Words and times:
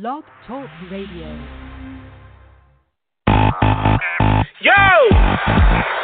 Blog 0.00 0.24
Talk 0.48 0.68
Radio. 0.90 1.28
Yo! 4.60 6.03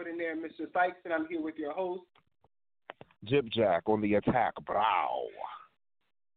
Extraordinaire, 0.00 0.36
Mr. 0.36 0.72
Sykes, 0.72 0.98
and 1.04 1.12
I'm 1.12 1.26
here 1.26 1.42
with 1.42 1.56
your 1.56 1.72
host. 1.72 2.02
Jib 3.24 3.50
Jack 3.52 3.82
on 3.86 4.00
the 4.00 4.14
attack, 4.14 4.54
brow. 4.64 5.24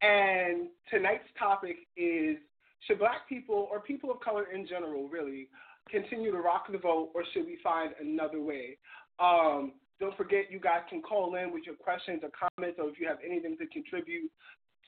And 0.02 0.68
tonight's 0.90 1.24
topic 1.40 1.78
is 1.96 2.38
should 2.86 3.00
black 3.00 3.30
people 3.30 3.70
or 3.72 3.80
people 3.80 4.12
of 4.12 4.20
color 4.20 4.48
in 4.54 4.68
general 4.68 5.08
really 5.08 5.48
continue 5.90 6.32
to 6.32 6.38
rock 6.38 6.66
the 6.70 6.78
vote 6.78 7.12
or 7.16 7.24
should 7.34 7.46
we 7.46 7.58
find 7.64 7.92
another 8.02 8.42
way? 8.42 8.78
Um, 9.20 9.74
don't 10.02 10.18
forget 10.18 10.52
you 10.52 10.60
guys 10.60 10.82
can 10.90 11.02
call 11.02 11.36
in 11.36 11.54
with 11.54 11.64
your 11.66 11.76
questions 11.76 12.22
or 12.24 12.30
comments 12.58 12.78
or 12.82 12.90
if 12.90 13.00
you 13.00 13.08
have 13.08 13.20
anything 13.26 13.56
to 13.60 13.68
contribute 13.68 14.30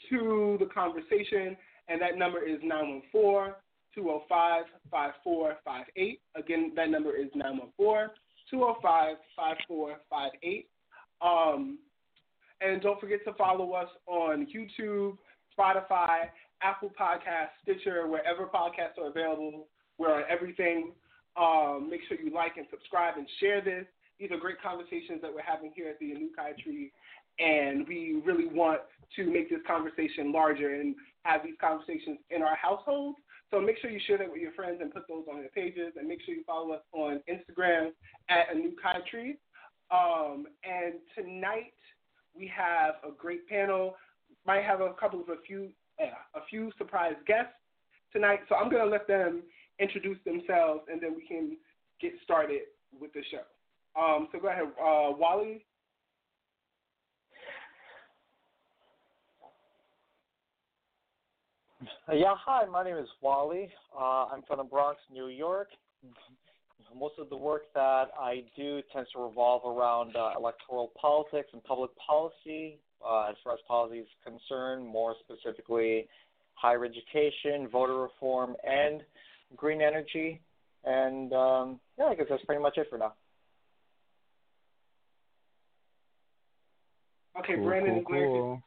to 0.10 0.58
the 0.60 0.66
conversation. 0.66 1.56
And 1.88 2.02
that 2.02 2.18
number 2.18 2.46
is 2.46 2.60
914 2.62 3.54
205 3.96 4.66
5458. 4.92 6.20
Again, 6.36 6.74
that 6.76 6.90
number 6.90 7.16
is 7.16 7.30
914 7.34 8.10
205 8.50 9.18
5458. 9.36 10.68
Um, 11.22 11.80
and 12.62 12.82
don't 12.82 13.00
forget 13.00 13.20
to 13.26 13.34
follow 13.34 13.74
us 13.74 13.90
on 14.08 14.48
YouTube, 14.48 15.18
Spotify, 15.58 16.30
Apple 16.62 16.92
Podcasts, 17.00 17.56
Stitcher, 17.64 18.08
wherever 18.08 18.46
podcasts 18.46 18.98
are 19.02 19.10
available. 19.10 19.68
We're 19.98 20.14
on 20.14 20.24
everything. 20.30 20.92
Um, 21.38 21.88
make 21.90 22.02
sure 22.08 22.18
you 22.20 22.34
like 22.34 22.58
and 22.58 22.66
subscribe 22.70 23.16
and 23.18 23.28
share 23.40 23.62
this. 23.62 23.86
These 24.20 24.32
are 24.32 24.38
great 24.38 24.62
conversations 24.62 25.22
that 25.22 25.34
we're 25.34 25.44
having 25.44 25.72
here 25.76 25.90
at 25.90 26.00
the 26.00 26.06
Anukai 26.06 26.58
Tree, 26.64 26.92
and 27.40 27.86
we 27.88 28.22
really 28.26 28.48
want 28.48 28.80
to 29.18 29.30
make 29.30 29.50
this 29.50 29.60
conversation 29.68 30.32
larger 30.32 30.76
and 30.76 30.96
have 31.24 31.44
these 31.44 31.56
conversations 31.60 32.20
in 32.30 32.42
our 32.42 32.56
households. 32.56 33.18
So 33.52 33.62
make 33.62 33.78
sure 33.80 33.90
you 33.90 34.00
share 34.06 34.18
that 34.18 34.32
with 34.32 34.42
your 34.42 34.52
friends 34.54 34.80
and 34.82 34.94
put 34.94 35.08
those 35.08 35.26
on 35.32 35.40
your 35.40 35.50
pages, 35.50 35.94
and 35.98 36.08
make 36.08 36.22
sure 36.26 36.34
you 36.34 36.44
follow 36.46 36.72
us 36.72 36.82
on 36.92 37.22
Instagram 37.30 37.92
at 38.30 38.50
Anukai 38.50 39.06
Tree. 39.06 39.38
Um, 39.92 40.48
and 40.64 40.96
tonight 41.16 41.74
we 42.38 42.52
have 42.56 42.96
a 43.08 43.12
great 43.16 43.48
panel. 43.48 43.96
Might 44.46 44.64
have 44.64 44.82
a 44.82 44.94
couple 44.94 45.22
of 45.22 45.30
a 45.30 45.38
few 45.46 45.70
a 46.00 46.42
few 46.50 46.72
surprise 46.78 47.16
guests 47.26 47.54
tonight. 48.12 48.40
So 48.50 48.56
I'm 48.56 48.70
gonna 48.70 48.86
let 48.86 49.08
them 49.08 49.44
introduce 49.80 50.18
themselves, 50.26 50.82
and 50.92 51.02
then 51.02 51.16
we 51.16 51.26
can 51.26 51.58
get 52.02 52.12
started 52.24 52.62
with 53.00 53.14
the 53.14 53.22
show. 53.32 53.44
Um, 54.00 54.28
so 54.32 54.40
go 54.40 54.50
ahead, 54.50 54.66
uh, 54.80 55.12
Wally. 55.18 55.66
Yeah, 62.14 62.36
hi, 62.38 62.66
my 62.66 62.84
name 62.84 62.98
is 62.98 63.08
Wally. 63.22 63.70
Uh, 63.98 64.28
I'm 64.32 64.42
from 64.48 64.58
the 64.58 64.64
Bronx, 64.64 65.00
New 65.12 65.28
York. 65.28 65.70
Most 66.98 67.16
of 67.20 67.30
the 67.30 67.36
work 67.36 67.64
that 67.74 68.06
I 68.20 68.44
do 68.56 68.82
tends 68.94 69.12
to 69.12 69.20
revolve 69.20 69.64
around 69.66 70.16
uh, 70.16 70.32
electoral 70.38 70.92
politics 71.00 71.50
and 71.52 71.64
public 71.64 71.92
policy, 71.98 72.80
uh, 73.06 73.28
as 73.30 73.36
far 73.44 73.54
as 73.54 73.60
policy 73.68 73.98
is 74.00 74.08
concerned, 74.24 74.86
more 74.88 75.16
specifically 75.24 76.08
higher 76.54 76.86
education, 76.86 77.68
voter 77.72 77.98
reform, 77.98 78.56
and 78.66 79.02
green 79.56 79.82
energy. 79.82 80.40
And 80.86 81.34
um, 81.34 81.80
yeah, 81.98 82.06
I 82.06 82.16
guess 82.16 82.28
that's 82.30 82.46
pretty 82.46 82.62
much 82.62 82.78
it 82.78 82.88
for 82.90 82.98
now. 82.98 83.14
Okay, 87.40 87.56
Cool, 87.56 87.66
Brandon 87.66 87.90
cool, 87.90 87.98
and 87.98 88.08
Blair, 88.08 88.26
cool. 88.28 88.62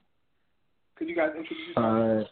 could, 0.96 0.98
could 0.98 1.08
you 1.08 1.16
guys 1.16 1.30
introduce 1.30 1.58
yourselves? 1.74 2.28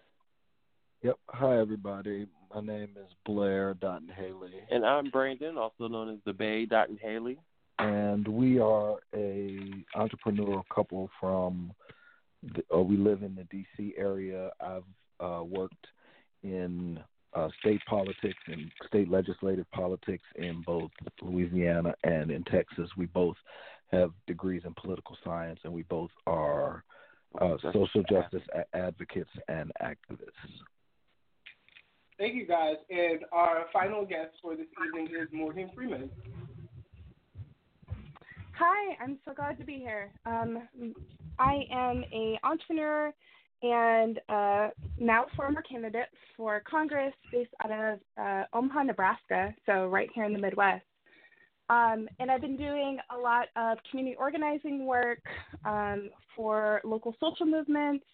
Yep. 1.02 1.16
Hi, 1.28 1.58
everybody. 1.60 2.26
My 2.54 2.60
name 2.60 2.90
is 2.96 3.12
Blair 3.24 3.74
Dottin-Haley, 3.74 4.52
And 4.70 4.84
I'm 4.84 5.10
Brandon, 5.10 5.56
also 5.58 5.88
known 5.88 6.08
as 6.10 6.18
the 6.24 6.32
Bay 6.32 6.66
Dottin-Haley. 6.66 7.38
and 7.78 8.26
we 8.26 8.58
are 8.58 8.96
a 9.14 9.58
entrepreneurial 9.94 10.62
couple 10.74 11.10
from. 11.20 11.72
The, 12.42 12.62
uh, 12.74 12.80
we 12.80 12.96
live 12.96 13.22
in 13.22 13.34
the 13.34 13.44
D.C. 13.44 13.94
area. 13.98 14.50
I've 14.60 14.84
uh, 15.20 15.42
worked 15.42 15.86
in 16.42 17.00
uh, 17.34 17.48
state 17.60 17.80
politics 17.88 18.38
and 18.46 18.70
state 18.86 19.10
legislative 19.10 19.70
politics 19.72 20.24
in 20.36 20.62
both 20.64 20.90
Louisiana 21.22 21.94
and 22.04 22.30
in 22.30 22.44
Texas. 22.44 22.88
We 22.96 23.06
both 23.06 23.36
have 23.90 24.12
degrees 24.26 24.62
in 24.64 24.74
political 24.74 25.16
science, 25.24 25.58
and 25.64 25.72
we 25.72 25.82
both 25.84 26.10
are 26.26 26.84
uh, 27.40 27.56
social 27.72 28.02
justice 28.08 28.42
advocates 28.72 29.30
and 29.48 29.72
activists. 29.82 30.52
Thank 32.18 32.34
you, 32.34 32.46
guys. 32.46 32.76
And 32.90 33.20
our 33.32 33.66
final 33.72 34.04
guest 34.06 34.30
for 34.40 34.56
this 34.56 34.66
evening 34.86 35.08
is 35.08 35.28
Morgann 35.32 35.70
Freeman. 35.74 36.10
Hi, 38.58 38.96
I'm 39.02 39.18
so 39.26 39.34
glad 39.34 39.58
to 39.58 39.64
be 39.64 39.74
here. 39.74 40.10
Um, 40.24 40.62
I 41.38 41.64
am 41.70 42.04
a 42.10 42.38
entrepreneur 42.42 43.12
and 43.62 44.18
uh, 44.30 44.68
now 44.98 45.26
former 45.36 45.60
candidate 45.62 46.08
for 46.36 46.62
Congress 46.68 47.12
based 47.30 47.50
out 47.62 47.70
of 47.70 47.98
uh, 48.18 48.44
Omaha, 48.54 48.84
Nebraska, 48.84 49.54
so 49.66 49.88
right 49.88 50.08
here 50.14 50.24
in 50.24 50.32
the 50.32 50.38
Midwest. 50.38 50.84
Um, 51.68 52.08
and 52.18 52.30
I've 52.30 52.40
been 52.40 52.56
doing 52.56 52.98
a 53.14 53.18
lot 53.18 53.48
of 53.56 53.78
community 53.90 54.16
organizing 54.18 54.86
work 54.86 55.22
um, 55.64 56.10
for 56.34 56.80
local 56.84 57.14
social 57.20 57.44
movements, 57.44 58.04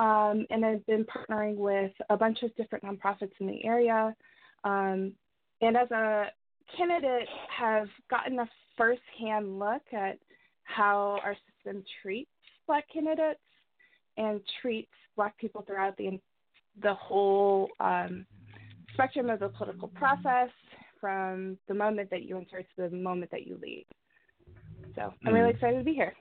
um, 0.00 0.46
and 0.48 0.64
I've 0.64 0.84
been 0.86 1.04
partnering 1.04 1.56
with 1.56 1.92
a 2.08 2.16
bunch 2.16 2.42
of 2.42 2.56
different 2.56 2.84
nonprofits 2.84 3.32
in 3.38 3.46
the 3.46 3.62
area. 3.64 4.16
Um, 4.64 5.12
and 5.60 5.76
as 5.76 5.90
a 5.90 6.28
candidate, 6.74 7.28
have 7.54 7.86
gotten 8.08 8.38
a 8.38 8.48
firsthand 8.78 9.58
look 9.58 9.82
at 9.92 10.18
how 10.64 11.20
our 11.22 11.36
system 11.46 11.84
treats 12.02 12.30
Black 12.66 12.86
candidates 12.90 13.40
and 14.16 14.40
treats 14.62 14.90
Black 15.16 15.36
people 15.36 15.62
throughout 15.66 15.96
the 15.98 16.18
the 16.82 16.94
whole 16.94 17.68
um, 17.80 18.24
spectrum 18.94 19.28
of 19.28 19.40
the 19.40 19.48
political 19.48 19.88
process, 19.88 20.48
from 20.98 21.58
the 21.68 21.74
moment 21.74 22.08
that 22.10 22.22
you 22.22 22.38
enter 22.38 22.62
to 22.62 22.88
the 22.88 22.96
moment 22.96 23.30
that 23.32 23.46
you 23.46 23.58
leave. 23.60 23.84
So 24.94 25.12
I'm 25.26 25.34
really 25.34 25.50
Mm. 25.50 25.54
excited 25.54 25.78
to 25.78 25.84
be 25.84 25.94
here. 25.94 26.14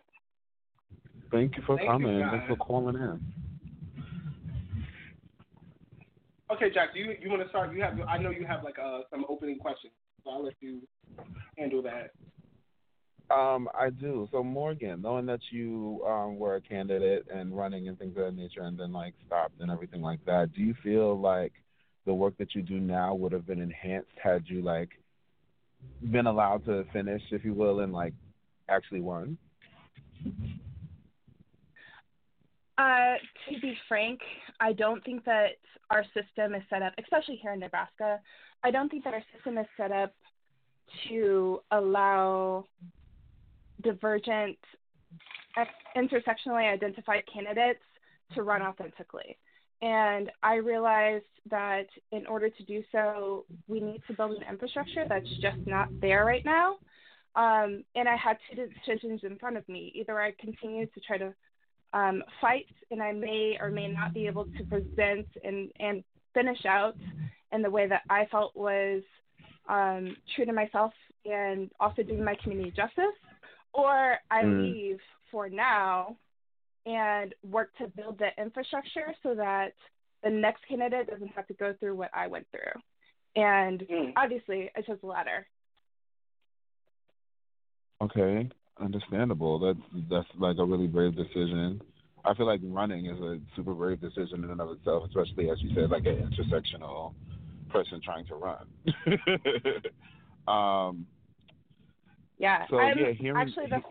Thank 1.32 1.56
you 1.56 1.64
for 1.64 1.78
Thank 1.78 1.90
coming. 1.90 2.20
guys. 2.20 2.32
Thanks 2.32 2.48
for 2.48 2.56
calling 2.58 2.96
in. 2.96 3.22
Okay, 6.52 6.72
Jack, 6.74 6.94
do 6.94 7.00
you 7.00 7.14
you 7.22 7.30
want 7.30 7.44
to 7.44 7.50
start? 7.50 7.74
You 7.74 7.82
have 7.82 8.00
I 8.08 8.18
know 8.18 8.32
you 8.32 8.46
have 8.46 8.64
like 8.64 8.80
uh, 8.80 9.02
some 9.12 9.26
opening 9.30 9.60
questions, 9.60 9.94
so 10.24 10.32
I'll 10.32 10.44
let 10.44 10.56
you 10.62 10.82
handle 11.58 11.84
that. 11.84 12.12
Um, 13.32 13.70
I 13.80 13.92
do. 13.92 14.28
So 14.32 14.44
Morgann, 14.44 15.02
knowing 15.02 15.28
that 15.28 15.42
you 15.52 16.04
um, 16.08 16.40
were 16.40 16.56
a 16.56 16.62
candidate 16.62 17.28
and 17.32 17.56
running 17.56 17.88
and 17.88 18.00
things 18.00 18.18
of 18.18 18.26
that 18.26 18.36
nature, 18.36 18.62
and 18.64 18.80
then 18.80 18.92
like 18.92 19.14
stopped 19.28 19.60
and 19.60 19.70
everything 19.70 20.02
like 20.02 20.26
that, 20.26 20.52
do 20.56 20.62
you 20.62 20.74
feel 20.82 21.20
like 21.20 21.54
the 22.08 22.14
work 22.14 22.36
that 22.40 22.56
you 22.56 22.64
do 22.64 22.80
now 22.80 23.14
would 23.14 23.32
have 23.32 23.46
been 23.46 23.62
enhanced 23.62 24.10
had 24.22 24.44
you 24.48 24.64
like 24.64 24.90
been 26.12 26.26
allowed 26.26 26.66
to 26.66 26.84
finish, 26.92 27.22
if 27.30 27.46
you 27.46 27.54
will, 27.54 27.82
and 27.82 27.94
like 27.94 28.14
actually 28.68 29.02
won? 29.02 29.38
Uh, 32.80 33.16
to 33.50 33.60
be 33.60 33.78
frank, 33.90 34.22
I 34.62 34.72
don't 34.72 35.04
think 35.04 35.26
that 35.26 35.58
our 35.90 36.06
system 36.14 36.56
is 36.56 36.64
set 36.70 36.82
up, 36.82 36.94
especially 36.98 37.36
here 37.36 37.52
in 37.52 37.60
Nebraska. 37.60 38.22
I 38.64 38.72
don't 38.72 38.88
think 38.88 39.04
that 39.04 39.14
our 39.14 39.24
system 39.36 39.58
is 39.58 39.66
set 39.76 39.92
up 39.92 40.14
to 41.10 41.60
allow 41.72 42.64
divergent, 43.82 44.58
intersectionally 45.98 46.72
identified 46.72 47.24
candidates 47.32 47.84
to 48.34 48.44
run 48.44 48.62
authentically. 48.62 49.38
And 49.82 50.32
I 50.42 50.56
realized 50.56 51.26
that 51.50 51.88
in 52.14 52.26
order 52.28 52.50
to 52.50 52.64
do 52.64 52.82
so, 52.94 53.44
we 53.68 53.82
need 53.82 54.02
to 54.08 54.14
build 54.14 54.38
an 54.38 54.44
infrastructure 54.50 55.04
that's 55.08 55.30
just 55.42 55.58
not 55.66 55.90
there 56.00 56.24
right 56.24 56.46
now. 56.46 56.78
Um, 57.36 57.84
and 57.96 58.08
I 58.08 58.16
had 58.16 58.38
two 58.50 58.68
decisions 58.68 59.22
in 59.24 59.38
front 59.38 59.58
of 59.58 59.68
me. 59.68 59.92
Either 59.96 60.18
I 60.20 60.32
continue 60.40 60.86
to 60.86 61.00
try 61.02 61.18
to 61.18 61.34
um, 61.94 62.24
fight, 62.42 62.68
and 62.92 63.02
I 63.02 63.12
may 63.12 63.58
or 63.60 63.70
may 63.70 63.88
not 63.88 64.14
be 64.14 64.28
able 64.28 64.46
to 64.46 64.64
present 64.66 65.28
and, 65.44 65.72
and 65.80 66.04
finish 66.34 66.66
out 66.66 66.96
in 67.52 67.62
the 67.62 67.70
way 67.70 67.88
that 67.88 68.02
I 68.10 68.26
felt 68.32 68.56
was 68.56 69.02
um, 69.68 70.16
true 70.36 70.46
to 70.46 70.54
myself 70.54 70.94
and 71.26 71.72
also 71.80 72.04
doing 72.04 72.24
my 72.24 72.36
community 72.44 72.72
justice, 72.76 73.18
or 73.74 74.18
I 74.32 74.44
mm. 74.44 74.62
leave 74.62 75.00
for 75.32 75.50
now 75.50 76.16
and 76.86 77.36
work 77.50 77.70
to 77.78 77.88
build 77.88 78.20
the 78.20 78.30
infrastructure 78.42 79.14
so 79.22 79.36
that 79.36 79.74
the 80.24 80.30
next 80.30 80.62
candidate 80.68 81.08
doesn't 81.08 81.30
have 81.30 81.48
to 81.48 81.54
go 81.54 81.74
through 81.80 81.96
what 81.96 82.10
I 82.14 82.28
went 82.28 82.48
through. 82.52 82.82
And 83.36 83.82
mm. 83.82 84.14
obviously, 84.18 84.72
I 84.76 84.82
chose 84.82 84.98
the 85.02 85.08
latter. 85.08 85.46
Okay, 88.02 88.50
understandable. 88.82 89.60
That's 89.60 90.04
that's 90.10 90.28
like 90.40 90.58
a 90.58 90.66
really 90.66 90.88
brave 90.88 91.16
decision. 91.16 91.82
I 92.26 92.34
feel 92.34 92.46
like 92.46 92.60
running 92.64 93.06
is 93.06 93.20
a 93.20 93.40
super 93.56 93.74
brave 93.74 94.02
decision 94.02 94.44
in 94.44 94.50
and 94.50 94.62
of 94.62 94.72
itself, 94.72 95.04
especially 95.08 95.50
as 95.50 95.62
you 95.62 95.74
said, 95.74 95.90
like 95.90 96.06
an 96.06 96.30
intersectional 96.32 97.14
person 97.70 98.02
trying 98.04 98.26
to 98.28 98.36
run. 98.36 98.66
um, 100.48 101.06
yeah, 102.38 102.66
so, 102.70 102.78
I'm 102.78 102.98
yeah, 102.98 103.12
hearing, 103.12 103.38
actually 103.38 103.68
the 103.68 103.82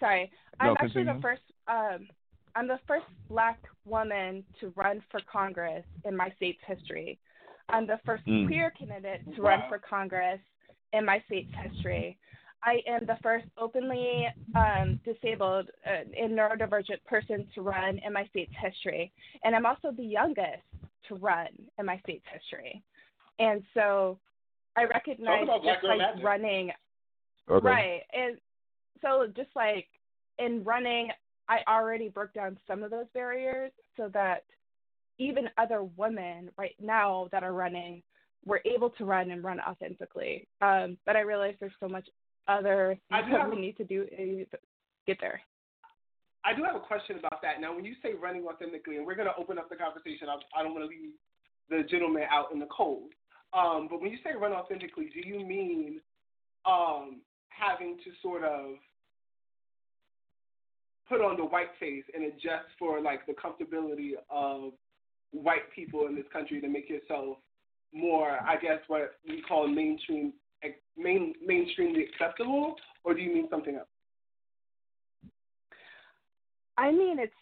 sorry, 0.00 0.30
I'm 0.60 0.76
actually 0.80 1.04
the 1.04 1.18
first. 1.20 1.42
Um, 1.68 2.08
I'm 2.56 2.68
the 2.68 2.78
first 2.86 3.06
Black 3.28 3.58
woman 3.84 4.44
to 4.60 4.72
run 4.76 5.02
for 5.10 5.20
Congress 5.30 5.84
in 6.04 6.16
my 6.16 6.32
state's 6.36 6.60
history. 6.66 7.18
I'm 7.68 7.86
the 7.86 7.98
first 8.06 8.24
mm. 8.26 8.46
queer 8.46 8.72
candidate 8.78 9.22
to 9.34 9.42
wow. 9.42 9.50
run 9.50 9.62
for 9.68 9.78
Congress 9.78 10.38
in 10.92 11.04
my 11.04 11.22
state's 11.26 11.50
history. 11.60 12.16
I 12.64 12.80
am 12.88 13.04
the 13.06 13.18
first 13.22 13.44
openly 13.58 14.26
um, 14.54 14.98
disabled 15.04 15.68
uh, 15.86 16.04
and 16.18 16.32
neurodivergent 16.32 17.04
person 17.06 17.46
to 17.54 17.60
run 17.60 18.00
in 18.04 18.12
my 18.12 18.26
state's 18.30 18.54
history. 18.60 19.12
And 19.44 19.54
I'm 19.54 19.66
also 19.66 19.92
the 19.94 20.04
youngest 20.04 20.62
to 21.08 21.14
run 21.16 21.48
in 21.78 21.84
my 21.84 21.98
state's 22.00 22.24
history. 22.32 22.82
And 23.38 23.62
so 23.74 24.18
I 24.76 24.84
recognize 24.84 25.46
just 25.64 25.84
like 25.84 25.98
magic. 25.98 26.24
running, 26.24 26.70
okay. 27.50 27.66
right? 27.66 28.00
And 28.12 28.38
so 29.02 29.26
just 29.36 29.50
like 29.54 29.86
in 30.38 30.64
running, 30.64 31.10
I 31.48 31.58
already 31.68 32.08
broke 32.08 32.32
down 32.32 32.58
some 32.66 32.82
of 32.82 32.90
those 32.90 33.06
barriers 33.12 33.72
so 33.96 34.08
that 34.14 34.44
even 35.18 35.48
other 35.58 35.84
women 35.96 36.50
right 36.56 36.74
now 36.80 37.28
that 37.30 37.42
are 37.42 37.52
running 37.52 38.02
were 38.46 38.60
able 38.64 38.90
to 38.90 39.04
run 39.04 39.30
and 39.30 39.44
run 39.44 39.60
authentically. 39.60 40.48
Um, 40.60 40.96
but 41.06 41.16
I 41.16 41.20
realize 41.20 41.54
there's 41.60 41.72
so 41.80 41.88
much 41.88 42.08
other 42.48 42.98
things 43.10 43.26
that 43.32 43.50
we 43.50 43.60
need 43.60 43.76
to 43.76 43.84
do 43.84 44.06
to 44.06 44.46
get 45.06 45.18
there. 45.20 45.40
I 46.44 46.54
do 46.54 46.62
have 46.62 46.76
a 46.76 46.80
question 46.80 47.18
about 47.18 47.40
that. 47.42 47.60
Now, 47.60 47.74
when 47.74 47.84
you 47.84 47.94
say 48.02 48.12
running 48.12 48.44
authentically, 48.46 48.96
and 48.96 49.06
we're 49.06 49.14
going 49.14 49.28
to 49.28 49.36
open 49.38 49.58
up 49.58 49.70
the 49.70 49.76
conversation, 49.76 50.28
I, 50.28 50.36
I 50.58 50.62
don't 50.62 50.74
want 50.74 50.84
to 50.84 50.88
leave 50.88 51.12
the 51.70 51.88
gentleman 51.88 52.24
out 52.30 52.52
in 52.52 52.58
the 52.58 52.66
cold. 52.66 53.12
Um, 53.54 53.88
but 53.88 54.02
when 54.02 54.10
you 54.10 54.18
say 54.22 54.30
run 54.38 54.52
authentically, 54.52 55.10
do 55.14 55.26
you 55.26 55.44
mean 55.44 56.00
um, 56.66 57.20
having 57.48 57.96
to 58.04 58.10
sort 58.22 58.44
of 58.44 58.76
put 61.08 61.20
on 61.20 61.36
the 61.36 61.44
white 61.44 61.70
face 61.78 62.04
and 62.14 62.24
adjust 62.24 62.68
for 62.78 63.00
like 63.00 63.26
the 63.26 63.32
comfortability 63.32 64.12
of 64.30 64.72
white 65.30 65.70
people 65.74 66.06
in 66.06 66.14
this 66.14 66.24
country 66.32 66.60
to 66.60 66.68
make 66.68 66.88
yourself 66.88 67.38
more, 67.92 68.38
I 68.46 68.56
guess, 68.56 68.80
what 68.88 69.14
we 69.28 69.42
call 69.42 69.68
mainstream, 69.68 70.32
main, 70.96 71.34
mainstreamly 71.48 72.08
acceptable, 72.08 72.76
or 73.04 73.14
do 73.14 73.20
you 73.20 73.32
mean 73.32 73.48
something 73.50 73.76
else? 73.76 73.88
I 76.76 76.90
mean, 76.90 77.18
it's 77.18 77.32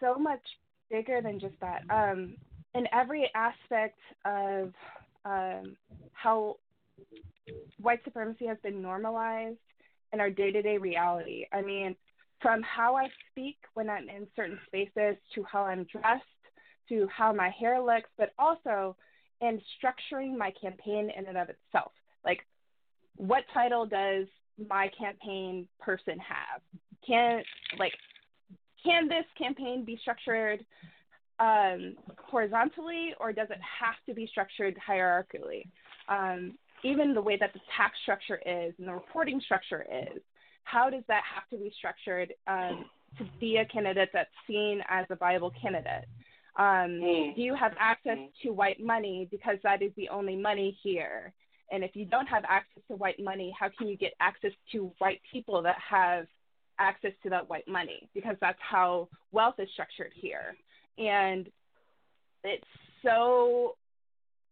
so 0.00 0.16
much 0.16 0.42
bigger 0.90 1.20
than 1.22 1.38
just 1.38 1.54
that. 1.60 1.82
Um, 1.90 2.34
in 2.74 2.86
every 2.92 3.30
aspect 3.34 3.98
of 4.24 4.72
um, 5.24 5.76
how 6.12 6.56
white 7.80 8.02
supremacy 8.04 8.46
has 8.46 8.58
been 8.62 8.80
normalized 8.80 9.58
in 10.12 10.20
our 10.20 10.30
day 10.30 10.50
to 10.50 10.62
day 10.62 10.78
reality. 10.78 11.46
I 11.52 11.62
mean, 11.62 11.96
from 12.40 12.62
how 12.62 12.96
I 12.96 13.08
speak 13.30 13.56
when 13.74 13.90
I'm 13.90 14.08
in 14.08 14.26
certain 14.34 14.58
spaces 14.66 15.16
to 15.34 15.44
how 15.44 15.64
I'm 15.64 15.84
dressed 15.84 16.24
to 16.88 17.08
how 17.14 17.32
my 17.32 17.50
hair 17.50 17.80
looks, 17.80 18.08
but 18.18 18.32
also 18.38 18.96
in 19.40 19.60
structuring 19.78 20.36
my 20.36 20.52
campaign 20.60 21.10
in 21.16 21.26
and 21.26 21.38
of 21.38 21.48
itself. 21.48 21.92
Like, 22.24 22.40
what 23.20 23.44
title 23.52 23.84
does 23.84 24.26
my 24.68 24.90
campaign 24.98 25.68
person 25.78 26.18
have? 26.18 26.62
Can 27.06 27.42
like 27.78 27.92
can 28.82 29.08
this 29.08 29.24
campaign 29.36 29.84
be 29.84 29.98
structured 30.00 30.64
um, 31.38 31.96
horizontally 32.16 33.14
or 33.20 33.32
does 33.32 33.48
it 33.50 33.58
have 33.60 33.94
to 34.06 34.14
be 34.14 34.26
structured 34.26 34.74
hierarchically? 34.88 35.66
Um, 36.08 36.56
even 36.82 37.12
the 37.12 37.20
way 37.20 37.36
that 37.36 37.52
the 37.52 37.60
tax 37.76 37.94
structure 38.02 38.40
is 38.46 38.72
and 38.78 38.88
the 38.88 38.94
reporting 38.94 39.40
structure 39.44 39.84
is, 39.92 40.22
how 40.64 40.88
does 40.88 41.02
that 41.08 41.22
have 41.34 41.46
to 41.50 41.62
be 41.62 41.70
structured 41.76 42.32
um, 42.46 42.86
to 43.18 43.24
be 43.38 43.58
a 43.58 43.66
candidate 43.66 44.08
that's 44.14 44.30
seen 44.46 44.80
as 44.88 45.04
a 45.10 45.16
viable 45.16 45.52
candidate? 45.60 46.06
Um, 46.58 47.00
mm. 47.02 47.36
Do 47.36 47.42
you 47.42 47.54
have 47.54 47.72
access 47.78 48.18
to 48.42 48.50
white 48.50 48.80
money 48.80 49.28
because 49.30 49.58
that 49.62 49.82
is 49.82 49.92
the 49.96 50.08
only 50.08 50.36
money 50.36 50.78
here? 50.82 51.34
And 51.70 51.84
if 51.84 51.94
you 51.94 52.04
don't 52.04 52.26
have 52.26 52.44
access 52.48 52.82
to 52.88 52.96
white 52.96 53.20
money, 53.20 53.54
how 53.58 53.68
can 53.76 53.88
you 53.88 53.96
get 53.96 54.12
access 54.20 54.52
to 54.72 54.92
white 54.98 55.20
people 55.32 55.62
that 55.62 55.76
have 55.78 56.26
access 56.78 57.12
to 57.22 57.30
that 57.30 57.48
white 57.48 57.68
money? 57.68 58.08
Because 58.14 58.36
that's 58.40 58.58
how 58.60 59.08
wealth 59.32 59.54
is 59.58 59.68
structured 59.72 60.12
here. 60.14 60.56
And 60.98 61.48
it's 62.42 62.64
so 63.02 63.76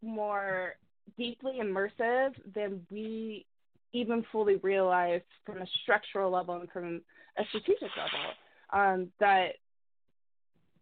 more 0.01 0.75
deeply 1.17 1.59
immersive 1.61 2.33
than 2.55 2.85
we 2.89 3.45
even 3.91 4.23
fully 4.31 4.57
realize 4.57 5.21
from 5.45 5.61
a 5.61 5.65
structural 5.83 6.31
level 6.31 6.55
and 6.55 6.69
from 6.71 7.01
a 7.37 7.43
strategic 7.49 7.89
level. 7.97 8.31
Um, 8.71 9.07
that 9.19 9.53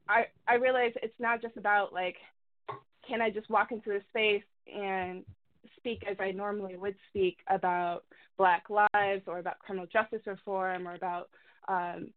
I 0.10 0.25
I 0.48 0.56
realize 0.56 0.91
it's 1.01 1.20
not 1.20 1.41
just 1.41 1.58
about 1.58 1.94
like 1.94 2.17
can 3.08 3.22
I 3.22 3.29
just 3.29 3.50
walk 3.50 3.72
into 3.72 3.96
a 3.96 4.00
space 4.10 4.44
and 4.67 5.24
speak 5.77 6.03
as 6.10 6.17
I 6.19 6.31
normally 6.31 6.75
would 6.75 6.96
speak 7.10 7.38
about 7.48 8.03
Black 8.38 8.65
lives 8.69 9.24
or 9.27 9.39
about 9.39 9.60
criminal 9.60 9.88
justice 9.91 10.22
reform 10.25 10.88
or 10.88 10.96
about 10.96 11.29
um, 11.67 12.10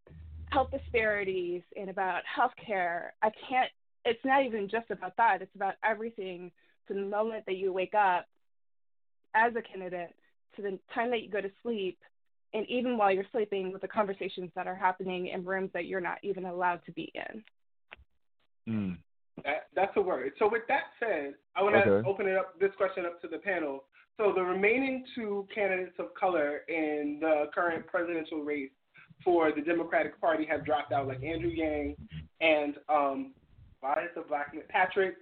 health 0.51 0.71
disparities 0.71 1.63
and 1.77 1.89
about 1.91 2.23
healthcare. 2.39 3.09
I 3.23 3.31
can't. 3.49 3.71
It's 4.05 4.25
not 4.25 4.45
even 4.45 4.69
just 4.69 4.91
about 4.91 5.17
that. 5.17 5.43
It's 5.43 5.55
about 5.55 5.75
everything 5.85 6.51
from 6.87 6.97
the 6.97 7.07
moment 7.07 7.45
that 7.47 7.57
you 7.57 7.73
wake 7.73 7.95
up 7.95 8.27
as 9.35 9.53
a 9.57 9.63
candidate 9.63 10.15
to 10.57 10.63
the 10.63 10.79
time 10.95 11.11
that 11.11 11.23
you 11.23 11.31
go 11.31 11.41
to 11.41 11.51
sleep, 11.63 11.99
and 12.53 12.67
even 12.69 12.99
while 12.99 13.13
you're 13.13 13.27
sleeping, 13.31 13.73
with 13.73 13.83
the 13.83 13.89
conversations 13.89 14.51
that 14.57 14.67
are 14.67 14.75
happening 14.75 15.29
in 15.29 15.45
rooms 15.45 15.71
that 15.73 15.87
you're 15.87 16.01
not 16.01 16.19
even 16.23 16.45
allowed 16.45 16.81
to 16.87 16.93
be 16.93 17.13
in. 17.15 17.45
Mm. 18.69 18.97
That, 19.45 19.69
that's 19.75 19.93
a 19.97 20.01
word. 20.01 20.33
So 20.39 20.49
with 20.51 20.63
that 20.69 20.85
said, 20.99 21.35
I 21.57 21.63
want 21.63 21.77
to 21.77 21.91
Okay. 21.93 22.09
open 22.09 22.27
it 22.27 22.37
up 22.37 22.59
this 22.59 22.73
question 22.77 23.07
up 23.07 23.21
to 23.23 23.29
the 23.29 23.39
panel. 23.39 23.85
So 24.17 24.33
the 24.35 24.43
remaining 24.43 25.05
two 25.15 25.47
candidates 25.55 25.99
of 25.99 26.15
color 26.15 26.59
in 26.69 27.19
the 27.21 27.51
current 27.55 27.87
presidential 27.87 28.43
race 28.43 28.71
for 29.25 29.53
the 29.53 29.61
Democratic 29.61 30.21
Party 30.21 30.45
have 30.47 30.65
dropped 30.65 30.93
out, 30.93 31.09
like 31.09 31.23
Andrew 31.23 31.51
Yang 31.51 31.97
and 32.41 32.77
um, 32.89 33.33
why 33.81 33.93
is 34.05 34.11
the 34.15 34.23
black 34.23 34.53
name? 34.55 34.63
Patrick 34.69 35.17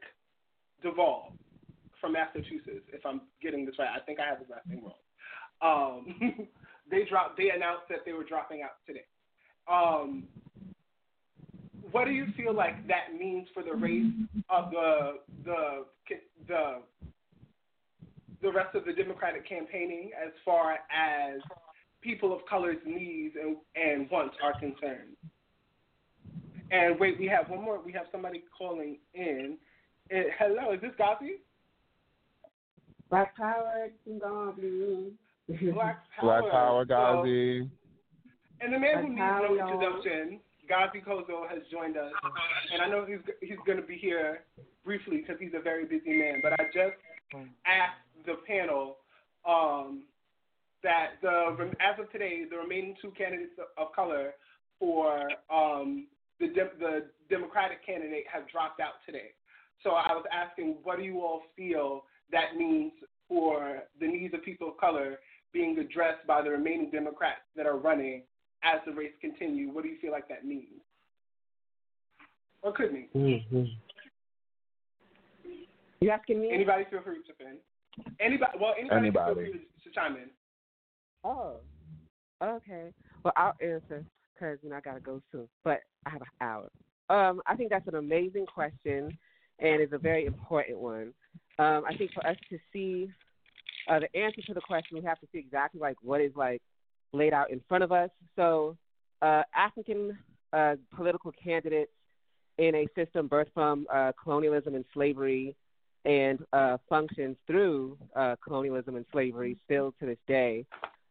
Duvall 0.83 1.33
from 2.01 2.13
Massachusetts. 2.13 2.87
If 2.93 3.05
I'm 3.05 3.23
getting 3.43 3.67
this 3.67 3.75
right, 3.79 3.89
I 3.95 4.01
think 4.05 4.21
I 4.21 4.27
have 4.27 4.39
his 4.39 4.49
last 4.49 4.67
name 4.69 4.83
wrong. 4.83 4.95
Um, 5.61 6.47
they 6.91 7.05
dropped. 7.09 7.37
They 7.37 7.51
announced 7.51 7.85
that 7.91 8.01
they 8.05 8.13
were 8.13 8.25
dropping 8.25 8.63
out 8.63 8.79
today. 8.87 9.05
Um, 9.71 10.25
what 11.93 12.05
do 12.05 12.11
you 12.11 12.27
feel 12.37 12.55
like 12.55 12.87
that 12.89 13.19
means 13.19 13.49
for 13.55 13.63
the 13.63 13.75
race 13.75 14.13
of 14.51 14.71
the 14.71 15.19
the 15.45 15.85
the 16.47 16.83
the 18.41 18.53
rest 18.53 18.75
of 18.75 18.85
the 18.85 18.93
Democratic 18.93 19.49
campaigning 19.49 20.11
as 20.15 20.33
far 20.45 20.75
as 20.75 21.41
people 22.01 22.33
of 22.33 22.41
color's 22.49 22.77
needs 22.87 23.35
and, 23.41 23.57
and 23.75 24.11
wants 24.11 24.37
are 24.43 24.59
concerned? 24.59 25.17
And 26.71 26.99
wait, 27.01 27.19
we 27.19 27.27
have 27.27 27.49
one 27.49 27.63
more. 27.63 27.81
We 27.85 27.93
have 27.93 28.07
somebody 28.13 28.43
calling 28.57 28.99
in. 29.15 29.57
Uh, 30.13 30.23
hello, 30.39 30.73
is 30.73 30.81
this 30.81 30.93
Gazi? 31.01 31.39
Black 33.11 33.35
Power, 33.37 33.89
gone 34.21 34.55
blue. 34.55 35.13
Black 35.73 36.03
Power. 36.19 36.41
Black 36.43 36.53
Power, 36.53 36.85
Gazi. 36.85 37.63
So, 37.63 37.71
and 38.61 38.75
the 38.75 38.79
man 38.79 38.93
Black 38.93 39.05
who 39.05 39.09
needs 39.09 39.19
Power, 39.21 39.49
no 39.49 39.55
y'all. 39.55 39.73
introduction, 39.73 40.41
Gazi 40.71 41.05
Kodzo, 41.05 41.49
has 41.49 41.61
joined 41.71 41.97
us, 41.97 42.13
and 42.73 42.83
I 42.83 42.89
know 42.89 43.05
he's 43.07 43.19
he's 43.41 43.59
going 43.67 43.81
to 43.81 43.87
be 43.87 43.97
here 43.97 44.41
briefly 44.85 45.19
because 45.19 45.37
he's 45.41 45.55
a 45.59 45.63
very 45.63 45.85
busy 45.85 46.17
man. 46.17 46.41
But 46.43 46.53
I 46.55 46.65
just 46.65 46.97
asked 47.67 48.27
the 48.27 48.37
panel 48.47 48.97
um, 49.49 50.05
that 50.83 51.13
the 51.23 51.73
as 51.81 51.99
of 51.99 52.11
today, 52.13 52.45
the 52.49 52.57
remaining 52.57 52.95
two 53.01 53.11
candidates 53.17 53.53
of 53.77 53.93
color 53.95 54.33
for 54.79 55.29
um, 55.53 56.07
the 56.41 56.49
de- 56.49 56.79
the 56.79 57.07
Democratic 57.31 57.85
candidate 57.85 58.25
have 58.33 58.49
dropped 58.49 58.81
out 58.81 59.01
today. 59.07 59.33
So 59.83 59.91
I 59.91 60.13
was 60.13 60.25
asking, 60.33 60.77
what 60.83 60.99
do 60.99 61.05
you 61.05 61.21
all 61.21 61.43
feel 61.57 62.05
that 62.33 62.57
means 62.57 62.93
for 63.29 63.83
the 64.01 64.07
needs 64.07 64.35
of 64.35 64.43
people 64.43 64.69
of 64.69 64.77
color 64.77 65.19
being 65.53 65.79
addressed 65.79 66.27
by 66.27 66.43
the 66.43 66.51
remaining 66.51 66.91
Democrats 66.91 67.41
that 67.57 67.67
are 67.67 67.77
running 67.77 68.23
as 68.63 68.81
the 68.87 68.93
race 68.93 69.13
continues? 69.21 69.75
What 69.75 69.85
do 69.85 69.91
you 69.91 69.99
feel 70.01 70.13
like 70.13 70.29
that 70.29 70.45
means? 70.45 70.83
Or 72.63 72.73
could 72.73 72.93
mean? 72.93 73.09
Mm-hmm. 73.15 73.65
You 76.01 76.11
asking 76.11 76.41
me? 76.41 76.51
Anybody 76.53 76.85
feel 76.91 77.03
free 77.03 77.17
to 77.17 77.27
chip 77.27 77.41
in. 77.41 77.57
Anybody? 78.21 78.53
Well, 78.61 78.75
anybody, 78.79 78.99
Anybody. 78.99 79.35
feel 79.35 79.53
free 79.53 79.53
to, 79.53 79.89
to 79.89 79.95
chime 79.95 80.17
in. 80.17 80.31
Oh, 81.25 81.57
okay. 82.43 82.93
Well, 83.25 83.33
I'll 83.37 83.55
answer 83.61 84.05
because 84.35 84.59
you 84.63 84.71
know 84.71 84.77
I 84.77 84.81
gotta 84.81 85.01
go 85.01 85.21
soon, 85.33 85.49
but 85.65 85.81
I 86.07 86.11
have 86.11 86.21
an 86.21 86.29
hour. 86.41 86.69
Um, 87.11 87.41
I 87.47 87.57
think 87.57 87.71
that's 87.71 87.89
an 87.89 87.97
amazing 87.97 88.47
question, 88.47 89.17
and 89.59 89.81
it's 89.81 89.93
a 89.93 89.99
very 89.99 90.27
important 90.27 90.79
one. 90.79 91.13
Um, 91.59 91.83
I 91.89 91.97
think 91.97 92.13
for 92.13 92.25
us 92.27 92.37
to 92.51 92.59
see 92.73 93.11
uh, 93.89 93.99
the 93.99 94.17
answer 94.17 94.43
to 94.47 94.55
the 94.55 94.61
question, 94.61 94.97
we 94.99 95.05
have 95.05 95.19
to 95.21 95.27
see 95.33 95.39
exactly 95.39 95.81
like 95.81 95.97
what 96.03 96.21
is 96.21 96.33
like 96.37 96.63
laid 97.13 97.33
out 97.33 97.51
in 97.51 97.61
front 97.69 97.85
of 97.85 97.93
us. 97.93 98.11
So, 98.37 98.77
uh, 99.23 99.43
African 99.55 100.17
uh, 100.53 100.77
political 100.95 101.33
candidates 101.33 101.93
in 102.59 102.75
a 102.75 102.87
system 102.95 103.29
birthed 103.29 103.53
from 103.55 103.87
uh, 103.93 104.13
colonialism 104.23 104.75
and 104.75 104.85
slavery 104.93 105.57
and 106.05 106.39
uh, 106.53 106.79
functions 106.89 107.37
through 107.47 107.97
uh, 108.17 108.37
colonialism 108.43 108.97
and 108.97 109.05
slavery 109.13 109.57
still 109.65 109.93
to 110.01 110.07
this 110.07 110.19
day. 110.27 110.65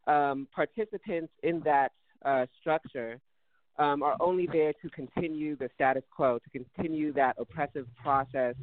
Um, 0.07 0.47
participants 0.53 1.31
in 1.43 1.59
that 1.61 1.91
uh, 2.25 2.45
structure 2.59 3.19
um, 3.77 4.01
are 4.01 4.15
only 4.19 4.47
there 4.51 4.73
to 4.81 4.89
continue 4.89 5.55
the 5.55 5.69
status 5.75 6.03
quo, 6.15 6.39
to 6.39 6.49
continue 6.49 7.13
that 7.13 7.35
oppressive 7.37 7.85
process, 8.01 8.55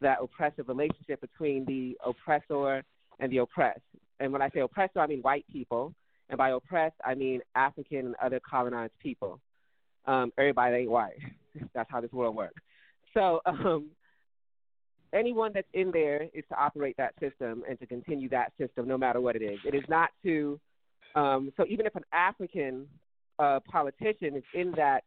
that 0.00 0.18
oppressive 0.20 0.68
relationship 0.68 1.20
between 1.20 1.64
the 1.64 1.96
oppressor 2.04 2.82
and 3.20 3.32
the 3.32 3.38
oppressed. 3.38 3.80
And 4.18 4.32
when 4.32 4.42
I 4.42 4.50
say 4.50 4.60
oppressor, 4.60 5.00
I 5.00 5.06
mean 5.06 5.20
white 5.20 5.46
people. 5.50 5.94
And 6.30 6.38
by 6.38 6.50
oppressed, 6.50 6.96
I 7.04 7.14
mean 7.14 7.40
African 7.54 7.98
and 7.98 8.14
other 8.22 8.40
colonized 8.48 8.92
people. 9.02 9.40
Um, 10.06 10.32
everybody 10.38 10.76
ain't 10.76 10.90
white. 10.90 11.18
That's 11.74 11.90
how 11.90 12.00
this 12.00 12.12
world 12.12 12.36
works. 12.36 12.62
So 13.12 13.40
um, 13.44 13.90
anyone 15.12 15.50
that's 15.52 15.66
in 15.74 15.90
there 15.90 16.28
is 16.32 16.44
to 16.48 16.56
operate 16.56 16.96
that 16.96 17.14
system 17.20 17.64
and 17.68 17.78
to 17.80 17.86
continue 17.86 18.28
that 18.30 18.52
system 18.58 18.86
no 18.86 18.96
matter 18.96 19.20
what 19.20 19.36
it 19.36 19.42
is. 19.42 19.58
It 19.64 19.74
is 19.74 19.82
not 19.88 20.10
to, 20.24 20.60
um, 21.16 21.52
so 21.56 21.64
even 21.68 21.86
if 21.86 21.96
an 21.96 22.04
African 22.12 22.86
uh, 23.40 23.60
politician 23.70 24.36
is 24.36 24.44
in 24.54 24.72
that 24.76 25.02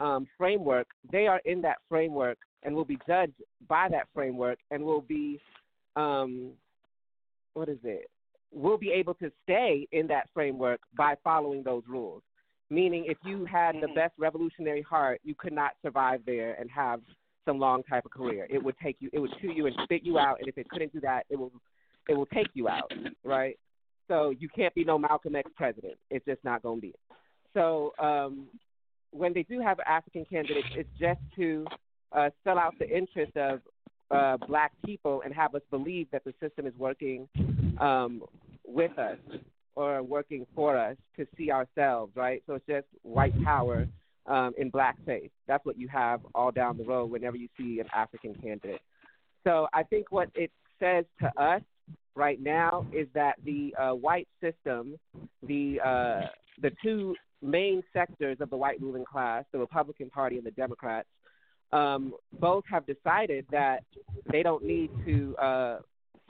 um, 0.00 0.26
framework, 0.38 0.86
they 1.12 1.26
are 1.26 1.40
in 1.44 1.60
that 1.62 1.78
framework 1.88 2.38
and 2.62 2.74
will 2.74 2.84
be 2.84 2.98
judged 3.06 3.34
by 3.68 3.88
that 3.90 4.08
framework 4.14 4.58
and 4.70 4.82
will 4.82 5.02
be, 5.02 5.38
um, 5.96 6.52
what 7.52 7.68
is 7.68 7.78
it? 7.84 8.08
Will 8.54 8.78
be 8.78 8.92
able 8.92 9.14
to 9.14 9.30
stay 9.42 9.88
in 9.92 10.06
that 10.06 10.28
framework 10.32 10.80
by 10.96 11.16
following 11.24 11.62
those 11.62 11.82
rules. 11.88 12.22
Meaning, 12.70 13.04
if 13.06 13.18
you 13.24 13.44
had 13.44 13.74
the 13.80 13.88
best 13.94 14.14
revolutionary 14.16 14.82
heart, 14.82 15.20
you 15.24 15.34
could 15.34 15.52
not 15.52 15.72
survive 15.82 16.20
there 16.24 16.54
and 16.54 16.70
have 16.70 17.00
some 17.44 17.58
long 17.58 17.82
type 17.82 18.04
of 18.04 18.10
career. 18.10 18.46
It 18.48 18.62
would 18.62 18.76
take 18.82 18.96
you, 19.00 19.10
it 19.12 19.18
would 19.18 19.32
chew 19.40 19.52
you 19.52 19.66
and 19.66 19.76
spit 19.84 20.02
you 20.02 20.18
out, 20.18 20.38
and 20.38 20.48
if 20.48 20.56
it 20.56 20.68
couldn't 20.70 20.92
do 20.92 21.00
that, 21.00 21.26
it 21.28 21.36
will, 21.36 21.52
it 22.08 22.14
will 22.14 22.26
take 22.26 22.48
you 22.54 22.68
out, 22.68 22.90
right? 23.22 23.58
So 24.08 24.30
you 24.38 24.48
can't 24.48 24.74
be 24.74 24.84
no 24.84 24.98
Malcolm 24.98 25.36
X 25.36 25.50
president. 25.56 25.94
It's 26.10 26.24
just 26.24 26.42
not 26.44 26.62
going 26.62 26.78
to 26.78 26.82
be. 26.82 26.94
So 27.54 27.92
um, 27.98 28.46
when 29.10 29.32
they 29.32 29.42
do 29.42 29.60
have 29.60 29.78
African 29.80 30.24
candidates, 30.24 30.68
it's 30.74 30.88
just 30.98 31.20
to 31.36 31.66
uh, 32.12 32.30
sell 32.44 32.58
out 32.58 32.74
the 32.78 32.88
interest 32.88 33.36
of 33.36 33.60
uh, 34.10 34.36
black 34.46 34.72
people 34.84 35.22
and 35.24 35.34
have 35.34 35.54
us 35.54 35.62
believe 35.70 36.08
that 36.12 36.24
the 36.24 36.34
system 36.40 36.66
is 36.66 36.74
working 36.78 37.28
um, 37.80 38.22
with 38.66 38.98
us 38.98 39.18
or 39.76 40.02
working 40.02 40.46
for 40.54 40.76
us 40.76 40.96
to 41.16 41.26
see 41.36 41.50
ourselves, 41.50 42.12
right? 42.14 42.42
So 42.46 42.54
it's 42.54 42.66
just 42.66 42.86
white 43.02 43.34
power 43.44 43.86
um, 44.26 44.52
in 44.56 44.70
blackface. 44.70 45.30
That's 45.46 45.64
what 45.64 45.78
you 45.78 45.88
have 45.88 46.20
all 46.34 46.50
down 46.50 46.78
the 46.78 46.84
road 46.84 47.10
whenever 47.10 47.36
you 47.36 47.48
see 47.58 47.80
an 47.80 47.86
African 47.94 48.34
candidate. 48.34 48.80
So 49.42 49.66
I 49.74 49.82
think 49.82 50.10
what 50.10 50.30
it 50.34 50.50
says 50.80 51.04
to 51.20 51.42
us 51.42 51.62
right 52.14 52.40
now 52.40 52.86
is 52.92 53.08
that 53.14 53.34
the 53.44 53.74
uh, 53.78 53.90
white 53.90 54.28
system, 54.40 54.96
the 55.46 55.80
uh, 55.84 56.26
the 56.62 56.70
two 56.82 57.14
main 57.42 57.82
sectors 57.92 58.38
of 58.40 58.48
the 58.50 58.56
white 58.56 58.80
ruling 58.80 59.04
class, 59.04 59.44
the 59.52 59.58
Republican 59.58 60.08
Party 60.08 60.36
and 60.36 60.46
the 60.46 60.52
Democrats, 60.52 61.08
um, 61.72 62.14
both 62.40 62.64
have 62.70 62.86
decided 62.86 63.44
that 63.50 63.80
they 64.30 64.42
don't 64.42 64.64
need 64.64 64.90
to 65.04 65.36
uh, 65.36 65.78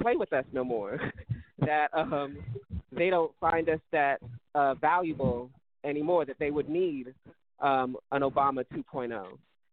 play 0.00 0.16
with 0.16 0.32
us 0.32 0.44
no 0.52 0.64
more. 0.64 0.98
that 1.66 1.88
um, 1.92 2.38
they 2.92 3.10
don't 3.10 3.32
find 3.40 3.68
us 3.68 3.80
that 3.92 4.20
uh, 4.54 4.74
valuable 4.74 5.50
anymore. 5.84 6.24
That 6.24 6.38
they 6.38 6.50
would 6.50 6.68
need 6.68 7.14
um, 7.60 7.96
an 8.12 8.22
Obama 8.22 8.64
2.0, 8.72 9.24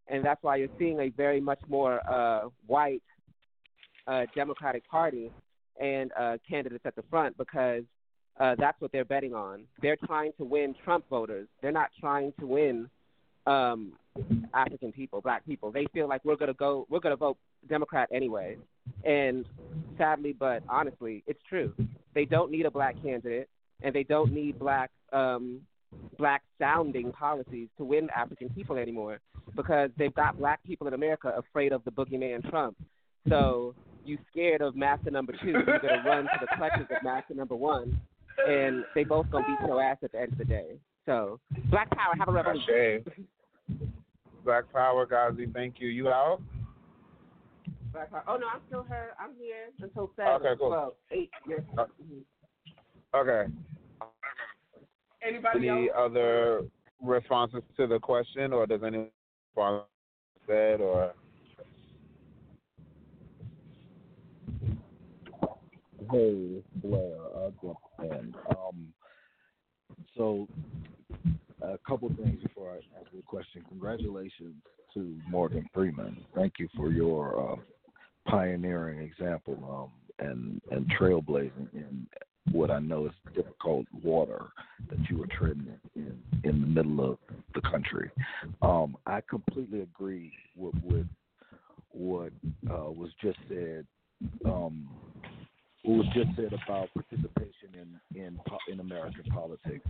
and 0.08 0.26
that's 0.26 0.42
why 0.44 0.58
you're 0.58 0.70
seeing 0.80 1.00
a 1.00 1.10
very 1.10 1.42
much 1.42 1.60
more 1.68 2.02
uh, 2.10 2.50
white 2.68 3.04
uh, 4.08 4.26
Democratic 4.36 4.88
Party 4.90 5.32
and 5.80 6.12
uh, 6.20 6.38
candidates 6.48 6.86
at 6.86 6.96
the 6.96 7.04
front 7.10 7.38
because 7.38 7.84
uh, 8.40 8.56
that's 8.58 8.80
what 8.82 8.92
they're 8.92 9.06
betting 9.06 9.34
on. 9.34 9.64
They're 9.82 9.98
trying 10.06 10.32
to 10.38 10.46
win 10.46 10.76
Trump 10.84 11.06
voters. 11.10 11.48
They're 11.62 11.72
not 11.72 11.90
trying 12.00 12.34
to 12.40 12.46
win 12.46 12.90
um, 13.46 13.94
African 14.54 14.92
people, 14.92 15.22
black 15.22 15.46
people. 15.46 15.72
They 15.72 15.86
feel 15.94 16.08
like 16.08 16.24
we're 16.26 16.36
gonna 16.36 16.54
go, 16.54 16.86
we're 16.90 17.00
gonna 17.00 17.16
vote 17.16 17.38
Democrat 17.70 18.10
anyway. 18.12 18.58
And 19.04 19.46
sadly, 19.98 20.36
but 20.38 20.64
honestly, 20.70 21.24
it's 21.28 21.42
true. 21.48 21.74
They 22.14 22.26
don't 22.26 22.52
need 22.52 22.66
a 22.66 22.72
black 22.72 23.02
candidate, 23.02 23.50
and 23.82 23.94
they 23.94 24.04
don't 24.04 24.32
need 24.32 24.60
black 24.60 24.92
um, 25.14 25.62
black 26.18 26.44
sounding 26.60 27.12
policies 27.12 27.68
to 27.78 27.84
win 27.84 28.10
African 28.16 28.50
people 28.50 28.78
anymore 28.78 29.20
because 29.56 29.90
they've 29.98 30.14
got 30.14 30.38
black 30.38 30.64
people 30.64 30.88
in 30.88 30.94
America 30.94 31.34
afraid 31.38 31.74
of 31.74 31.84
the 31.84 31.92
boogeyman 31.92 32.50
Trump. 32.50 32.78
So 33.28 33.76
you 34.06 34.18
scared 34.32 34.62
of 34.62 34.76
master 34.76 35.12
number 35.12 35.34
two, 35.42 35.50
you're 35.50 35.80
gonna 35.80 36.04
run 36.06 36.24
to 36.24 36.40
the 36.40 36.48
clutches 36.56 36.88
of 36.90 37.04
master 37.04 37.34
number 37.34 37.56
one, 37.56 38.00
and 38.48 38.84
they 38.96 39.04
both 39.04 39.30
gonna 39.32 39.46
beat 39.48 39.68
your 39.68 39.82
ass 39.82 39.98
at 40.04 40.12
the 40.12 40.22
end 40.22 40.32
of 40.32 40.38
the 40.38 40.46
day. 40.46 40.78
So 41.06 41.40
Black 41.70 41.90
Power, 41.92 42.14
have 42.18 42.28
a 42.28 42.32
revolution. 42.32 43.04
Black 44.44 44.72
Power, 44.72 45.06
Gazi, 45.06 45.52
thank 45.54 45.76
you. 45.80 45.88
You 45.88 46.10
out? 46.10 46.42
Black 47.94 48.12
Power. 48.12 48.24
Oh 48.28 48.38
no, 48.38 48.48
I'm 48.48 48.62
still 48.68 48.84
here. 48.84 49.12
I'm 49.20 49.32
here 49.40 49.70
until 49.82 50.12
seven. 50.16 50.34
Okay, 50.34 50.54
cool. 50.60 50.70
Well, 50.70 50.96
eight. 51.12 51.30
Yes. 51.48 51.62
Uh, 51.78 51.86
Okay. 53.14 53.52
Anybody 55.22 55.68
else? 55.68 55.78
Any 55.78 55.90
else? 55.90 55.98
other 55.98 56.62
responses 57.02 57.62
to 57.76 57.88
the 57.88 58.00
question, 58.00 58.54
or 58.54 58.66
does 58.66 58.82
anyone 58.84 59.10
respond 59.56 59.84
said, 60.48 60.82
or 60.82 61.14
Hey, 66.10 66.62
Blair, 66.76 67.18
I'll 67.36 67.54
jump 67.62 67.78
in. 68.02 68.36
Um, 68.50 68.88
so, 70.18 70.48
a 71.62 71.78
couple 71.88 72.10
things 72.22 72.42
before 72.44 72.72
I 72.72 72.76
answer 72.98 73.12
the 73.16 73.22
question. 73.26 73.64
Congratulations 73.70 74.56
to 74.94 75.18
Morgann 75.30 75.68
Freeman. 75.74 76.18
Thank 76.36 76.54
you 76.60 76.68
for 76.76 76.92
your 76.92 77.54
uh, 77.54 77.56
pioneering 78.28 79.00
example 79.00 79.58
um, 79.70 80.28
and 80.28 80.62
and 80.72 80.92
trailblazing 81.00 81.74
in 81.74 82.08
what 82.52 82.72
I 82.72 82.80
know 82.80 83.06
is 83.06 83.12
difficult 83.36 83.86
water 84.04 84.48
that 84.90 84.98
you 85.10 85.18
were 85.18 85.28
treading 85.28 85.68
in 85.96 86.18
in 86.44 86.62
the 86.62 86.68
middle 86.68 87.12
of 87.12 87.18
the 87.54 87.62
country. 87.62 88.10
Um, 88.62 88.98
I 89.06 89.22
completely 89.22 89.82
agree 89.82 90.32
with, 90.56 90.76
with 90.84 91.08
what 91.92 92.32
uh, 92.70 92.92
was 92.92 93.12
just 93.22 93.38
said. 93.48 93.86
Um, 94.46 94.90
what 95.84 95.98
was 95.98 96.08
just 96.14 96.36
said 96.36 96.54
about 96.54 96.90
participation 96.94 97.70
in 97.74 98.20
in 98.20 98.40
in 98.72 98.80
American 98.80 99.24
politics, 99.32 99.88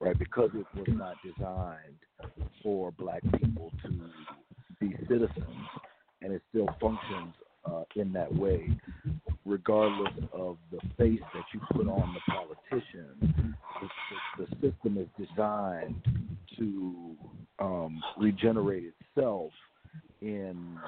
right? 0.00 0.18
Because 0.18 0.50
it 0.54 0.66
was 0.76 0.88
not 0.88 1.14
designed 1.24 1.98
for 2.62 2.90
Black 2.92 3.22
people 3.40 3.72
to 3.84 4.00
be 4.80 4.96
citizens, 5.08 5.68
and 6.22 6.32
it 6.32 6.42
still 6.50 6.68
functions 6.80 7.34
uh, 7.68 7.84
in 7.96 8.12
that 8.12 8.32
way, 8.34 8.68
regardless 9.44 10.12
of 10.32 10.56
the 10.70 10.78
face 10.96 11.20
that 11.34 11.44
you 11.52 11.60
put 11.72 11.86
on 11.88 12.14
the 12.14 12.32
politician. 12.32 13.54
The, 13.80 14.44
the, 14.44 14.70
system 14.70 14.98
is 14.98 15.26
designed 15.26 15.94
to 16.58 17.14
um, 17.58 18.02
regenerate 18.18 18.92
itself 19.16 19.52
in 20.20 20.78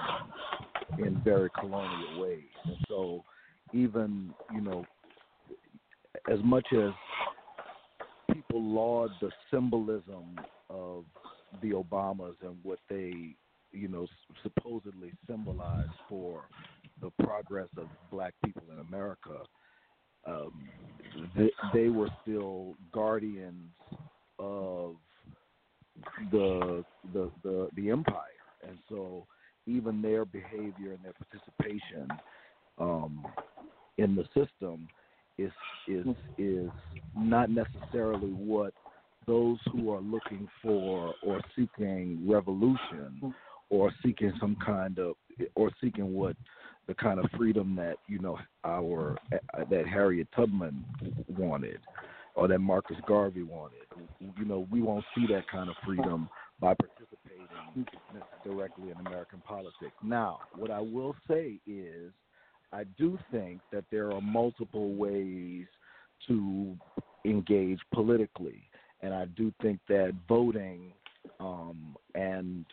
in 0.99 1.21
very 1.25 1.51
colonial 1.59 2.21
ways, 2.21 2.43
and 2.65 2.77
so 2.89 3.25
even 3.73 4.35
you 4.53 4.61
know 4.61 4.85
as 6.31 6.39
much 6.45 6.67
as 6.73 6.91
people 8.33 8.63
laud 8.63 9.11
the 9.21 9.31
symbolism 9.51 10.39
of 10.69 11.05
the 11.63 11.71
Obamas 11.71 12.35
and 12.43 12.57
what 12.63 12.79
they 12.89 13.35
you 13.73 13.89
know 13.89 14.07
supposedly 14.43 15.13
symbolize 15.29 15.87
for 16.09 16.45
the 17.01 17.11
progress 17.25 17.69
of 17.79 17.87
black 18.11 18.35
people 18.45 18.63
in 18.73 18.79
America 18.81 19.43
um, 20.27 20.69
they, 21.37 21.51
they 21.73 21.89
were 21.89 22.11
still 22.23 22.75
guardians 22.93 23.71
of 24.39 24.97
the 26.31 26.85
the 27.13 27.31
the 27.43 27.69
the 27.77 27.91
empire. 27.91 28.23
And 28.67 28.79
so 28.89 29.27
even 29.67 30.03
their 30.03 30.25
behavior 30.25 30.93
and 30.93 30.99
their 31.03 31.15
participation 31.15 32.09
um, 32.79 33.27
in 33.99 34.15
the 34.15 34.25
system 34.35 34.89
is 35.39 35.53
is 35.89 36.07
is 36.39 36.71
not 37.17 37.51
necessarily 37.51 38.33
what 38.33 38.75
those 39.27 39.59
who 39.73 39.91
are 39.91 40.01
looking 40.01 40.49
for 40.63 41.15
or 41.23 41.41
seeking 41.57 42.27
revolution 42.29 43.35
or 43.71 43.93
seeking 44.05 44.33
some 44.41 44.57
kind 44.65 44.99
of 44.99 45.15
or 45.55 45.71
seeking 45.81 46.13
what 46.13 46.37
the 46.87 46.95
kind 46.95 47.21
of 47.21 47.31
freedom 47.37 47.75
that 47.77 47.97
you 48.09 48.19
know 48.19 48.39
our 48.65 49.17
that 49.71 49.87
Harriet 49.87 50.29
Tubman 50.35 50.85
wanted 51.29 51.79
or 52.35 52.49
that 52.49 52.59
Marcus 52.59 52.97
Garvey 53.07 53.43
wanted. 53.43 53.87
You 54.37 54.45
know, 54.45 54.67
we 54.71 54.81
won't 54.81 55.05
see 55.15 55.27
that 55.33 55.49
kind 55.51 55.69
of 55.69 55.77
freedom 55.85 56.29
by 56.61 56.75
participating 56.75 57.87
directly 58.45 58.91
in 58.91 59.07
American 59.07 59.43
politics. 59.47 59.95
Now, 60.03 60.41
what 60.57 60.71
I 60.71 60.81
will 60.81 61.15
say 61.29 61.59
is 61.67 62.13
I 62.73 62.85
do 62.99 63.19
think 63.33 63.61
that 63.73 63.85
there 63.91 64.13
are 64.13 64.21
multiple 64.21 64.95
ways 64.95 65.67
to 66.29 66.77
engage 67.25 67.79
politically, 67.93 68.63
and 69.01 69.13
I 69.13 69.27
do 69.27 69.53
think 69.61 69.81
that 69.89 70.15
voting 70.29 70.93
um, 71.41 71.97
and 72.15 72.65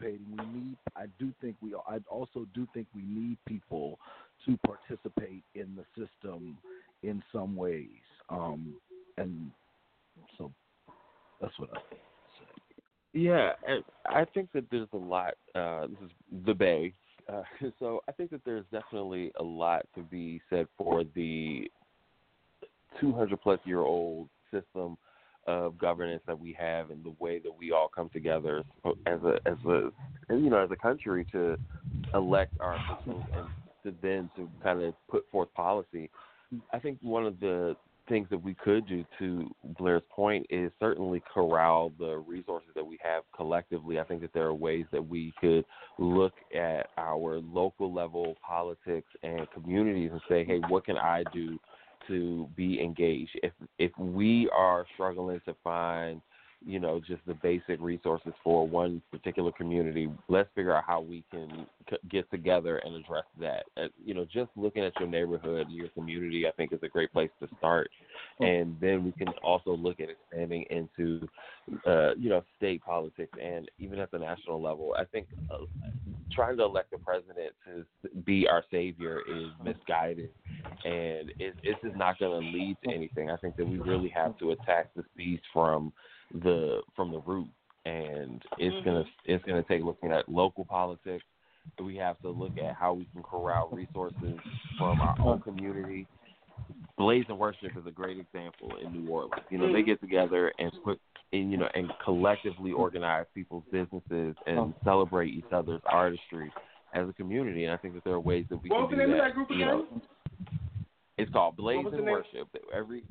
participating, 0.00 0.26
we 0.30 0.60
need. 0.60 0.76
I 0.96 1.06
do 1.18 1.32
think 1.40 1.56
we. 1.60 1.74
I 1.86 1.98
also 2.08 2.46
do 2.54 2.66
think 2.74 2.86
we 2.94 3.02
need 3.02 3.38
people 3.46 3.98
to 4.46 4.58
participate 4.66 5.42
in 5.54 5.76
the 5.76 5.84
system 5.94 6.58
in 7.02 7.22
some 7.32 7.56
ways, 7.56 7.88
um, 8.28 8.74
and 9.18 9.50
so 10.38 10.50
that's 11.40 11.58
what 11.58 11.70
I. 11.70 11.80
Think. 11.90 12.00
Yeah, 13.12 13.52
I 14.06 14.24
think 14.24 14.50
that 14.52 14.64
there's 14.70 14.88
a 14.92 14.96
lot. 14.96 15.34
Uh, 15.54 15.88
this 15.88 15.98
is 16.04 16.10
the 16.46 16.54
Bay, 16.54 16.94
uh, 17.28 17.42
so 17.78 18.00
I 18.08 18.12
think 18.12 18.30
that 18.30 18.42
there's 18.44 18.64
definitely 18.70 19.32
a 19.38 19.42
lot 19.42 19.86
to 19.94 20.02
be 20.02 20.40
said 20.48 20.66
for 20.78 21.04
the 21.14 21.70
200 23.00 23.40
plus 23.40 23.60
year 23.64 23.80
old 23.80 24.28
system 24.52 24.96
of 25.46 25.78
governance 25.78 26.22
that 26.26 26.38
we 26.38 26.56
have 26.58 26.90
and 26.90 27.04
the 27.04 27.14
way 27.18 27.38
that 27.38 27.52
we 27.58 27.72
all 27.72 27.88
come 27.94 28.10
together 28.10 28.62
as 29.06 29.20
a 29.22 29.38
as 29.46 29.56
a 29.66 29.90
you 30.30 30.50
know 30.50 30.62
as 30.62 30.70
a 30.70 30.76
country 30.76 31.26
to 31.32 31.56
elect 32.14 32.54
our 32.60 32.76
officials 32.76 33.24
and 33.34 33.46
to 33.82 33.94
then 34.02 34.30
to 34.36 34.48
kind 34.62 34.82
of 34.82 34.94
put 35.08 35.24
forth 35.30 35.52
policy. 35.54 36.10
I 36.72 36.78
think 36.78 36.98
one 37.00 37.26
of 37.26 37.40
the 37.40 37.76
things 38.08 38.26
that 38.28 38.42
we 38.42 38.54
could 38.54 38.86
do 38.88 39.04
to 39.18 39.48
Blair's 39.78 40.02
point 40.10 40.44
is 40.50 40.72
certainly 40.80 41.22
corral 41.32 41.92
the 41.98 42.16
resources 42.26 42.70
that 42.74 42.84
we 42.84 42.98
have 43.02 43.22
collectively. 43.34 44.00
I 44.00 44.04
think 44.04 44.20
that 44.22 44.32
there 44.34 44.46
are 44.46 44.54
ways 44.54 44.84
that 44.90 45.06
we 45.06 45.32
could 45.40 45.64
look 45.98 46.34
at 46.54 46.88
our 46.98 47.38
local 47.38 47.94
level 47.94 48.34
politics 48.46 49.08
and 49.22 49.46
communities 49.52 50.10
and 50.12 50.20
say, 50.28 50.44
hey, 50.44 50.60
what 50.68 50.84
can 50.84 50.98
I 50.98 51.22
do 51.32 51.58
to 52.10 52.48
be 52.56 52.80
engaged? 52.82 53.38
If 53.42 53.52
if 53.78 53.92
we 53.98 54.48
are 54.50 54.84
struggling 54.94 55.40
to 55.46 55.54
find 55.64 56.20
you 56.64 56.78
know 56.78 57.00
just 57.00 57.20
the 57.26 57.34
basic 57.34 57.80
resources 57.80 58.32
for 58.44 58.66
one 58.66 59.00
particular 59.10 59.50
community 59.52 60.10
let's 60.28 60.48
figure 60.54 60.74
out 60.74 60.84
how 60.86 61.00
we 61.00 61.24
can 61.30 61.66
c- 61.88 61.96
get 62.10 62.30
together 62.30 62.78
and 62.78 62.94
address 62.94 63.24
that. 63.38 63.64
Uh, 63.76 63.88
you 64.04 64.14
know 64.14 64.24
just 64.24 64.50
looking 64.56 64.84
at 64.84 64.92
your 64.98 65.08
neighborhood 65.08 65.66
your 65.70 65.88
community 65.88 66.46
i 66.46 66.50
think 66.52 66.72
is 66.72 66.80
a 66.82 66.88
great 66.88 67.12
place 67.12 67.30
to 67.40 67.48
start. 67.58 67.90
And 68.40 68.76
then 68.80 69.04
we 69.04 69.12
can 69.12 69.28
also 69.42 69.72
look 69.76 70.00
at 70.00 70.08
expanding 70.10 70.64
into 70.70 71.28
uh 71.86 72.14
you 72.16 72.28
know 72.28 72.42
state 72.56 72.82
politics 72.82 73.32
and 73.42 73.70
even 73.78 73.98
at 73.98 74.10
the 74.10 74.18
national 74.18 74.60
level. 74.60 74.94
I 74.98 75.04
think 75.04 75.26
uh, 75.50 75.64
trying 76.32 76.56
to 76.58 76.64
elect 76.64 76.92
a 76.92 76.98
president 76.98 77.52
to 77.66 77.84
be 78.24 78.46
our 78.48 78.64
savior 78.70 79.20
is 79.28 79.48
misguided. 79.62 80.30
And 80.84 81.30
it, 81.38 81.54
it's 81.62 81.80
just 81.82 81.96
not 81.96 82.18
going 82.18 82.40
to 82.40 82.46
lead 82.58 82.76
to 82.84 82.94
anything. 82.94 83.30
I 83.30 83.36
think 83.36 83.56
that 83.56 83.66
we 83.66 83.78
really 83.78 84.08
have 84.08 84.38
to 84.38 84.52
attack 84.52 84.90
this 84.94 85.04
beast 85.16 85.42
from 85.52 85.92
the 86.32 86.80
from 86.96 87.10
the 87.10 87.20
root, 87.20 87.48
and 87.84 88.42
it's 88.58 88.74
mm-hmm. 88.74 88.84
gonna 88.84 89.04
it's 89.24 89.44
gonna 89.44 89.64
take 89.64 89.82
looking 89.82 90.12
at 90.12 90.28
local 90.28 90.64
politics. 90.64 91.24
We 91.82 91.96
have 91.96 92.18
to 92.22 92.30
look 92.30 92.52
at 92.58 92.74
how 92.74 92.94
we 92.94 93.06
can 93.12 93.22
corral 93.22 93.68
resources 93.70 94.38
from 94.78 95.00
our 95.00 95.16
own 95.20 95.40
community. 95.40 96.06
Blaze 96.96 97.24
and 97.28 97.38
Worship 97.38 97.76
is 97.76 97.86
a 97.86 97.90
great 97.90 98.18
example 98.18 98.72
in 98.82 98.92
New 98.92 99.10
Orleans. 99.10 99.42
You 99.50 99.58
know, 99.58 99.66
they 99.66 99.80
mm-hmm. 99.80 99.90
get 99.90 100.00
together 100.00 100.52
and 100.58 100.72
put 100.84 101.00
and 101.32 101.50
you 101.50 101.56
know 101.56 101.68
and 101.74 101.90
collectively 102.04 102.72
organize 102.72 103.26
people's 103.34 103.64
businesses 103.70 104.34
and 104.46 104.74
celebrate 104.84 105.32
each 105.32 105.52
other's 105.52 105.82
artistry 105.86 106.52
as 106.94 107.08
a 107.08 107.12
community. 107.12 107.64
And 107.64 107.72
I 107.72 107.76
think 107.76 107.94
that 107.94 108.04
there 108.04 108.14
are 108.14 108.20
ways 108.20 108.46
that 108.50 108.62
we 108.62 108.70
what 108.70 108.88
can 108.90 108.98
do 108.98 109.06
that. 109.06 109.18
that 109.18 109.34
group 109.34 109.48
you 109.50 109.64
know, 109.64 109.86
it's 111.18 111.30
called 111.32 111.56
Blaze 111.56 111.86
and 111.92 112.04
Worship. 112.04 112.48
Every 112.74 113.04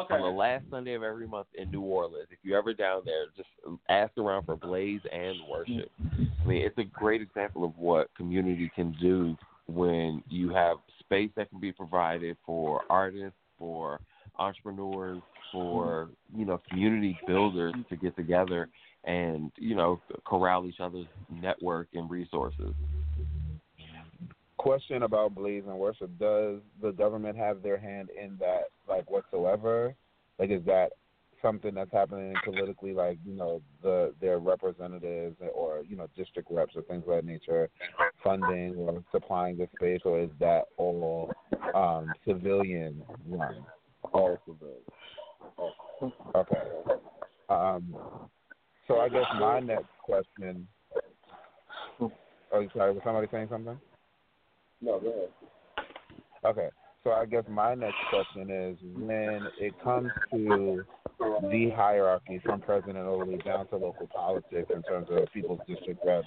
Okay. 0.00 0.14
On 0.14 0.20
the 0.22 0.26
last 0.26 0.64
Sunday 0.70 0.94
of 0.94 1.02
every 1.02 1.26
month 1.26 1.46
in 1.56 1.70
New 1.70 1.80
Orleans. 1.80 2.26
If 2.30 2.38
you're 2.42 2.58
ever 2.58 2.74
down 2.74 3.02
there, 3.04 3.26
just 3.36 3.48
ask 3.88 4.16
around 4.18 4.44
for 4.44 4.56
Blaze 4.56 5.00
and 5.12 5.36
Worship. 5.48 5.90
I 6.10 6.46
mean, 6.46 6.62
it's 6.62 6.78
a 6.78 6.84
great 6.84 7.22
example 7.22 7.64
of 7.64 7.76
what 7.78 8.14
community 8.16 8.70
can 8.74 8.96
do 9.00 9.36
when 9.66 10.22
you 10.28 10.50
have 10.50 10.78
space 11.00 11.30
that 11.36 11.48
can 11.50 11.60
be 11.60 11.72
provided 11.72 12.36
for 12.44 12.82
artists, 12.90 13.38
for 13.58 14.00
entrepreneurs, 14.38 15.22
for 15.52 16.08
you 16.36 16.44
know 16.44 16.60
community 16.68 17.16
builders 17.26 17.74
to 17.88 17.96
get 17.96 18.16
together 18.16 18.68
and 19.04 19.52
you 19.56 19.74
know 19.74 20.00
corral 20.24 20.66
each 20.66 20.80
other's 20.80 21.06
network 21.30 21.88
and 21.94 22.10
resources. 22.10 22.74
Question 24.64 25.02
about 25.02 25.34
Blaze 25.34 25.64
and 25.66 25.78
Worship: 25.78 26.10
Does 26.18 26.60
the 26.80 26.90
government 26.92 27.36
have 27.36 27.62
their 27.62 27.78
hand 27.78 28.08
in 28.18 28.38
that, 28.40 28.62
like 28.88 29.10
whatsoever? 29.10 29.94
Like, 30.38 30.50
is 30.50 30.64
that 30.64 30.92
something 31.42 31.74
that's 31.74 31.92
happening 31.92 32.32
politically, 32.42 32.94
like 32.94 33.18
you 33.26 33.34
know 33.34 33.60
the 33.82 34.14
their 34.22 34.38
representatives 34.38 35.36
or 35.54 35.82
you 35.86 35.96
know 35.96 36.06
district 36.16 36.50
reps 36.50 36.72
or 36.76 36.80
things 36.80 37.02
of 37.06 37.14
that 37.14 37.26
nature, 37.26 37.68
funding 38.22 38.74
or 38.76 39.04
supplying 39.12 39.58
the 39.58 39.68
space, 39.76 40.00
or 40.06 40.18
is 40.18 40.30
that 40.40 40.62
all 40.78 41.30
um, 41.74 42.10
civilian 42.26 43.02
run? 43.28 43.66
All 44.14 44.38
civilian. 44.46 44.80
Okay. 46.34 46.56
Um, 47.50 47.94
so 48.88 49.00
I 49.00 49.10
guess 49.10 49.26
my 49.38 49.60
next 49.60 49.92
question. 50.02 50.66
Oh, 52.00 52.10
sorry. 52.74 52.94
Was 52.94 53.02
somebody 53.04 53.28
saying 53.30 53.48
something? 53.50 53.78
No, 54.84 55.00
go 55.00 55.08
ahead. 55.08 55.28
Okay. 56.44 56.68
So 57.04 57.12
I 57.12 57.24
guess 57.26 57.44
my 57.48 57.74
next 57.74 57.96
question 58.10 58.50
is 58.50 58.76
when 58.96 59.46
it 59.58 59.72
comes 59.82 60.10
to 60.30 60.84
the 61.18 61.70
hierarchy 61.74 62.40
from 62.44 62.60
president 62.60 63.04
the 63.04 63.24
way 63.24 63.38
down 63.38 63.66
to 63.68 63.76
local 63.76 64.06
politics 64.14 64.70
in 64.74 64.82
terms 64.82 65.08
of 65.10 65.26
people's 65.32 65.60
district 65.66 66.00
reps, 66.04 66.26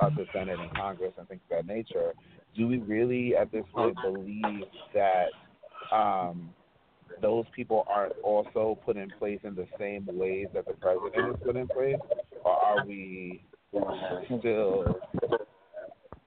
up 0.00 0.14
to 0.16 0.24
Senate 0.32 0.58
and 0.58 0.74
Congress 0.74 1.12
and 1.18 1.28
things 1.28 1.40
of 1.50 1.56
that 1.56 1.72
nature, 1.72 2.12
do 2.56 2.66
we 2.66 2.78
really 2.78 3.36
at 3.36 3.50
this 3.52 3.64
point 3.72 3.96
believe 4.02 4.64
that 4.94 5.26
um, 5.94 6.50
those 7.20 7.44
people 7.54 7.84
aren't 7.88 8.14
also 8.24 8.78
put 8.84 8.96
in 8.96 9.10
place 9.18 9.40
in 9.44 9.54
the 9.54 9.66
same 9.78 10.08
ways 10.12 10.46
that 10.54 10.66
the 10.66 10.74
president 10.74 11.34
is 11.34 11.40
put 11.44 11.56
in 11.56 11.68
place, 11.68 11.96
or 12.44 12.52
are 12.52 12.86
we 12.86 13.42
still 14.40 15.00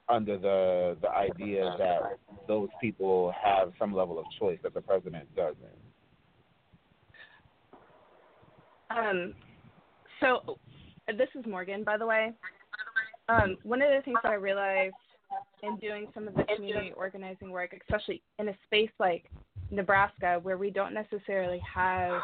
under 0.09 0.37
the 0.37 0.97
the 1.01 1.09
idea 1.09 1.75
that 1.77 2.17
those 2.47 2.69
people 2.79 3.33
have 3.43 3.71
some 3.79 3.93
level 3.93 4.19
of 4.19 4.25
choice 4.39 4.59
that 4.63 4.73
the 4.73 4.81
president 4.81 5.27
doesn't? 5.35 5.57
Um, 8.89 9.33
so 10.19 10.57
this 11.07 11.29
is 11.35 11.45
Morgann, 11.45 11.83
by 11.83 11.97
the 11.97 12.05
way. 12.05 12.33
Um, 13.27 13.57
one 13.63 13.81
of 13.81 13.89
the 13.89 14.01
things 14.03 14.17
that 14.23 14.31
I 14.31 14.35
realized 14.35 14.93
in 15.63 15.77
doing 15.77 16.07
some 16.13 16.27
of 16.27 16.35
the 16.35 16.43
community 16.55 16.93
organizing 16.95 17.49
work, 17.49 17.75
especially 17.81 18.21
in 18.37 18.49
a 18.49 18.53
space 18.65 18.91
like 18.99 19.25
Nebraska, 19.71 20.39
where 20.43 20.57
we 20.57 20.69
don't 20.69 20.93
necessarily 20.93 21.59
have 21.73 22.21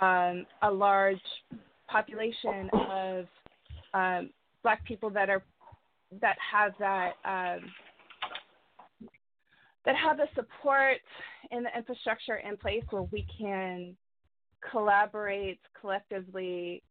um, 0.00 0.46
a 0.62 0.70
large 0.70 1.20
population 1.88 2.68
of 2.72 3.26
um, 3.94 4.30
Black 4.62 4.84
people 4.84 5.10
that 5.10 5.30
are 5.30 5.42
that 6.20 6.36
have 6.52 6.72
that 6.78 7.12
um, 7.24 7.70
that 9.84 9.96
have 9.96 10.16
the 10.16 10.26
support 10.34 10.98
and 11.50 11.64
the 11.64 11.76
infrastructure 11.76 12.36
in 12.36 12.56
place 12.56 12.82
where 12.90 13.02
we 13.02 13.26
can 13.38 13.96
collaborate 14.70 15.60
collectively 15.80 16.82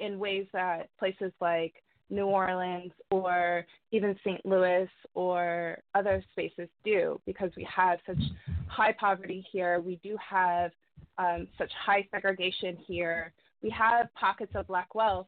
in 0.00 0.18
ways 0.18 0.46
that 0.52 0.88
places 0.98 1.32
like 1.40 1.74
New 2.10 2.26
Orleans 2.26 2.92
or 3.10 3.66
even 3.92 4.16
St. 4.24 4.44
Louis 4.44 4.88
or 5.14 5.78
other 5.94 6.24
spaces 6.32 6.68
do 6.84 7.20
because 7.26 7.50
we 7.56 7.66
have 7.74 7.98
such 8.06 8.18
high 8.66 8.92
poverty 8.92 9.44
here. 9.50 9.80
We 9.80 9.98
do 10.02 10.16
have 10.16 10.70
um, 11.18 11.48
such 11.58 11.70
high 11.84 12.06
segregation 12.10 12.76
here. 12.86 13.32
We 13.62 13.70
have 13.70 14.08
pockets 14.14 14.52
of 14.54 14.66
black 14.68 14.94
wealth, 14.94 15.26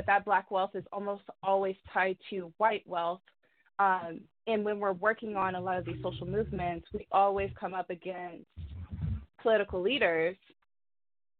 but 0.00 0.06
that 0.06 0.24
black 0.24 0.50
wealth 0.50 0.70
is 0.72 0.84
almost 0.94 1.24
always 1.42 1.76
tied 1.92 2.16
to 2.30 2.50
white 2.56 2.82
wealth. 2.86 3.20
Um, 3.78 4.22
and 4.46 4.64
when 4.64 4.80
we're 4.80 4.94
working 4.94 5.36
on 5.36 5.56
a 5.56 5.60
lot 5.60 5.76
of 5.76 5.84
these 5.84 5.98
social 6.02 6.26
movements, 6.26 6.86
we 6.94 7.06
always 7.12 7.50
come 7.60 7.74
up 7.74 7.90
against 7.90 8.46
political 9.42 9.82
leaders 9.82 10.36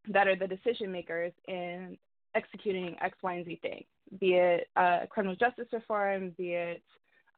that 0.09 0.29
are 0.29 0.37
the 0.37 0.47
decision 0.47 0.93
makers 0.93 1.33
in 1.49 1.97
executing 2.35 2.97
X, 3.01 3.17
Y, 3.23 3.33
and 3.33 3.47
Z 3.47 3.61
thing, 3.63 3.85
be 4.21 4.35
it 4.35 4.69
uh, 4.77 5.07
criminal 5.09 5.37
justice 5.37 5.69
reform, 5.73 6.35
be 6.37 6.51
it 6.53 6.83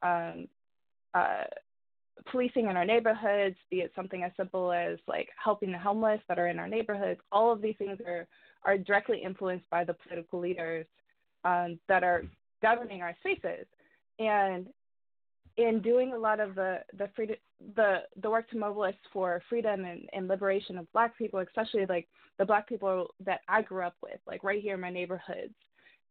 um, 0.03 0.49
uh, 1.15 1.45
policing 2.33 2.67
in 2.67 2.77
our 2.77 2.85
neighborhoods, 2.85 3.55
be 3.71 3.77
it 3.77 3.93
something 3.95 4.25
as 4.25 4.33
simple 4.37 4.73
as 4.73 4.99
like 5.07 5.29
helping 5.43 5.71
the 5.71 5.79
homeless 5.79 6.21
that 6.29 6.41
are 6.41 6.49
in 6.49 6.59
our 6.59 6.69
neighborhoods. 6.69 7.21
All 7.31 7.53
of 7.53 7.63
these 7.63 7.77
things 7.79 8.01
are 8.05 8.27
are 8.65 8.79
directly 8.79 9.23
influenced 9.25 9.69
by 9.71 9.85
the 9.85 9.95
political 9.95 10.41
leaders 10.41 10.87
um, 11.45 11.79
that 11.89 12.05
are 12.05 12.25
governing 12.63 13.03
our 13.03 13.17
spaces. 13.21 13.67
And 14.19 14.67
in 15.57 15.83
doing 15.83 16.13
a 16.13 16.19
lot 16.19 16.41
of 16.41 16.55
the 16.55 16.79
the 16.97 17.09
freedom, 17.15 17.37
the 17.77 18.03
the 18.23 18.31
work 18.31 18.49
to 18.51 18.59
mobilize 18.59 18.95
for 19.13 19.43
freedom 19.49 19.85
and, 19.85 20.09
and 20.13 20.29
liberation 20.29 20.79
of 20.79 20.91
Black 20.93 21.17
people, 21.19 21.41
especially 21.41 21.87
like 21.87 22.09
the 22.39 22.47
Black 22.47 22.69
people 22.69 23.09
that 23.25 23.41
I 23.49 23.63
grew 23.63 23.83
up 23.83 23.97
with, 24.03 24.19
like 24.27 24.45
right 24.45 24.63
here 24.63 24.75
in 24.75 24.81
my 24.81 24.91
neighborhoods, 24.91 25.55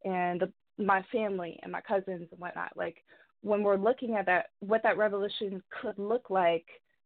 and 0.05 0.41
the, 0.41 0.51
my 0.77 1.03
family 1.11 1.59
and 1.63 1.71
my 1.71 1.81
cousins 1.81 2.27
and 2.31 2.39
whatnot. 2.39 2.71
Like 2.75 3.03
when 3.41 3.63
we're 3.63 3.77
looking 3.77 4.15
at 4.15 4.25
that, 4.27 4.47
what 4.59 4.83
that 4.83 4.97
revolution 4.97 5.63
could 5.81 5.97
look 5.97 6.29
like, 6.29 6.65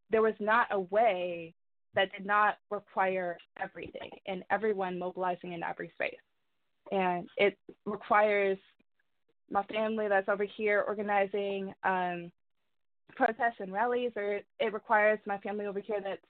there 0.09 0.21
was 0.21 0.33
not 0.39 0.67
a 0.71 0.79
way 0.79 1.53
that 1.95 2.11
did 2.11 2.25
not 2.25 2.57
require 2.69 3.37
everything 3.61 4.09
and 4.27 4.43
everyone 4.51 4.99
mobilizing 4.99 5.53
in 5.53 5.63
every 5.63 5.89
space. 5.95 6.13
And 6.91 7.27
it 7.37 7.57
requires 7.85 8.57
my 9.49 9.63
family 9.63 10.07
that's 10.07 10.29
over 10.29 10.45
here 10.57 10.83
organizing 10.87 11.73
um, 11.83 12.31
protests 13.15 13.59
and 13.59 13.71
rallies, 13.71 14.11
or 14.15 14.41
it 14.59 14.73
requires 14.73 15.19
my 15.25 15.37
family 15.39 15.65
over 15.65 15.79
here 15.79 15.99
that's 16.03 16.21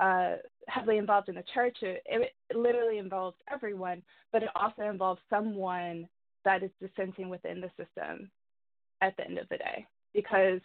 uh, 0.00 0.36
heavily 0.68 0.98
involved 0.98 1.28
in 1.28 1.34
the 1.34 1.44
church. 1.54 1.76
It, 1.82 2.02
it, 2.06 2.56
literally 2.56 2.98
involves 2.98 3.36
everyone, 3.52 4.02
but 4.32 4.42
it 4.42 4.48
also 4.54 4.82
involves 4.82 5.20
someone 5.28 6.08
that 6.44 6.62
is 6.62 6.70
dissenting 6.80 7.28
within 7.28 7.60
the 7.60 7.70
system 7.76 8.30
at 9.00 9.16
the 9.16 9.24
end 9.24 9.38
of 9.38 9.48
the 9.48 9.58
day. 9.58 9.86
Because 10.14 10.60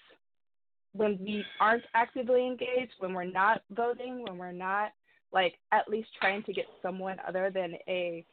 when 0.94 1.18
we 1.22 1.44
aren't 1.60 1.84
actively 1.94 2.46
engaged, 2.46 2.94
when 3.00 3.14
we're 3.14 3.24
not 3.24 3.62
voting, 3.72 4.24
when 4.24 4.38
we're 4.38 4.52
not 4.52 4.92
like 5.32 5.56
at 5.72 5.90
least 5.90 6.10
trying 6.20 6.44
to 6.44 6.54
get 6.54 6.66
someone 6.82 7.18
other 7.28 7.52
than 7.54 7.74
a 7.88 8.26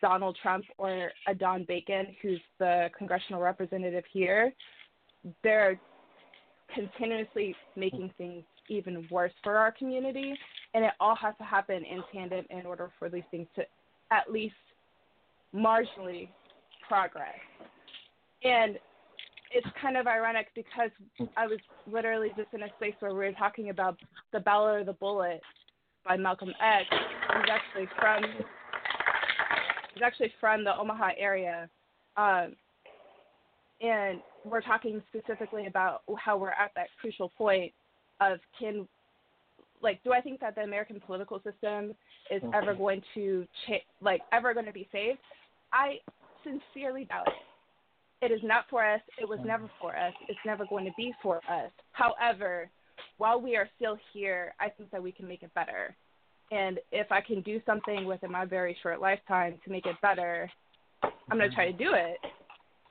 Donald 0.00 0.36
Trump 0.42 0.64
or 0.78 1.10
a 1.28 1.34
Don 1.34 1.64
Bacon, 1.64 2.08
who's 2.22 2.40
the 2.58 2.88
congressional 2.96 3.40
representative 3.40 4.04
here, 4.12 4.52
they're 5.42 5.78
continuously 6.74 7.54
making 7.76 8.12
things 8.16 8.44
even 8.68 9.06
worse 9.10 9.32
for 9.42 9.56
our 9.56 9.72
community. 9.72 10.34
And 10.74 10.84
it 10.84 10.92
all 11.00 11.16
has 11.16 11.34
to 11.38 11.44
happen 11.44 11.84
in 11.84 12.02
tandem 12.12 12.44
in 12.50 12.66
order 12.66 12.90
for 12.98 13.08
these 13.08 13.24
things 13.30 13.46
to 13.56 13.62
at 14.10 14.30
least 14.30 14.54
marginally 15.54 16.28
progress. 16.88 17.34
And 18.42 18.78
it's 19.52 19.66
kind 19.80 19.96
of 19.96 20.06
ironic 20.06 20.48
because 20.54 20.90
I 21.36 21.46
was 21.46 21.58
literally 21.90 22.28
just 22.36 22.48
in 22.52 22.62
a 22.62 22.68
space 22.76 22.94
where 23.00 23.12
we 23.12 23.18
were 23.18 23.32
talking 23.32 23.70
about 23.70 23.98
The 24.32 24.40
Ballot 24.40 24.80
or 24.80 24.84
the 24.84 24.92
Bullet 24.92 25.40
by 26.06 26.16
Malcolm 26.16 26.52
X. 26.62 26.86
who's 26.90 27.48
actually 27.50 27.88
from 27.98 28.24
he's 29.94 30.02
actually 30.02 30.32
from 30.40 30.64
the 30.64 30.76
Omaha 30.76 31.10
area. 31.18 31.68
Um, 32.16 32.54
and 33.80 34.20
we're 34.44 34.60
talking 34.60 35.02
specifically 35.08 35.66
about 35.66 36.02
how 36.18 36.36
we're 36.36 36.50
at 36.50 36.72
that 36.76 36.88
crucial 37.00 37.30
point 37.36 37.72
of 38.20 38.38
can 38.58 38.86
like 39.82 40.02
do 40.04 40.12
I 40.12 40.20
think 40.20 40.40
that 40.40 40.54
the 40.54 40.60
American 40.62 41.00
political 41.00 41.38
system 41.38 41.94
is 42.30 42.42
okay. 42.42 42.56
ever 42.56 42.74
going 42.74 43.02
to 43.14 43.46
cha- 43.66 43.84
like 44.02 44.20
ever 44.32 44.52
going 44.52 44.66
to 44.66 44.72
be 44.72 44.88
saved? 44.92 45.18
I 45.72 45.98
sincerely 46.44 47.04
doubt 47.04 47.28
it. 47.28 48.26
It 48.26 48.32
is 48.32 48.40
not 48.42 48.66
for 48.68 48.84
us. 48.84 49.00
It 49.18 49.26
was 49.26 49.38
never 49.44 49.70
for 49.80 49.96
us. 49.96 50.12
It's 50.28 50.38
never 50.44 50.66
going 50.66 50.84
to 50.84 50.90
be 50.96 51.14
for 51.22 51.38
us. 51.50 51.70
However, 51.92 52.68
while 53.16 53.40
we 53.40 53.56
are 53.56 53.68
still 53.76 53.96
here, 54.12 54.52
I 54.60 54.68
think 54.68 54.90
that 54.90 55.02
we 55.02 55.10
can 55.10 55.26
make 55.26 55.42
it 55.42 55.54
better. 55.54 55.96
And 56.50 56.78
if 56.90 57.12
I 57.12 57.20
can 57.20 57.42
do 57.42 57.60
something 57.64 58.06
within 58.06 58.32
my 58.32 58.44
very 58.44 58.76
short 58.82 59.00
lifetime 59.00 59.58
to 59.64 59.70
make 59.70 59.86
it 59.86 59.96
better, 60.02 60.50
I'm 61.02 61.38
going 61.38 61.48
to 61.48 61.54
try 61.54 61.70
to 61.70 61.76
do 61.76 61.92
it. 61.94 62.18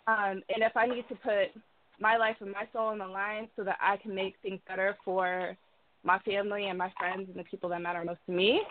Um, 0.07 0.41
and 0.49 0.63
if 0.63 0.75
I 0.75 0.87
need 0.87 1.05
to 1.09 1.15
put 1.15 1.61
my 1.99 2.17
life 2.17 2.37
and 2.39 2.51
my 2.51 2.67
soul 2.71 2.87
on 2.87 2.99
the 2.99 3.07
line 3.07 3.49
so 3.55 3.63
that 3.63 3.77
I 3.81 3.97
can 3.97 4.15
make 4.15 4.35
things 4.41 4.59
better 4.67 4.95
for 5.03 5.57
my 6.03 6.19
family 6.19 6.69
and 6.69 6.77
my 6.77 6.91
friends 6.97 7.27
and 7.27 7.37
the 7.37 7.43
people 7.43 7.69
that 7.69 7.81
matter 7.81 8.03
most 8.03 8.19
to 8.27 8.31
me, 8.31 8.61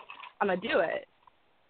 I'm 0.41 0.47
going 0.47 0.59
to 0.59 0.67
do 0.67 0.79
it. 0.79 1.07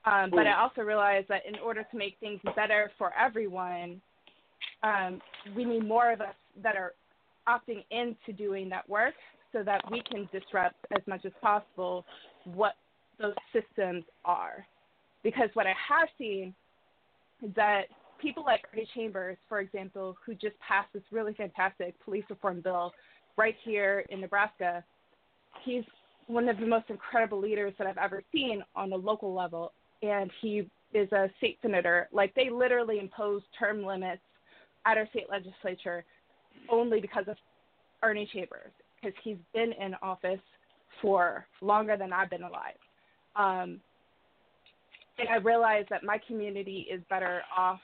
Um, 0.05 0.29
but 0.31 0.47
I 0.47 0.53
also 0.53 0.81
realize 0.81 1.25
that 1.27 1.41
in 1.45 1.55
order 1.59 1.83
to 1.83 1.97
make 1.97 2.15
things 2.19 2.39
better 2.55 2.89
for 2.97 3.11
everyone, 3.19 4.01
um, 4.81 5.21
we 5.55 5.65
need 5.65 5.85
more 5.85 6.13
of 6.13 6.21
us 6.21 6.35
that 6.63 6.77
are 6.77 6.93
opting 7.47 7.83
into 7.91 8.31
doing 8.37 8.69
that 8.69 8.87
work 8.89 9.13
so 9.51 9.61
that 9.63 9.81
we 9.91 10.01
can 10.09 10.29
disrupt 10.31 10.75
as 10.95 11.01
much 11.05 11.25
as 11.25 11.31
possible 11.41 12.05
what 12.45 12.75
those 13.19 13.35
systems 13.53 14.03
are. 14.25 14.65
Because 15.23 15.49
what 15.53 15.67
I 15.67 15.73
have 15.87 16.07
seen 16.17 16.53
is 17.43 17.53
that 17.55 17.83
people 18.21 18.43
like 18.45 18.65
Ernie 18.73 18.87
Chambers, 18.95 19.37
for 19.47 19.59
example, 19.59 20.17
who 20.25 20.33
just 20.33 20.57
passed 20.59 20.89
this 20.93 21.03
really 21.11 21.33
fantastic 21.33 21.93
police 22.03 22.23
reform 22.29 22.61
bill 22.61 22.93
right 23.37 23.55
here 23.63 24.05
in 24.09 24.21
Nebraska, 24.21 24.83
he's 25.63 25.83
one 26.27 26.47
of 26.47 26.57
the 26.57 26.65
most 26.65 26.85
incredible 26.89 27.39
leaders 27.39 27.73
that 27.77 27.87
I've 27.87 27.97
ever 27.97 28.23
seen 28.31 28.63
on 28.75 28.91
a 28.91 28.95
local 28.95 29.33
level. 29.33 29.73
And 30.01 30.31
he 30.41 30.69
is 30.93 31.11
a 31.11 31.29
state 31.37 31.57
senator. 31.61 32.07
Like, 32.11 32.33
they 32.35 32.49
literally 32.49 32.99
impose 32.99 33.41
term 33.57 33.85
limits 33.85 34.21
at 34.85 34.97
our 34.97 35.07
state 35.09 35.29
legislature 35.29 36.05
only 36.69 37.01
because 37.01 37.25
of 37.27 37.35
Ernie 38.01 38.29
Chambers, 38.31 38.71
because 39.01 39.15
he's 39.23 39.37
been 39.53 39.73
in 39.73 39.95
office 40.01 40.39
for 41.01 41.45
longer 41.61 41.97
than 41.97 42.13
I've 42.13 42.29
been 42.29 42.43
alive. 42.43 42.75
Um, 43.39 43.79
and 45.17 45.29
I 45.29 45.37
realize 45.37 45.85
that 45.89 46.03
my 46.03 46.19
community 46.27 46.87
is 46.91 47.01
better 47.09 47.41
off 47.55 47.79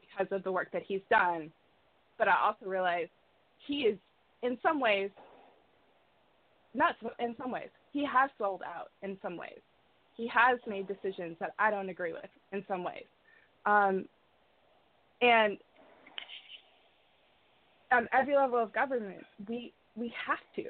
because 0.00 0.30
of 0.30 0.44
the 0.44 0.52
work 0.52 0.68
that 0.72 0.82
he's 0.86 1.00
done. 1.10 1.50
But 2.18 2.28
I 2.28 2.34
also 2.44 2.66
realize 2.66 3.08
he 3.66 3.80
is, 3.80 3.98
in 4.42 4.58
some 4.62 4.80
ways, 4.80 5.10
not 6.74 6.94
in 7.18 7.34
some 7.40 7.50
ways, 7.50 7.70
he 7.92 8.04
has 8.04 8.30
sold 8.38 8.62
out 8.62 8.90
in 9.02 9.16
some 9.22 9.36
ways. 9.36 9.60
He 10.14 10.28
has 10.28 10.58
made 10.66 10.86
decisions 10.86 11.36
that 11.40 11.54
I 11.58 11.70
don't 11.70 11.88
agree 11.88 12.12
with 12.12 12.30
in 12.52 12.64
some 12.68 12.84
ways. 12.84 13.04
Um, 13.64 14.06
and 15.22 15.58
on 17.92 18.08
every 18.12 18.36
level 18.36 18.58
of 18.58 18.72
government, 18.72 19.24
we 19.48 19.72
we 19.96 20.12
have 20.26 20.38
to, 20.56 20.64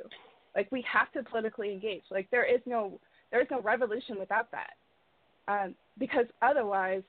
like, 0.54 0.70
we 0.70 0.84
have 0.92 1.10
to 1.12 1.28
politically 1.28 1.72
engage. 1.72 2.02
Like, 2.10 2.28
there 2.30 2.44
is 2.44 2.60
no 2.66 3.00
there's 3.30 3.46
no 3.50 3.60
revolution 3.60 4.18
without 4.18 4.50
that. 4.52 4.74
Um, 5.48 5.74
because 5.98 6.26
otherwise, 6.42 7.02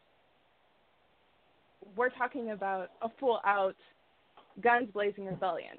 we're 1.95 2.09
talking 2.09 2.51
about 2.51 2.89
a 3.01 3.09
full 3.19 3.39
out 3.45 3.75
guns 4.63 4.89
blazing 4.93 5.25
rebellion. 5.25 5.77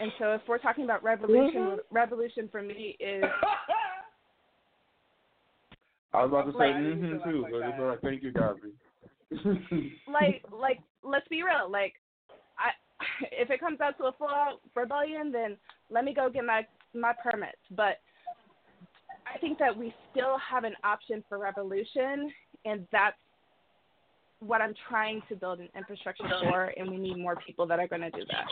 And 0.00 0.12
so 0.18 0.32
if 0.34 0.42
we're 0.48 0.58
talking 0.58 0.84
about 0.84 1.02
revolution, 1.02 1.60
Mm-hmm. 1.62 1.94
revolution 1.94 2.48
for 2.52 2.62
me 2.62 2.96
is 3.00 3.24
I 6.14 6.22
was 6.24 6.28
about 6.30 6.46
to 6.46 6.52
say 6.52 6.58
Like- 6.58 6.74
mm-hmm 6.76 7.30
too, 7.30 7.46
but 7.50 7.58
it's 7.62 7.78
all 7.78 7.84
right. 7.86 7.98
Thank 8.02 8.22
you, 8.22 8.32
Godfrey. 8.32 8.72
like 10.10 10.42
like 10.50 10.78
let's 11.02 11.28
be 11.28 11.42
real 11.42 11.70
like 11.70 11.92
i 12.58 12.70
if 13.30 13.50
it 13.50 13.60
comes 13.60 13.78
out 13.78 13.94
to 13.98 14.04
a 14.04 14.12
full 14.12 14.26
out 14.26 14.60
rebellion 14.74 15.30
then 15.30 15.54
let 15.90 16.02
me 16.02 16.14
go 16.14 16.30
get 16.30 16.46
my 16.46 16.66
my 16.94 17.12
permits 17.22 17.58
but 17.72 17.98
i 19.34 19.38
think 19.38 19.58
that 19.58 19.76
we 19.76 19.94
still 20.10 20.36
have 20.38 20.64
an 20.64 20.74
option 20.84 21.22
for 21.28 21.38
revolution 21.38 22.30
and 22.64 22.86
that's 22.92 23.16
what 24.40 24.60
i'm 24.60 24.74
trying 24.88 25.20
to 25.28 25.36
build 25.36 25.60
an 25.60 25.68
infrastructure 25.76 26.24
for 26.42 26.72
and 26.76 26.90
we 26.90 26.96
need 26.96 27.16
more 27.16 27.36
people 27.46 27.66
that 27.66 27.78
are 27.78 27.88
going 27.88 28.02
to 28.02 28.10
do 28.10 28.24
that 28.30 28.46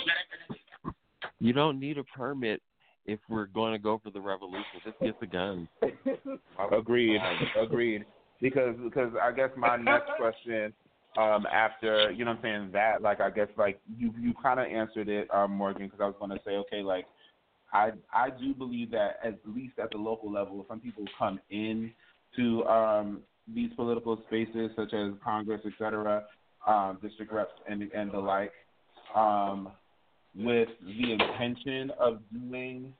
You 1.39 1.53
don't 1.53 1.79
need 1.79 1.99
a 1.99 2.05
permit 2.05 2.63
if 3.05 3.21
we're 3.29 3.47
going 3.47 3.73
to 3.73 3.79
go 3.79 4.01
for 4.03 4.11
the 4.11 4.21
revolution. 4.21 4.65
Just 4.85 4.99
get 5.01 5.21
the 5.21 5.27
guns. 5.27 5.69
Agreed. 6.73 7.21
Agreed. 7.61 8.05
Because 8.41 8.75
because 8.83 9.13
I 9.23 9.33
guess 9.33 9.51
my 9.57 9.77
next 9.77 10.11
question 10.19 10.73
um 11.17 11.47
after 11.51 12.11
you 12.11 12.25
know 12.25 12.33
what 12.33 12.39
I'm 12.39 12.43
saying 12.43 12.71
that 12.73 13.01
like 13.01 13.21
I 13.21 13.31
guess 13.31 13.49
like 13.57 13.81
you 13.97 14.13
you 14.21 14.35
kind 14.43 14.61
of 14.61 14.67
answered 14.67 15.09
it 15.09 15.29
um 15.33 15.53
Morgann 15.53 15.85
because 15.87 16.01
I 16.01 16.07
was 16.07 16.15
going 16.19 16.31
to 16.31 16.41
say 16.45 16.53
okay 16.53 16.83
like 16.83 17.07
I 17.73 17.93
I 18.13 18.31
do 18.31 18.55
believe 18.55 18.91
that 18.93 19.19
at 19.25 19.39
least 19.45 19.79
at 19.79 19.91
the 19.91 19.99
local 19.99 20.31
level 20.31 20.65
some 20.69 20.81
people 20.81 21.05
come 21.19 21.41
in 21.51 21.93
to 22.37 22.65
um 22.65 23.21
these 23.55 23.71
political 23.77 24.21
spaces 24.27 24.71
such 24.77 24.93
as 24.93 25.13
Congress 25.23 25.61
et 25.65 25.73
cetera 25.79 26.25
um 26.67 26.99
district 27.03 27.33
reps 27.33 27.53
and 27.69 27.83
and 27.93 28.13
the 28.13 28.19
like 28.19 28.53
um 29.15 29.71
with 30.35 30.69
the 30.85 31.13
intention 31.13 31.91
of 31.99 32.19
doing 32.33 32.93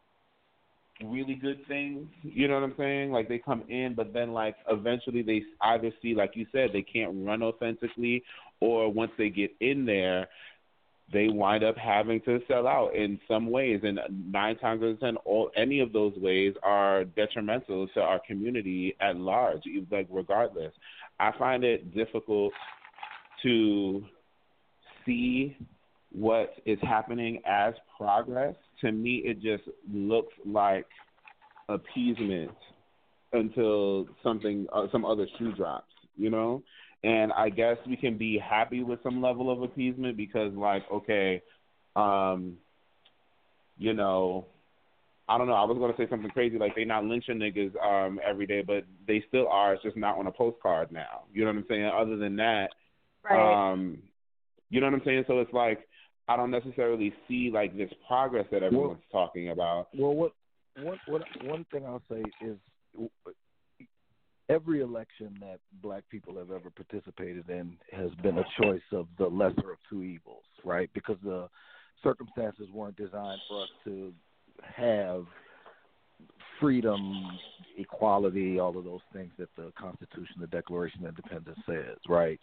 really 1.05 1.35
good 1.35 1.67
things. 1.69 2.07
You 2.23 2.49
know 2.49 2.55
what 2.55 2.63
I'm 2.63 2.75
saying? 2.79 3.13
Like 3.13 3.29
they 3.29 3.39
come 3.39 3.65
in, 3.69 3.95
but 3.95 4.13
then 4.13 4.33
like 4.33 4.57
eventually 4.69 5.23
they 5.23 5.43
either 5.61 5.91
see, 6.01 6.15
like 6.15 6.33
you 6.35 6.47
said, 6.53 6.71
they 6.73 6.83
can't 6.83 7.13
run 7.27 7.43
authentically, 7.43 8.23
or 8.61 8.91
once 8.91 9.13
they 9.19 9.29
get 9.29 9.51
in 9.61 9.85
there, 9.85 10.29
they 11.13 11.29
wind 11.29 11.63
up 11.63 11.77
having 11.77 12.21
to 12.23 12.41
sell 12.49 12.67
out 12.67 12.95
in 12.95 13.21
some 13.29 13.51
ways. 13.51 13.81
And 13.85 14.01
nine 14.33 14.57
times 14.59 14.83
out 14.83 14.89
of 14.89 15.01
ten, 15.01 15.17
all 15.19 15.51
any 15.57 15.81
of 15.81 15.93
those 15.93 16.15
ways 16.17 16.55
are 16.63 17.05
detrimental 17.05 17.87
to 17.95 18.01
our 18.01 18.21
community 18.27 18.97
at 19.01 19.17
large. 19.17 19.63
Like 19.91 20.09
regardless, 20.11 20.73
I 21.21 21.31
find 21.39 21.65
it 21.65 21.95
difficult 21.95 22.53
to 23.43 24.05
see 25.05 25.57
what 26.13 26.55
is 26.65 26.79
happening 26.83 27.43
as 27.47 27.75
progress, 27.97 28.55
to 28.81 28.91
me 28.91 29.23
it 29.25 29.41
just 29.41 29.65
looks 29.93 30.33
like 30.45 30.87
appeasement 31.69 32.51
until 33.33 34.07
something 34.23 34.67
uh, 34.73 34.87
some 34.91 35.05
other 35.05 35.27
shoe 35.39 35.53
drops, 35.53 35.93
you 36.17 36.31
know? 36.31 36.63
And 37.07 37.33
I 37.35 37.51
guess 37.51 37.77
we 37.87 37.97
can 37.97 38.19
be 38.19 38.37
happy 38.37 38.83
with 38.83 39.01
some 39.05 39.23
level 39.23 39.49
of 39.49 39.63
appeasement 39.63 40.17
because 40.17 40.53
like 40.55 40.83
okay, 40.93 41.41
um 41.95 42.59
you 43.79 43.93
know, 43.93 44.47
I 45.29 45.39
don't 45.39 45.47
know, 45.47 45.53
I 45.53 45.65
was 45.65 45.79
going 45.79 45.95
to 45.95 45.99
say 45.99 46.09
something 46.11 46.31
crazy 46.31 46.59
like 46.59 46.75
they 46.75 46.85
not 46.85 47.05
lynching 47.05 47.39
niggas 47.39 47.73
um 47.85 48.19
every 48.27 48.47
day, 48.47 48.63
but 48.67 48.85
they 49.07 49.23
still 49.29 49.47
are, 49.49 49.75
it's 49.75 49.85
just 49.85 49.97
not 49.97 50.19
on 50.19 50.27
a 50.27 50.33
postcard 50.33 50.91
now. 50.91 51.25
You 51.33 51.45
know 51.45 51.51
what 51.53 51.59
I'm 51.59 51.65
saying? 51.69 51.85
Other 51.85 52.17
than 52.17 52.37
that, 52.37 52.71
Right. 53.23 53.71
um 53.71 53.99
you 54.69 54.81
know 54.81 54.89
what 54.89 54.95
I'm 54.95 55.03
saying? 55.05 55.25
So 55.29 55.39
it's 55.39 55.53
like 55.53 55.87
I 56.27 56.37
don't 56.37 56.51
necessarily 56.51 57.15
see 57.29 57.53
like 57.55 57.77
this 57.77 57.91
progress 58.09 58.47
that 58.51 58.65
everyone's 58.65 58.99
talking 59.13 59.51
about. 59.51 59.89
Well, 59.97 60.13
what 60.13 60.33
one 60.83 60.99
what 61.07 61.23
one 61.45 61.65
thing 61.71 61.87
I'll 61.87 62.03
say 62.11 62.25
is 62.45 62.57
every 64.49 64.81
election 64.81 65.37
that 65.41 65.59
black 65.83 66.05
people 66.11 66.37
have 66.37 66.51
ever 66.51 66.71
participated 66.71 67.49
in 67.49 67.77
has 67.93 68.11
been 68.23 68.39
a 68.39 68.45
choice 68.61 68.83
of 68.93 69.07
the 69.19 69.27
lesser 69.27 69.73
of 69.73 69.79
two 69.91 70.03
evils, 70.03 70.45
right? 70.65 70.91
Because 70.95 71.17
the 71.25 71.49
circumstances 72.03 72.69
weren't 72.73 72.97
designed 72.97 73.41
for 73.49 73.63
us 73.63 73.69
to 73.85 74.13
have 74.63 75.25
freedom, 76.61 77.39
equality, 77.77 78.59
all 78.59 78.77
of 78.77 78.85
those 78.85 79.01
things 79.13 79.31
that 79.39 79.49
the 79.57 79.73
Constitution, 79.79 80.37
the 80.41 80.47
Declaration 80.47 81.05
of 81.05 81.11
Independence 81.11 81.59
says, 81.67 81.99
right? 82.09 82.39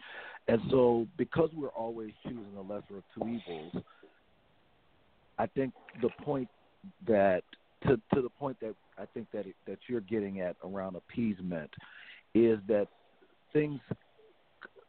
And 0.48 0.60
so, 0.70 1.06
because 1.16 1.50
we're 1.54 1.68
always 1.68 2.12
choosing 2.22 2.54
the 2.54 2.60
lesser 2.60 2.98
of 2.98 3.04
two 3.16 3.28
evils, 3.28 3.84
I 5.38 5.46
think 5.46 5.72
the 6.00 6.10
point 6.22 6.48
that 7.08 7.42
to 7.84 7.96
to 8.14 8.22
the 8.22 8.28
point 8.28 8.58
that 8.60 8.74
I 8.98 9.06
think 9.12 9.28
that 9.32 9.46
that 9.66 9.78
you're 9.88 10.00
getting 10.00 10.40
at 10.40 10.56
around 10.64 10.96
appeasement 10.96 11.70
is 12.34 12.58
that 12.68 12.88
things 13.52 13.80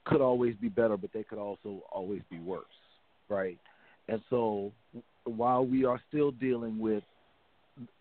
could 0.05 0.21
always 0.21 0.55
be 0.55 0.69
better, 0.69 0.97
but 0.97 1.11
they 1.13 1.23
could 1.23 1.39
also 1.39 1.81
always 1.91 2.21
be 2.29 2.39
worse, 2.39 2.65
right? 3.29 3.57
And 4.07 4.21
so, 4.29 4.71
while 5.23 5.65
we 5.65 5.85
are 5.85 5.99
still 6.09 6.31
dealing 6.31 6.79
with 6.79 7.03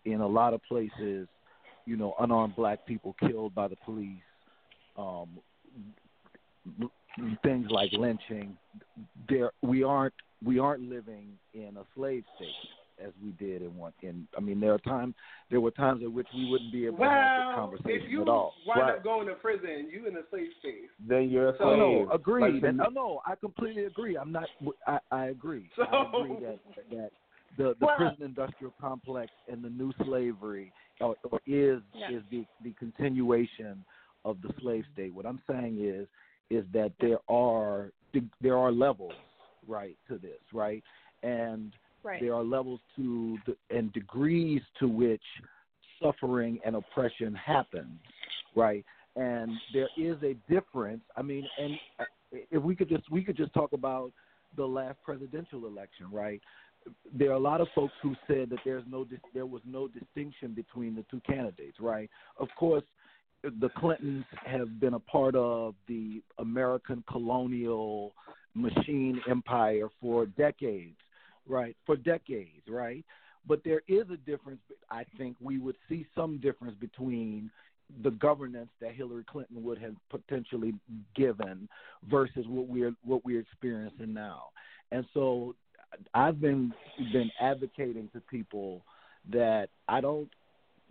in 0.05 0.21
a 0.21 0.27
lot 0.27 0.53
of 0.53 0.63
places, 0.63 1.27
you 1.85 1.97
know, 1.97 2.15
unarmed 2.19 2.55
black 2.55 2.85
people 2.85 3.15
killed 3.19 3.53
by 3.55 3.67
the 3.67 3.75
police, 3.77 4.21
um, 4.97 5.29
things 7.43 7.67
like 7.69 7.91
lynching. 7.93 8.55
There, 9.27 9.51
we 9.61 9.83
aren't 9.83 10.13
we 10.43 10.59
aren't 10.59 10.83
living 10.89 11.37
in 11.53 11.77
a 11.77 11.83
slave 11.95 12.23
state 12.35 12.49
as 13.03 13.11
we 13.23 13.31
did 13.31 13.61
in 13.61 13.75
one. 13.75 13.93
In 14.01 14.27
I 14.37 14.41
mean, 14.41 14.59
there 14.59 14.73
are 14.73 14.77
times 14.79 15.13
there 15.51 15.59
were 15.61 15.71
times 15.71 16.01
at 16.03 16.11
which 16.11 16.27
we 16.33 16.49
wouldn't 16.49 16.71
be 16.71 16.85
able 16.85 16.97
to 16.99 17.03
have 17.03 17.11
this 17.11 17.45
Well, 17.47 17.55
conversation 17.55 18.01
if 18.05 18.09
you 18.11 18.21
at 18.23 18.29
all. 18.29 18.53
wind 18.65 18.81
Right. 18.81 18.95
up 18.97 19.03
going 19.03 19.27
to 19.27 19.35
prison, 19.35 19.89
you 19.91 20.07
in 20.07 20.15
a 20.17 20.21
slave 20.29 20.49
state. 20.59 20.89
Then 20.99 21.29
you're 21.29 21.49
a 21.49 21.57
So- 21.57 21.65
slave. 21.65 21.77
No, 21.79 22.03
no, 22.05 22.11
agreed. 22.11 22.63
Like, 22.63 22.75
no, 22.75 22.83
uh, 22.85 22.89
no, 22.89 23.21
I 23.25 23.35
completely 23.35 23.85
agree. 23.85 24.15
I'm 24.17 24.31
not. 24.31 24.47
I, 24.87 24.99
I 25.11 25.25
agree. 25.27 25.69
I 25.77 25.85
So- 25.91 26.21
agree 26.21 26.45
that 26.45 26.59
that 26.91 27.11
the 27.57 27.75
the 27.79 27.85
Well- 27.85 27.95
prison 27.97 28.23
industrial 28.23 28.73
complex 28.79 29.31
and 29.47 29.63
the 29.63 29.69
new 29.69 29.91
slavery 30.03 30.71
or, 31.01 31.15
or 31.31 31.39
is 31.45 31.81
Yeah. 31.93 32.11
is 32.11 32.23
the 32.29 32.45
the 32.61 32.71
continuation 32.73 33.83
of 34.23 34.41
the 34.41 34.51
slave 34.59 34.85
state. 34.93 35.13
What 35.13 35.25
I'm 35.25 35.41
saying 35.47 35.79
is 35.79 36.07
is 36.49 36.65
that 36.73 36.91
there 36.99 37.19
are 37.29 37.91
there 38.41 38.57
are 38.57 38.71
levels 38.71 39.13
right 39.67 39.97
to 40.07 40.17
this 40.17 40.39
right 40.53 40.83
and 41.23 41.73
Right. 42.05 42.21
there 42.21 42.35
are 42.35 42.43
levels 42.43 42.79
to 42.97 43.37
the, 43.47 43.55
and 43.75 43.91
degrees 43.91 44.61
to 44.79 44.87
which 44.87 45.23
suffering 46.01 46.59
and 46.63 46.75
oppression 46.75 47.33
happens, 47.33 47.99
right? 48.55 48.85
And 49.15 49.51
there 49.73 49.89
is 49.97 50.17
a 50.21 50.35
difference. 50.51 51.01
I 51.17 51.23
mean, 51.23 51.47
and 51.57 51.73
uh, 51.99 52.03
if 52.51 52.61
we 52.61 52.75
could 52.75 52.89
just 52.89 53.09
we 53.09 53.23
could 53.23 53.35
just 53.35 53.53
talk 53.53 53.73
about 53.73 54.11
the 54.55 54.65
last 54.65 54.97
presidential 55.03 55.65
election, 55.65 56.07
right? 56.11 56.41
There 57.11 57.31
are 57.31 57.35
a 57.35 57.39
lot 57.39 57.59
of 57.59 57.67
folks 57.73 57.93
who 58.03 58.15
said 58.27 58.51
that 58.51 58.59
there's 58.63 58.83
no 58.87 59.07
there 59.33 59.47
was 59.47 59.63
no 59.65 59.87
distinction 59.87 60.53
between 60.53 60.95
the 60.95 61.05
two 61.09 61.21
candidates, 61.25 61.79
right? 61.79 62.09
Of 62.37 62.49
course, 62.55 62.83
the 63.41 63.69
Clintons 63.77 64.25
have 64.45 64.79
been 64.79 64.93
a 64.93 64.99
part 64.99 65.35
of 65.35 65.75
the 65.87 66.21
American 66.37 67.03
colonial 67.09 68.13
machine 68.53 69.21
empire 69.29 69.87
for 69.99 70.25
decades, 70.25 70.97
right? 71.47 71.75
For 71.85 71.95
decades, 71.95 72.63
right? 72.67 73.03
But 73.47 73.61
there 73.63 73.81
is 73.87 74.05
a 74.11 74.17
difference. 74.17 74.61
I 74.89 75.05
think 75.17 75.35
we 75.39 75.59
would 75.59 75.75
see 75.87 76.05
some 76.15 76.39
difference 76.39 76.75
between 76.79 77.51
the 78.03 78.11
governance 78.11 78.69
that 78.81 78.93
Hillary 78.93 79.23
Clinton 79.29 79.63
would 79.63 79.77
have 79.77 79.93
potentially 80.09 80.73
given 81.15 81.69
versus 82.09 82.45
what 82.47 82.67
we're 82.67 82.93
what 83.03 83.23
we're 83.23 83.39
experiencing 83.39 84.13
now. 84.13 84.45
And 84.91 85.05
so 85.13 85.55
I've 86.13 86.41
been 86.41 86.73
been 87.13 87.31
advocating 87.39 88.09
to 88.13 88.21
people 88.21 88.81
that 89.31 89.69
I 89.87 90.01
don't 90.01 90.29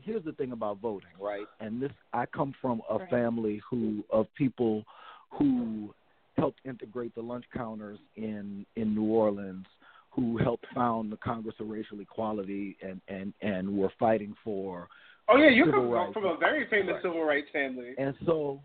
here's 0.03 0.25
the 0.25 0.33
thing 0.33 0.53
about 0.53 0.79
voting, 0.79 1.11
right? 1.21 1.47
And 1.61 1.81
this 1.83 1.93
I 2.13 2.27
come 2.27 2.55
from 2.61 2.83
a 2.89 2.99
Right. 2.99 3.11
family 3.11 3.61
who 3.69 4.05
of 4.11 4.27
people 4.35 4.85
who 5.31 5.95
helped 6.37 6.61
integrate 6.65 7.15
the 7.15 7.23
lunch 7.23 7.45
counters 7.53 7.99
in 8.17 8.65
in 8.77 8.95
New 8.95 9.05
Orleans, 9.05 9.67
who 10.15 10.39
helped 10.39 10.67
found 10.75 11.11
the 11.11 11.17
Congress 11.17 11.57
of 11.61 11.69
Racial 11.69 12.01
Equality 12.01 12.77
and 12.83 13.01
and 13.09 13.35
and 13.43 13.77
were 13.77 13.93
fighting 13.99 14.35
for 14.45 14.89
Oh 15.29 15.37
yeah, 15.37 15.47
uh, 15.47 15.51
you 15.51 15.65
come 15.73 15.91
rights. 15.91 16.13
from 16.13 16.25
a 16.27 16.37
very 16.37 16.67
famous 16.69 16.95
Right. 16.95 17.03
civil 17.03 17.25
rights 17.25 17.49
family. 17.53 17.95
And 17.99 18.15
so, 18.27 18.61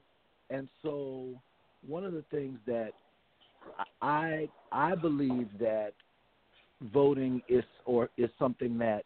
and 0.49 0.67
so, 0.81 1.41
one 1.87 2.03
of 2.03 2.13
the 2.13 2.23
things 2.31 2.59
that 2.65 2.91
I 4.01 4.49
I 4.71 4.95
believe 4.95 5.47
that 5.59 5.93
voting 6.93 7.41
is 7.47 7.63
or 7.85 8.09
is 8.17 8.29
something 8.37 8.77
that 8.79 9.05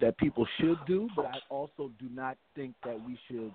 that 0.00 0.16
people 0.18 0.46
should 0.60 0.78
do, 0.86 1.08
but 1.16 1.24
I 1.24 1.38
also 1.48 1.90
do 1.98 2.08
not 2.12 2.36
think 2.54 2.74
that 2.84 3.00
we 3.06 3.18
should 3.28 3.52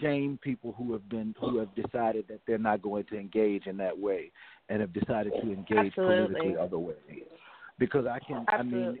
shame 0.00 0.38
people 0.42 0.74
who 0.76 0.92
have 0.92 1.08
been 1.08 1.34
who 1.40 1.58
have 1.58 1.74
decided 1.74 2.26
that 2.28 2.40
they're 2.46 2.58
not 2.58 2.82
going 2.82 3.04
to 3.04 3.18
engage 3.18 3.66
in 3.66 3.76
that 3.78 3.96
way 3.98 4.30
and 4.68 4.80
have 4.80 4.92
decided 4.92 5.32
to 5.42 5.52
engage 5.52 5.92
Absolutely. 5.98 6.34
politically 6.34 6.56
other 6.56 6.78
ways. 6.78 6.96
Because 7.78 8.06
I 8.06 8.18
can, 8.18 8.44
I 8.48 8.62
mean, 8.62 8.98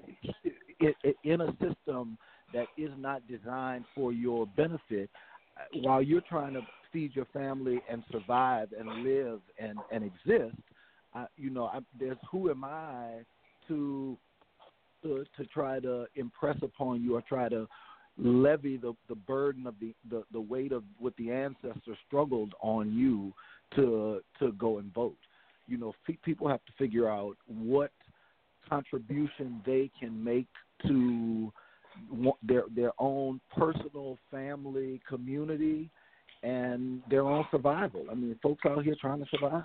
it, 0.80 0.94
it, 1.02 1.16
in 1.24 1.40
a 1.40 1.52
system 1.60 2.16
that 2.54 2.66
is 2.76 2.90
not 2.96 3.22
designed 3.26 3.84
for 3.94 4.12
your 4.12 4.46
benefit, 4.46 5.10
uh, 5.56 5.80
while 5.82 6.00
you're 6.00 6.20
trying 6.20 6.54
to 6.54 6.60
feed 6.92 7.14
your 7.14 7.26
family 7.26 7.80
and 7.90 8.04
survive 8.12 8.68
and 8.78 9.02
live 9.02 9.40
and 9.58 9.78
and 9.90 10.04
exist, 10.04 10.56
I, 11.12 11.26
you 11.36 11.50
know, 11.50 11.64
I, 11.64 11.80
there's 11.98 12.18
who 12.30 12.50
am 12.50 12.62
I 12.64 13.24
to 13.66 14.16
to 15.02 15.24
to 15.36 15.44
try 15.46 15.80
to 15.80 16.06
impress 16.14 16.56
upon 16.62 17.02
you 17.02 17.16
or 17.16 17.22
try 17.22 17.48
to 17.48 17.66
levy 18.16 18.76
the 18.76 18.94
the 19.08 19.14
burden 19.14 19.66
of 19.66 19.74
the 19.80 19.94
the, 20.10 20.22
the 20.32 20.40
weight 20.40 20.72
of 20.72 20.84
what 20.98 21.16
the 21.16 21.30
ancestors 21.30 21.98
struggled 22.06 22.52
on 22.60 22.92
you 22.92 23.32
to 23.74 24.20
to 24.38 24.52
go 24.52 24.78
and 24.78 24.92
vote. 24.94 25.16
You 25.68 25.78
know, 25.78 25.94
people 26.24 26.48
have 26.48 26.64
to 26.64 26.72
figure 26.78 27.08
out 27.08 27.36
what 27.46 27.90
contribution 28.68 29.60
they 29.64 29.90
can 29.98 30.22
make 30.22 30.48
to 30.86 31.52
their 32.42 32.64
their 32.74 32.92
own 32.98 33.40
personal 33.56 34.18
family 34.30 35.00
community 35.08 35.90
and 36.42 37.02
their 37.10 37.22
own 37.22 37.44
survival. 37.50 38.06
I 38.10 38.14
mean, 38.14 38.38
folks 38.42 38.64
out 38.66 38.84
here 38.84 38.94
trying 39.00 39.20
to 39.20 39.26
survive. 39.30 39.64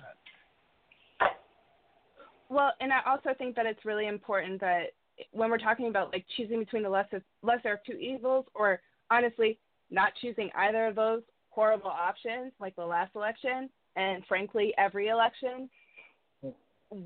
Well, 2.48 2.72
and 2.80 2.92
I 2.92 3.00
also 3.06 3.30
think 3.36 3.56
that 3.56 3.66
it's 3.66 3.84
really 3.84 4.06
important 4.06 4.60
that 4.60 4.92
when 5.32 5.50
we're 5.50 5.58
talking 5.58 5.88
about 5.88 6.12
like 6.12 6.24
choosing 6.36 6.58
between 6.58 6.82
the 6.82 6.88
lesser 6.88 7.22
lesser 7.42 7.74
of 7.74 7.78
two 7.86 7.96
evils, 7.96 8.46
or 8.54 8.80
honestly 9.10 9.58
not 9.90 10.12
choosing 10.20 10.50
either 10.56 10.86
of 10.86 10.94
those 10.94 11.22
horrible 11.50 11.90
options, 11.90 12.52
like 12.60 12.74
the 12.76 12.84
last 12.84 13.14
election, 13.14 13.70
and 13.96 14.24
frankly 14.26 14.74
every 14.76 15.08
election, 15.08 15.70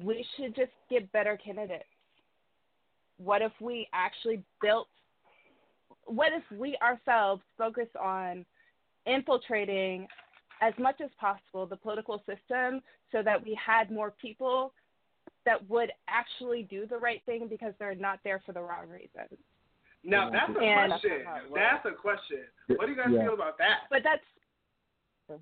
we 0.05 0.25
should 0.37 0.55
just 0.55 0.73
get 0.91 1.11
better 1.13 1.39
candidates. 1.43 1.85
What 3.17 3.43
if 3.43 3.53
we 3.61 3.89
actually 3.93 4.43
built? 4.61 4.89
What 6.05 6.33
if 6.33 6.43
we 6.59 6.77
ourselves 6.83 7.43
focus 7.57 7.89
on 8.01 8.45
infiltrating 9.07 10.07
as 10.61 10.75
much 10.79 11.01
as 11.03 11.11
possible 11.21 11.67
the 11.67 11.77
political 11.77 12.19
system 12.27 12.83
so 13.13 13.23
that 13.23 13.43
we 13.43 13.59
had 13.65 13.91
more 13.91 14.13
people 14.21 14.73
that 15.47 15.67
would 15.71 15.91
actually 16.09 16.65
do 16.65 16.87
the 16.87 16.99
right 16.99 17.23
thing 17.25 17.47
because 17.49 17.73
they're 17.79 17.95
not 17.95 18.19
there 18.25 18.43
for 18.45 18.53
the 18.53 18.61
wrong 18.61 18.89
reasons. 18.89 19.39
Now 20.05 20.31
that's 20.31 20.51
a 20.51 20.61
And- 20.61 20.91
question. 20.93 21.25
That's 21.55 21.87
a 21.87 21.93
question. 21.93 22.45
What 22.69 22.87
do 22.87 22.93
you 22.93 22.97
guys 22.97 23.07
Yeah. 23.11 23.23
feel 23.25 23.35
about 23.35 23.57
that? 23.59 23.85
But 23.91 24.03
that's 24.03 24.25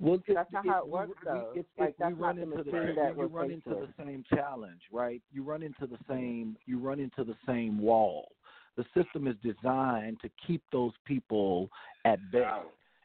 Well, 0.00 0.18
That's 0.28 0.52
not 0.52 0.66
how 0.66 0.78
it 0.80 0.88
works, 0.88 1.16
we, 1.22 1.30
though. 1.30 1.52
It's, 1.54 1.68
Like, 1.78 1.90
it's, 1.90 1.98
we 1.98 2.04
that's 2.04 2.16
run 2.16 2.38
into 2.38 2.62
the 2.62 2.70
same, 2.70 2.94
that 2.96 3.16
you 3.16 3.26
run 3.26 3.50
into 3.50 3.70
with. 3.70 3.88
the 3.88 4.04
same 4.04 4.24
challenge, 4.34 4.80
right? 4.92 5.22
You 5.32 5.42
run 5.42 5.62
into 5.62 5.86
the 5.86 5.98
same 6.08 6.56
you 6.66 6.78
run 6.78 7.00
into 7.00 7.24
the 7.24 7.36
same 7.46 7.78
wall. 7.80 8.32
The 8.76 8.84
system 8.94 9.26
is 9.26 9.36
designed 9.42 10.20
to 10.20 10.30
keep 10.46 10.62
those 10.70 10.92
people 11.06 11.70
at 12.04 12.18
bay, 12.30 12.60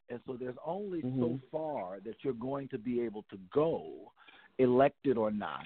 and 0.10 0.20
so 0.28 0.36
there's 0.38 0.58
only 0.66 1.02
so 1.02 1.08
Mhm. 1.08 1.42
far 1.50 2.00
that 2.02 2.24
you're 2.24 2.34
going 2.34 2.68
to 2.70 2.78
be 2.78 3.02
able 3.02 3.24
to 3.24 3.38
go, 3.54 4.12
elected 4.58 5.18
or 5.18 5.32
not. 5.32 5.66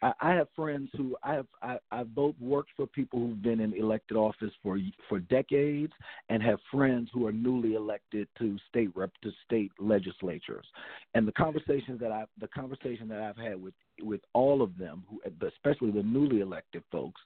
I, 0.00 0.34
have 0.34 0.48
friends 0.54 0.90
who 0.96 1.16
I 1.22 1.34
have 1.34 1.46
I, 1.62 1.78
I've 1.90 2.14
both 2.14 2.36
worked 2.40 2.70
for 2.76 2.86
people 2.86 3.18
who've 3.18 3.42
been 3.42 3.60
in 3.60 3.74
elected 3.74 4.16
office 4.16 4.52
for 4.62 4.78
for 5.08 5.18
decades 5.18 5.92
and 6.28 6.42
have 6.42 6.58
friends 6.70 7.10
who 7.12 7.26
are 7.26 7.32
newly 7.32 7.74
elected 7.74 8.28
to 8.38 8.56
state 8.68 8.90
rep 8.94 9.10
to 9.22 9.30
state 9.44 9.72
legislatures. 9.78 10.66
And 11.14 11.26
the 11.26 11.32
conversations 11.32 12.00
that 12.00 12.12
I 12.12 12.24
the 12.40 12.48
conversation 12.48 13.08
that 13.08 13.20
I've 13.20 13.36
had 13.36 13.60
with 13.60 13.74
with 14.00 14.20
all 14.34 14.62
of 14.62 14.78
them, 14.78 15.04
who 15.08 15.20
especially 15.46 15.90
the 15.90 16.02
newly 16.02 16.40
elected 16.40 16.84
folks, 16.92 17.20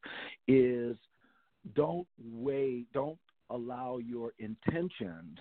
is 0.49 0.97
don't 1.75 2.07
weigh 2.33 2.85
don't 2.95 3.19
allow 3.51 3.99
your 3.99 4.33
intentions 4.39 5.39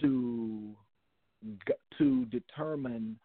to 0.00 0.74
to 1.98 2.24
determine 2.26 3.16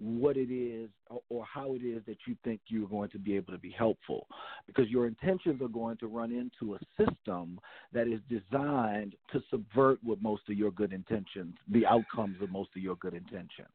what 0.00 0.36
it 0.36 0.50
is 0.50 0.88
or, 1.10 1.20
or 1.28 1.44
how 1.44 1.74
it 1.74 1.82
is 1.84 2.02
that 2.06 2.16
you 2.26 2.34
think 2.42 2.60
you're 2.68 2.88
going 2.88 3.10
to 3.10 3.18
be 3.18 3.36
able 3.36 3.52
to 3.52 3.58
be 3.58 3.70
helpful 3.70 4.26
because 4.66 4.88
your 4.88 5.06
intentions 5.06 5.60
are 5.60 5.68
going 5.68 5.96
to 5.98 6.06
run 6.06 6.32
into 6.32 6.74
a 6.74 6.78
system 6.96 7.60
that 7.92 8.08
is 8.08 8.20
designed 8.30 9.14
to 9.30 9.42
subvert 9.50 9.98
what 10.02 10.20
most 10.22 10.42
of 10.48 10.56
your 10.56 10.70
good 10.70 10.92
intentions 10.92 11.54
the 11.68 11.84
outcomes 11.84 12.36
of 12.40 12.50
most 12.50 12.70
of 12.74 12.82
your 12.82 12.96
good 12.96 13.12
intentions 13.12 13.68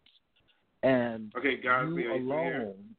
and 0.83 1.31
Okay, 1.37 1.57
guys, 1.61 1.85
you 1.87 1.95
we 1.95 2.05
are 2.05 2.13
here. 2.13 2.21
alone 2.23 2.95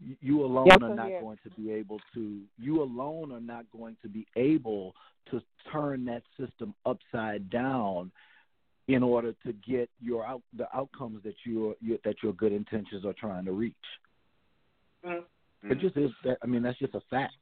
you- 0.00 0.16
you 0.20 0.44
alone 0.44 0.66
Yes, 0.66 0.78
are 0.82 0.94
not 0.94 1.08
here. 1.08 1.20
going 1.20 1.38
to 1.44 1.50
be 1.50 1.70
able 1.70 2.00
to 2.14 2.42
you 2.58 2.82
alone 2.82 3.32
are 3.32 3.40
not 3.40 3.64
going 3.70 3.96
to 4.02 4.08
be 4.08 4.26
able 4.36 4.94
to 5.30 5.40
turn 5.70 6.04
that 6.06 6.22
system 6.38 6.74
upside 6.84 7.48
down 7.50 8.10
in 8.88 9.02
order 9.02 9.34
to 9.44 9.52
get 9.66 9.88
your 10.00 10.26
out 10.26 10.42
the 10.56 10.66
outcomes 10.76 11.22
that 11.24 11.34
your, 11.44 11.74
your 11.80 11.98
that 12.04 12.16
your 12.22 12.32
good 12.34 12.52
intentions 12.52 13.04
are 13.04 13.14
trying 13.14 13.44
to 13.44 13.52
reach. 13.52 13.74
Mm-hmm. 15.04 15.70
It 15.72 15.80
just 15.80 15.96
is 15.96 16.10
that 16.24 16.38
I 16.42 16.46
mean 16.46 16.62
that's 16.62 16.78
just 16.78 16.94
a 16.94 17.00
fact. 17.10 17.34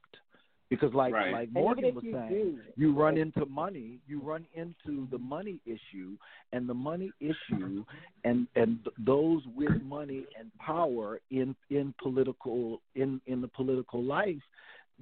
Because 0.69 0.93
like 0.93 1.13
Right. 1.13 1.33
like 1.33 1.49
Morgann 1.51 1.93
was 1.93 2.03
you 2.03 2.13
saying, 2.13 2.29
do- 2.29 2.59
you 2.75 2.93
run 2.93 3.17
into 3.17 3.45
money, 3.45 3.99
you 4.07 4.19
run 4.21 4.45
into 4.55 5.07
the 5.11 5.19
money 5.19 5.59
issue, 5.65 6.17
and 6.51 6.67
the 6.67 6.73
money 6.73 7.11
issue, 7.19 7.83
and 8.23 8.47
and 8.55 8.79
those 8.97 9.43
with 9.55 9.81
money 9.83 10.25
and 10.39 10.49
power 10.57 11.19
in 11.29 11.55
in 11.69 11.93
political 12.01 12.81
in 12.95 13.21
in 13.27 13.41
the 13.41 13.47
political 13.49 14.01
life, 14.01 14.41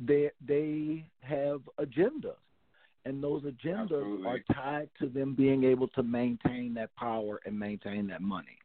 they 0.04 0.32
they 0.46 1.06
have 1.22 1.62
agendas, 1.80 2.36
and 3.06 3.24
those 3.24 3.44
agendas 3.44 3.84
Absolutely. 3.84 4.28
are 4.28 4.40
tied 4.54 4.90
to 5.00 5.08
them 5.08 5.34
being 5.36 5.64
able 5.64 5.88
to 5.90 6.04
maintain 6.04 6.74
that 6.76 6.96
power 6.96 7.40
and 7.46 7.58
maintain 7.58 8.08
that 8.08 8.22
money. 8.22 8.58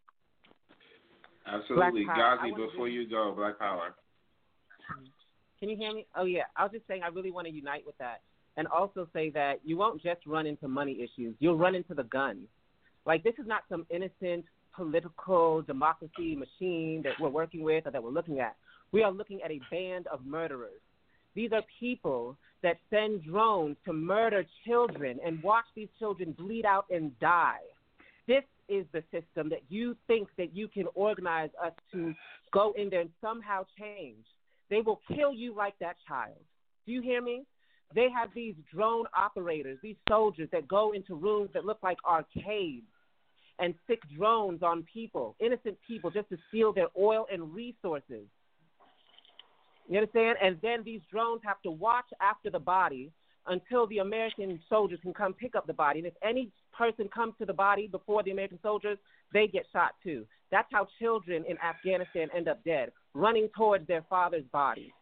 Absolutely, 1.46 2.05
Black 2.05 2.40
Gazi. 2.40 2.57
Before 2.57 2.88
you 2.88 3.09
go, 3.09 3.33
Black 3.37 3.59
Power. 3.59 3.94
Can 5.61 5.70
you 5.70 5.77
hear 5.77 5.92
me? 5.94 6.07
Oh 6.16 6.25
yeah, 6.25 6.42
I 6.57 6.64
was 6.64 6.72
just 6.72 6.87
saying 6.87 7.03
I 7.03 7.09
really 7.09 7.31
want 7.31 7.46
to 7.46 7.53
unite 7.53 7.85
with 7.87 7.96
that, 7.99 8.20
and 8.57 8.66
also 8.66 9.09
say 9.12 9.31
that 9.31 9.61
you 9.64 9.77
won't 9.77 10.03
just 10.03 10.27
run 10.27 10.46
into 10.46 10.68
money 10.68 10.99
issues. 11.01 11.35
You'll 11.38 11.57
run 11.57 11.75
into 11.75 11.94
the 11.94 12.05
guns. 12.05 12.46
Like 13.07 13.22
this 13.22 13.35
is 13.38 13.46
not 13.46 13.62
some 13.68 13.87
innocent 13.90 14.44
political 14.75 15.62
democracy 15.62 16.37
machine 16.37 17.01
that 17.05 17.12
we're 17.18 17.31
working 17.31 17.62
with 17.62 17.87
or 17.87 17.90
that 17.90 18.03
we're 18.03 18.11
looking 18.11 18.40
at. 18.40 18.57
We 18.92 19.03
are 19.03 19.11
looking 19.11 19.40
at 19.42 19.51
a 19.51 19.61
band 19.70 20.07
of 20.09 20.25
murderers. 20.27 20.81
These 21.37 21.53
are 21.53 21.62
people 21.79 22.37
that 22.62 22.79
send 22.90 23.22
drones 23.25 23.77
to 23.85 23.92
murder 23.92 24.44
children 24.66 25.20
and 25.25 25.42
watch 25.42 25.66
these 25.77 25.90
children 25.99 26.33
bleed 26.33 26.64
out 26.64 26.87
and 26.90 27.16
die. 27.20 27.61
This 28.27 28.42
is 28.68 28.87
the 28.92 29.05
system 29.12 29.51
that 29.51 29.62
you 29.68 29.94
think 30.07 30.29
that 30.38 30.57
you 30.57 30.66
can 30.66 30.87
organize 30.94 31.51
us 31.64 31.75
to 31.92 32.14
go 32.53 32.72
in 32.77 32.88
there 32.88 33.03
and 33.03 33.11
somehow 33.20 33.66
change. 33.79 34.25
They 34.70 34.81
will 34.81 35.01
kill 35.14 35.33
you 35.33 35.55
like 35.55 35.75
that 35.79 35.96
child. 36.09 36.40
Do 36.87 36.92
you 36.92 37.03
hear 37.03 37.22
me? 37.22 37.44
They 37.94 38.09
have 38.11 38.31
these 38.35 38.55
drone 38.72 39.05
operators, 39.16 39.79
these 39.83 39.96
soldiers 40.09 40.49
that 40.53 40.66
go 40.66 40.92
into 40.92 41.14
rooms 41.14 41.51
that 41.53 41.66
look 41.66 41.79
like 41.83 41.99
arcades 42.05 42.87
and 43.59 43.75
stick 43.85 44.01
drones 44.16 44.62
on 44.62 44.85
people, 44.92 45.37
innocent 45.38 45.77
people, 45.87 46.11
just 46.11 46.29
to 46.31 46.38
steal 46.49 46.72
their 46.72 46.88
oil 46.99 47.27
and 47.31 47.55
resources. 47.55 48.27
You 49.88 49.99
understand? 49.99 50.38
And 50.42 50.59
then 50.62 50.83
these 50.85 51.01
drones 51.11 51.40
have 51.44 51.61
to 51.62 51.70
watch 51.70 52.07
after 52.20 52.51
the 52.51 52.59
body 52.59 53.12
until 53.46 53.87
the 53.87 53.99
American 53.99 54.59
soldiers 54.68 54.99
can 55.03 55.14
come 55.14 55.33
pick 55.33 55.55
up 55.55 55.66
the 55.66 55.72
body. 55.72 56.01
And 56.01 56.09
if 56.09 56.14
any 56.22 56.51
person 56.76 57.09
comes 57.09 57.34
to 57.39 57.47
the 57.47 57.53
body 57.53 57.87
before 57.87 58.22
the 58.22 58.32
American 58.32 58.59
soldiers, 58.62 58.99
they 59.32 59.47
get 59.47 59.66
shot 59.72 59.93
too. 60.03 60.26
That's 60.51 60.68
how 60.72 60.87
children 60.99 61.45
in 61.49 61.57
Afghanistan 61.59 62.28
end 62.34 62.49
up 62.49 62.62
dead, 62.64 62.91
running 63.14 63.49
towards 63.57 63.87
their 63.87 64.05
father's 64.09 64.45
body. 64.53 64.93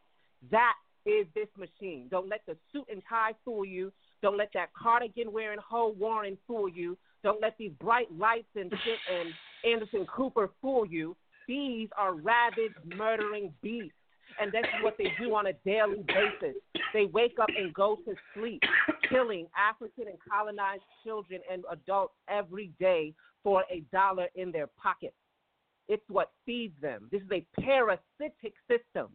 That 0.50 0.74
is 1.06 1.26
this 1.34 1.48
machine. 1.58 2.08
Don't 2.10 2.28
let 2.28 2.40
the 2.46 2.56
suit 2.72 2.84
and 2.90 3.02
tie 3.08 3.32
fool 3.44 3.64
you. 3.64 3.92
Don't 4.22 4.38
let 4.38 4.50
that 4.54 4.70
cardigan 4.74 5.32
wearing 5.32 5.58
Ho 5.68 5.94
Warren 5.98 6.38
fool 6.46 6.68
you. 6.68 6.96
Don't 7.22 7.40
let 7.40 7.56
these 7.58 7.72
bright 7.80 8.08
lights 8.18 8.48
and 8.54 8.70
shit 8.70 8.98
and 9.12 9.28
Anderson 9.70 10.06
Cooper 10.06 10.50
fool 10.60 10.86
you. 10.86 11.16
These 11.46 11.88
are 11.96 12.14
rabid, 12.14 12.72
murdering 12.96 13.52
beasts. 13.62 13.92
And 14.40 14.52
that's 14.52 14.68
what 14.82 14.96
they 14.98 15.12
do 15.20 15.34
on 15.34 15.46
a 15.46 15.52
daily 15.64 16.04
basis. 16.06 16.56
They 16.92 17.06
wake 17.06 17.38
up 17.40 17.48
and 17.56 17.72
go 17.74 17.96
to 18.04 18.14
sleep, 18.34 18.62
killing 19.08 19.46
African 19.56 20.08
and 20.08 20.18
colonized 20.30 20.82
children 21.04 21.40
and 21.50 21.64
adults 21.70 22.14
every 22.28 22.72
day 22.78 23.14
for 23.42 23.64
a 23.70 23.80
dollar 23.92 24.28
in 24.34 24.52
their 24.52 24.68
pocket. 24.80 25.14
It's 25.88 26.04
what 26.08 26.32
feeds 26.46 26.74
them. 26.80 27.08
This 27.12 27.22
is 27.22 27.30
a 27.30 27.46
parasitic 27.60 28.54
system. 28.68 29.08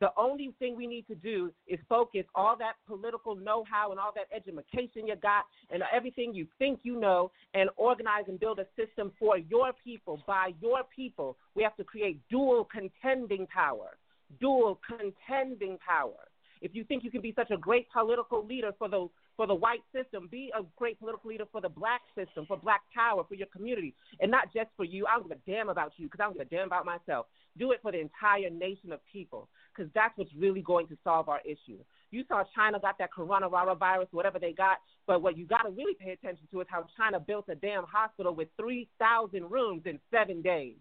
The 0.00 0.10
only 0.16 0.52
thing 0.58 0.76
we 0.76 0.86
need 0.86 1.06
to 1.06 1.14
do 1.14 1.52
is 1.68 1.78
focus 1.88 2.24
all 2.34 2.56
that 2.58 2.74
political 2.86 3.36
know 3.36 3.64
how 3.70 3.90
and 3.90 4.00
all 4.00 4.12
that 4.14 4.26
education 4.34 5.06
you 5.06 5.16
got 5.16 5.44
and 5.70 5.82
everything 5.92 6.34
you 6.34 6.46
think 6.58 6.80
you 6.82 6.98
know 6.98 7.30
and 7.54 7.70
organize 7.76 8.24
and 8.26 8.40
build 8.40 8.58
a 8.58 8.66
system 8.76 9.12
for 9.18 9.38
your 9.38 9.72
people, 9.84 10.20
by 10.26 10.50
your 10.60 10.80
people. 10.94 11.36
We 11.54 11.62
have 11.62 11.76
to 11.76 11.84
create 11.84 12.20
dual 12.28 12.68
contending 12.70 13.46
power. 13.46 13.96
Dual 14.40 14.80
contending 14.86 15.78
power. 15.86 16.28
If 16.60 16.74
you 16.74 16.82
think 16.82 17.04
you 17.04 17.10
can 17.10 17.20
be 17.20 17.34
such 17.36 17.50
a 17.50 17.56
great 17.56 17.86
political 17.92 18.44
leader 18.44 18.72
for 18.78 18.88
the 18.88 19.08
for 19.36 19.46
the 19.48 19.54
white 19.54 19.82
system, 19.92 20.28
be 20.30 20.52
a 20.56 20.62
great 20.76 20.98
political 20.98 21.28
leader 21.28 21.44
for 21.50 21.60
the 21.60 21.68
black 21.68 22.02
system, 22.14 22.46
for 22.46 22.56
black 22.56 22.82
power, 22.94 23.24
for 23.28 23.34
your 23.34 23.48
community, 23.48 23.92
and 24.20 24.30
not 24.30 24.44
just 24.54 24.70
for 24.76 24.84
you. 24.84 25.06
I 25.06 25.18
don't 25.18 25.28
give 25.28 25.36
a 25.36 25.50
damn 25.50 25.68
about 25.68 25.92
you 25.96 26.06
because 26.06 26.20
I 26.20 26.24
don't 26.24 26.34
give 26.34 26.46
a 26.46 26.50
damn 26.50 26.68
about 26.68 26.86
myself. 26.86 27.26
Do 27.58 27.72
it 27.72 27.80
for 27.82 27.92
the 27.92 28.00
entire 28.00 28.48
nation 28.48 28.92
of 28.92 29.00
people 29.12 29.48
because 29.74 29.90
that's 29.94 30.16
what's 30.16 30.30
really 30.36 30.62
going 30.62 30.86
to 30.88 30.96
solve 31.04 31.28
our 31.28 31.40
issue. 31.44 31.78
You 32.10 32.24
saw 32.28 32.44
China 32.54 32.78
got 32.78 32.98
that 32.98 33.10
coronavirus, 33.16 34.06
whatever 34.12 34.38
they 34.38 34.52
got, 34.52 34.78
but 35.06 35.22
what 35.22 35.36
you 35.36 35.46
got 35.46 35.62
to 35.62 35.70
really 35.70 35.94
pay 35.94 36.10
attention 36.10 36.46
to 36.52 36.60
is 36.60 36.66
how 36.70 36.86
China 36.96 37.18
built 37.18 37.46
a 37.48 37.54
damn 37.54 37.84
hospital 37.84 38.34
with 38.34 38.48
3,000 38.56 39.50
rooms 39.50 39.82
in 39.84 39.98
seven 40.12 40.40
days. 40.40 40.76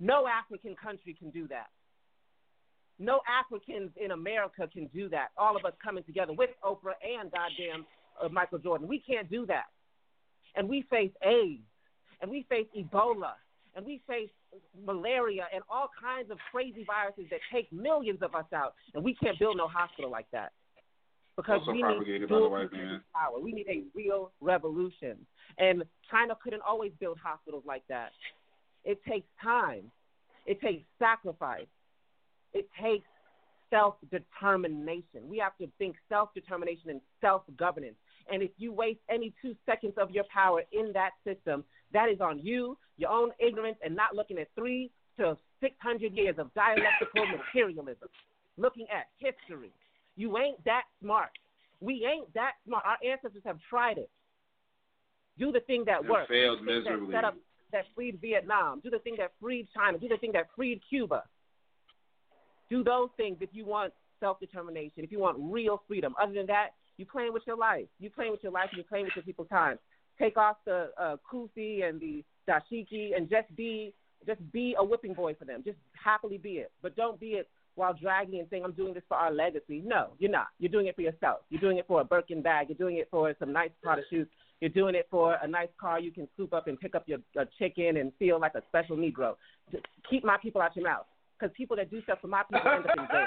No 0.00 0.26
African 0.26 0.74
country 0.74 1.14
can 1.16 1.30
do 1.30 1.46
that. 1.48 1.68
No 2.98 3.20
Africans 3.28 3.90
in 4.02 4.10
America 4.10 4.68
can 4.72 4.86
do 4.86 5.08
that. 5.10 5.28
All 5.36 5.56
of 5.56 5.64
us 5.64 5.72
coming 5.82 6.04
together 6.04 6.32
with 6.32 6.50
Oprah 6.64 6.98
and 7.02 7.30
goddamn 7.30 7.86
uh, 8.22 8.28
Michael 8.28 8.58
Jordan. 8.58 8.88
We 8.88 8.98
can't 8.98 9.30
do 9.30 9.46
that. 9.46 9.66
And 10.56 10.68
we 10.68 10.84
face 10.90 11.12
AIDS, 11.24 11.62
and 12.20 12.30
we 12.30 12.44
face 12.48 12.66
Ebola, 12.76 13.32
and 13.74 13.86
we 13.86 14.00
face 14.06 14.30
malaria 14.84 15.46
and 15.54 15.62
all 15.70 15.90
kinds 16.00 16.30
of 16.30 16.38
crazy 16.50 16.84
viruses 16.84 17.26
that 17.30 17.40
take 17.52 17.72
millions 17.72 18.20
of 18.22 18.34
us 18.34 18.46
out, 18.54 18.74
and 18.94 19.04
we 19.04 19.14
can't 19.14 19.38
build 19.38 19.56
no 19.56 19.68
hospital 19.68 20.10
like 20.10 20.26
that 20.32 20.52
because 21.36 21.60
Also 21.60 21.72
we 21.72 21.82
need 21.82 22.28
dual 22.28 22.50
power. 23.14 23.40
We 23.40 23.52
need 23.52 23.66
a 23.68 23.84
real 23.94 24.32
revolution, 24.40 25.16
and 25.58 25.84
China 26.10 26.36
couldn't 26.42 26.62
always 26.62 26.92
build 27.00 27.18
hospitals 27.22 27.64
like 27.66 27.82
that. 27.88 28.10
It 28.84 29.00
takes 29.08 29.26
time. 29.42 29.90
It 30.46 30.60
takes 30.60 30.82
sacrifice. 30.98 31.66
It 32.52 32.68
takes 32.80 33.06
self 33.70 33.94
determination. 34.10 35.28
We 35.28 35.38
have 35.38 35.56
to 35.58 35.68
think 35.78 35.96
self 36.08 36.34
determination 36.34 36.90
and 36.90 37.00
self 37.20 37.42
governance. 37.56 37.96
And 38.30 38.42
if 38.42 38.50
you 38.58 38.72
waste 38.72 39.00
any 39.08 39.32
two 39.40 39.54
seconds 39.66 39.94
of 39.96 40.10
your 40.10 40.24
power 40.32 40.62
in 40.72 40.92
that 40.92 41.10
system, 41.24 41.64
that 41.92 42.08
is 42.08 42.20
on 42.20 42.38
you, 42.38 42.76
your 43.00 43.10
own 43.10 43.30
ignorance, 43.38 43.78
and 43.84 43.96
not 43.96 44.14
looking 44.14 44.38
at 44.38 44.48
three 44.54 44.90
to 45.18 45.36
600 45.60 46.12
years 46.12 46.36
of 46.38 46.52
dialectical 46.54 47.26
materialism, 47.26 48.08
looking 48.56 48.86
at 48.94 49.06
history. 49.18 49.72
You 50.16 50.38
ain't 50.38 50.62
that 50.64 50.82
smart. 51.02 51.30
We 51.80 52.06
ain't 52.06 52.32
that 52.34 52.52
smart. 52.66 52.84
Our 52.86 52.98
ancestors 53.10 53.42
have 53.44 53.58
tried 53.68 53.98
it. 53.98 54.10
Do 55.38 55.50
the 55.50 55.60
thing 55.60 55.84
that 55.86 56.04
It 56.04 56.10
worked. 56.10 56.28
failed 56.28 56.60
Do 56.60 56.66
the 56.66 56.70
thing 56.72 56.82
miserably. 56.82 57.12
That, 57.12 57.18
set 57.18 57.24
up, 57.24 57.36
that 57.72 57.84
freed 57.94 58.20
Vietnam. 58.20 58.80
Do 58.80 58.90
the 58.90 58.98
thing 58.98 59.14
that 59.18 59.32
freed 59.40 59.68
China. 59.74 59.98
Do 59.98 60.08
the 60.08 60.18
thing 60.18 60.32
that 60.32 60.48
freed 60.54 60.80
Cuba. 60.88 61.24
Do 62.68 62.84
those 62.84 63.08
things 63.16 63.38
if 63.40 63.50
you 63.52 63.64
want 63.64 63.92
self 64.20 64.38
determination, 64.38 65.02
if 65.02 65.10
you 65.10 65.18
want 65.18 65.38
real 65.40 65.82
freedom. 65.88 66.14
Other 66.20 66.34
than 66.34 66.46
that, 66.46 66.70
you 66.98 67.06
playing 67.06 67.32
with 67.32 67.42
your 67.46 67.56
life. 67.56 67.86
You 67.98 68.10
playing 68.10 68.32
with 68.32 68.42
your 68.42 68.52
life 68.52 68.68
and 68.70 68.76
you're 68.76 68.84
playing 68.84 69.06
with 69.06 69.16
your 69.16 69.24
people's 69.24 69.48
time. 69.48 69.78
Take 70.18 70.36
off 70.36 70.56
the 70.66 70.90
uh, 71.00 71.16
kufi 71.32 71.82
and 71.88 71.98
the 71.98 72.22
dashiki 72.50 73.16
and 73.16 73.28
just 73.28 73.54
be 73.56 73.94
just 74.26 74.40
be 74.52 74.74
a 74.78 74.84
whipping 74.84 75.14
boy 75.14 75.34
for 75.34 75.44
them. 75.44 75.62
Just 75.64 75.78
happily 75.92 76.38
be 76.38 76.54
it. 76.54 76.72
But 76.82 76.96
don't 76.96 77.18
be 77.18 77.28
it 77.28 77.48
while 77.74 77.94
dragging 77.94 78.40
and 78.40 78.48
saying, 78.50 78.64
I'm 78.64 78.72
doing 78.72 78.92
this 78.92 79.02
for 79.08 79.16
our 79.16 79.32
legacy. 79.32 79.82
No, 79.84 80.08
you're 80.18 80.30
not. 80.30 80.48
You're 80.58 80.70
doing 80.70 80.86
it 80.86 80.96
for 80.96 81.02
yourself. 81.02 81.40
You're 81.48 81.60
doing 81.60 81.78
it 81.78 81.86
for 81.86 82.00
a 82.00 82.04
Birkin 82.04 82.42
bag. 82.42 82.66
You're 82.68 82.76
doing 82.76 82.98
it 82.98 83.08
for 83.10 83.34
some 83.38 83.52
nice 83.52 83.70
Prada 83.82 84.02
shoes. 84.10 84.26
You're 84.60 84.70
doing 84.70 84.94
it 84.94 85.08
for 85.10 85.38
a 85.42 85.48
nice 85.48 85.70
car 85.80 85.98
you 85.98 86.12
can 86.12 86.28
scoop 86.34 86.52
up 86.52 86.66
and 86.66 86.78
pick 86.78 86.94
up 86.94 87.04
your 87.06 87.18
uh, 87.40 87.46
chicken 87.58 87.96
and 87.96 88.12
feel 88.18 88.38
like 88.38 88.54
a 88.54 88.62
special 88.68 88.96
Negro. 88.96 89.36
Just 89.72 89.86
keep 90.08 90.22
my 90.22 90.36
people 90.36 90.60
out 90.60 90.76
your 90.76 90.84
mouth. 90.84 91.06
Because 91.38 91.54
people 91.56 91.76
that 91.76 91.90
do 91.90 92.02
stuff 92.02 92.18
for 92.20 92.28
my 92.28 92.42
people 92.42 92.70
end 92.70 92.84
up 92.84 92.98
in 92.98 93.06
jail. 93.10 93.26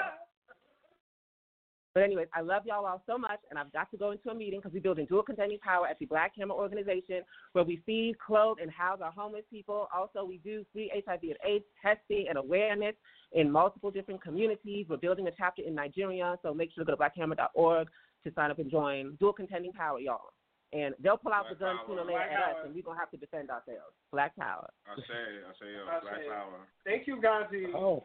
But 1.94 2.02
anyways, 2.02 2.26
I 2.34 2.40
love 2.40 2.62
y'all 2.66 2.84
all 2.84 3.02
so 3.06 3.16
much, 3.16 3.38
and 3.50 3.58
I've 3.58 3.72
got 3.72 3.88
to 3.92 3.96
go 3.96 4.10
into 4.10 4.28
a 4.28 4.34
meeting 4.34 4.58
because 4.58 4.74
we're 4.74 4.82
building 4.82 5.06
dual 5.06 5.22
contending 5.22 5.60
power 5.60 5.86
at 5.86 5.96
the 6.00 6.06
Black 6.06 6.32
Hammer 6.36 6.54
Organization, 6.54 7.22
where 7.52 7.62
we 7.62 7.80
feed, 7.86 8.16
clothe, 8.18 8.56
and 8.60 8.68
house 8.68 8.98
our 9.00 9.12
homeless 9.12 9.44
people. 9.48 9.88
Also, 9.94 10.24
we 10.24 10.38
do 10.38 10.64
free 10.72 10.90
HIV 11.06 11.20
and 11.22 11.36
AIDS 11.46 11.64
testing 11.80 12.26
and 12.28 12.36
awareness 12.36 12.96
in 13.30 13.48
multiple 13.48 13.92
different 13.92 14.20
communities. 14.20 14.86
We're 14.88 14.96
building 14.96 15.28
a 15.28 15.30
chapter 15.38 15.62
in 15.62 15.72
Nigeria, 15.72 16.36
so 16.42 16.52
make 16.52 16.72
sure 16.74 16.84
to 16.84 16.90
go 16.90 16.96
to 16.96 17.00
blackhammer.org 17.00 17.88
to 18.24 18.32
sign 18.34 18.50
up 18.50 18.58
and 18.58 18.70
join 18.70 19.16
dual 19.20 19.32
contending 19.32 19.72
power, 19.72 20.00
y'all. 20.00 20.32
And 20.72 20.96
they'll 21.00 21.16
pull 21.16 21.32
out 21.32 21.44
the 21.48 21.54
gun 21.54 21.76
sooner 21.86 22.00
or 22.02 22.06
later 22.06 22.18
Black 22.18 22.32
at 22.32 22.56
us, 22.56 22.62
and 22.64 22.74
we're 22.74 22.82
gonna 22.82 22.98
have 22.98 23.10
to 23.12 23.16
defend 23.16 23.50
ourselves. 23.50 23.94
Black 24.10 24.34
power. 24.34 24.68
I 24.90 24.96
say, 24.96 25.04
I 25.46 25.52
say, 25.60 25.70
yo, 25.70 25.86
I 25.86 26.00
Black 26.00 26.16
say- 26.16 26.28
Power. 26.28 26.58
Thank 26.84 27.06
you, 27.06 27.22
Gazi. 27.22 27.72
Oh. 27.72 28.02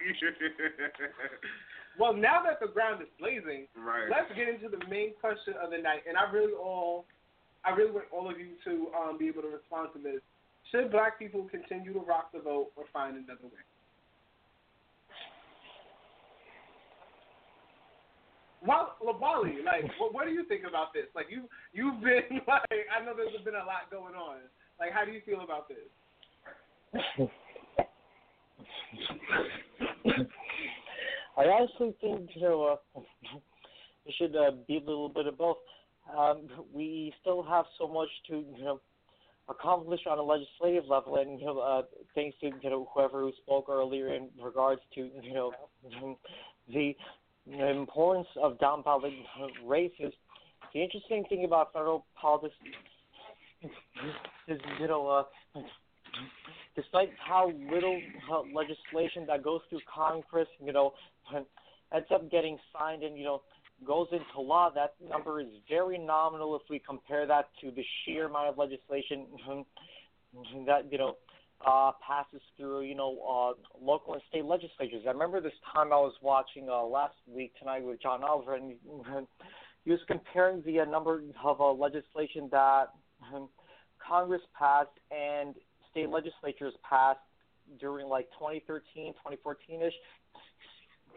Well, 1.98 2.14
now 2.14 2.46
that 2.46 2.62
the 2.62 2.70
ground 2.70 3.02
is 3.02 3.10
blazing, 3.18 3.66
right. 3.74 4.06
let's 4.06 4.30
get 4.38 4.46
into 4.46 4.70
the 4.70 4.78
main 4.86 5.18
question 5.18 5.58
of 5.58 5.74
the 5.74 5.82
night. 5.82 6.06
And 6.06 6.14
I 6.16 6.30
really 6.30 6.54
all, 6.54 7.04
I 7.66 7.74
really 7.74 7.90
want 7.90 8.06
all 8.14 8.30
of 8.30 8.38
you 8.38 8.54
to 8.62 8.86
um, 8.94 9.18
be 9.18 9.26
able 9.26 9.42
to 9.42 9.50
respond 9.50 9.90
to 9.94 9.98
this. 9.98 10.22
Should 10.70 10.92
Black 10.92 11.18
people 11.18 11.50
continue 11.50 11.92
to 11.92 11.98
rock 11.98 12.30
the 12.32 12.38
vote 12.38 12.70
or 12.76 12.84
find 12.92 13.16
another 13.16 13.50
way? 13.50 13.66
Well, 18.64 18.94
Wally, 19.02 19.58
like, 19.66 19.90
what, 19.98 20.14
what 20.14 20.26
do 20.26 20.32
you 20.32 20.44
think 20.46 20.62
about 20.68 20.94
this? 20.94 21.06
Like, 21.14 21.26
you 21.30 21.50
you've 21.72 22.00
been 22.00 22.38
like, 22.46 22.86
I 22.94 23.04
know 23.04 23.14
there's 23.16 23.42
been 23.44 23.58
a 23.58 23.66
lot 23.66 23.90
going 23.90 24.14
on. 24.14 24.38
Like, 24.78 24.92
how 24.92 25.04
do 25.04 25.10
you 25.10 25.20
feel 25.26 25.42
about 25.42 25.66
this? 25.68 25.82
I 31.36 31.44
honestly 31.44 31.94
think 32.00 32.30
you 32.34 32.42
know 32.42 32.78
uh, 32.96 33.00
should 34.18 34.34
uh, 34.34 34.50
be 34.66 34.76
a 34.76 34.80
little 34.80 35.08
bit 35.08 35.26
of 35.26 35.38
both. 35.38 35.58
Um, 36.16 36.48
we 36.72 37.12
still 37.20 37.42
have 37.42 37.66
so 37.78 37.86
much 37.86 38.08
to 38.28 38.44
you 38.56 38.64
know 38.64 38.80
accomplish 39.48 40.00
on 40.10 40.18
a 40.18 40.22
legislative 40.22 40.88
level, 40.88 41.16
and 41.16 41.38
you 41.38 41.46
know 41.46 41.58
uh, 41.58 41.82
thanks 42.14 42.36
to 42.40 42.46
you 42.46 42.70
know 42.70 42.88
whoever 42.94 43.20
who 43.20 43.32
spoke 43.42 43.68
earlier 43.68 44.14
in 44.14 44.28
regards 44.42 44.80
to 44.94 45.10
you 45.22 45.34
know 45.34 45.52
the 46.72 46.94
importance 47.46 48.28
of 48.42 48.58
down 48.58 48.82
ballot 48.82 49.12
races. 49.64 50.12
The 50.74 50.82
interesting 50.82 51.24
thing 51.28 51.44
about 51.44 51.72
federal 51.72 52.04
politics 52.20 52.54
is 54.48 54.58
you 54.80 54.86
know 54.86 55.06
uh, 55.06 55.60
despite 56.78 57.10
how 57.18 57.50
little 57.72 58.00
uh, 58.30 58.42
legislation 58.54 59.26
that 59.26 59.42
goes 59.42 59.60
through 59.68 59.80
Congress, 59.92 60.46
you 60.64 60.72
know, 60.72 60.92
ends 61.34 62.06
up 62.14 62.30
getting 62.30 62.56
signed 62.72 63.02
and 63.02 63.18
you 63.18 63.24
know 63.24 63.42
goes 63.86 64.06
into 64.12 64.40
law, 64.40 64.70
that 64.74 64.94
number 65.08 65.40
is 65.40 65.48
very 65.68 65.98
nominal 65.98 66.56
if 66.56 66.62
we 66.70 66.80
compare 66.80 67.26
that 67.26 67.48
to 67.60 67.70
the 67.70 67.82
sheer 68.04 68.26
amount 68.26 68.48
of 68.48 68.58
legislation 68.58 69.26
that 70.66 70.90
you 70.90 70.98
know 70.98 71.16
uh, 71.66 71.90
passes 72.06 72.40
through 72.56 72.82
you 72.82 72.94
know 72.94 73.18
uh, 73.28 73.84
local 73.84 74.14
and 74.14 74.22
state 74.28 74.44
legislatures. 74.44 75.02
I 75.06 75.10
remember 75.10 75.40
this 75.40 75.52
time 75.74 75.92
I 75.92 75.96
was 75.96 76.14
watching 76.22 76.68
uh, 76.68 76.82
last 76.82 77.16
week 77.26 77.52
tonight 77.58 77.82
with 77.82 78.00
John 78.00 78.22
Oliver, 78.22 78.54
and 78.54 78.74
he 79.84 79.90
was 79.90 80.00
comparing 80.06 80.62
the 80.64 80.80
uh, 80.80 80.84
number 80.84 81.22
of 81.44 81.60
uh, 81.60 81.72
legislation 81.72 82.48
that 82.52 82.86
um, 83.34 83.48
Congress 84.08 84.42
passed 84.56 84.90
and 85.10 85.54
state 85.98 86.10
legislatures 86.10 86.74
passed 86.88 87.18
during 87.80 88.08
like 88.08 88.28
2013, 88.38 89.12
2014 89.14 89.82
ish. 89.82 89.92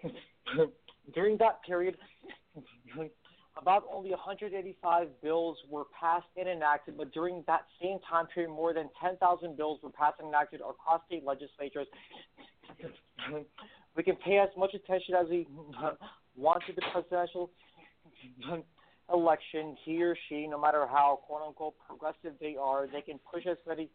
during 1.13 1.37
that 1.37 1.63
period, 1.63 1.97
about 3.61 3.83
only 3.93 4.09
185 4.09 5.07
bills 5.21 5.57
were 5.69 5.85
passed 5.97 6.25
and 6.37 6.49
enacted, 6.49 6.97
but 6.97 7.11
during 7.13 7.43
that 7.47 7.61
same 7.81 7.99
time 8.09 8.25
period, 8.33 8.49
more 8.49 8.73
than 8.73 8.89
10,000 9.01 9.55
bills 9.55 9.79
were 9.83 9.91
passed 9.91 10.15
and 10.19 10.29
enacted 10.29 10.61
across 10.61 11.01
state 11.05 11.23
legislatures. 11.23 11.87
we 13.95 14.03
can 14.03 14.15
pay 14.17 14.39
as 14.39 14.49
much 14.57 14.73
attention 14.73 15.15
as 15.15 15.27
we 15.29 15.47
want 16.35 16.63
to 16.65 16.73
the 16.73 16.81
presidential 16.91 17.51
election. 19.13 19.75
He 19.83 20.01
or 20.03 20.15
she, 20.27 20.47
no 20.47 20.59
matter 20.59 20.85
how 20.87 21.19
quote 21.25 21.41
unquote 21.47 21.75
progressive 21.87 22.33
they 22.39 22.55
are, 22.59 22.87
they 22.87 23.01
can 23.01 23.19
push 23.31 23.45
as 23.45 23.57
many 23.67 23.89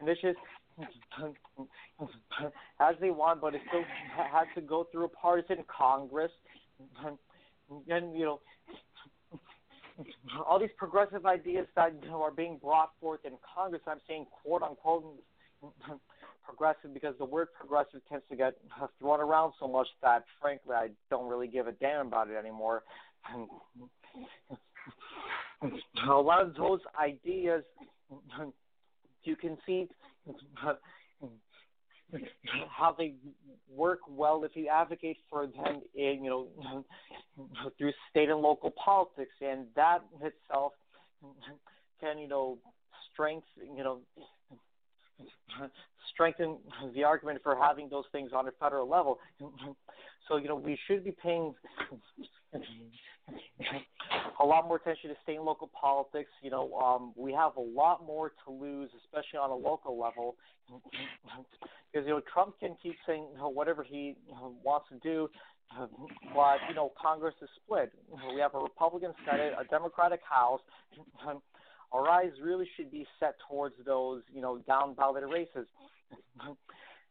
initiatives 0.00 0.38
as 2.80 2.94
they 3.00 3.10
want, 3.10 3.40
but 3.40 3.54
it 3.54 3.60
still 3.68 3.84
has 4.16 4.46
to 4.54 4.60
go 4.60 4.86
through 4.90 5.04
a 5.04 5.08
partisan 5.08 5.64
Congress. 5.68 6.32
And 7.88 8.18
you 8.18 8.24
know, 8.24 8.40
all 10.46 10.58
these 10.58 10.70
progressive 10.76 11.26
ideas 11.26 11.66
that 11.76 11.94
you 12.02 12.08
know, 12.08 12.22
are 12.22 12.30
being 12.30 12.58
brought 12.58 12.92
forth 13.00 13.20
in 13.24 13.32
Congress, 13.54 13.82
I'm 13.86 14.00
saying 14.08 14.26
quote 14.42 14.62
unquote, 14.62 15.04
progressive 16.44 16.92
because 16.92 17.14
the 17.18 17.24
word 17.24 17.48
progressive 17.58 18.00
tends 18.08 18.24
to 18.28 18.36
get 18.36 18.54
thrown 18.98 19.20
around 19.20 19.52
so 19.60 19.68
much 19.68 19.86
that 20.02 20.24
frankly 20.40 20.74
I 20.74 20.88
don't 21.08 21.28
really 21.28 21.46
give 21.46 21.66
a 21.68 21.72
damn 21.72 22.08
about 22.08 22.28
it 22.30 22.36
anymore. 22.36 22.82
A 26.08 26.12
lot 26.12 26.42
of 26.42 26.54
those 26.54 26.80
ideas 27.00 27.62
you 29.24 29.36
can 29.36 29.56
see 29.64 29.88
how 32.68 32.94
they 32.96 33.14
work 33.70 34.00
well 34.08 34.44
if 34.44 34.52
you 34.54 34.68
advocate 34.68 35.16
for 35.30 35.46
them 35.46 35.80
in 35.94 36.20
you 36.24 36.30
know 36.30 36.84
through 37.78 37.92
state 38.10 38.28
and 38.28 38.40
local 38.40 38.72
politics. 38.72 39.32
And 39.40 39.66
that 39.76 40.00
itself 40.20 40.72
can 42.00 42.18
you 42.18 42.28
know 42.28 42.58
strengthen 43.12 43.76
you 43.76 43.84
know 43.84 44.00
strengthen 46.12 46.58
the 46.94 47.04
argument 47.04 47.40
for 47.42 47.56
having 47.56 47.88
those 47.88 48.04
things 48.12 48.30
on 48.34 48.48
a 48.48 48.50
federal 48.60 48.88
level. 48.88 49.18
So, 50.28 50.36
you 50.36 50.48
know, 50.48 50.56
we 50.56 50.78
should 50.86 51.04
be 51.04 51.14
paying 51.22 51.54
a 54.40 54.44
lot 54.44 54.66
more 54.66 54.76
attention 54.76 55.10
to 55.10 55.16
state 55.22 55.36
and 55.36 55.44
local 55.44 55.70
politics. 55.78 56.30
You 56.42 56.50
know, 56.50 56.72
um, 56.74 57.12
we 57.16 57.32
have 57.32 57.56
a 57.56 57.60
lot 57.60 58.04
more 58.04 58.32
to 58.44 58.52
lose, 58.52 58.90
especially 59.04 59.38
on 59.38 59.50
a 59.50 59.54
local 59.54 59.98
level, 59.98 60.36
because 61.92 62.06
you 62.06 62.12
know 62.14 62.20
Trump 62.32 62.58
can 62.60 62.76
keep 62.82 62.96
saying 63.06 63.26
you 63.32 63.38
know, 63.38 63.48
whatever 63.48 63.82
he 63.82 64.16
wants 64.64 64.86
to 64.90 64.98
do, 64.98 65.28
but 66.34 66.58
you 66.68 66.74
know 66.74 66.92
Congress 67.00 67.34
is 67.42 67.48
split. 67.64 67.92
We 68.34 68.40
have 68.40 68.54
a 68.54 68.58
Republican 68.58 69.12
Senate, 69.28 69.52
a 69.58 69.64
Democratic 69.64 70.20
House 70.28 70.60
our 71.92 72.08
eyes 72.08 72.32
really 72.42 72.68
should 72.76 72.90
be 72.90 73.06
set 73.20 73.36
towards 73.48 73.74
those, 73.84 74.22
you 74.32 74.40
know, 74.40 74.58
down 74.66 74.94
ballot 74.94 75.24
races. 75.28 75.66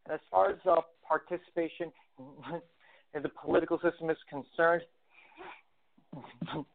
And 0.05 0.15
as 0.15 0.19
far 0.31 0.49
as 0.49 0.57
uh, 0.67 0.77
participation 1.07 1.91
in 3.13 3.21
the 3.21 3.29
political 3.29 3.79
system 3.79 4.09
is 4.09 4.17
concerned, 4.27 4.81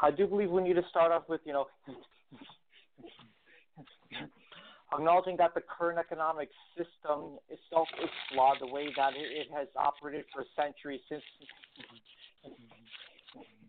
I 0.00 0.10
do 0.10 0.26
believe 0.26 0.50
we 0.50 0.62
need 0.62 0.76
to 0.76 0.84
start 0.88 1.12
off 1.12 1.24
with, 1.28 1.42
you 1.44 1.52
know, 1.52 1.66
acknowledging 4.92 5.36
that 5.36 5.54
the 5.54 5.60
current 5.60 5.98
economic 5.98 6.48
system 6.76 7.38
itself 7.48 7.88
is 8.02 8.08
flawed, 8.32 8.56
the 8.60 8.66
way 8.66 8.88
that 8.96 9.12
it 9.16 9.48
has 9.54 9.68
operated 9.76 10.24
for 10.32 10.44
centuries 10.56 11.00
since 11.08 11.22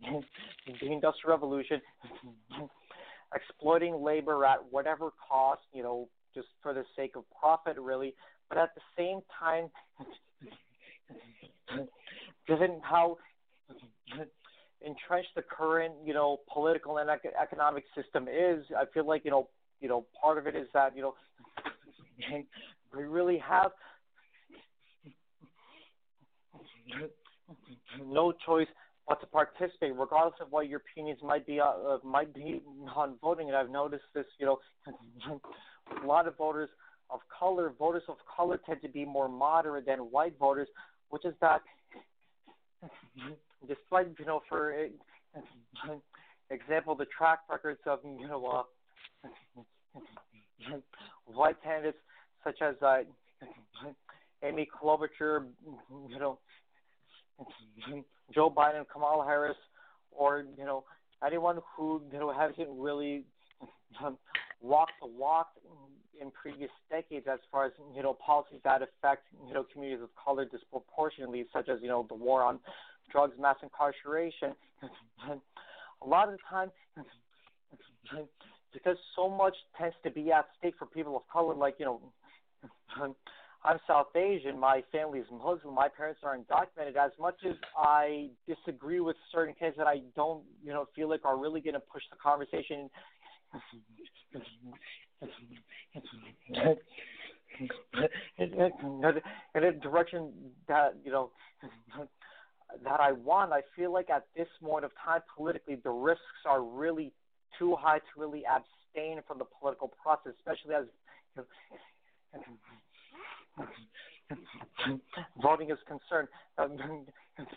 the 0.82 0.92
Industrial 0.92 1.36
Revolution, 1.36 1.82
exploiting 3.36 4.04
labor 4.04 4.46
at 4.46 4.60
whatever 4.70 5.12
cost, 5.30 5.62
you 5.74 5.84
know, 5.84 6.08
just 6.34 6.48
for 6.62 6.74
the 6.74 6.84
sake 6.96 7.16
of 7.16 7.24
profit, 7.40 7.78
really. 7.80 8.14
But 8.50 8.58
at 8.58 8.70
the 8.76 8.82
same 8.98 9.20
time, 9.40 9.70
given 12.48 12.80
how 12.84 13.18
entrenched 14.82 15.30
the 15.36 15.42
current, 15.42 15.94
you 16.04 16.14
know, 16.14 16.40
political 16.52 16.98
and 16.98 17.10
economic 17.42 17.86
system 17.96 18.28
is, 18.28 18.66
I 18.78 18.86
feel 18.94 19.08
like, 19.08 19.24
you 19.26 19.32
know, 19.32 19.50
you 19.80 19.88
know, 19.90 20.06
part 20.22 20.38
of 20.38 20.48
it 20.48 20.56
is 20.56 20.68
that, 20.74 20.96
you 20.96 21.02
know, 21.02 21.14
we 22.96 23.04
really 23.04 23.38
have 23.38 23.72
no 28.06 28.34
choice 28.46 28.68
but 29.08 29.20
to 29.20 29.28
participate, 29.28 29.94
regardless 29.98 30.36
of 30.40 30.52
what 30.52 30.70
your 30.70 30.80
opinions 30.80 31.20
might 31.24 31.46
be 31.46 31.60
uh, 31.60 31.66
uh, 31.66 31.98
might 32.04 32.34
be 32.34 32.62
on 32.96 33.16
voting. 33.22 33.48
And 33.48 33.58
I've 33.58 33.70
noticed 33.70 34.06
this, 34.14 34.26
you 34.40 34.46
know, 34.46 34.60
a 36.04 36.08
lot 36.08 36.28
of 36.28 36.38
voters 36.38 36.70
of 37.10 37.20
color, 37.38 37.74
voters 37.78 38.04
of 38.08 38.16
color 38.36 38.60
tend 38.66 38.82
to 38.82 38.90
be 38.90 39.06
more 39.06 39.28
moderate 39.28 39.86
than 39.86 40.00
white 40.00 40.38
voters, 40.40 40.68
which 41.10 41.26
is 41.26 41.34
that, 41.42 41.62
despite 43.68 44.08
you 44.18 44.26
know, 44.26 44.42
for 44.48 44.74
example, 46.50 46.96
the 46.96 47.06
track 47.18 47.40
records 47.50 47.82
of 47.86 48.00
you 48.04 48.28
know 48.28 48.46
uh, 48.46 48.64
white 51.26 51.62
candidates 51.62 51.98
such 52.44 52.62
as 52.62 52.76
uh, 52.82 53.00
Amy 54.44 54.68
Klobuchar, 54.82 55.46
you 56.10 56.20
know, 56.20 56.40
Joe 58.34 58.50
Biden, 58.50 58.86
Kamala 58.92 59.26
Harris, 59.26 59.58
or 60.12 60.46
you 60.58 60.66
know 60.66 60.84
anyone 61.26 61.60
who 61.76 62.02
you 62.12 62.20
know 62.20 62.34
hasn't 62.34 62.70
really 62.72 63.26
um, 64.04 64.18
walked 64.62 64.94
the 65.02 65.08
walk 65.08 65.48
in 66.22 66.32
previous 66.32 66.72
decades 66.90 67.26
as 67.32 67.40
far 67.52 67.66
as 67.66 67.72
you 67.96 68.04
know 68.04 68.14
policies 68.14 68.60
that 68.64 68.82
affect 68.82 69.24
you 69.48 69.54
know 69.54 69.66
communities 69.72 70.04
of 70.04 70.10
color 70.16 70.46
disproportionately, 70.46 71.46
such 71.54 71.70
as 71.70 71.80
you 71.82 71.88
know 71.88 72.06
the 72.10 72.16
war 72.16 72.44
on 72.44 72.60
drugs, 73.12 73.34
mass 73.40 73.58
incarceration. 73.62 74.54
a 76.02 76.08
lot 76.08 76.28
of 76.28 76.34
the 76.34 76.40
time, 76.50 76.72
because 78.74 78.98
so 79.16 79.30
much 79.30 79.56
tends 79.78 79.96
to 80.04 80.12
be 80.12 80.32
at 80.32 80.48
stake 80.58 80.76
for 80.78 80.86
people 80.86 81.16
of 81.16 81.24
color, 81.32 81.56
like 81.56 81.76
you 81.80 81.86
know 81.86 82.02
I'm 83.66 83.80
South 83.88 84.14
Asian. 84.16 84.60
My 84.60 84.84
family 84.92 85.20
is 85.20 85.28
Muslim. 85.32 85.74
My 85.74 85.88
parents 85.88 86.20
are 86.24 86.38
undocumented. 86.38 86.98
As 86.98 87.12
much 87.20 87.36
as 87.48 87.56
I 87.78 88.30
disagree 88.46 89.00
with 89.00 89.16
certain 89.32 89.54
cases 89.54 89.76
that 89.78 89.88
I 89.88 90.02
don't, 90.16 90.44
you 90.62 90.74
know, 90.74 90.86
feel 90.96 91.10
like 91.10 91.24
are 91.24 91.38
really 91.38 91.62
going 91.62 91.76
to 91.76 91.80
push 91.80 92.04
the 92.12 92.18
conversation 92.22 92.90
in 98.38 99.64
a 99.64 99.72
direction 99.72 100.34
that 100.68 100.96
you 101.06 101.12
know 101.12 101.32
that 102.84 103.00
I 103.00 103.14
want. 103.14 103.54
I 103.54 103.62
feel 103.76 103.94
like 103.94 104.10
at 104.10 104.26
this 104.36 104.48
moment 104.62 104.86
of 104.86 104.92
time, 105.04 105.22
politically, 105.38 105.76
the 105.76 105.92
risks 105.92 106.22
are 106.46 106.62
really 106.62 107.14
too 107.58 107.76
high 107.80 108.00
to 108.00 108.06
really 108.18 108.44
abstain 108.46 109.22
from 109.26 109.38
the 109.38 109.46
political 109.46 109.88
process, 110.02 110.34
especially 110.40 110.76
as 110.76 110.86
you 111.38 111.44
know, 111.44 112.44
voting 115.42 115.70
is 115.70 115.78
concerned. 115.88 116.28
Um, 116.58 117.06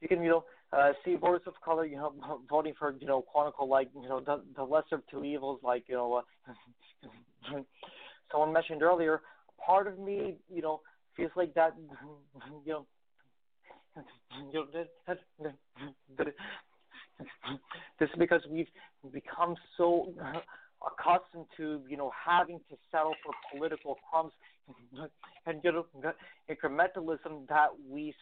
you 0.00 0.08
can, 0.08 0.22
you 0.22 0.30
know, 0.30 0.44
uh, 0.72 0.92
see 1.04 1.16
voters 1.16 1.42
of 1.46 1.54
color, 1.64 1.84
you 1.84 1.96
know, 1.96 2.40
voting 2.48 2.74
for, 2.78 2.94
you 3.00 3.06
know, 3.06 3.22
quote 3.22 3.52
like, 3.66 3.88
you 3.94 4.08
know, 4.08 4.20
the, 4.20 4.42
the 4.56 4.62
lesser 4.62 4.96
of 4.96 5.02
two 5.10 5.24
evils, 5.24 5.60
like, 5.62 5.84
you 5.88 5.94
know, 5.96 6.22
uh, 7.48 7.56
someone 8.30 8.52
mentioned 8.52 8.82
earlier. 8.82 9.20
Part 9.64 9.86
of 9.86 9.98
me, 9.98 10.36
you 10.52 10.62
know, 10.62 10.80
feels 11.16 11.32
like 11.36 11.54
that, 11.54 11.74
you 12.64 12.72
know, 12.72 12.86
you 14.52 14.52
know, 14.52 14.66
this 17.98 18.08
is 18.08 18.08
because 18.18 18.40
we've 18.48 18.68
become 19.12 19.54
so 19.76 20.12
accustomed 20.86 21.46
to 21.56 21.82
you 21.88 21.96
know 21.96 22.10
having 22.26 22.58
to 22.70 22.76
settle 22.90 23.14
for 23.22 23.32
political 23.52 23.98
crumbs 24.08 24.32
and 25.46 25.60
you 25.62 25.72
know 25.72 25.86
incrementalism 26.50 27.46
that 27.48 27.68
we 27.88 28.14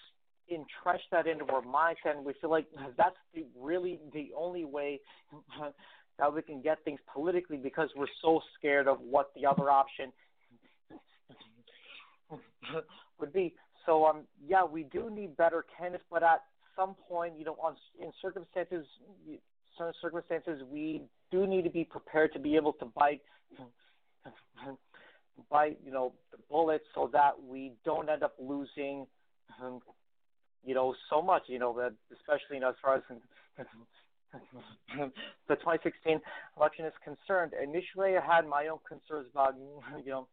entrench 0.50 1.02
that 1.12 1.26
into 1.26 1.44
our 1.46 1.62
mindset 1.62 2.16
and 2.16 2.24
we 2.24 2.32
feel 2.40 2.50
like 2.50 2.66
that's 2.96 3.16
the, 3.34 3.44
really 3.58 4.00
the 4.12 4.30
only 4.36 4.64
way 4.64 5.00
that 6.18 6.34
we 6.34 6.42
can 6.42 6.60
get 6.60 6.82
things 6.84 7.00
politically 7.12 7.56
because 7.56 7.90
we're 7.96 8.06
so 8.22 8.40
scared 8.58 8.88
of 8.88 8.98
what 9.00 9.30
the 9.36 9.46
other 9.46 9.70
option 9.70 10.12
would 13.20 13.32
be. 13.32 13.54
So 13.86 14.06
um 14.06 14.22
yeah, 14.46 14.64
we 14.64 14.84
do 14.84 15.10
need 15.10 15.36
better 15.36 15.64
candidates, 15.78 16.04
but 16.10 16.22
at 16.22 16.42
some 16.76 16.94
point, 17.08 17.34
you 17.38 17.44
know, 17.44 17.56
on 17.62 17.76
in 18.00 18.10
circumstances 18.20 18.86
certain 19.76 19.94
circumstances 20.00 20.62
we 20.70 21.02
do 21.30 21.46
need 21.46 21.62
to 21.62 21.70
be 21.70 21.84
prepared 21.84 22.32
to 22.32 22.38
be 22.38 22.56
able 22.56 22.72
to 22.74 22.86
bite 22.86 23.20
bite 25.50 25.78
you 25.84 25.92
know 25.92 26.12
the 26.32 26.38
bullet 26.50 26.82
so 26.94 27.08
that 27.12 27.32
we 27.42 27.72
don't 27.84 28.08
end 28.08 28.22
up 28.22 28.34
losing 28.40 29.06
um, 29.62 29.80
you 30.64 30.74
know 30.74 30.94
so 31.08 31.22
much 31.22 31.42
you 31.46 31.58
know 31.58 31.72
that 31.72 31.92
especially 32.12 32.56
you 32.56 32.60
know, 32.60 32.70
as 32.70 32.74
far 32.82 32.96
as 32.96 33.02
the 35.48 35.56
2016 35.56 36.20
election 36.56 36.84
is 36.84 36.92
concerned. 37.02 37.52
Initially, 37.62 38.16
I 38.16 38.36
had 38.36 38.46
my 38.46 38.68
own 38.68 38.78
concerns 38.86 39.26
about 39.32 39.54
you 40.04 40.10
know. 40.10 40.28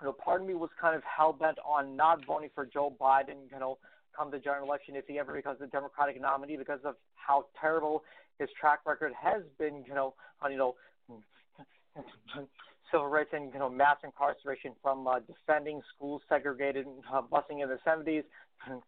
You 0.00 0.06
know, 0.06 0.12
part 0.12 0.40
of 0.40 0.46
me 0.46 0.54
was 0.54 0.70
kind 0.80 0.96
of 0.96 1.02
hell 1.04 1.34
bent 1.34 1.58
on 1.58 1.94
not 1.94 2.24
voting 2.24 2.48
for 2.54 2.64
Joe 2.64 2.96
Biden. 2.98 3.50
You 3.52 3.58
know, 3.58 3.76
come 4.16 4.30
the 4.30 4.38
general 4.38 4.66
election 4.66 4.96
if 4.96 5.06
he 5.06 5.18
ever 5.18 5.34
becomes 5.34 5.58
the 5.58 5.66
Democratic 5.66 6.18
nominee 6.20 6.56
because 6.56 6.80
of 6.84 6.94
how 7.14 7.46
terrible 7.60 8.02
his 8.40 8.48
track 8.58 8.80
record 8.86 9.12
has 9.20 9.42
been, 9.58 9.84
you 9.86 9.94
know, 9.94 10.14
on 10.42 10.50
you 10.50 10.58
know 10.58 10.74
civil 12.90 13.06
rights 13.06 13.30
and 13.32 13.52
you 13.52 13.58
know 13.58 13.70
mass 13.70 13.98
incarceration 14.02 14.72
from 14.82 15.06
uh, 15.06 15.20
defending 15.20 15.80
schools 15.94 16.22
segregated 16.28 16.86
uh, 17.12 17.22
busing 17.22 17.62
in 17.62 17.68
the 17.68 17.78
70s 17.86 18.24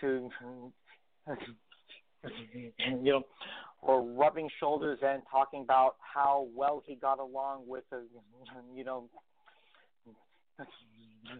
to 0.00 0.30
you 3.02 3.12
know 3.12 3.22
or 3.82 4.00
rubbing 4.00 4.48
shoulders 4.60 4.98
and 5.02 5.22
talking 5.30 5.62
about 5.62 5.96
how 6.00 6.46
well 6.54 6.82
he 6.86 6.94
got 6.94 7.18
along 7.18 7.64
with, 7.66 7.82
uh, 7.92 7.96
you 8.74 8.84
know, 8.84 9.08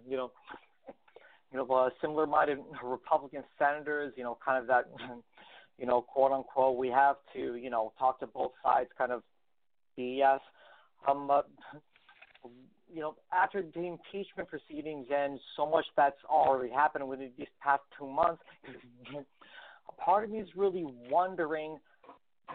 you 0.09 0.17
know, 0.17 0.33
you 1.53 1.59
know, 1.59 1.67
uh, 1.73 1.91
similar-minded 2.01 2.59
Republican 2.83 3.45
senators, 3.59 4.13
you 4.17 4.25
know, 4.25 4.37
kind 4.45 4.61
of 4.61 4.67
that, 4.67 4.91
you 5.79 5.87
know, 5.87 6.03
quote 6.03 6.33
unquote, 6.33 6.77
we 6.77 6.89
have 6.89 7.17
to, 7.35 7.57
you 7.57 7.71
know, 7.71 7.93
talk 7.99 8.21
to 8.21 8.27
both 8.27 8.53
sides, 8.63 8.91
kind 8.97 9.13
of 9.13 9.23
BS. 9.99 10.39
Um, 11.09 11.31
uh, 11.31 11.43
you 12.93 13.01
know, 13.01 13.17
after 13.33 13.63
the 13.63 13.87
impeachment 13.87 14.49
proceedings 14.49 15.07
and 15.13 15.41
so 15.57 15.69
much 15.69 15.87
that's 15.97 16.19
already 16.29 16.71
happened 16.71 17.09
within 17.09 17.31
these 17.39 17.49
past 17.63 17.83
two 17.99 18.07
months, 18.07 18.43
a 19.15 20.03
part 20.03 20.25
of 20.25 20.31
me 20.31 20.41
is 20.41 20.49
really 20.55 20.85
wondering, 21.11 21.79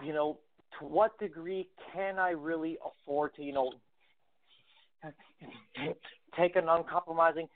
you 0.06 0.14
know, 0.14 0.38
to 0.80 0.86
what 0.86 1.18
degree 1.18 1.68
can 1.92 2.20
I 2.20 2.30
really 2.30 2.78
afford 2.86 3.34
to, 3.36 3.44
you 3.44 3.54
know, 3.54 3.72
take 6.38 6.56
an 6.56 6.70
uncompromising, 6.70 7.48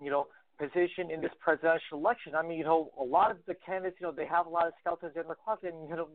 you 0.00 0.10
know, 0.10 0.28
position 0.58 1.10
in 1.10 1.20
this 1.20 1.32
presidential 1.40 1.98
election. 1.98 2.34
I 2.34 2.42
mean, 2.42 2.58
you 2.58 2.64
know, 2.64 2.90
a 3.00 3.04
lot 3.04 3.30
of 3.30 3.38
the 3.46 3.54
candidates, 3.66 3.96
you 4.00 4.06
know, 4.06 4.12
they 4.12 4.26
have 4.26 4.46
a 4.46 4.50
lot 4.50 4.66
of 4.66 4.72
skeletons 4.80 5.12
in 5.16 5.26
their 5.26 5.36
closet, 5.44 5.74
and 5.74 5.88
you 5.88 5.96
know, 5.96 6.08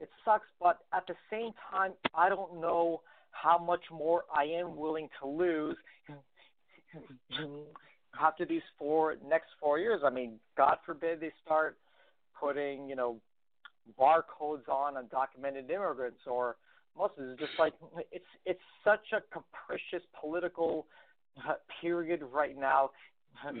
it 0.00 0.08
sucks. 0.24 0.46
But 0.60 0.78
at 0.92 1.06
the 1.06 1.14
same 1.30 1.50
time, 1.70 1.92
I 2.14 2.28
don't 2.28 2.60
know 2.60 3.02
how 3.30 3.58
much 3.58 3.82
more 3.90 4.24
I 4.34 4.44
am 4.44 4.76
willing 4.76 5.08
to 5.20 5.28
lose 5.28 5.76
after 8.20 8.44
these 8.44 8.62
four 8.78 9.16
next 9.26 9.48
four 9.60 9.78
years. 9.78 10.02
I 10.04 10.10
mean, 10.10 10.38
God 10.56 10.76
forbid 10.84 11.20
they 11.20 11.32
start 11.44 11.78
putting, 12.38 12.88
you 12.88 12.96
know, 12.96 13.20
barcodes 13.98 14.68
on 14.68 14.94
undocumented 14.94 15.70
immigrants 15.70 16.20
or 16.26 16.56
Muslims. 16.96 17.32
It's 17.32 17.40
just 17.40 17.58
like 17.58 17.72
it's 18.10 18.24
it's 18.44 18.60
such 18.84 19.12
a 19.12 19.20
capricious 19.32 20.06
political 20.20 20.86
period 21.80 22.22
right 22.32 22.58
now. 22.58 22.90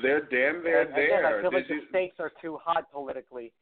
They're 0.02 0.20
damn 0.20 0.62
near 0.62 0.82
and, 0.82 0.94
there. 0.94 1.18
Again, 1.18 1.38
I 1.38 1.42
feel 1.42 1.52
like 1.52 1.68
the 1.68 1.80
stakes 1.88 2.16
are 2.18 2.32
too 2.40 2.58
high 2.62 2.82
politically 2.92 3.52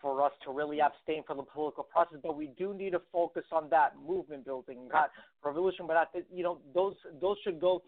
for 0.00 0.24
us 0.24 0.32
to 0.44 0.52
really 0.52 0.80
abstain 0.80 1.24
from 1.26 1.38
the 1.38 1.42
political 1.42 1.82
process. 1.82 2.18
But 2.22 2.36
we 2.36 2.50
do 2.56 2.72
need 2.74 2.90
to 2.90 3.00
focus 3.12 3.44
on 3.52 3.68
that 3.70 3.94
movement 4.06 4.44
building, 4.44 4.88
not 4.92 5.10
revolution. 5.44 5.86
But 5.86 6.10
the, 6.14 6.24
you 6.32 6.42
know, 6.42 6.58
those 6.74 6.94
those 7.20 7.36
should 7.44 7.60
go 7.60 7.82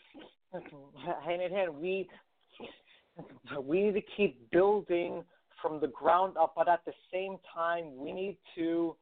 hand 1.25 1.43
in 1.43 1.53
hand. 1.53 1.75
We 1.75 2.09
we 3.63 3.83
need 3.83 3.95
to 3.95 4.03
keep 4.17 4.51
building 4.51 5.23
from 5.63 5.81
the 5.81 5.89
ground 5.89 6.37
up, 6.37 6.55
but 6.57 6.69
at 6.69 6.85
the 6.87 6.93
same 7.13 7.37
time, 7.55 7.97
we 7.97 8.13
need 8.13 8.37
to, 8.57 8.97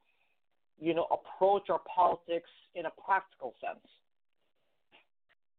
you 0.81 0.95
know, 0.95 1.07
approach 1.11 1.71
our 1.71 1.81
politics 1.95 2.51
in 2.75 2.87
a 2.87 2.91
practical 2.91 3.55
sense. 3.61 3.85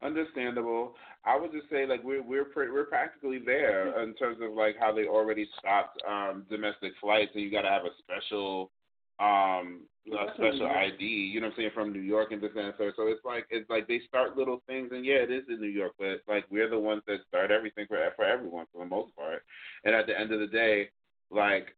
Understandable. 0.01 0.95
I 1.25 1.37
would 1.37 1.51
just 1.51 1.69
say 1.69 1.85
like 1.85 2.03
we're 2.03 2.23
we're 2.23 2.45
pre- 2.45 2.71
we're 2.71 2.85
practically 2.85 3.39
there 3.45 4.01
in 4.01 4.13
terms 4.15 4.37
of 4.41 4.53
like 4.53 4.75
how 4.79 4.93
they 4.93 5.05
already 5.07 5.49
stopped 5.59 6.01
um 6.07 6.45
domestic 6.49 6.93
flights 7.01 7.31
and 7.33 7.43
you 7.43 7.51
got 7.51 7.63
to 7.63 7.69
have 7.69 7.83
a 7.83 7.91
special 8.01 8.71
um 9.19 9.81
a 10.07 10.33
special 10.35 10.67
ID. 10.67 11.03
You 11.03 11.41
know 11.41 11.47
what 11.47 11.53
I'm 11.53 11.57
saying 11.57 11.71
from 11.73 11.93
New 11.93 11.99
York 11.99 12.31
and 12.31 12.41
this 12.41 12.51
and. 12.55 12.73
So 12.77 12.91
so 12.95 13.07
it's 13.07 13.25
like 13.25 13.45
it's 13.49 13.69
like 13.69 13.87
they 13.87 13.99
start 14.07 14.37
little 14.37 14.63
things 14.67 14.89
and 14.91 15.05
yeah, 15.05 15.15
it 15.15 15.31
is 15.31 15.43
in 15.49 15.59
New 15.59 15.67
York, 15.67 15.93
but 15.99 16.07
it's 16.07 16.27
like 16.27 16.45
we're 16.49 16.69
the 16.69 16.79
ones 16.79 17.03
that 17.07 17.19
start 17.27 17.51
everything 17.51 17.85
for 17.87 17.97
for 18.15 18.25
everyone 18.25 18.65
for 18.71 18.83
the 18.83 18.89
most 18.89 19.15
part. 19.15 19.43
And 19.83 19.93
at 19.93 20.07
the 20.07 20.17
end 20.17 20.31
of 20.31 20.39
the 20.39 20.47
day, 20.47 20.89
like 21.29 21.75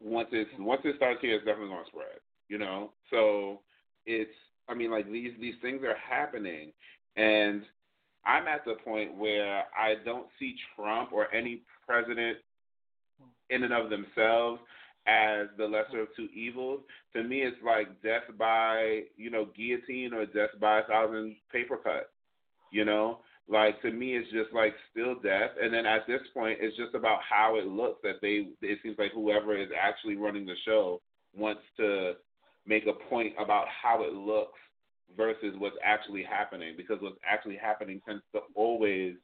once 0.00 0.28
it's 0.32 0.50
once 0.58 0.82
it 0.84 0.96
starts 0.96 1.20
here, 1.20 1.36
it's 1.36 1.44
definitely 1.44 1.70
gonna 1.70 1.86
spread. 1.86 2.18
You 2.48 2.58
know, 2.58 2.92
so 3.10 3.60
it's 4.04 4.34
I 4.68 4.74
mean 4.74 4.90
like 4.90 5.10
these 5.10 5.32
these 5.40 5.54
things 5.62 5.82
are 5.82 5.96
happening, 5.96 6.72
and 7.16 7.62
I'm 8.24 8.46
at 8.46 8.64
the 8.64 8.74
point 8.84 9.16
where 9.16 9.64
I 9.78 9.94
don't 10.04 10.26
see 10.38 10.54
Trump 10.76 11.12
or 11.12 11.32
any 11.34 11.62
president 11.86 12.38
in 13.50 13.64
and 13.64 13.72
of 13.72 13.90
themselves 13.90 14.60
as 15.06 15.48
the 15.58 15.64
lesser 15.66 16.00
of 16.02 16.08
two 16.16 16.28
evils. 16.34 16.80
To 17.14 17.22
me, 17.22 17.42
it's 17.42 17.56
like 17.64 18.02
death 18.02 18.22
by 18.38 19.02
you 19.16 19.30
know 19.30 19.48
guillotine 19.56 20.12
or 20.14 20.26
death 20.26 20.50
by 20.60 20.80
a 20.80 20.84
thousand 20.84 21.36
paper 21.50 21.76
cuts. 21.76 22.06
You 22.70 22.84
know, 22.84 23.18
like 23.48 23.82
to 23.82 23.90
me, 23.90 24.16
it's 24.16 24.30
just 24.30 24.54
like 24.54 24.74
still 24.90 25.16
death. 25.20 25.50
And 25.60 25.74
then 25.74 25.84
at 25.84 26.06
this 26.06 26.22
point, 26.32 26.58
it's 26.60 26.76
just 26.76 26.94
about 26.94 27.18
how 27.28 27.56
it 27.56 27.66
looks. 27.66 28.00
That 28.02 28.16
they, 28.22 28.48
it 28.62 28.78
seems 28.82 28.96
like 28.98 29.12
whoever 29.12 29.56
is 29.56 29.68
actually 29.78 30.16
running 30.16 30.46
the 30.46 30.54
show 30.64 31.00
wants 31.36 31.62
to 31.78 32.12
make 32.66 32.86
a 32.86 32.92
point 33.10 33.34
about 33.38 33.66
how 33.68 34.04
it 34.04 34.12
looks 34.12 34.58
versus 35.16 35.54
what's 35.58 35.76
actually 35.84 36.22
happening 36.22 36.74
because 36.76 36.98
what's 37.00 37.18
actually 37.28 37.56
happening 37.56 38.00
tends 38.06 38.22
to 38.32 38.40
always 38.54 39.14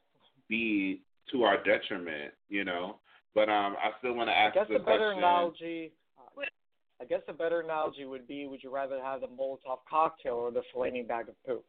be 0.48 1.00
to 1.32 1.44
our 1.44 1.62
detriment, 1.62 2.32
you 2.48 2.64
know. 2.64 2.96
But 3.34 3.48
um, 3.48 3.76
I 3.82 3.90
still 3.98 4.14
want 4.14 4.28
to 4.28 4.34
ask. 4.34 4.56
I 4.56 4.60
guess 4.60 4.68
the 4.68 4.76
a 4.76 4.78
better 4.78 5.12
question. 5.12 5.18
analogy. 5.18 5.92
I 7.00 7.04
guess 7.04 7.20
a 7.28 7.32
better 7.32 7.60
analogy 7.60 8.04
would 8.04 8.26
be: 8.26 8.46
Would 8.46 8.62
you 8.62 8.74
rather 8.74 9.00
have 9.00 9.20
the 9.20 9.28
Molotov 9.28 9.78
cocktail 9.88 10.34
or 10.34 10.50
the 10.50 10.62
flaming 10.74 11.06
bag 11.06 11.28
of 11.28 11.34
poop? 11.46 11.64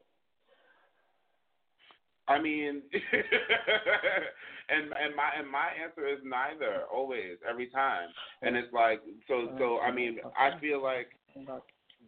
I 2.27 2.41
mean, 2.41 2.81
and 4.69 4.83
and 4.83 5.15
my 5.15 5.29
and 5.37 5.49
my 5.49 5.69
answer 5.83 6.07
is 6.07 6.19
neither 6.23 6.83
always 6.91 7.37
every 7.47 7.67
time, 7.67 8.09
and 8.41 8.55
it's 8.55 8.71
like 8.73 9.01
so 9.27 9.49
so. 9.57 9.79
I 9.79 9.91
mean, 9.91 10.19
I 10.37 10.59
feel 10.59 10.81
like 10.81 11.09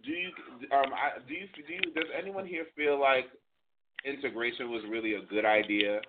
do 0.03 0.11
you 0.11 0.29
um 0.71 0.93
I, 0.93 1.19
do 1.27 1.33
you 1.33 1.47
do 1.55 1.73
you 1.73 1.93
does 1.93 2.09
anyone 2.17 2.45
here 2.45 2.65
feel 2.75 2.99
like 2.99 3.25
integration 4.05 4.71
was 4.71 4.83
really 4.89 5.15
a 5.15 5.21
good 5.21 5.45
idea? 5.45 6.01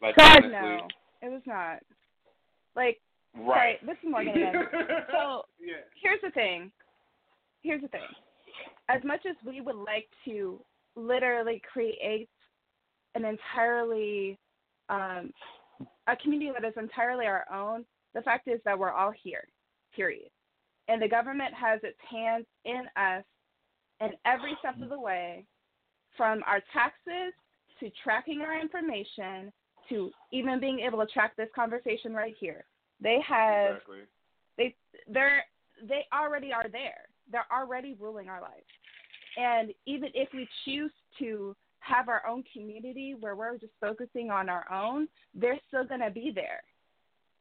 Like 0.00 0.16
God 0.16 0.44
honestly, 0.44 0.50
no, 0.50 0.88
it 1.22 1.30
was 1.30 1.42
not. 1.46 1.78
Like, 2.74 3.00
right? 3.36 3.46
sorry, 3.46 3.78
this 3.86 3.96
is 4.02 4.10
Morgann 4.10 4.36
again. 4.36 4.54
so 5.12 5.42
yeah. 5.60 5.84
here's 6.02 6.20
the 6.22 6.30
thing. 6.30 6.72
Here's 7.62 7.82
the 7.82 7.88
thing. 7.88 8.00
As 8.88 9.02
much 9.04 9.20
as 9.28 9.36
we 9.46 9.60
would 9.60 9.76
like 9.76 10.08
to 10.24 10.60
literally 10.96 11.62
create 11.72 12.28
an 13.14 13.24
entirely 13.24 14.38
um, 14.88 15.32
a 16.08 16.16
community 16.16 16.50
that 16.58 16.66
is 16.66 16.74
entirely 16.76 17.26
our 17.26 17.44
own, 17.52 17.84
the 18.14 18.22
fact 18.22 18.48
is 18.48 18.60
that 18.64 18.78
we're 18.78 18.90
all 18.90 19.12
here. 19.22 19.44
Period. 19.94 20.30
And 20.88 21.00
the 21.00 21.08
government 21.08 21.54
has 21.54 21.80
its 21.82 21.98
hands 22.10 22.46
in 22.64 22.84
us 22.96 23.24
in 24.00 24.10
every 24.26 24.56
step 24.58 24.80
of 24.82 24.88
the 24.88 24.98
way, 24.98 25.44
from 26.16 26.42
our 26.46 26.60
taxes 26.72 27.32
to 27.80 27.90
tracking 28.02 28.40
our 28.40 28.60
information 28.60 29.52
to 29.88 30.10
even 30.32 30.60
being 30.60 30.80
able 30.80 30.98
to 30.98 31.06
track 31.12 31.36
this 31.36 31.48
conversation 31.54 32.12
right 32.12 32.34
here. 32.38 32.64
They 33.00 33.18
have 33.26 33.76
Exactly. 33.76 34.00
they 34.56 34.74
they're 35.08 35.44
they 35.88 36.06
already 36.12 36.52
are 36.52 36.66
there. 36.70 37.06
They're 37.30 37.46
already 37.52 37.96
ruling 37.98 38.28
our 38.28 38.40
lives. 38.40 38.66
And 39.36 39.72
even 39.86 40.10
if 40.14 40.28
we 40.32 40.48
choose 40.64 40.92
to 41.18 41.56
have 41.80 42.08
our 42.08 42.24
own 42.26 42.44
community 42.52 43.16
where 43.18 43.34
we're 43.34 43.56
just 43.58 43.72
focusing 43.80 44.30
on 44.30 44.48
our 44.48 44.70
own, 44.70 45.08
they're 45.34 45.58
still 45.68 45.84
going 45.84 46.00
to 46.00 46.10
be 46.10 46.30
there. 46.34 46.62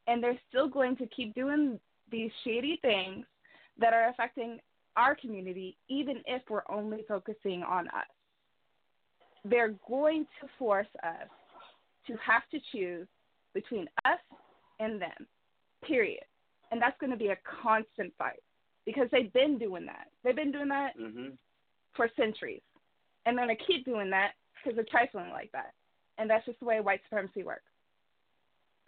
And 0.08 0.24
they're 0.24 0.40
still 0.50 0.68
going 0.68 0.96
to 0.98 1.06
keep 1.08 1.36
doing 1.36 1.80
these 2.12 2.32
shady 2.44 2.80
things 2.82 3.26
that 3.80 3.94
are 3.94 4.10
affecting 4.10 4.60
our 4.98 5.16
community, 5.16 5.78
even 5.88 6.18
if 6.26 6.42
we're 6.50 6.64
only 6.70 7.04
focusing 7.08 7.64
on 7.64 7.88
us. 7.90 8.08
They're 9.46 9.74
going 9.88 10.28
to 10.42 10.48
force 10.60 10.88
us 11.04 11.28
to 12.08 12.14
have 12.18 12.44
to 12.52 12.60
choose 12.72 13.08
between 13.54 13.88
us 14.06 14.20
and 14.80 15.02
them, 15.02 15.28
period. 15.84 16.24
And 16.72 16.82
that's 16.82 16.98
going 17.00 17.12
to 17.12 17.18
be 17.18 17.30
a 17.30 17.38
constant 17.64 18.14
fight 18.18 18.42
because 18.86 19.08
they've 19.12 19.32
been 19.34 19.58
doing 19.58 19.86
that. 19.86 20.08
They've 20.24 20.36
been 20.36 20.52
doing 20.52 20.70
that 20.70 20.98
Mhm. 20.98 21.38
for 21.94 22.10
centuries. 22.16 22.62
And 23.26 23.38
they're 23.38 23.46
going 23.46 23.58
to 23.58 23.64
keep 23.64 23.86
doing 23.86 24.10
that 24.10 24.36
because 24.56 24.76
they're 24.76 24.86
trifling 24.86 25.30
like 25.30 25.52
that. 25.52 25.74
And 26.18 26.30
that's 26.30 26.46
just 26.46 26.60
the 26.60 26.66
way 26.66 26.80
white 26.82 27.04
supremacy 27.04 27.44
works. 27.44 27.70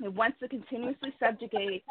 It 0.03 0.13
wants 0.13 0.39
to 0.39 0.47
continuously 0.47 1.13
subjugate 1.19 1.85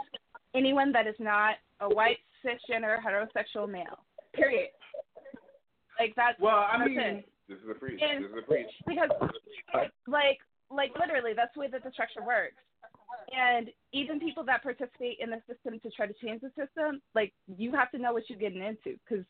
anyone 0.54 0.92
that 0.92 1.06
is 1.06 1.14
not 1.18 1.54
a 1.80 1.88
white, 1.88 2.18
cisgender, 2.44 2.96
heterosexual 3.02 3.68
male. 3.68 3.98
Period. 4.34 4.68
Like 5.98 6.14
that's 6.16 6.38
Well, 6.40 6.56
I 6.56 6.78
that's 6.78 6.88
mean, 6.88 6.98
it. 7.00 7.28
this 7.48 7.58
is 7.58 7.64
a 7.70 7.74
preach. 7.74 8.00
And- 8.02 8.24
This 8.24 8.30
is 8.30 8.38
a 8.38 8.42
preach. 8.42 8.66
because 8.86 9.10
like 10.06 10.38
like 10.70 10.90
literally 10.98 11.32
that's 11.36 11.52
the 11.54 11.60
way 11.60 11.68
that 11.68 11.84
the 11.84 11.90
structure 11.92 12.22
works 12.26 12.56
and 13.36 13.68
even 13.92 14.18
people 14.18 14.42
that 14.44 14.62
participate 14.62 15.18
in 15.20 15.28
the 15.30 15.40
system 15.46 15.78
to 15.80 15.90
try 15.90 16.06
to 16.06 16.14
change 16.14 16.40
the 16.40 16.48
system 16.56 17.00
like 17.14 17.32
you 17.58 17.70
have 17.72 17.90
to 17.90 17.98
know 17.98 18.12
what 18.14 18.22
you're 18.30 18.38
getting 18.38 18.62
into 18.62 18.98
because 19.06 19.24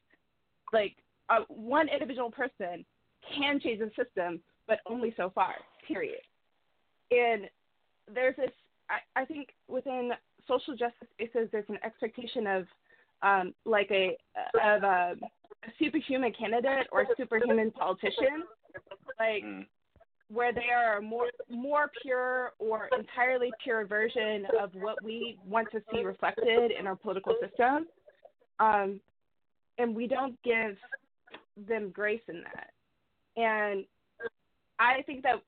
like 0.73 0.95
uh, 1.31 1.41
one 1.49 1.89
individual 1.89 2.31
person 2.31 2.85
can 3.37 3.59
change 3.59 3.81
the 3.81 3.91
system 4.01 4.39
but 4.69 4.79
only 4.87 5.13
so 5.17 5.31
far 5.35 5.55
period 5.87 6.21
and 7.11 7.49
there's 8.15 8.37
this 8.37 8.51
i, 8.89 9.21
I 9.21 9.25
think 9.25 9.49
within 9.67 10.13
social 10.49 10.75
justice 10.75 11.09
spaces 11.15 11.49
there's 11.53 11.69
an 11.69 11.79
expectation 11.85 12.47
of 12.47 12.67
um, 13.23 13.55
like 13.65 13.91
a 13.91 14.17
of 14.63 14.83
a, 14.83 15.15
a 15.65 15.69
superhuman 15.79 16.33
candidate 16.39 16.87
or 16.91 17.07
superhuman 17.17 17.71
politician, 17.71 18.45
like 19.19 19.45
Mm. 19.45 19.67
where 20.29 20.53
they 20.53 20.71
are 20.75 20.99
a 20.99 21.03
more 21.03 21.27
more 21.51 21.91
pure 22.03 22.53
or 22.59 22.89
entirely 22.99 23.51
pure 23.63 23.85
version 23.85 24.47
of 24.61 24.75
what 24.75 25.03
we 25.03 25.39
want 25.47 25.69
to 25.71 25.83
see 25.93 26.03
reflected 26.03 26.71
in 26.71 26.87
our 26.87 26.97
political 26.97 27.35
system, 27.41 27.87
um, 28.59 29.01
and 29.79 29.95
we 29.95 30.07
don't 30.07 30.41
give 30.43 30.77
them 31.69 31.91
grace 31.91 32.23
in 32.29 32.43
that. 32.43 32.71
And 33.37 33.85
I 34.79 35.03
think 35.03 35.23
that 35.23 35.43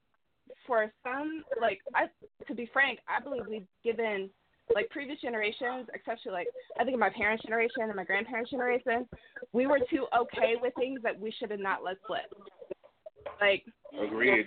for 0.66 0.92
some, 1.02 1.44
like 1.60 1.80
I, 1.94 2.06
to 2.46 2.54
be 2.54 2.68
frank, 2.72 3.00
I 3.08 3.22
believe 3.22 3.44
we've 3.48 3.66
given 3.82 4.30
like 4.74 4.88
previous 4.90 5.20
generations, 5.20 5.88
especially 5.94 6.32
like 6.32 6.46
I 6.78 6.84
think 6.84 6.94
of 6.94 7.00
my 7.00 7.10
parents' 7.10 7.44
generation 7.44 7.82
and 7.82 7.94
my 7.94 8.04
grandparents' 8.04 8.50
generation, 8.50 9.06
we 9.52 9.66
were 9.66 9.80
too 9.90 10.06
okay 10.16 10.54
with 10.60 10.74
things 10.74 11.00
that 11.02 11.18
we 11.18 11.32
should 11.38 11.50
have 11.50 11.60
not 11.60 11.84
let 11.84 11.96
slip. 12.06 12.32
Like 13.40 13.64
Agreed. 14.00 14.46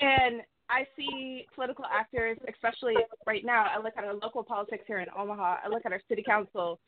and 0.00 0.42
I 0.70 0.86
see 0.96 1.46
political 1.54 1.84
actors, 1.84 2.38
especially 2.48 2.94
right 3.26 3.44
now. 3.44 3.66
I 3.74 3.82
look 3.82 3.92
at 3.98 4.04
our 4.04 4.14
local 4.14 4.42
politics 4.42 4.84
here 4.86 5.00
in 5.00 5.08
Omaha. 5.16 5.58
I 5.64 5.68
look 5.68 5.82
at 5.84 5.92
our 5.92 6.00
city 6.08 6.22
council. 6.22 6.80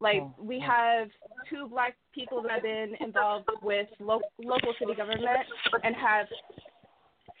Like 0.00 0.22
oh, 0.22 0.34
we 0.38 0.60
have 0.60 1.08
two 1.50 1.68
black 1.68 1.96
people 2.14 2.40
that 2.42 2.50
have 2.52 2.62
been 2.62 2.94
involved 3.00 3.48
with 3.62 3.88
lo- 4.00 4.20
local 4.38 4.72
city 4.78 4.94
government 4.94 5.28
and 5.82 5.94
have 5.96 6.26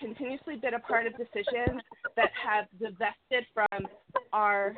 continuously 0.00 0.56
been 0.56 0.74
a 0.74 0.80
part 0.80 1.06
of 1.06 1.12
decisions 1.16 1.80
that 2.16 2.30
have 2.32 2.66
divested 2.78 3.46
from 3.52 3.86
our 4.32 4.76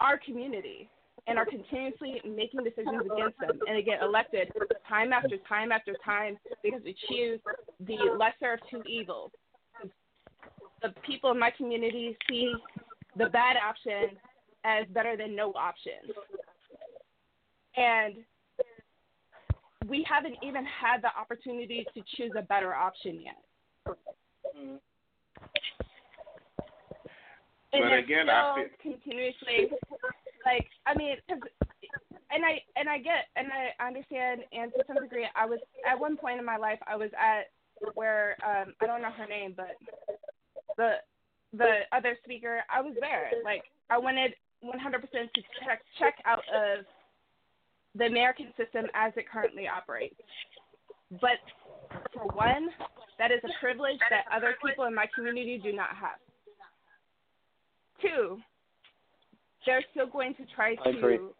our 0.00 0.18
community 0.18 0.88
and 1.28 1.38
are 1.38 1.46
continuously 1.46 2.20
making 2.24 2.64
decisions 2.64 3.02
against 3.04 3.38
them 3.38 3.58
and 3.68 3.76
they 3.76 3.82
get 3.82 4.02
elected 4.02 4.50
time 4.88 5.12
after 5.12 5.36
time 5.48 5.70
after 5.70 5.94
time 6.04 6.36
because 6.64 6.80
we 6.84 6.96
choose 7.08 7.38
the 7.86 7.96
lesser 8.18 8.54
of 8.54 8.60
two 8.68 8.82
evils 8.88 9.30
the 10.82 10.88
people 11.06 11.30
in 11.30 11.38
my 11.38 11.50
community 11.50 12.16
see 12.28 12.52
the 13.16 13.26
bad 13.26 13.56
option 13.56 14.16
as 14.64 14.86
better 14.92 15.16
than 15.16 15.34
no 15.34 15.52
option. 15.52 15.92
And 17.76 18.16
we 19.88 20.04
haven't 20.08 20.36
even 20.42 20.64
had 20.64 21.02
the 21.02 21.10
opportunity 21.18 21.86
to 21.94 22.02
choose 22.16 22.32
a 22.36 22.42
better 22.42 22.74
option 22.74 23.20
yet. 23.20 23.36
And 27.72 27.82
But 27.84 27.92
again, 27.98 28.28
I 28.28 28.52
still 28.52 28.92
continuously 28.92 29.72
like 30.44 30.68
I 30.86 30.94
mean, 30.94 31.16
'cause- 31.28 31.40
and 32.30 32.44
I 32.44 32.62
and 32.76 32.88
I 32.88 32.98
get 32.98 33.28
and 33.36 33.48
I 33.52 33.74
understand 33.84 34.44
and 34.52 34.72
to 34.74 34.84
some 34.86 34.96
degree 35.02 35.28
I 35.34 35.46
was 35.46 35.60
at 35.86 35.98
one 35.98 36.16
point 36.16 36.38
in 36.38 36.44
my 36.44 36.56
life 36.56 36.78
I 36.86 36.96
was 36.96 37.10
at 37.18 37.50
where 37.94 38.36
um 38.44 38.74
I 38.80 38.86
don't 38.86 39.02
know 39.02 39.10
her 39.10 39.26
name 39.26 39.54
but 39.56 39.76
the 40.76 40.96
the 41.52 41.80
other 41.92 42.16
speaker 42.24 42.64
I 42.70 42.80
was 42.80 42.94
there 43.00 43.30
like 43.44 43.62
I 43.90 43.98
wanted 43.98 44.34
100% 44.62 45.34
to 45.34 45.42
check 45.64 45.82
check 45.98 46.14
out 46.24 46.44
of 46.48 46.86
the 47.94 48.06
American 48.06 48.54
system 48.56 48.86
as 48.94 49.12
it 49.16 49.28
currently 49.28 49.68
operates. 49.68 50.14
But 51.20 51.40
for 52.14 52.24
one, 52.32 52.70
that 53.18 53.30
is 53.30 53.40
a 53.44 53.52
privilege 53.60 53.98
that 54.08 54.24
other 54.32 54.56
people 54.64 54.84
in 54.84 54.94
my 54.94 55.06
community 55.14 55.58
do 55.58 55.72
not 55.72 55.90
have. 55.96 56.18
Two, 58.02 58.38
they're 59.64 59.84
still 59.92 60.06
going 60.06 60.34
to 60.34 60.42
try 60.54 60.74
to 60.74 61.30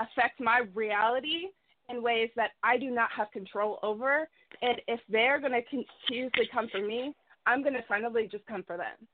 affect 0.00 0.40
my 0.40 0.62
reality 0.74 1.48
in 1.88 2.02
ways 2.02 2.30
that 2.36 2.50
I 2.62 2.78
do 2.78 2.90
not 2.90 3.10
have 3.16 3.30
control 3.30 3.78
over. 3.82 4.28
And 4.62 4.80
if 4.88 5.00
they're 5.08 5.40
going 5.40 5.52
to 5.52 5.62
continuously 5.62 6.48
come 6.52 6.68
for 6.70 6.80
me, 6.80 7.14
I'm 7.46 7.62
going 7.62 7.74
to 7.74 7.84
finally 7.86 8.28
just 8.30 8.46
come 8.46 8.64
for 8.66 8.76
them. 8.76 9.06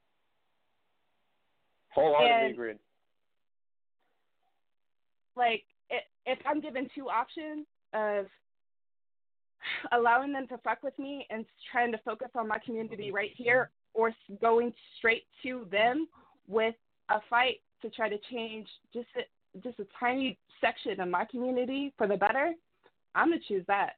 Wholeheartedly 1.94 2.52
agreed. 2.52 2.78
like 5.36 5.64
if 6.24 6.38
I'm 6.46 6.60
given 6.60 6.88
two 6.94 7.08
options 7.08 7.66
of 7.92 8.26
allowing 9.92 10.32
them 10.32 10.46
to 10.48 10.58
fuck 10.58 10.82
with 10.82 10.98
me 10.98 11.26
and 11.30 11.44
trying 11.70 11.92
to 11.92 11.98
focus 11.98 12.28
on 12.34 12.48
my 12.48 12.58
community 12.64 13.10
right 13.12 13.30
here, 13.36 13.70
or 13.94 14.14
going 14.40 14.72
straight 14.96 15.24
to 15.42 15.66
them 15.70 16.08
with 16.48 16.74
a 17.12 17.20
fight 17.28 17.60
to 17.82 17.90
try 17.90 18.08
to 18.08 18.18
change 18.30 18.66
just 18.92 19.08
a, 19.16 19.60
just 19.60 19.78
a 19.78 19.86
tiny 19.98 20.38
section 20.60 21.00
of 21.00 21.08
my 21.08 21.24
community 21.24 21.92
for 21.98 22.06
the 22.06 22.16
better, 22.16 22.52
I'm 23.14 23.28
gonna 23.28 23.40
choose 23.46 23.64
that. 23.68 23.94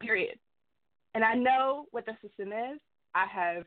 Period. 0.00 0.38
And 1.14 1.24
I 1.24 1.34
know 1.34 1.86
what 1.90 2.06
the 2.06 2.12
system 2.22 2.52
is. 2.52 2.80
I 3.14 3.26
have 3.26 3.64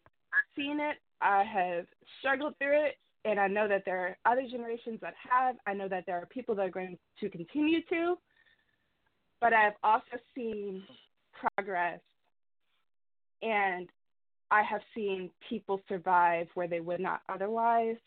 seen 0.55 0.80
it. 0.80 0.97
I 1.21 1.43
have 1.43 1.86
struggled 2.19 2.57
through 2.57 2.86
it, 2.86 2.97
and 3.26 3.39
I 3.39 3.47
know 3.47 3.67
that 3.67 3.84
there 3.86 3.99
are 3.99 4.32
other 4.32 4.47
generations 4.49 4.99
that 5.01 5.13
have. 5.30 5.55
I 5.67 5.74
know 5.74 5.88
that 5.88 6.05
there 6.05 6.17
are 6.17 6.26
people 6.26 6.55
that 6.55 6.65
are 6.65 6.69
going 6.69 6.97
to 7.19 7.30
continue 7.30 7.82
to. 7.89 8.15
But 9.39 9.53
I've 9.53 9.74
also 9.84 10.17
seen 10.34 10.84
progress, 11.34 11.99
and 13.41 13.89
I 14.51 14.63
have 14.63 14.82
seen 14.95 15.30
people 15.49 15.82
survive 15.89 16.47
where 16.53 16.67
they 16.67 16.80
would 16.80 17.01
not 17.01 17.21
otherwise. 17.28 17.97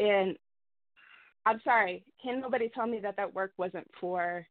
And 0.00 0.36
I'm 1.46 1.60
sorry, 1.64 2.04
can 2.22 2.40
nobody 2.40 2.68
tell 2.68 2.86
me 2.86 3.00
that 3.00 3.16
that 3.16 3.34
work 3.34 3.52
wasn't 3.56 3.88
for 4.00 4.46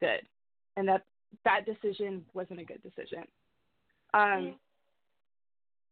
good, 0.00 0.22
and 0.76 0.88
that 0.88 1.04
that 1.44 1.66
decision 1.66 2.24
wasn't 2.34 2.60
a 2.60 2.64
good 2.64 2.82
decision. 2.82 3.24
Um, 4.14 4.54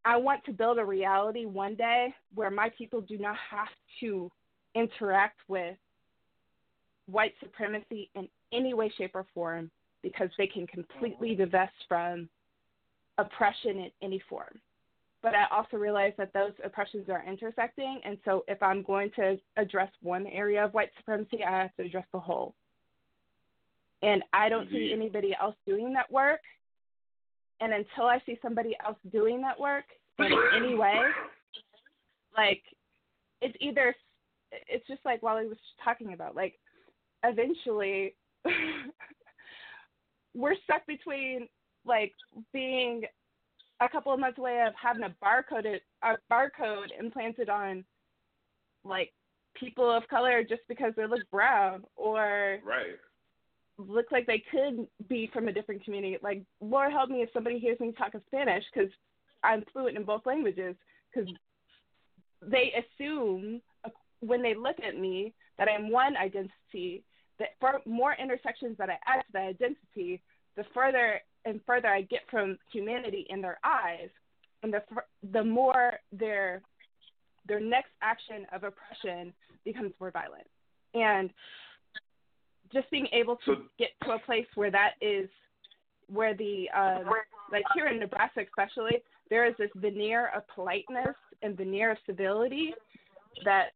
I 0.05 0.17
want 0.17 0.45
to 0.45 0.53
build 0.53 0.79
a 0.79 0.85
reality 0.85 1.45
one 1.45 1.75
day 1.75 2.15
where 2.35 2.51
my 2.51 2.71
people 2.71 3.01
do 3.01 3.19
not 3.19 3.37
have 3.51 3.69
to 4.01 4.31
interact 4.75 5.39
with 5.49 5.77
white 7.07 7.35
supremacy 7.41 8.11
in 8.15 8.29
any 8.53 8.75
way, 8.75 8.93
shape, 8.97 9.13
or 9.15 9.27
form 9.35 9.71
because 10.03 10.31
they 10.39 10.47
can 10.47 10.67
completely 10.67 11.35
divest 11.35 11.75
from 11.89 12.29
oppression 13.19 13.79
in 13.79 13.91
any 14.03 14.23
form. 14.29 14.61
But 15.23 15.35
I 15.35 15.47
also 15.51 15.77
realize 15.77 16.13
that 16.17 16.33
those 16.33 16.53
oppressions 16.65 17.09
are 17.09 17.25
intersecting, 17.27 18.01
and 18.05 18.19
so 18.25 18.45
if 18.47 18.63
I'm 18.63 18.83
going 18.83 19.11
to 19.17 19.37
address 19.57 19.91
one 20.01 20.27
area 20.29 20.65
of 20.65 20.75
white 20.75 20.91
supremacy, 20.97 21.43
I 21.45 21.63
have 21.63 21.75
to 21.77 21.85
address 21.85 22.07
the 22.13 22.21
whole. 22.21 22.55
And 24.03 24.23
I 24.33 24.49
don't 24.49 24.71
see 24.71 24.93
anybody 24.95 25.35
else 25.41 25.57
doing 25.67 25.93
that 25.95 26.11
work. 26.11 26.41
And 27.61 27.73
until 27.73 28.05
I 28.05 28.23
see 28.27 28.39
somebody 28.41 28.77
else 28.87 28.97
doing 29.11 29.41
that 29.43 29.59
work 29.59 29.85
in 30.21 30.33
any 30.55 30.77
way, 30.77 31.01
like 32.37 32.63
it's 33.43 33.57
either 33.61 33.95
it's 34.53 34.87
just 34.87 35.05
like 35.05 35.23
Wally 35.23 35.49
was 35.49 35.59
talking 35.85 36.13
about, 36.13 36.37
like 36.37 36.55
eventually 37.25 38.15
we're 40.35 40.55
stuck 40.65 40.87
between 40.87 41.49
like 41.85 42.13
being 42.53 43.03
a 43.81 43.89
couple 43.89 44.13
of 44.13 44.21
months 44.21 44.39
away 44.39 44.65
of 44.67 44.75
having 44.81 45.05
a 45.05 45.15
barcode 45.25 45.79
a 46.03 46.15
barcode 46.31 46.89
implanted 46.99 47.49
on 47.49 47.85
like 48.85 49.13
people 49.55 49.91
of 49.91 50.07
color 50.09 50.43
just 50.43 50.63
because 50.69 50.93
they 50.97 51.07
look 51.07 51.29
brown 51.31 51.85
or 51.97 52.59
Right. 52.65 52.99
look 53.77 54.07
like 54.11 54.27
they 54.27 54.43
could 54.51 54.87
be 55.09 55.31
from 55.33 55.49
a 55.49 55.53
different 55.53 55.85
community. 55.85 56.19
Like, 56.23 56.43
Lord 56.61 56.93
help 56.93 57.11
me 57.11 57.23
if 57.23 57.31
somebody 57.33 57.59
hears 57.59 57.79
me 57.81 57.93
talking 57.97 58.21
Spanish 58.27 58.65
because 58.73 58.91
I'm 59.43 59.65
fluent 59.73 59.97
in 59.97 60.05
both 60.05 60.27
languages. 60.27 60.75
Because 61.13 61.29
they 62.43 62.73
assume 62.73 63.61
uh, 63.85 63.91
when 64.21 64.43
they 64.43 64.55
look 64.55 64.77
at 64.87 64.99
me 64.99 65.35
that 65.59 65.69
I'm 65.69 65.91
one 65.91 66.17
identity. 66.17 67.05
That 67.39 67.51
for 67.61 67.81
more 67.87 68.17
intersections 68.21 68.77
that 68.79 68.91
I 68.91 68.99
add 69.07 69.21
to 69.21 69.33
that 69.33 69.43
identity, 69.43 70.21
the 70.57 70.65
further 70.75 71.21
and 71.49 71.61
further 71.67 71.89
I 71.89 72.03
get 72.03 72.21
from 72.31 72.59
humanity 72.73 73.27
in 73.31 73.41
their 73.41 73.59
eyes, 73.65 74.11
and 74.63 74.73
the 74.73 74.83
the 75.33 75.43
more 75.43 75.95
their 76.13 76.61
their 77.47 77.61
next 77.61 77.91
action 78.03 78.47
of 78.53 78.65
oppression 78.65 79.33
becomes 79.65 79.93
more 79.99 80.11
violent. 80.11 80.47
And 80.95 81.31
just 82.73 82.91
being 82.91 83.09
able 83.13 83.37
to 83.47 83.57
get 83.79 83.89
to 84.05 84.13
a 84.13 84.19
place 84.19 84.47
where 84.55 84.71
that 84.71 84.93
is 85.01 85.29
where 86.09 86.35
the 86.35 86.69
um 86.77 87.05
like 87.51 87.65
here 87.75 87.87
in 87.87 87.99
Nebraska 87.99 88.41
especially 88.47 89.03
there 89.31 89.47
is 89.47 89.55
this 89.59 89.71
veneer 89.77 90.31
of 90.35 90.43
politeness 90.55 91.17
and 91.43 91.57
veneer 91.57 91.93
of 91.93 91.99
civility 92.07 92.75
that 93.45 93.69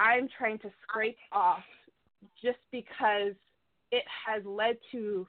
I'm 0.00 0.28
trying 0.36 0.58
to 0.60 0.70
scrape 0.82 1.16
off 1.32 1.62
just 2.42 2.58
because 2.72 3.34
it 3.92 4.04
has 4.26 4.42
led 4.44 4.76
to 4.92 5.26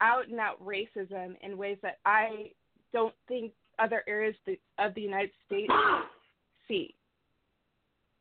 out 0.00 0.28
and 0.28 0.40
out 0.40 0.64
racism 0.64 1.34
in 1.42 1.56
ways 1.56 1.78
that 1.82 1.98
I 2.04 2.50
don't 2.92 3.14
think 3.28 3.52
other 3.78 4.02
areas 4.06 4.34
of 4.78 4.94
the 4.94 5.00
United 5.00 5.30
States 5.46 5.72
see. 6.68 6.94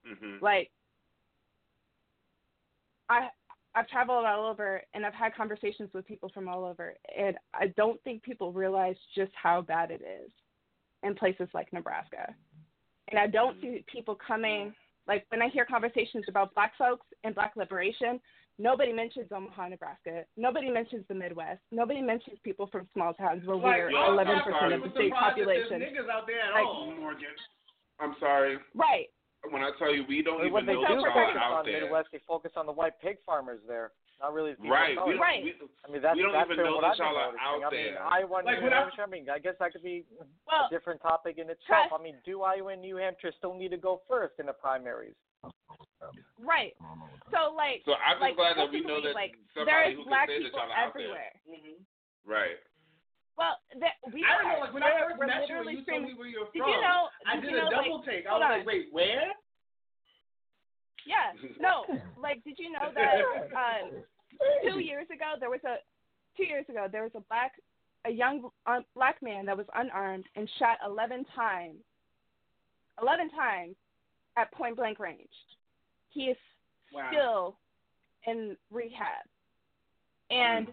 Mm-hmm. 0.07 0.43
Like 0.43 0.69
I 3.09 3.29
I've 3.75 3.87
traveled 3.87 4.25
all 4.25 4.45
over 4.45 4.81
and 4.93 5.05
I've 5.05 5.13
had 5.13 5.33
conversations 5.35 5.89
with 5.93 6.05
people 6.05 6.29
from 6.33 6.47
all 6.47 6.63
over, 6.63 6.93
and 7.17 7.37
I 7.53 7.67
don't 7.75 8.01
think 8.03 8.21
people 8.21 8.51
realize 8.51 8.95
just 9.15 9.31
how 9.41 9.61
bad 9.61 9.89
it 9.89 10.01
is 10.01 10.29
in 11.01 11.15
places 11.15 11.47
like 11.53 11.73
Nebraska. 11.73 12.33
And 13.09 13.19
I 13.19 13.27
don't 13.27 13.59
see 13.61 13.83
people 13.91 14.17
coming 14.25 14.73
like 15.07 15.25
when 15.29 15.41
I 15.41 15.49
hear 15.49 15.65
conversations 15.65 16.25
about 16.29 16.53
Black 16.55 16.73
folks 16.77 17.05
and 17.23 17.35
Black 17.35 17.53
liberation, 17.55 18.19
nobody 18.59 18.93
mentions 18.93 19.27
Omaha, 19.31 19.69
Nebraska. 19.69 20.23
Nobody 20.37 20.69
mentions 20.69 21.05
the 21.07 21.15
Midwest. 21.15 21.61
Nobody 21.71 22.01
mentions 22.01 22.37
people 22.43 22.67
from 22.67 22.87
small 22.93 23.13
towns 23.13 23.45
where 23.45 23.57
Like, 23.57 23.65
we're 23.65 23.91
yo, 23.91 24.13
eleven 24.13 24.35
I'm 24.35 24.43
percent 24.43 24.59
sorry. 24.59 24.73
of 24.75 24.79
the 24.81 24.85
I'm 24.87 24.91
state 24.93 25.09
surprised 25.11 25.37
that 25.39 25.45
there's 25.45 25.67
population. 25.69 25.77
niggas 25.81 26.09
out 26.09 26.27
there 26.27 26.39
at 26.41 26.53
Like- 26.53 26.65
all, 26.65 26.91
Morgann. 26.95 27.35
I'm 27.99 28.15
sorry. 28.19 28.57
Right. 28.73 29.07
When 29.51 29.61
I 29.61 29.71
tell 29.77 29.93
you 29.93 30.05
we 30.07 30.23
don't 30.23 30.39
But 30.41 30.51
what 30.51 30.63
even 30.63 30.75
they 30.75 30.81
know 30.81 30.87
do 30.87 30.95
that 31.03 31.03
y'all 31.03 31.13
focus 31.27 31.41
out 31.41 31.51
on 31.51 31.65
there. 31.65 31.81
Midwest, 31.83 32.07
they 32.11 32.19
focus 32.25 32.51
on 32.55 32.65
the 32.65 32.71
white 32.71 32.95
pig 33.01 33.17
farmers 33.25 33.59
there, 33.67 33.91
not 34.21 34.31
really 34.33 34.53
the 34.55 34.69
Right. 34.69 34.91
We 34.91 34.95
color. 34.95 35.17
don't, 35.19 35.43
we, 35.43 35.51
I 35.83 35.91
mean, 35.91 36.01
that's, 36.01 36.15
we 36.15 36.23
don't 36.23 36.31
that's 36.31 36.47
even 36.49 36.63
know 36.63 36.75
what 36.79 36.85
I've 36.87 36.95
been 36.97 37.05
y'all 37.05 37.17
are 37.17 37.35
noticing. 37.35 37.43
out 37.43 37.59
I 37.59 37.75
mean, 37.75 37.93
there. 37.93 38.03
Iowa, 38.03 38.33
Like, 38.39 38.57
New 38.59 38.63
when 38.63 38.73
I- 38.73 38.79
Hampshire, 38.79 39.03
I 39.03 39.05
mean, 39.11 39.29
I 39.29 39.39
guess 39.39 39.55
that 39.59 39.73
could 39.73 39.83
be 39.83 40.05
Well, 40.47 40.65
a 40.65 40.69
different 40.71 41.01
topic 41.03 41.37
in 41.39 41.49
itself. 41.51 41.91
I 41.91 42.01
mean, 42.01 42.15
do 42.23 42.41
Iowa 42.41 42.71
and 42.71 42.81
New 42.81 42.95
Hampshire 42.95 43.33
still 43.37 43.53
need 43.53 43.69
to 43.71 43.77
go 43.77 44.01
first 44.07 44.39
in 44.39 44.45
the 44.47 44.53
primaries? 44.53 45.15
Right. 46.41 46.73
So 47.31 47.53
like 47.55 47.81
So 47.85 47.93
I'm 47.95 48.19
like, 48.19 48.35
glad 48.35 48.57
that 48.57 48.69
we 48.71 48.81
know 48.81 48.99
culturally, 49.01 49.13
that 49.13 49.15
like 49.15 49.33
somebody 49.55 49.71
there 49.71 49.95
who 49.95 50.01
is 50.01 50.05
can 50.05 50.11
black 50.11 50.27
say 50.27 50.37
that 50.39 50.43
people 50.49 50.59
y'all 50.59 50.71
are 50.71 50.77
out 50.77 50.93
there. 50.93 51.03
everywhere. 51.03 51.31
Right. 52.27 52.59
Well, 53.33 53.57
that, 53.81 53.97
we 54.13 54.21
I 54.21 54.37
don't 54.37 54.45
know, 54.53 54.59
like 54.61 54.73
when 54.77 54.83
I 54.85 54.93
first 55.09 55.17
met 55.25 55.49
you 55.49 55.57
you 55.57 55.57
told 55.57 55.65
me 55.65 55.81
screaming- 55.81 56.17
where 56.21 56.27
you're 56.29 56.45
Did 56.53 56.61
you 56.69 56.79
know? 56.85 57.09
I 57.25 57.35
did 57.41 57.49
did 57.49 57.51
you 57.51 57.57
a 57.57 57.63
know, 57.65 57.71
double 57.73 57.97
like, 57.97 58.05
take. 58.05 58.23
I 58.27 58.29
hold 58.29 58.41
was 58.45 58.51
on. 58.51 58.57
like, 58.61 58.67
wait, 58.69 58.85
where? 58.93 59.33
Yeah. 61.05 61.33
No. 61.59 61.83
Like, 62.21 62.43
did 62.43 62.55
you 62.59 62.71
know 62.71 62.91
that 62.93 63.15
um, 63.51 64.03
two 64.63 64.79
years 64.79 65.07
ago 65.09 65.35
there 65.39 65.49
was 65.49 65.59
a 65.65 65.77
two 66.37 66.45
years 66.45 66.65
ago 66.69 66.87
there 66.91 67.03
was 67.03 67.11
a 67.15 67.21
black 67.29 67.53
a 68.05 68.09
young 68.11 68.49
um, 68.67 68.83
black 68.95 69.21
man 69.21 69.45
that 69.47 69.57
was 69.57 69.65
unarmed 69.75 70.25
and 70.35 70.49
shot 70.59 70.77
eleven 70.85 71.25
times 71.35 71.79
eleven 73.01 73.29
times 73.31 73.75
at 74.37 74.51
point 74.53 74.75
blank 74.75 74.99
range. 74.99 75.29
He 76.13 76.25
is 76.25 76.37
Wow. 76.93 77.09
still 77.11 77.57
in 78.25 78.55
rehab, 78.69 79.25
and 80.29 80.67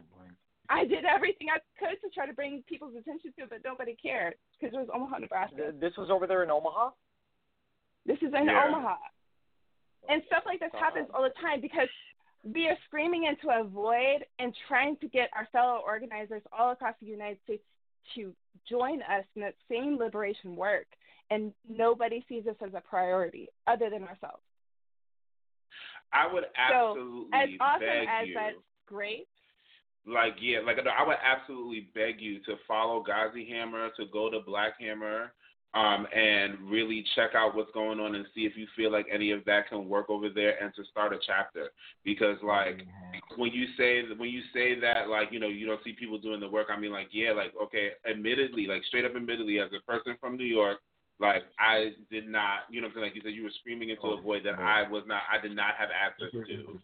I 0.69 0.85
did 0.85 1.05
everything 1.05 1.49
I 1.51 1.59
could 1.79 2.01
to 2.03 2.11
try 2.15 2.27
to 2.27 2.33
bring 2.33 2.63
people's 2.69 2.95
attention 2.95 3.33
to 3.39 3.45
it, 3.45 3.51
but 3.51 3.65
nobody 3.65 3.97
cared 3.97 4.35
because 4.53 4.75
it 4.75 4.79
was 4.79 4.89
Omaha, 4.93 5.19
Nebraska. 5.19 5.73
This 5.81 5.97
was 5.97 6.11
over 6.11 6.27
there 6.27 6.43
in 6.45 6.51
Omaha. 6.51 6.91
This 8.07 8.19
is 8.19 8.33
in 8.35 8.45
Yeah. 8.47 8.67
Omaha. 8.69 8.97
And 10.09 10.23
stuff 10.27 10.45
like 10.47 10.61
this 10.61 10.71
uh-huh. 10.75 10.85
happens 10.85 11.09
all 11.13 11.23
the 11.23 11.35
time 11.41 11.61
because 11.61 11.89
we 12.45 12.69
are 12.69 12.77
screaming 12.87 13.25
into 13.25 13.51
a 13.51 13.65
void 13.65 14.25
and 14.39 14.55
trying 14.69 14.97
to 14.99 15.09
get 15.09 15.31
our 15.35 15.47
fellow 15.53 15.83
organizers 15.85 16.43
all 16.57 16.71
across 16.71 16.95
the 17.01 17.07
United 17.07 17.39
States 17.45 17.65
to 18.15 18.35
join 18.69 19.03
us 19.03 19.25
in 19.35 19.43
that 19.43 19.55
same 19.69 19.99
liberation 19.99 20.57
work. 20.57 20.87
And 21.31 21.53
nobody 21.69 22.25
sees 22.29 22.45
this 22.45 22.57
as 22.65 22.75
a 22.75 22.81
priority 22.81 23.49
other 23.67 23.91
than 23.91 24.03
ourselves. 24.05 24.43
I 26.13 26.33
would 26.33 26.45
So, 26.69 26.91
absolutely 26.97 27.39
as 27.39 27.49
awesome 27.61 27.81
beg 27.81 28.09
as 28.09 28.29
you. 28.29 28.35
that's 28.35 28.57
great, 28.87 29.29
Like 30.07 30.35
yeah, 30.41 30.61
like 30.61 30.79
I 30.79 31.07
would 31.07 31.19
absolutely 31.23 31.89
beg 31.95 32.21
you 32.21 32.41
to 32.45 32.57
follow 32.67 33.05
Gazi 33.05 33.49
Hammer, 33.49 33.91
to 33.97 34.07
go 34.13 34.31
to 34.31 34.41
Black 34.41 34.75
Hammer, 34.81 35.33
um, 35.75 36.07
and 36.15 36.59
really 36.71 37.05
check 37.15 37.31
out 37.35 37.55
what's 37.55 37.71
going 37.73 38.01
on 38.01 38.15
and 38.15 38.27
see 38.35 38.43
if 38.43 38.57
you 38.57 38.67
feel 38.77 38.91
like 38.91 39.07
any 39.13 39.31
of 39.31 39.45
that 39.45 39.69
can 39.69 39.89
work 39.89 40.11
over 40.11 40.29
there 40.29 40.61
and 40.63 40.73
to 40.75 40.85
start 40.91 41.13
a 41.13 41.19
chapter. 41.25 41.69
Because 42.05 42.39
like 42.43 42.83
when 43.37 43.53
you 43.53 43.67
say 43.79 44.03
when 44.17 44.31
you 44.31 44.43
say 44.53 44.79
that 44.81 45.09
like 45.09 45.29
you 45.31 45.39
know 45.39 45.49
you 45.49 45.67
don't 45.67 45.83
see 45.85 45.93
people 45.93 46.19
doing 46.19 46.41
the 46.41 46.49
work, 46.49 46.69
I 46.75 46.81
mean 46.81 46.93
like 46.93 47.09
yeah, 47.13 47.33
like 47.33 47.53
okay, 47.63 47.91
admittedly, 48.11 48.67
like 48.67 48.85
straight 48.85 49.05
up 49.05 49.15
admittedly, 49.15 49.61
as 49.61 49.71
a 49.77 49.85
person 49.91 50.17
from 50.21 50.37
New 50.37 50.45
York. 50.45 50.79
Like 51.21 51.45
I 51.59 51.93
did 52.11 52.27
not, 52.27 52.61
you 52.71 52.81
know 52.81 52.89
what 52.89 52.97
I'm 52.97 53.03
saying? 53.03 53.07
Like 53.07 53.15
you 53.15 53.23
said, 53.23 53.35
you 53.37 53.45
were 53.45 53.55
screaming 53.61 53.91
into 53.91 54.03
a 54.03 54.19
oh, 54.19 54.21
void 54.23 54.43
that 54.45 54.59
I 54.59 54.89
was 54.89 55.05
not, 55.07 55.23
I 55.31 55.41
did 55.41 55.55
not 55.55 55.77
have 55.79 55.91
access 55.93 56.33
to. 56.33 56.41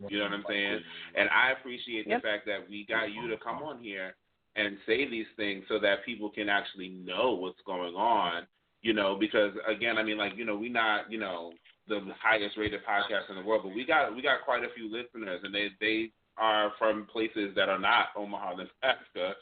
You 0.09 0.19
know 0.19 0.25
what 0.25 0.33
I'm 0.33 0.45
saying? 0.49 0.81
And 1.17 1.29
I 1.31 1.53
appreciate 1.53 2.07
Yep. 2.07 2.21
the 2.21 2.29
fact 2.29 2.47
that 2.47 2.69
we 2.69 2.85
got 2.85 3.11
you 3.11 3.29
to 3.29 3.37
come 3.39 3.63
on 3.63 3.83
here 3.83 4.15
and 4.55 4.77
say 4.87 5.09
these 5.09 5.27
things 5.37 5.65
so 5.69 5.79
that 5.81 6.05
people 6.05 6.29
can 6.31 6.49
actually 6.49 6.89
know 6.89 7.33
what's 7.33 7.61
going 7.65 7.95
on. 7.95 8.47
You 8.83 8.93
know, 8.93 9.17
because 9.19 9.53
again, 9.67 9.97
I 9.97 10.03
mean, 10.03 10.19
like 10.19 10.37
you 10.37 10.45
know, 10.45 10.57
we 10.57 10.69
not, 10.69 11.11
you 11.11 11.19
know, 11.19 11.53
the 11.89 12.01
highest 12.23 12.57
rated 12.57 12.81
podcast 12.85 13.31
in 13.31 13.37
the 13.37 13.43
world, 13.43 13.63
but 13.65 13.75
we 13.75 13.85
got 13.87 14.15
we 14.15 14.23
got 14.23 14.45
quite 14.45 14.65
a 14.65 14.73
few 14.77 14.93
listeners, 14.93 15.41
and 15.43 15.55
they 15.55 15.69
they 15.81 16.11
are 16.37 16.73
from 16.79 17.07
places 17.11 17.55
that 17.57 17.69
are 17.69 17.79
not 17.79 18.09
Omaha, 18.17 18.51
Nebraska. 18.51 19.35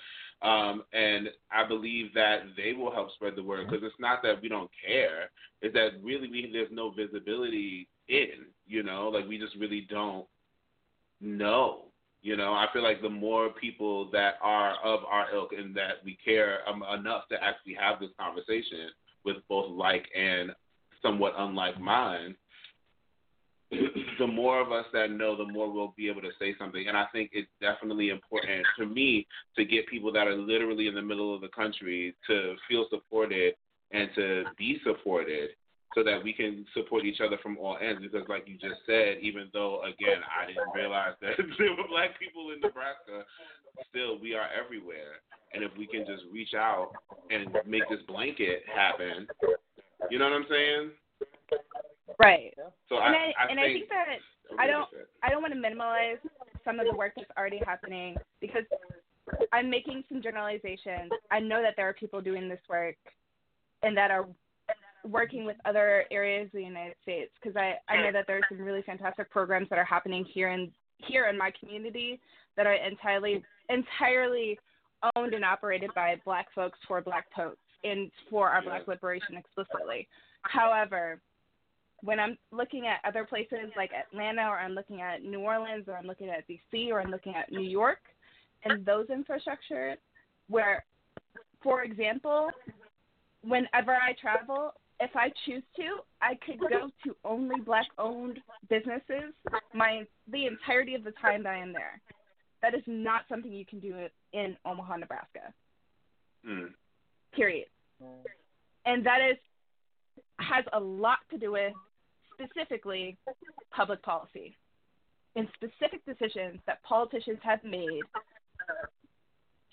Um, 0.44 0.84
and 0.92 1.30
I 1.50 1.66
believe 1.66 2.12
that 2.14 2.40
they 2.54 2.74
will 2.74 2.92
help 2.92 3.10
spread 3.14 3.34
the 3.34 3.42
word 3.42 3.66
because 3.66 3.82
it's 3.82 3.98
not 3.98 4.22
that 4.22 4.42
we 4.42 4.48
don't 4.48 4.70
care; 4.86 5.30
it's 5.62 5.74
that 5.74 6.02
really 6.02 6.28
we, 6.28 6.50
there's 6.52 6.68
no 6.70 6.90
visibility 6.90 7.88
in. 8.08 8.46
You 8.66 8.82
know, 8.82 9.08
like 9.08 9.26
we 9.26 9.38
just 9.38 9.56
really 9.56 9.86
don't 9.88 10.26
know. 11.20 11.86
You 12.20 12.36
know, 12.36 12.52
I 12.52 12.66
feel 12.72 12.82
like 12.82 13.02
the 13.02 13.08
more 13.08 13.50
people 13.50 14.10
that 14.12 14.34
are 14.42 14.76
of 14.84 15.00
our 15.04 15.34
ilk 15.34 15.52
and 15.56 15.74
that 15.76 16.04
we 16.04 16.18
care 16.24 16.58
um, 16.68 16.82
enough 16.98 17.28
to 17.28 17.42
actually 17.42 17.74
have 17.74 18.00
this 18.00 18.10
conversation 18.18 18.90
with 19.24 19.36
both 19.48 19.70
like 19.70 20.06
and 20.16 20.50
somewhat 21.02 21.34
unlike 21.38 21.80
minds, 21.80 22.36
the 24.18 24.26
more 24.26 24.60
of 24.60 24.72
us 24.72 24.84
that 24.92 25.10
know, 25.10 25.36
the 25.36 25.50
more 25.52 25.72
we'll 25.72 25.94
be 25.96 26.08
able 26.08 26.22
to 26.22 26.30
say 26.38 26.54
something. 26.58 26.86
And 26.88 26.96
I 26.96 27.06
think 27.12 27.30
it's 27.32 27.48
definitely 27.60 28.10
important 28.10 28.66
to 28.78 28.86
me 28.86 29.26
to 29.56 29.64
get 29.64 29.86
people 29.88 30.12
that 30.12 30.26
are 30.26 30.36
literally 30.36 30.86
in 30.86 30.94
the 30.94 31.02
middle 31.02 31.34
of 31.34 31.40
the 31.40 31.48
country 31.48 32.14
to 32.26 32.54
feel 32.68 32.86
supported 32.90 33.54
and 33.92 34.08
to 34.14 34.44
be 34.56 34.78
supported 34.84 35.50
so 35.94 36.02
that 36.02 36.22
we 36.22 36.32
can 36.32 36.66
support 36.74 37.04
each 37.04 37.20
other 37.20 37.38
from 37.42 37.56
all 37.58 37.78
ends. 37.80 38.02
Because, 38.02 38.28
like 38.28 38.44
you 38.46 38.54
just 38.54 38.80
said, 38.86 39.18
even 39.22 39.48
though, 39.52 39.82
again, 39.82 40.20
I 40.26 40.46
didn't 40.46 40.74
realize 40.74 41.14
that 41.20 41.36
there 41.58 41.70
were 41.70 41.88
black 41.88 42.18
people 42.18 42.50
in 42.52 42.60
Nebraska, 42.60 43.24
still, 43.90 44.18
we 44.18 44.34
are 44.34 44.48
everywhere. 44.52 45.22
And 45.52 45.62
if 45.62 45.70
we 45.78 45.86
can 45.86 46.04
just 46.04 46.24
reach 46.32 46.54
out 46.54 46.90
and 47.30 47.56
make 47.64 47.88
this 47.88 48.00
blanket 48.08 48.64
happen, 48.74 49.28
you 50.10 50.18
know 50.18 50.24
what 50.24 50.34
I'm 50.34 50.46
saying? 50.50 50.90
right? 52.18 52.52
So 52.94 53.02
and 53.02 53.14
I, 53.14 53.32
I, 53.38 53.50
and 53.50 53.60
I 53.60 53.64
think 53.64 53.78
think 53.78 53.88
that 53.90 54.58
I 54.58 54.66
don't 54.66 54.88
I 55.22 55.30
don't 55.30 55.42
want 55.42 55.54
to 55.54 55.60
minimize 55.60 56.18
some 56.64 56.80
of 56.80 56.86
the 56.86 56.94
work 56.94 57.12
that's 57.16 57.30
already 57.36 57.60
happening 57.64 58.16
because 58.40 58.64
I'm 59.52 59.70
making 59.70 60.04
some 60.08 60.22
generalizations. 60.22 61.10
I 61.30 61.40
know 61.40 61.62
that 61.62 61.74
there 61.76 61.88
are 61.88 61.94
people 61.94 62.20
doing 62.20 62.48
this 62.48 62.60
work 62.68 62.96
and 63.82 63.96
that 63.96 64.10
are 64.10 64.26
working 65.04 65.44
with 65.44 65.56
other 65.64 66.04
areas 66.10 66.46
of 66.46 66.52
the 66.52 66.62
United 66.62 66.94
States 67.02 67.30
because 67.40 67.56
I, 67.56 67.74
I 67.88 68.02
know 68.02 68.12
that 68.12 68.26
there 68.26 68.38
are 68.38 68.46
some 68.48 68.60
really 68.60 68.82
fantastic 68.82 69.30
programs 69.30 69.68
that 69.70 69.78
are 69.78 69.84
happening 69.84 70.24
here 70.32 70.48
in 70.50 70.70
here 70.98 71.28
in 71.28 71.36
my 71.36 71.52
community 71.58 72.20
that 72.56 72.66
are 72.66 72.74
entirely 72.74 73.42
entirely 73.68 74.58
owned 75.16 75.34
and 75.34 75.44
operated 75.44 75.90
by 75.94 76.14
black 76.24 76.46
folks 76.54 76.78
for 76.86 77.00
black 77.00 77.26
folks 77.34 77.58
and 77.82 78.10
for 78.30 78.48
our 78.48 78.62
black 78.62 78.88
liberation 78.88 79.36
explicitly. 79.36 80.08
However, 80.42 81.20
when 82.04 82.20
I'm 82.20 82.36
looking 82.52 82.86
at 82.86 83.06
other 83.08 83.24
places 83.24 83.70
like 83.76 83.90
Atlanta 83.92 84.42
or 84.42 84.58
I'm 84.58 84.72
looking 84.72 85.00
at 85.00 85.22
New 85.22 85.40
Orleans 85.40 85.84
or 85.88 85.96
I'm 85.96 86.06
looking 86.06 86.28
at 86.28 86.44
DC 86.46 86.90
or 86.90 87.00
I'm 87.00 87.10
looking 87.10 87.34
at 87.34 87.50
New 87.50 87.62
York 87.62 88.00
and 88.64 88.84
those 88.84 89.08
infrastructure 89.10 89.96
where 90.48 90.84
for 91.64 91.82
example, 91.82 92.50
whenever 93.42 93.92
I 93.92 94.14
travel, 94.20 94.72
if 95.00 95.10
I 95.16 95.32
choose 95.44 95.62
to, 95.76 95.96
I 96.20 96.34
could 96.46 96.60
go 96.60 96.90
to 97.04 97.16
only 97.24 97.60
black 97.64 97.86
owned 97.98 98.38
businesses 98.68 99.32
my 99.72 100.06
the 100.30 100.46
entirety 100.46 100.94
of 100.94 101.02
the 101.02 101.12
time 101.12 101.42
that 101.42 101.54
I 101.54 101.58
am 101.58 101.72
there. 101.72 102.00
That 102.62 102.74
is 102.74 102.82
not 102.86 103.22
something 103.28 103.52
you 103.52 103.66
can 103.66 103.80
do 103.80 103.94
in 104.32 104.56
Omaha, 104.64 104.98
Nebraska. 104.98 105.52
Mm. 106.48 106.68
Period. 107.34 107.66
And 108.86 109.04
that 109.04 109.18
is 109.30 109.38
has 110.38 110.64
a 110.72 110.80
lot 110.80 111.18
to 111.30 111.38
do 111.38 111.52
with 111.52 111.72
specifically 112.34 113.16
public 113.72 114.02
policy 114.02 114.56
and 115.36 115.48
specific 115.54 116.04
decisions 116.06 116.60
that 116.66 116.82
politicians 116.82 117.38
have 117.42 117.62
made 117.64 118.02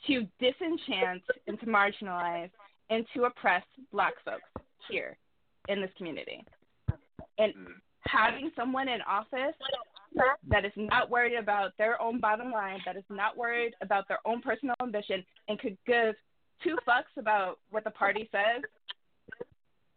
to 0.07 0.28
disenchant 0.39 1.22
and 1.47 1.59
to 1.59 1.66
marginalize 1.66 2.49
and 2.89 3.05
to 3.14 3.24
oppress 3.24 3.64
black 3.91 4.14
folks 4.26 4.66
here 4.89 5.18
in 5.70 5.82
this 5.82 5.91
community. 5.97 6.43
And 7.38 7.53
hmm. 7.53 7.72
having 8.01 8.51
someone 8.55 8.88
in 8.88 9.01
office 9.01 9.55
that 10.49 10.66
is 10.66 10.74
not 10.76 11.09
worried 11.09 11.38
about 11.38 11.72
their 11.78 12.01
own 12.01 12.20
bottom 12.20 12.51
line, 12.51 12.80
that 12.86 12.97
is 12.97 13.03
not 13.09 13.38
worried 13.38 13.74
about 13.82 14.07
their 14.07 14.20
own 14.26 14.41
personal 14.41 14.76
ambition, 14.82 15.24
and 15.47 15.59
could 15.59 15.78
give 15.88 16.16
two 16.64 16.78
fucks 16.88 17.18
about 17.18 17.59
what 17.70 17.84
the 17.84 17.91
party 17.91 18.28
says, 18.32 18.62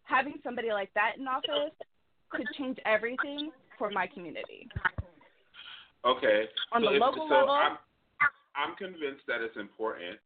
having 0.04 0.34
somebody 0.44 0.70
like 0.70 0.92
that 0.94 1.12
in 1.18 1.26
office 1.26 1.74
could 2.30 2.46
change 2.58 2.78
everything 2.84 3.50
for 3.78 3.90
my 3.90 4.06
community. 4.06 4.68
Okay. 6.04 6.44
On 6.72 6.82
so 6.82 6.90
the 6.90 6.96
if, 6.96 7.00
local 7.00 7.28
so 7.28 7.34
level? 7.34 7.50
I'm, 7.50 7.76
I'm 8.56 8.76
convinced 8.76 9.24
that 9.26 9.40
it's 9.40 9.56
important. 9.56 10.18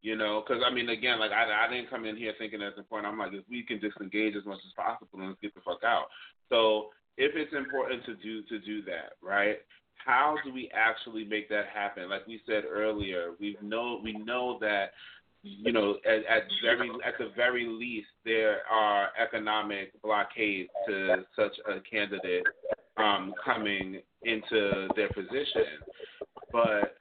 You 0.00 0.14
know, 0.14 0.44
because 0.46 0.62
I 0.64 0.72
mean, 0.72 0.88
again, 0.90 1.18
like 1.18 1.32
I, 1.32 1.66
I 1.66 1.68
didn't 1.68 1.90
come 1.90 2.04
in 2.04 2.16
here 2.16 2.32
thinking 2.38 2.60
that's 2.60 2.78
important. 2.78 3.12
I'm 3.12 3.18
like, 3.18 3.32
if 3.32 3.42
we 3.50 3.64
can 3.64 3.80
disengage 3.80 4.36
as 4.36 4.46
much 4.46 4.60
as 4.64 4.72
possible, 4.76 5.18
and 5.18 5.28
let's 5.28 5.40
get 5.42 5.54
the 5.54 5.60
fuck 5.60 5.82
out. 5.82 6.06
So 6.48 6.90
if 7.16 7.34
it's 7.34 7.52
important 7.52 8.04
to 8.06 8.14
do 8.14 8.42
to 8.44 8.60
do 8.60 8.80
that, 8.82 9.18
right? 9.20 9.56
How 10.06 10.36
do 10.44 10.54
we 10.54 10.70
actually 10.72 11.24
make 11.24 11.48
that 11.48 11.66
happen? 11.74 12.08
Like 12.08 12.28
we 12.28 12.40
said 12.46 12.62
earlier, 12.64 13.32
we 13.40 13.56
know 13.60 14.00
we 14.02 14.12
know 14.12 14.56
that 14.60 14.92
you 15.42 15.72
know 15.72 15.96
at, 16.04 16.24
at 16.26 16.42
very 16.62 16.90
at 17.06 17.14
the 17.18 17.30
very 17.36 17.66
least 17.66 18.08
there 18.24 18.58
are 18.70 19.08
economic 19.20 19.92
blockades 20.02 20.68
to 20.86 21.24
such 21.36 21.56
a 21.68 21.80
candidate 21.80 22.44
um, 22.96 23.32
coming 23.44 24.00
into 24.22 24.88
their 24.96 25.08
position, 25.10 25.78
but 26.52 26.96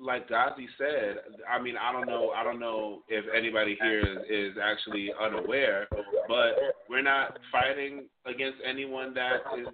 like 0.00 0.28
Gazi 0.28 0.66
said, 0.76 1.16
I 1.48 1.60
mean, 1.60 1.74
I 1.76 1.90
don't 1.92 2.06
know, 2.06 2.30
I 2.30 2.44
don't 2.44 2.60
know 2.60 3.02
if 3.08 3.24
anybody 3.36 3.76
here 3.80 4.00
is, 4.00 4.18
is 4.30 4.56
actually 4.62 5.10
unaware, 5.20 5.88
but 6.28 6.54
we're 6.88 7.02
not 7.02 7.38
fighting 7.50 8.06
against 8.24 8.58
anyone 8.68 9.12
that 9.14 9.38
is 9.58 9.66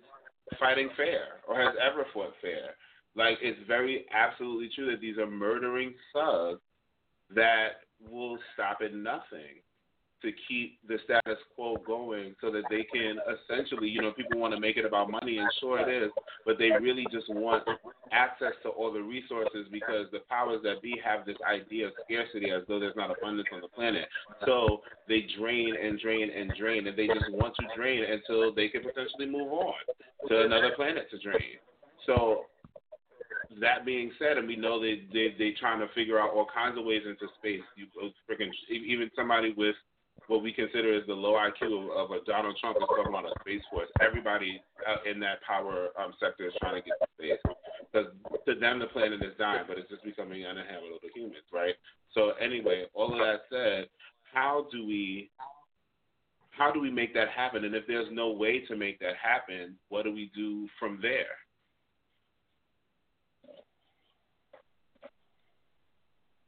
fighting 0.58 0.88
fair 0.96 1.40
or 1.46 1.60
has 1.60 1.74
ever 1.84 2.06
fought 2.14 2.32
fair. 2.40 2.74
Like 3.16 3.38
it's 3.42 3.58
very 3.68 4.06
absolutely 4.14 4.70
true 4.74 4.90
that 4.90 5.00
these 5.00 5.18
are 5.18 5.26
murdering 5.26 5.94
thugs 6.12 6.60
that 7.34 7.84
will 8.10 8.38
stop 8.54 8.78
at 8.84 8.94
nothing 8.94 9.62
to 10.24 10.32
keep 10.48 10.78
the 10.88 10.96
status 11.04 11.38
quo 11.54 11.76
going 11.86 12.34
so 12.40 12.50
that 12.50 12.62
they 12.70 12.82
can 12.82 13.18
essentially, 13.28 13.88
you 13.88 14.00
know, 14.00 14.10
people 14.12 14.40
want 14.40 14.54
to 14.54 14.60
make 14.60 14.78
it 14.78 14.86
about 14.86 15.10
money, 15.10 15.36
and 15.36 15.48
sure 15.60 15.78
it 15.78 16.02
is, 16.02 16.10
but 16.46 16.58
they 16.58 16.70
really 16.80 17.06
just 17.12 17.28
want 17.28 17.62
access 18.10 18.52
to 18.62 18.70
all 18.70 18.90
the 18.90 19.02
resources 19.02 19.66
because 19.70 20.06
the 20.12 20.20
powers 20.30 20.60
that 20.62 20.80
be 20.80 20.94
have 21.04 21.26
this 21.26 21.36
idea 21.46 21.88
of 21.88 21.92
scarcity 22.04 22.50
as 22.50 22.62
though 22.66 22.80
there's 22.80 22.96
not 22.96 23.10
abundance 23.10 23.48
on 23.52 23.60
the 23.60 23.68
planet. 23.68 24.08
So 24.46 24.80
they 25.08 25.26
drain 25.38 25.74
and 25.80 26.00
drain 26.00 26.30
and 26.34 26.50
drain, 26.58 26.86
and 26.86 26.96
they 26.96 27.06
just 27.06 27.30
want 27.30 27.54
to 27.56 27.66
drain 27.76 28.02
until 28.04 28.54
they 28.54 28.68
can 28.68 28.82
potentially 28.82 29.26
move 29.26 29.52
on 29.52 29.74
to 30.28 30.42
another 30.42 30.70
planet 30.74 31.10
to 31.10 31.18
drain. 31.18 31.60
So 32.06 32.46
that 33.60 33.84
being 33.84 34.12
said, 34.18 34.38
and 34.38 34.46
we 34.46 34.56
know 34.56 34.80
they 34.80 35.02
they 35.12 35.34
they 35.38 35.52
trying 35.58 35.80
to 35.80 35.88
figure 35.94 36.18
out 36.18 36.30
all 36.30 36.46
kinds 36.52 36.78
of 36.78 36.84
ways 36.84 37.02
into 37.06 37.26
space. 37.38 37.64
You 37.76 37.86
freaking 38.28 38.50
even 38.70 39.10
somebody 39.16 39.54
with 39.56 39.76
what 40.28 40.42
we 40.42 40.52
consider 40.52 40.96
as 40.96 41.06
the 41.06 41.14
low 41.14 41.34
IQ 41.34 41.68
of, 41.68 41.90
of 41.90 42.10
a 42.10 42.24
Donald 42.24 42.56
Trump 42.60 42.76
is 42.78 42.88
talking 42.88 43.08
about 43.08 43.26
a 43.26 43.34
space 43.40 43.60
force. 43.70 43.88
Everybody 44.00 44.60
uh, 44.88 45.10
in 45.10 45.20
that 45.20 45.42
power 45.42 45.88
um, 46.00 46.14
sector 46.20 46.46
is 46.46 46.54
trying 46.60 46.80
to 46.80 46.88
get 46.88 46.96
to 47.00 47.06
space 47.18 47.40
because 47.92 48.08
to 48.46 48.54
them 48.54 48.78
the 48.78 48.86
planet 48.86 49.22
is 49.22 49.36
dying, 49.38 49.64
but 49.68 49.78
it's 49.78 49.90
just 49.90 50.04
becoming 50.04 50.44
uninhabitable 50.44 50.98
to 51.00 51.08
humans, 51.14 51.44
right? 51.52 51.74
So 52.12 52.32
anyway, 52.40 52.86
all 52.94 53.12
of 53.12 53.18
that 53.18 53.42
said, 53.50 53.88
how 54.32 54.66
do 54.72 54.86
we 54.86 55.30
how 56.50 56.70
do 56.70 56.80
we 56.80 56.90
make 56.90 57.12
that 57.14 57.28
happen? 57.28 57.64
And 57.64 57.74
if 57.74 57.86
there's 57.86 58.08
no 58.12 58.30
way 58.30 58.60
to 58.68 58.76
make 58.76 59.00
that 59.00 59.14
happen, 59.20 59.76
what 59.88 60.04
do 60.04 60.12
we 60.12 60.30
do 60.34 60.68
from 60.78 60.98
there? 61.02 61.34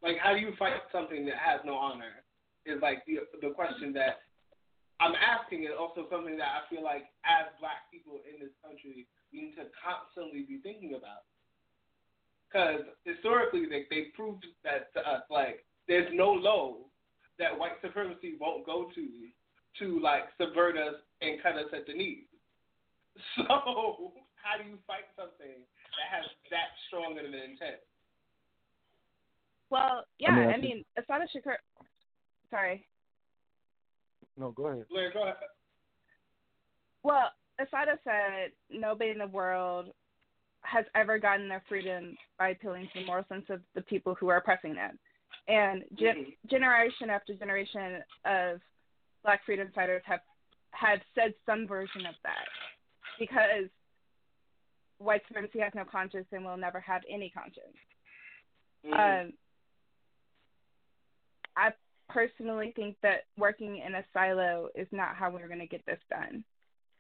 Like, 0.07 0.23
how 0.23 0.39
do 0.39 0.39
you 0.39 0.55
fight 0.55 0.79
something 0.95 1.27
that 1.27 1.35
has 1.35 1.59
no 1.67 1.75
honor? 1.75 2.23
Is 2.63 2.79
like 2.79 3.03
the 3.11 3.27
the 3.43 3.51
question 3.51 3.91
that 3.99 4.23
I'm 5.03 5.19
asking, 5.19 5.67
and 5.67 5.75
also 5.75 6.07
something 6.07 6.39
that 6.39 6.47
I 6.47 6.61
feel 6.71 6.83
like 6.83 7.11
as 7.27 7.51
Black 7.59 7.91
people 7.91 8.23
in 8.23 8.39
this 8.39 8.55
country 8.63 9.11
we 9.35 9.51
need 9.51 9.59
to 9.59 9.67
constantly 9.75 10.47
be 10.47 10.63
thinking 10.63 10.95
about. 10.95 11.27
Because 12.47 12.87
historically, 13.03 13.67
they 13.67 13.91
they 13.91 14.15
proved 14.15 14.47
that 14.63 14.95
to 14.95 15.03
us, 15.03 15.27
like 15.27 15.67
there's 15.91 16.07
no 16.15 16.31
low 16.31 16.87
that 17.39 17.59
white 17.59 17.83
supremacy 17.83 18.39
won't 18.39 18.65
go 18.65 18.87
to 18.95 19.07
to 19.83 20.01
like 20.01 20.31
subvert 20.39 20.79
us 20.79 21.03
and 21.21 21.43
cut 21.43 21.59
us 21.59 21.71
at 21.75 21.87
the 21.87 21.95
knees. 21.95 22.31
So 23.35 24.15
how 24.47 24.55
do 24.55 24.69
you 24.69 24.79
fight 24.87 25.11
something 25.19 25.59
that 25.59 26.07
has 26.15 26.23
that 26.55 26.71
strong 26.87 27.19
of 27.19 27.27
an 27.27 27.35
intent? 27.35 27.83
Well, 29.71 30.05
yeah, 30.19 30.31
I 30.31 30.35
mean, 30.37 30.45
I 30.45 30.49
I 30.49 30.53
think- 30.53 30.63
mean, 30.65 30.85
Assata 30.97 31.27
Shakur. 31.35 31.57
Sorry. 32.51 32.87
No, 34.37 34.51
go 34.53 34.67
ahead. 34.67 34.87
Blair, 34.89 35.11
go 35.13 35.23
ahead. 35.23 35.37
Well, 37.03 37.31
Assata 37.59 37.99
said 38.05 38.53
nobody 38.71 39.11
in 39.11 39.19
the 39.19 39.27
world 39.29 39.93
has 40.63 40.85
ever 40.95 41.19
gotten 41.19 41.49
their 41.49 41.63
freedom 41.69 42.17
by 42.39 42.51
appealing 42.51 42.89
to 42.93 43.01
the 43.01 43.07
moral 43.07 43.25
sense 43.29 43.47
of 43.51 43.61
the 43.75 43.83
people 43.83 44.15
who 44.15 44.29
are 44.29 44.37
oppressing 44.39 44.75
them. 44.75 44.99
And 45.49 45.85
gen- 45.99 46.33
generation 46.49 47.09
after 47.09 47.35
generation 47.35 48.03
of 48.25 48.61
black 49.23 49.45
freedom 49.45 49.71
fighters 49.75 50.03
have 50.05 50.21
have 50.73 51.01
said 51.15 51.33
some 51.47 51.67
version 51.67 52.05
of 52.05 52.15
that 52.23 52.47
because 53.19 53.71
white 54.99 55.23
supremacy 55.27 55.59
has 55.61 55.73
no 55.75 55.85
conscience 55.85 56.27
and 56.33 56.45
will 56.45 56.57
never 56.57 56.81
have 56.81 57.03
any 57.09 57.31
conscience. 57.31 57.77
Um, 58.93 59.33
I 61.57 61.71
personally 62.09 62.73
think 62.77 62.97
that 63.03 63.25
working 63.37 63.83
in 63.85 63.95
a 63.95 64.05
silo 64.13 64.69
is 64.75 64.89
not 64.93 65.17
how 65.17 65.31
we're 65.31 65.49
going 65.49 65.61
to 65.61 65.67
get 65.67 65.85
this 65.87 65.99
done. 66.11 66.45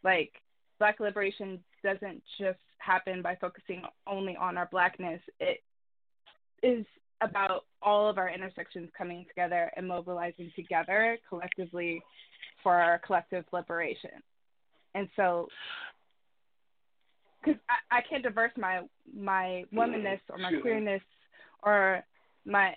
Like, 0.02 0.32
black 0.78 1.00
liberation 1.00 1.60
doesn't 1.82 2.22
just 2.38 2.58
happen 2.78 3.22
by 3.22 3.36
focusing 3.40 3.82
only 4.06 4.36
on 4.36 4.56
our 4.56 4.68
blackness. 4.70 5.20
It 5.40 5.62
is 6.62 6.84
about 7.20 7.64
all 7.82 8.08
of 8.08 8.18
our 8.18 8.28
intersections 8.28 8.90
coming 8.96 9.24
together 9.28 9.70
and 9.76 9.86
mobilizing 9.86 10.52
together 10.54 11.18
collectively 11.28 12.02
for 12.62 12.74
our 12.74 12.98
collective 12.98 13.44
liberation. 13.52 14.10
And 14.94 15.08
so, 15.16 15.46
because 17.42 17.60
I, 17.70 17.98
I 17.98 18.00
can't 18.08 18.22
diverse 18.22 18.52
my 18.56 18.80
my 19.14 19.64
mm-hmm. 19.72 19.78
womanness 19.78 20.20
or 20.30 20.38
my 20.38 20.52
queerness 20.60 21.02
or 21.62 22.02
my 22.44 22.74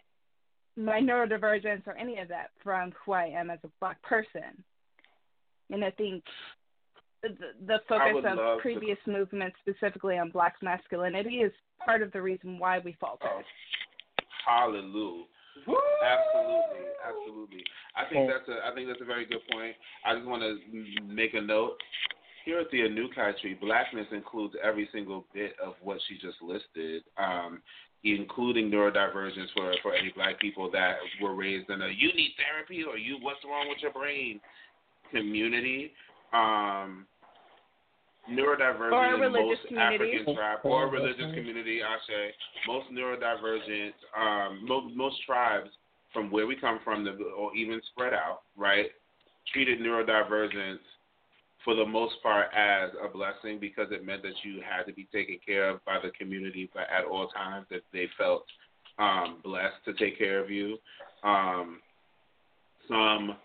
my 0.79 0.99
neurodivergence 0.99 1.85
or 1.85 1.97
any 1.97 2.19
of 2.19 2.27
that 2.29 2.51
from 2.63 2.93
who 3.05 3.11
I 3.11 3.25
am 3.25 3.49
as 3.49 3.59
a 3.63 3.69
black 3.79 4.01
person. 4.01 4.63
And 5.69 5.83
I 5.83 5.91
think 5.91 6.23
the, 7.21 7.29
the 7.67 7.79
focus 7.87 8.07
would 8.13 8.23
love 8.23 8.39
of 8.39 8.57
to- 8.57 8.61
previous 8.61 8.97
movements, 9.05 9.57
specifically 9.61 10.17
on 10.17 10.31
black 10.31 10.55
masculinity, 10.61 11.37
is 11.41 11.51
part 11.85 12.01
of 12.01 12.11
the 12.11 12.21
reason 12.21 12.57
why 12.57 12.79
we 12.79 12.95
faltered. 12.99 13.29
Oh, 13.29 13.41
hallelujah. 14.47 15.25
Absolutely, 15.67 16.85
absolutely. 17.05 17.63
I 17.95 18.09
think 18.09 18.29
that's 18.31 18.47
a 18.47 18.65
I 18.65 18.73
think 18.73 18.87
that's 18.87 19.01
a 19.01 19.05
very 19.05 19.25
good 19.25 19.41
point. 19.51 19.75
I 20.05 20.15
just 20.15 20.25
want 20.25 20.41
to 20.41 21.03
make 21.03 21.33
a 21.33 21.41
note. 21.41 21.75
Here 22.49 22.57
at 22.57 22.71
the 22.71 22.79
Anukai 22.79 23.37
Tree, 23.37 23.53
blackness 23.53 24.07
includes 24.11 24.55
every 24.63 24.89
single 24.91 25.23
bit 25.35 25.53
of 25.63 25.75
what 25.83 25.99
she 26.07 26.15
just 26.15 26.41
listed, 26.41 27.03
um, 27.15 27.61
including 28.03 28.71
neurodivergence 28.71 29.53
for 29.53 29.71
for 29.83 29.93
any 29.93 30.11
black 30.15 30.39
people 30.39 30.71
that 30.71 30.95
were 31.21 31.35
raised 31.35 31.69
in 31.69 31.79
a 31.79 31.89
you 31.89 32.11
need 32.15 32.31
therapy 32.41 32.83
or 32.83 32.97
you 32.97 33.19
what's 33.21 33.37
wrong 33.45 33.69
with 33.69 33.77
your 33.83 33.91
brain 33.91 34.41
community. 35.11 35.91
Um, 36.33 37.05
neurodivergent 38.31 38.93
Or 38.93 39.13
in 39.13 39.19
religious 39.19 39.59
most 39.59 39.67
community. 39.67 40.13
African 40.17 40.35
tribe 40.35 40.57
or 40.63 40.89
religious 40.89 41.31
community, 41.35 41.81
I 41.83 41.97
say, 42.07 42.33
most 42.65 42.87
neurodivergent, 42.91 43.93
um, 44.17 44.65
most, 44.67 44.95
most 44.95 45.17
tribes 45.27 45.69
from 46.11 46.31
where 46.31 46.47
we 46.47 46.55
come 46.55 46.79
from, 46.83 47.05
the, 47.05 47.11
or 47.37 47.55
even 47.55 47.79
spread 47.91 48.15
out, 48.15 48.41
right, 48.57 48.87
treated 49.53 49.79
neurodivergence 49.81 50.79
for 51.63 51.75
the 51.75 51.85
most 51.85 52.15
part 52.23 52.47
as 52.55 52.91
a 53.03 53.07
blessing 53.09 53.59
because 53.59 53.87
it 53.91 54.05
meant 54.05 54.23
that 54.23 54.33
you 54.43 54.61
had 54.61 54.83
to 54.83 54.93
be 54.93 55.07
taken 55.11 55.37
care 55.45 55.69
of 55.69 55.83
by 55.85 55.97
the 56.01 56.11
community 56.11 56.69
but 56.73 56.83
at 56.83 57.05
all 57.05 57.27
times 57.27 57.65
that 57.69 57.81
they 57.91 58.07
felt 58.17 58.43
um, 58.97 59.39
blessed 59.43 59.75
to 59.85 59.93
take 59.93 60.17
care 60.17 60.43
of 60.43 60.49
you. 60.49 60.77
Um, 61.23 61.79
some 62.87 63.37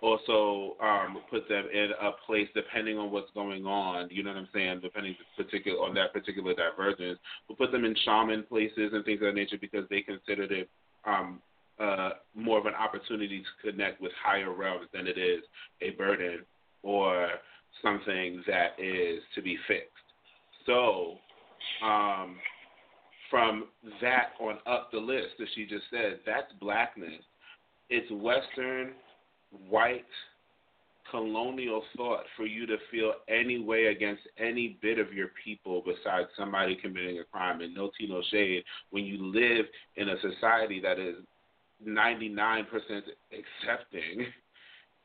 also 0.00 0.76
um, 0.82 1.18
put 1.30 1.48
them 1.48 1.66
in 1.72 1.90
a 2.00 2.10
place 2.26 2.48
depending 2.54 2.98
on 2.98 3.10
what's 3.10 3.30
going 3.34 3.64
on. 3.64 4.08
You 4.10 4.24
know 4.24 4.30
what 4.30 4.38
I'm 4.38 4.48
saying? 4.52 4.80
Depending 4.82 5.16
particular 5.36 5.78
on 5.78 5.94
that 5.94 6.12
particular 6.12 6.54
divergence, 6.54 7.18
we'll 7.48 7.56
put 7.56 7.70
them 7.70 7.84
in 7.84 7.94
shaman 8.04 8.42
places 8.44 8.90
and 8.92 9.04
things 9.04 9.20
of 9.20 9.26
that 9.26 9.34
nature 9.34 9.58
because 9.60 9.84
they 9.90 10.00
considered 10.02 10.50
it 10.50 10.68
um, 11.04 11.40
uh, 11.80 12.10
more 12.34 12.58
of 12.58 12.66
an 12.66 12.74
opportunity 12.74 13.42
to 13.42 13.70
connect 13.70 14.00
with 14.00 14.12
higher 14.22 14.52
realms 14.52 14.88
than 14.92 15.06
it 15.06 15.18
is 15.18 15.42
a 15.80 15.90
burden 15.90 16.40
or 16.82 17.28
something 17.82 18.42
that 18.46 18.78
is 18.78 19.22
to 19.34 19.42
be 19.42 19.56
fixed. 19.66 19.88
So, 20.66 21.14
um, 21.84 22.36
from 23.30 23.64
that 24.00 24.32
on 24.40 24.58
up 24.66 24.90
the 24.92 24.98
list 24.98 25.30
that 25.38 25.48
she 25.54 25.64
just 25.64 25.84
said, 25.90 26.20
that's 26.26 26.52
blackness. 26.60 27.22
It's 27.88 28.10
Western, 28.10 28.92
white, 29.68 30.04
colonial 31.10 31.82
thought 31.96 32.24
for 32.36 32.46
you 32.46 32.66
to 32.66 32.76
feel 32.90 33.12
any 33.28 33.58
way 33.58 33.86
against 33.86 34.22
any 34.38 34.78
bit 34.80 34.98
of 34.98 35.12
your 35.12 35.28
people 35.44 35.82
besides 35.84 36.28
somebody 36.38 36.76
committing 36.76 37.18
a 37.18 37.24
crime 37.24 37.60
and 37.60 37.74
no 37.74 37.90
tea 37.98 38.06
no 38.08 38.22
shade 38.30 38.62
when 38.90 39.04
you 39.04 39.18
live 39.22 39.66
in 39.96 40.08
a 40.08 40.14
society 40.20 40.80
that 40.80 40.98
is 40.98 41.16
99% 41.86 42.64
accepting 43.32 44.26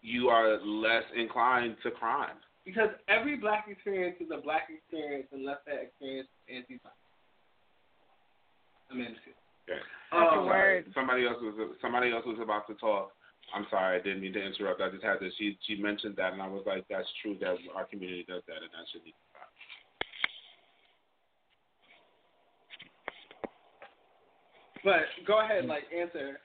you 0.01 0.29
are 0.29 0.63
less 0.63 1.03
inclined 1.17 1.75
to 1.83 1.91
crime 1.91 2.37
Because 2.67 2.91
every 3.07 3.37
black 3.39 3.71
experience 3.71 4.17
is 4.19 4.27
a 4.27 4.43
black 4.43 4.67
experience 4.67 5.31
unless 5.31 5.63
that 5.65 5.79
experience 5.79 6.27
is 6.51 6.67
anti-black. 6.67 6.99
Amanda. 8.91 9.15
Okay. 9.63 9.79
That's 10.11 10.35
a 10.35 10.39
Um, 10.39 10.45
word. 10.45 10.91
Somebody 10.93 11.25
else 11.25 11.39
was 11.39 11.55
somebody 11.81 12.11
else 12.11 12.25
was 12.25 12.39
about 12.43 12.67
to 12.67 12.75
talk. 12.75 13.13
I'm 13.55 13.65
sorry, 13.71 13.95
I 13.97 14.03
didn't 14.03 14.19
mean 14.19 14.33
to 14.33 14.43
interrupt. 14.43 14.81
I 14.81 14.89
just 14.89 15.03
had 15.03 15.19
to. 15.19 15.29
She 15.39 15.57
she 15.63 15.79
mentioned 15.79 16.15
that, 16.17 16.33
and 16.33 16.41
I 16.41 16.47
was 16.47 16.63
like, 16.67 16.83
that's 16.89 17.07
true 17.21 17.37
that 17.39 17.55
our 17.73 17.85
community 17.85 18.25
does 18.27 18.43
that, 18.47 18.57
and 18.59 18.71
that 18.75 18.85
should 18.91 19.05
be. 19.05 19.13
But 24.83 25.07
go 25.25 25.39
ahead, 25.39 25.65
like 25.65 25.83
answer. 25.95 26.39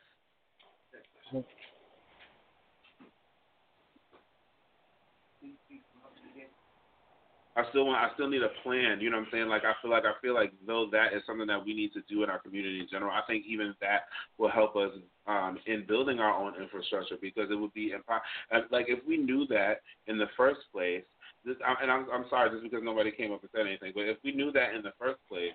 I 7.54 7.68
still 7.68 7.84
want. 7.86 8.00
I 8.00 8.14
still 8.14 8.28
need 8.28 8.42
a 8.42 8.48
plan. 8.62 9.00
You 9.00 9.10
know 9.10 9.18
what 9.18 9.26
I'm 9.26 9.32
saying? 9.32 9.48
Like 9.48 9.64
I 9.64 9.74
feel 9.82 9.90
like 9.90 10.04
I 10.04 10.12
feel 10.22 10.34
like 10.34 10.52
though 10.66 10.88
that 10.92 11.12
is 11.12 11.22
something 11.26 11.46
that 11.48 11.64
we 11.64 11.74
need 11.74 11.92
to 11.92 12.00
do 12.08 12.22
in 12.22 12.30
our 12.30 12.38
community 12.38 12.80
in 12.80 12.88
general. 12.90 13.12
I 13.12 13.20
think 13.26 13.44
even 13.46 13.74
that 13.80 14.08
will 14.38 14.50
help 14.50 14.74
us 14.76 14.90
um, 15.26 15.58
in 15.66 15.84
building 15.86 16.18
our 16.18 16.32
own 16.32 16.54
infrastructure 16.60 17.16
because 17.20 17.50
it 17.50 17.54
would 17.54 17.74
be 17.74 17.92
impo- 17.92 18.20
uh, 18.54 18.60
like 18.70 18.86
if 18.88 19.04
we 19.06 19.18
knew 19.18 19.46
that 19.48 19.82
in 20.06 20.18
the 20.18 20.28
first 20.36 20.60
place. 20.72 21.04
This, 21.44 21.56
and 21.80 21.90
I'm 21.90 22.06
I'm 22.10 22.24
sorry 22.30 22.50
just 22.50 22.62
because 22.62 22.80
nobody 22.82 23.10
came 23.10 23.32
up 23.32 23.42
and 23.42 23.50
said 23.54 23.66
anything, 23.66 23.92
but 23.94 24.04
if 24.04 24.16
we 24.24 24.32
knew 24.32 24.52
that 24.52 24.74
in 24.74 24.82
the 24.82 24.92
first 24.98 25.18
place, 25.28 25.52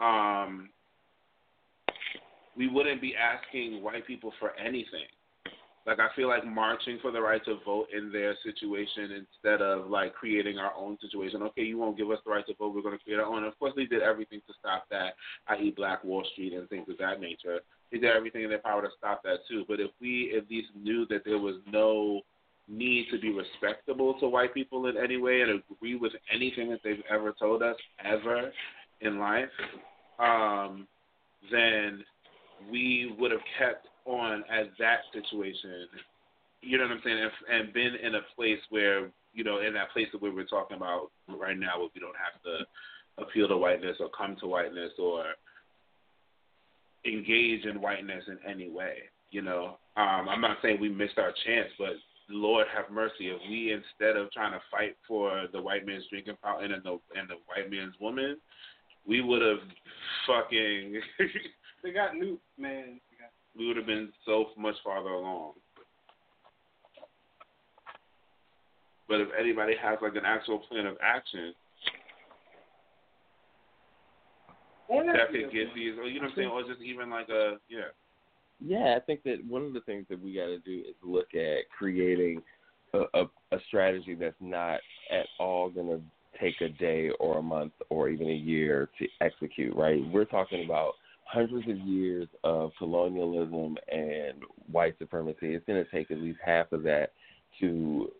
um, 0.00 0.68
we 2.56 2.68
wouldn't 2.68 3.00
be 3.00 3.14
asking 3.14 3.82
white 3.82 4.06
people 4.06 4.32
for 4.40 4.52
anything. 4.58 5.06
Like 5.88 6.00
I 6.00 6.14
feel 6.14 6.28
like 6.28 6.44
marching 6.44 6.98
for 7.00 7.10
the 7.10 7.20
right 7.22 7.42
to 7.46 7.56
vote 7.64 7.86
in 7.96 8.12
their 8.12 8.36
situation 8.44 9.24
instead 9.24 9.62
of 9.62 9.88
like 9.88 10.12
creating 10.12 10.58
our 10.58 10.74
own 10.76 10.98
situation. 11.00 11.42
Okay, 11.44 11.62
you 11.62 11.78
won't 11.78 11.96
give 11.96 12.10
us 12.10 12.18
the 12.26 12.30
right 12.30 12.46
to 12.46 12.54
vote. 12.58 12.74
We're 12.74 12.82
going 12.82 12.98
to 12.98 13.02
create 13.02 13.18
our 13.18 13.24
own. 13.24 13.42
Of 13.44 13.58
course, 13.58 13.72
they 13.74 13.86
did 13.86 14.02
everything 14.02 14.42
to 14.46 14.52
stop 14.60 14.84
that, 14.90 15.14
i.e., 15.46 15.72
Black 15.74 16.04
Wall 16.04 16.22
Street 16.34 16.52
and 16.52 16.68
things 16.68 16.90
of 16.90 16.98
that 16.98 17.22
nature. 17.22 17.60
They 17.90 17.96
did 17.96 18.14
everything 18.14 18.42
in 18.42 18.50
their 18.50 18.58
power 18.58 18.82
to 18.82 18.88
stop 18.98 19.22
that 19.22 19.38
too. 19.48 19.64
But 19.66 19.80
if 19.80 19.90
we 19.98 20.34
at 20.36 20.50
least 20.50 20.68
knew 20.76 21.06
that 21.06 21.22
there 21.24 21.38
was 21.38 21.54
no 21.72 22.20
need 22.68 23.06
to 23.10 23.18
be 23.18 23.32
respectable 23.32 24.12
to 24.20 24.28
white 24.28 24.52
people 24.52 24.88
in 24.88 24.98
any 24.98 25.16
way 25.16 25.40
and 25.40 25.62
agree 25.70 25.94
with 25.94 26.12
anything 26.30 26.68
that 26.68 26.80
they've 26.84 27.02
ever 27.10 27.34
told 27.40 27.62
us 27.62 27.76
ever 28.04 28.52
in 29.00 29.18
life, 29.18 29.48
um, 30.18 30.86
then 31.50 32.04
we 32.70 33.16
would 33.18 33.30
have 33.30 33.40
kept 33.58 33.87
on 34.08 34.44
as 34.50 34.66
that 34.78 35.00
situation. 35.12 35.86
You 36.60 36.78
know 36.78 36.84
what 36.84 36.92
I'm 36.92 37.00
saying? 37.04 37.18
And, 37.18 37.60
and 37.60 37.74
been 37.74 37.94
in 38.02 38.14
a 38.16 38.20
place 38.34 38.58
where 38.70 39.10
you 39.32 39.44
know, 39.44 39.60
in 39.60 39.74
that 39.74 39.92
place 39.92 40.06
that 40.12 40.20
we 40.20 40.30
were 40.30 40.44
talking 40.44 40.76
about 40.76 41.10
right 41.28 41.58
now, 41.58 41.78
where 41.78 41.88
we 41.94 42.00
don't 42.00 42.16
have 42.16 42.42
to 42.42 43.22
appeal 43.22 43.48
to 43.48 43.56
whiteness 43.56 43.96
or 44.00 44.08
come 44.16 44.36
to 44.40 44.48
whiteness 44.48 44.92
or 44.98 45.24
engage 47.04 47.64
in 47.64 47.80
whiteness 47.80 48.24
in 48.26 48.38
any 48.48 48.68
way. 48.68 48.94
You 49.30 49.42
know, 49.42 49.78
um, 49.96 50.28
I'm 50.28 50.40
not 50.40 50.58
saying 50.62 50.80
we 50.80 50.88
missed 50.88 51.18
our 51.18 51.32
chance, 51.46 51.68
but 51.78 51.92
Lord 52.28 52.66
have 52.74 52.90
mercy, 52.90 53.28
if 53.28 53.40
we 53.48 53.72
instead 53.72 54.16
of 54.16 54.30
trying 54.32 54.52
to 54.52 54.60
fight 54.70 54.96
for 55.06 55.46
the 55.52 55.60
white 55.60 55.86
man's 55.86 56.04
drinking 56.10 56.36
fountain 56.42 56.72
and 56.72 56.82
the 56.82 56.98
and 57.14 57.28
the 57.28 57.36
white 57.46 57.70
man's 57.70 57.94
woman, 58.00 58.38
we 59.06 59.20
would 59.20 59.42
have 59.42 59.60
fucking 60.26 61.00
They 61.84 61.92
got 61.92 62.12
nuked, 62.12 62.38
man. 62.58 63.00
We 63.56 63.66
would 63.66 63.76
have 63.76 63.86
been 63.86 64.12
so 64.26 64.46
much 64.56 64.76
farther 64.84 65.10
along. 65.10 65.52
But 69.08 69.20
if 69.20 69.28
anybody 69.38 69.74
has 69.82 69.98
like 70.02 70.16
an 70.16 70.26
actual 70.26 70.58
plan 70.58 70.86
of 70.86 70.96
action 71.02 71.54
that 74.88 75.30
could 75.30 75.52
get 75.52 75.74
these, 75.74 75.94
or 75.98 76.04
you 76.04 76.20
know 76.20 76.26
what 76.26 76.30
I'm 76.30 76.36
saying, 76.36 76.48
or 76.48 76.62
just 76.62 76.82
even 76.82 77.10
like 77.10 77.28
a 77.28 77.56
yeah. 77.68 77.90
Yeah, 78.60 78.96
I 78.96 79.00
think 79.00 79.22
that 79.22 79.44
one 79.46 79.64
of 79.64 79.72
the 79.72 79.80
things 79.82 80.06
that 80.10 80.20
we 80.20 80.34
got 80.34 80.46
to 80.46 80.58
do 80.58 80.80
is 80.80 80.94
look 81.02 81.28
at 81.34 81.68
creating 81.76 82.42
a, 82.92 83.02
a, 83.14 83.24
a 83.52 83.58
strategy 83.68 84.14
that's 84.14 84.34
not 84.40 84.80
at 85.12 85.26
all 85.38 85.70
going 85.70 85.86
to 85.86 86.00
take 86.40 86.60
a 86.60 86.68
day 86.68 87.10
or 87.20 87.38
a 87.38 87.42
month 87.42 87.72
or 87.88 88.08
even 88.08 88.28
a 88.28 88.34
year 88.34 88.88
to 88.98 89.06
execute, 89.20 89.76
right? 89.76 90.02
We're 90.12 90.24
talking 90.24 90.64
about 90.64 90.94
hundreds 91.28 91.68
of 91.68 91.76
years 91.80 92.26
of 92.42 92.72
colonialism 92.78 93.76
and 93.92 94.42
white 94.70 94.96
supremacy. 94.98 95.54
It's 95.54 95.66
going 95.66 95.84
to 95.84 95.90
take 95.90 96.10
at 96.10 96.18
least 96.18 96.38
half 96.44 96.72
of 96.72 96.82
that 96.84 97.12
to 97.60 98.10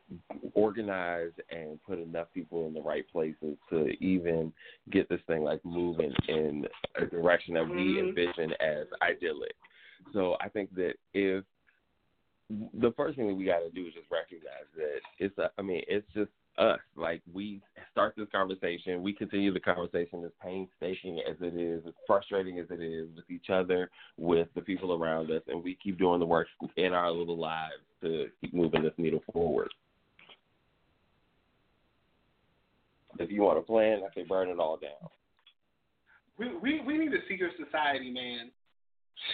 organize 0.55 1.33
and 1.51 1.79
put 1.87 1.99
enough 1.99 2.27
people 2.35 2.67
in 2.67 2.75
the 2.75 2.83
right 2.83 3.05
places 3.11 3.57
to 3.71 3.89
even 4.03 4.53
get 4.91 5.09
this 5.09 5.21
thing 5.27 5.43
like 5.43 5.65
moving 5.65 6.13
in 6.29 6.67
a 6.97 7.07
direction 7.07 7.55
that 7.55 7.67
we 7.67 7.97
Mhm. 7.97 8.09
envision 8.09 8.53
as 8.61 8.87
idyllic. 9.01 9.55
So 10.13 10.37
I 10.41 10.49
think 10.49 10.75
that 10.75 10.97
if 11.15 11.45
the 12.75 12.93
first 12.93 13.17
thing 13.17 13.29
that 13.29 13.35
we 13.35 13.45
got 13.45 13.61
to 13.61 13.71
do 13.71 13.87
is 13.87 13.95
just 13.95 14.11
recognize 14.11 14.67
that 14.77 15.01
it's 15.19 15.37
a, 15.39 15.51
I 15.59 15.63
mean 15.63 15.83
it's 15.87 16.11
just 16.13 16.31
us 16.59 16.81
like 16.97 17.23
we 17.33 17.61
start 17.93 18.15
this 18.17 18.27
conversation 18.33 19.03
we 19.03 19.13
continue 19.13 19.53
the 19.53 19.61
conversation 19.61 20.25
as 20.25 20.31
painstaking 20.43 21.21
as 21.29 21.37
it 21.41 21.55
is 21.55 21.83
as 21.87 21.95
frustrating 22.07 22.59
as 22.59 22.67
it 22.71 22.83
is 22.83 23.09
with 23.15 23.31
each 23.31 23.51
other 23.51 23.91
with 24.17 24.49
the 24.55 24.61
people 24.61 24.93
around 24.93 25.31
us 25.31 25.43
and 25.49 25.63
we 25.63 25.79
keep 25.83 25.99
doing 25.99 26.19
the 26.19 26.27
work 26.27 26.49
in 26.77 26.93
our 26.93 27.11
little 27.11 27.39
lives 27.39 27.75
to 28.03 28.27
keep 28.41 28.53
moving 28.53 28.83
this 28.83 28.93
needle 28.99 29.23
forward 29.33 29.69
if 33.19 33.31
you 33.31 33.43
want 33.43 33.59
a 33.59 33.63
plan 33.63 34.01
I 34.09 34.15
say 34.15 34.25
burn 34.29 34.49
it 34.49 34.59
all 34.59 34.77
down 34.77 35.09
We 36.39 36.57
we 36.61 36.81
we 36.87 36.99
need 36.99 37.13
a 37.13 37.23
secret 37.29 37.53
society, 37.63 38.11
man. 38.11 38.51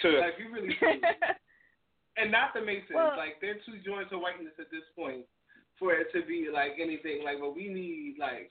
Sure. 0.01 0.19
like 0.21 0.37
we 0.39 0.45
really 0.45 0.75
and 2.17 2.31
not 2.31 2.53
the 2.55 2.61
Masons. 2.61 2.89
Well- 2.93 3.17
like 3.17 3.37
they're 3.41 3.61
too 3.65 3.77
joined 3.85 4.09
to 4.09 4.17
whiteness 4.17 4.53
at 4.59 4.71
this 4.71 4.81
point 4.95 5.25
for 5.79 5.93
it 5.93 6.07
to 6.13 6.25
be 6.25 6.47
like 6.51 6.73
anything. 6.81 7.23
Like, 7.23 7.39
but 7.39 7.55
we 7.55 7.69
need 7.69 8.15
like 8.19 8.49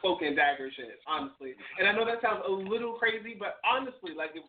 cloak 0.00 0.22
and 0.22 0.34
dagger 0.36 0.70
shit, 0.74 0.98
honestly. 1.06 1.54
And 1.78 1.86
I 1.88 1.92
know 1.92 2.04
that 2.04 2.20
sounds 2.22 2.42
a 2.46 2.50
little 2.50 2.94
crazy, 2.94 3.36
but 3.38 3.60
honestly, 3.64 4.12
like 4.16 4.30
if 4.34 4.42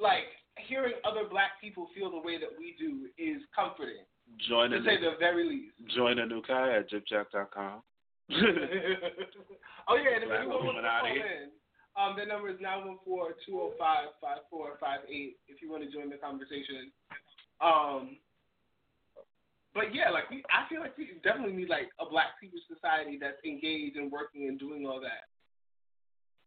like 0.00 0.30
hearing 0.68 0.94
other 1.04 1.24
black 1.28 1.60
people 1.60 1.88
feel 1.94 2.10
the 2.10 2.18
way 2.18 2.38
that 2.38 2.48
we 2.58 2.74
do 2.78 3.08
is 3.18 3.42
comforting. 3.54 4.04
Join 4.48 4.70
to 4.70 4.78
a 4.78 4.84
say 4.84 4.96
the 4.96 5.16
very 5.18 5.46
least. 5.48 5.74
join 5.94 6.18
a 6.18 6.26
new 6.26 6.42
guy 6.46 6.76
at 6.78 6.90
jipjack.com. 6.90 7.82
oh 8.30 9.96
yeah, 9.98 10.14
and 10.14 10.24
if 10.24 10.30
anyone 10.30 10.64
wants 10.64 10.78
to 10.78 10.86
call 10.86 11.10
in, 11.10 11.50
um, 11.98 12.14
the 12.16 12.24
number 12.24 12.48
is 12.48 12.56
914-205-5458 12.62 15.34
if 15.48 15.60
you 15.60 15.68
want 15.70 15.82
to 15.82 15.90
join 15.90 16.08
the 16.08 16.16
conversation. 16.16 16.92
Um, 17.60 18.16
but 19.74 19.94
yeah, 19.94 20.10
like 20.10 20.28
we, 20.30 20.42
I 20.50 20.68
feel 20.68 20.80
like 20.80 20.98
we 20.98 21.10
definitely 21.22 21.54
need 21.54 21.68
like 21.68 21.90
a 22.00 22.08
Black 22.08 22.34
Secret 22.40 22.62
Society 22.66 23.18
that's 23.20 23.38
engaged 23.44 23.96
and 23.96 24.10
working 24.10 24.48
and 24.48 24.58
doing 24.58 24.86
all 24.86 25.00
that, 25.00 25.30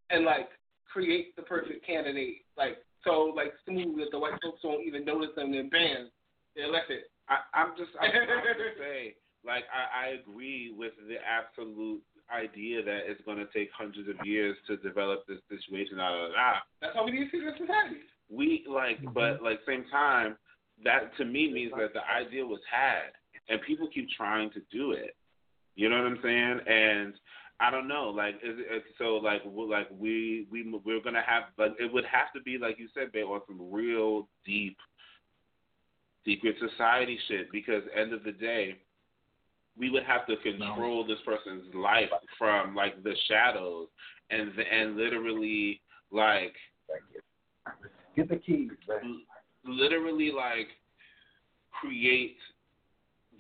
and 0.10 0.26
like 0.26 0.50
create 0.92 1.36
the 1.36 1.44
perfect 1.44 1.86
candidate. 1.86 2.44
Like 2.58 2.78
so, 3.04 3.32
like 3.36 3.54
smooth 3.66 3.98
that 4.00 4.12
the 4.12 4.20
white 4.20 4.36
folks 4.44 4.62
don't 4.62 4.84
even 4.84 5.06
notice 5.06 5.32
them. 5.36 5.52
Then 5.52 5.70
bam, 5.70 6.12
they're 6.56 6.68
elected. 6.68 7.08
I, 7.30 7.40
I'm 7.54 7.72
just 7.78 7.92
I'm 8.00 8.12
trying 8.12 8.28
to 8.28 8.76
say, 8.78 9.16
like 9.46 9.64
I, 9.72 10.08
I 10.12 10.20
agree 10.20 10.74
with 10.76 10.92
the 11.08 11.16
absolute 11.24 12.02
idea 12.28 12.84
that 12.84 13.08
it's 13.08 13.22
going 13.26 13.38
to 13.38 13.48
take 13.54 13.70
hundreds 13.78 14.10
of 14.10 14.16
years 14.26 14.58
to 14.68 14.78
develop 14.78 15.26
this 15.28 15.40
situation 15.48 16.00
out 16.00 16.16
of 16.16 16.32
that. 16.32 16.64
That's 16.82 16.96
how 16.96 17.06
we 17.06 17.12
need 17.12 17.28
secret 17.32 17.56
societies. 17.60 18.08
We 18.30 18.66
like, 18.68 19.00
but 19.14 19.44
like 19.44 19.60
same 19.68 19.86
time, 19.92 20.36
that 20.84 21.16
to 21.18 21.26
me 21.26 21.52
means 21.52 21.72
that 21.78 21.94
the 21.94 22.02
idea 22.06 22.46
was 22.46 22.60
had, 22.72 23.12
and 23.50 23.62
people 23.62 23.88
keep 23.94 24.10
trying 24.16 24.52
to 24.52 24.62
do 24.72 24.92
it. 24.92 25.16
You 25.76 25.90
know 25.90 25.98
what 25.98 26.08
I'm 26.08 26.20
saying? 26.22 26.60
And 26.68 27.14
I 27.60 27.72
don't 27.72 27.88
know, 27.88 28.10
like, 28.10 28.36
is 28.36 28.58
it, 28.60 28.84
so 28.98 29.16
like, 29.16 29.42
like 29.46 29.88
we 29.98 30.48
we 30.52 30.80
we're 30.86 31.02
gonna 31.02 31.24
have, 31.26 31.44
like, 31.58 31.74
it 31.80 31.92
would 31.92 32.06
have 32.06 32.32
to 32.36 32.42
be 32.42 32.58
like 32.58 32.80
you 32.80 32.88
said, 32.94 33.12
babe, 33.12 33.26
on 33.26 33.42
some 33.48 33.72
real 33.72 34.28
deep 34.46 34.78
secret 36.26 36.56
society 36.60 37.20
shit 37.28 37.52
because 37.52 37.84
end 37.96 38.14
of 38.14 38.24
the 38.24 38.32
day 38.32 38.78
we 39.78 39.90
would 39.90 40.04
have 40.04 40.26
to 40.28 40.38
control 40.38 41.06
this 41.06 41.18
person's 41.26 41.74
life 41.74 42.10
from 42.38 42.76
like 42.76 43.02
the 43.04 43.14
shadows 43.28 43.88
and 44.30 44.52
and 44.58 44.96
literally 44.96 45.82
like 46.12 46.54
Get 48.16 48.30
the 48.30 48.36
keys. 48.36 48.70
Literally 49.66 50.32
like 50.32 50.68
create 51.72 52.38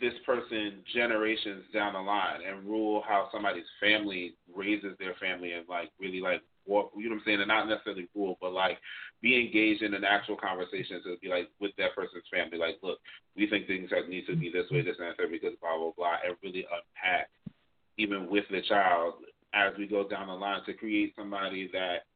this 0.02 0.14
person 0.26 0.84
generations 0.94 1.64
down 1.74 1.94
the 1.94 2.00
line 2.00 2.40
and 2.48 2.66
rule 2.66 3.04
how 3.08 3.30
somebody's 3.32 3.64
family 3.80 4.34
raises 4.54 4.98
their 5.00 5.14
family 5.16 5.54
and 5.54 5.68
like 5.70 5.92
really 6.00 6.20
like 6.20 6.42
what 6.66 6.90
you 6.96 7.10
know 7.10 7.16
what 7.16 7.22
I'm 7.22 7.24
saying, 7.26 7.40
and 7.40 7.48
not 7.48 7.68
necessarily 7.68 8.08
rule, 8.16 8.38
but 8.40 8.54
like 8.54 8.78
be 9.22 9.40
engaged 9.40 9.82
in 9.84 9.94
an 9.94 10.04
actual 10.04 10.38
conversation 10.38 11.02
to 11.04 11.18
be 11.22 11.28
like 11.28 11.50
with 11.60 11.72
that 11.78 11.96
person's 11.96 12.24
family, 12.32 12.58
like, 12.58 12.80
look, 12.82 13.00
we 13.36 13.48
think 13.48 13.68
things 13.68 13.90
have, 13.92 14.10
need 14.10 14.26
to 14.28 14.36
be 14.36 14.52
this 14.52 14.70
way, 14.72 14.82
this 14.82 14.96
and 15.00 15.08
that, 15.08 15.32
because 15.32 15.56
blah 15.62 15.78
blah 15.78 15.92
blah, 15.96 16.18
and 16.26 16.36
really 16.42 16.66
unpack 16.72 17.30
even 17.98 18.30
with 18.30 18.46
the 18.50 18.62
child 18.68 19.16
as 19.54 19.74
we 19.78 19.88
go 19.88 20.08
down 20.08 20.28
the 20.28 20.34
line 20.34 20.62
to 20.66 20.74
create 20.74 21.14
somebody 21.16 21.70
that 21.72 22.08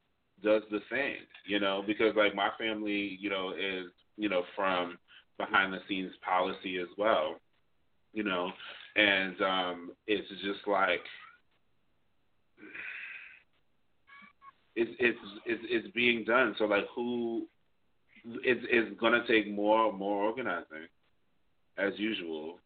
does 0.44 0.64
the 0.70 0.80
same, 0.92 1.18
you 1.46 1.60
know, 1.60 1.84
because 1.86 2.14
like 2.16 2.36
my 2.36 2.50
family, 2.58 3.18
you 3.20 3.30
know, 3.30 3.52
is 3.52 3.88
you 4.18 4.30
know 4.30 4.44
from 4.56 4.98
behind 5.38 5.74
the 5.74 5.80
scenes 5.88 6.12
policy 6.24 6.78
as 6.80 6.88
well, 6.98 7.36
you 8.14 8.24
know, 8.24 8.52
and 8.96 9.42
um, 9.42 9.92
it's 10.08 10.28
just 10.30 10.68
like 10.68 11.02
it's 14.76 14.92
it's 15.00 15.20
it's, 15.46 15.64
it's 15.70 15.94
being 15.94 16.24
done. 16.24 16.56
So 16.58 16.66
like 16.66 16.86
who 16.96 17.48
it's 18.44 18.62
it's 18.70 19.00
gonna 19.00 19.24
take 19.28 19.52
more 19.52 19.92
more 19.92 20.24
organizing 20.24 20.88
as 21.78 21.94
usual, 21.98 22.60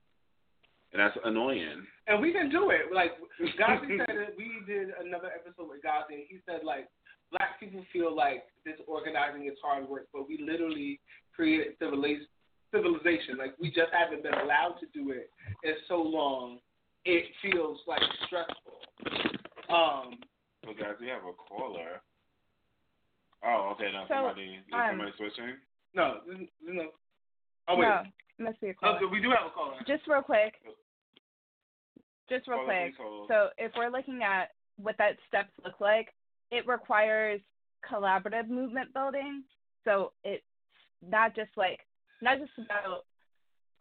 and 0.94 1.00
that's 1.00 1.18
annoying. 1.24 1.86
And 2.08 2.22
we 2.22 2.34
can 2.34 2.50
do 2.50 2.70
it. 2.72 2.94
Like 2.94 3.12
Gazi 3.60 3.98
said, 3.98 4.08
that 4.08 4.36
we 4.38 4.62
did 4.68 4.90
another 5.04 5.30
episode 5.34 5.70
with 5.70 5.82
Gazi, 5.84 6.16
and 6.16 6.24
he 6.28 6.40
said 6.46 6.62
like 6.66 6.88
black 7.32 7.60
people 7.60 7.84
feel 7.92 8.16
like 8.16 8.44
this 8.66 8.76
organizing 8.88 9.46
is 9.48 9.58
hard 9.64 9.88
work, 9.88 10.08
but 10.14 10.28
we 10.28 10.38
literally 10.44 11.00
created 11.36 11.74
civilization. 11.80 12.28
Civilization, 12.74 13.36
like 13.38 13.52
we 13.60 13.68
just 13.68 13.92
haven't 13.92 14.24
been 14.24 14.34
allowed 14.34 14.76
to 14.80 14.88
do 14.94 15.12
it 15.12 15.30
in 15.64 15.74
so 15.90 15.96
long. 16.02 16.60
It 17.04 17.26
feels 17.42 17.80
like 17.86 18.00
stressful. 18.26 18.80
Um, 19.68 20.16
so 20.64 20.72
guys, 20.72 20.96
we 21.02 21.08
have 21.08 21.24
a 21.28 21.34
caller. 21.36 22.00
Oh, 23.44 23.74
okay. 23.76 23.92
Now 23.92 24.06
So, 24.08 24.14
somebody 24.32 24.56
is 24.56 24.64
um, 24.72 24.82
somebody 24.92 25.12
switching. 25.18 25.56
no, 25.94 26.22
there's- 26.26 26.48
there's 26.64 26.78
no. 26.78 26.92
Oh 27.68 27.76
wait, 27.76 27.88
No, 27.90 28.04
must 28.40 28.62
be 28.62 28.68
a 28.68 28.72
oh, 28.72 28.96
caller. 28.96 29.08
we 29.10 29.20
do 29.20 29.30
have 29.32 29.48
a 29.48 29.50
caller. 29.50 29.76
Just 29.86 30.08
real 30.08 30.22
quick. 30.22 30.56
Just 32.30 32.48
real 32.48 32.60
Caller, 32.60 32.92
quick. 32.96 33.28
So 33.28 33.50
if 33.58 33.72
we're 33.76 33.90
looking 33.90 34.24
at 34.24 34.52
what 34.78 34.96
that 34.98 35.18
steps 35.28 35.52
look 35.66 35.82
like, 35.82 36.14
it 36.52 36.68
requires 36.68 37.42
collaborative 37.90 38.50
movement 38.50 38.94
building. 38.94 39.44
So 39.86 40.12
it's 40.24 40.44
not 41.08 41.36
just 41.36 41.50
like 41.58 41.80
not 42.22 42.38
just 42.40 42.52
about 42.58 43.06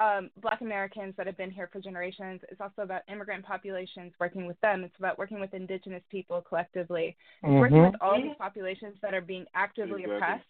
um, 0.01 0.31
Black 0.41 0.63
Americans 0.63 1.15
that 1.19 1.27
have 1.27 1.37
been 1.37 1.51
here 1.51 1.69
for 1.71 1.81
generations. 1.81 2.41
It's 2.51 2.61
also 2.61 2.83
about 2.83 3.03
immigrant 3.13 3.45
populations 3.45 4.13
working 4.19 4.47
with 4.47 4.59
them. 4.61 4.83
It's 4.83 4.97
about 4.99 5.19
working 5.19 5.41
with 5.41 5.53
Indigenous 5.53 6.03
people 6.11 6.41
collectively. 6.41 7.17
It's 7.43 7.51
working 7.51 7.83
with 7.83 7.95
all 8.01 8.17
these 8.17 8.37
populations 8.39 8.95
that 9.03 9.13
are 9.13 9.21
being 9.21 9.45
actively 9.55 10.05
Exactly. 10.05 10.17
oppressed 10.17 10.45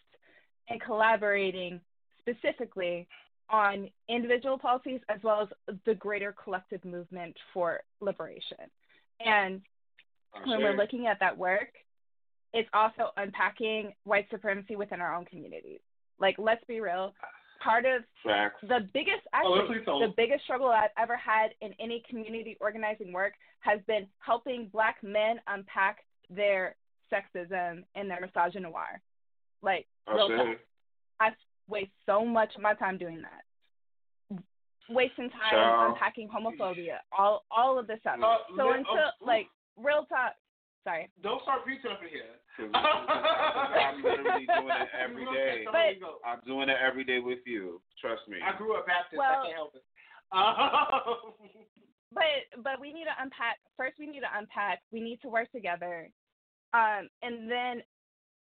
and 0.69 0.81
collaborating 0.81 1.81
specifically 2.21 3.07
on 3.49 3.89
individual 4.07 4.57
policies 4.57 5.01
as 5.09 5.19
well 5.21 5.41
as 5.41 5.75
the 5.85 5.95
greater 5.95 6.33
collective 6.41 6.85
movement 6.85 7.35
for 7.53 7.81
liberation. 7.99 8.57
And 9.25 9.61
when 10.45 10.59
we're 10.59 10.77
looking 10.77 11.07
at 11.07 11.19
that 11.19 11.37
work, 11.37 11.73
it's 12.53 12.69
also 12.73 13.11
unpacking 13.17 13.93
white 14.03 14.27
supremacy 14.29 14.75
within 14.75 14.99
our 15.01 15.13
own 15.15 15.25
communities. 15.25 15.79
Like, 16.19 16.35
let's 16.37 16.63
be 16.67 16.81
real. 16.81 17.13
Part 17.63 17.85
of 17.85 18.01
Facts. 18.23 18.55
the 18.63 18.87
biggest 18.93 19.21
Oh, 19.33 19.59
actually 19.59 19.83
hold. 19.85 20.01
the 20.03 20.13
biggest 20.17 20.43
struggle 20.43 20.67
I've 20.69 20.89
ever 20.97 21.15
had 21.15 21.49
in 21.61 21.73
any 21.79 22.03
community 22.09 22.57
organizing 22.59 23.13
work 23.13 23.33
has 23.59 23.79
been 23.87 24.07
helping 24.19 24.67
black 24.73 24.97
men 25.03 25.39
unpack 25.47 25.99
their 26.29 26.75
sexism 27.13 27.83
and 27.95 28.09
their 28.09 28.19
misogynoir. 28.19 28.99
Like 29.61 29.85
Oh, 30.07 30.27
real 30.27 30.37
talk. 30.37 30.57
I 31.19 31.29
waste 31.69 31.91
so 32.07 32.25
much 32.25 32.55
of 32.55 32.61
my 32.63 32.73
time 32.73 32.97
doing 32.97 33.21
that. 33.21 34.41
Wasting 34.89 35.29
time 35.29 35.51
Child. 35.51 35.91
unpacking 35.93 36.27
homophobia, 36.27 36.97
all 37.17 37.45
all 37.51 37.77
of 37.79 37.85
this 37.87 37.99
stuff. 38.01 38.17
Uh, 38.21 38.37
so 38.57 38.71
until 38.71 39.11
oh, 39.21 39.25
like 39.25 39.45
real 39.77 40.05
talk 40.09 40.33
sorry. 40.83 41.09
Don't 41.23 41.41
start 41.43 41.63
preaching 41.63 41.91
up 41.91 42.01
in 42.03 42.09
here. 42.09 42.35
I'm 42.75 44.03
literally 44.03 44.45
doing 44.45 44.75
it 44.75 44.89
every 45.03 45.25
day. 45.25 45.65
But- 45.65 46.27
I'm 46.27 46.39
doing 46.45 46.69
it 46.69 46.77
every 46.77 47.03
day 47.03 47.19
with 47.19 47.39
you. 47.45 47.81
Trust 47.99 48.27
me. 48.27 48.37
I 48.43 48.57
grew 48.57 48.75
up 48.75 48.85
Baptist. 48.87 49.17
Well- 49.17 49.41
I 49.41 49.45
can't 49.45 49.55
help 49.55 49.75
it. 49.75 49.83
But 52.13 52.23
but 52.63 52.81
we 52.81 52.91
need 52.91 53.05
to 53.05 53.23
unpack 53.23 53.57
first 53.77 53.95
we 53.97 54.05
need 54.05 54.19
to 54.19 54.37
unpack 54.37 54.81
we 54.91 54.99
need 54.99 55.21
to 55.21 55.29
work 55.29 55.49
together 55.51 56.09
um 56.73 57.07
and 57.21 57.49
then 57.49 57.81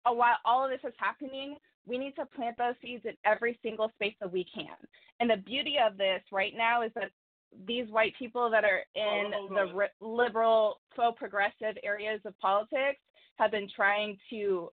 uh, 0.06 0.14
while 0.14 0.38
all 0.46 0.64
of 0.64 0.72
this 0.72 0.80
is 0.88 0.96
happening 0.98 1.58
we 1.86 1.98
need 1.98 2.16
to 2.16 2.26
plant 2.26 2.58
those 2.58 2.76
seeds 2.82 3.04
in 3.06 3.16
every 3.26 3.60
single 3.62 3.90
space 3.96 4.16
that 4.22 4.32
we 4.32 4.46
can 4.54 4.78
and 5.20 5.30
the 5.30 5.36
beauty 5.36 5.76
of 5.86 5.98
this 5.98 6.22
right 6.32 6.54
now 6.56 6.84
is 6.84 6.92
that 6.96 7.12
these 7.68 7.90
white 7.90 8.14
people 8.18 8.50
that 8.50 8.64
are 8.64 8.82
in 8.96 9.32
Hold 9.34 9.52
on, 9.52 9.56
the 9.56 9.72
hold 9.72 9.90
liberal 10.18 10.80
pro 10.94 11.12
progressive 11.12 11.78
areas 11.84 12.22
of 12.26 12.38
politics 12.40 13.00
have 13.38 13.52
been 13.52 13.68
trying 13.76 14.18
to 14.30 14.72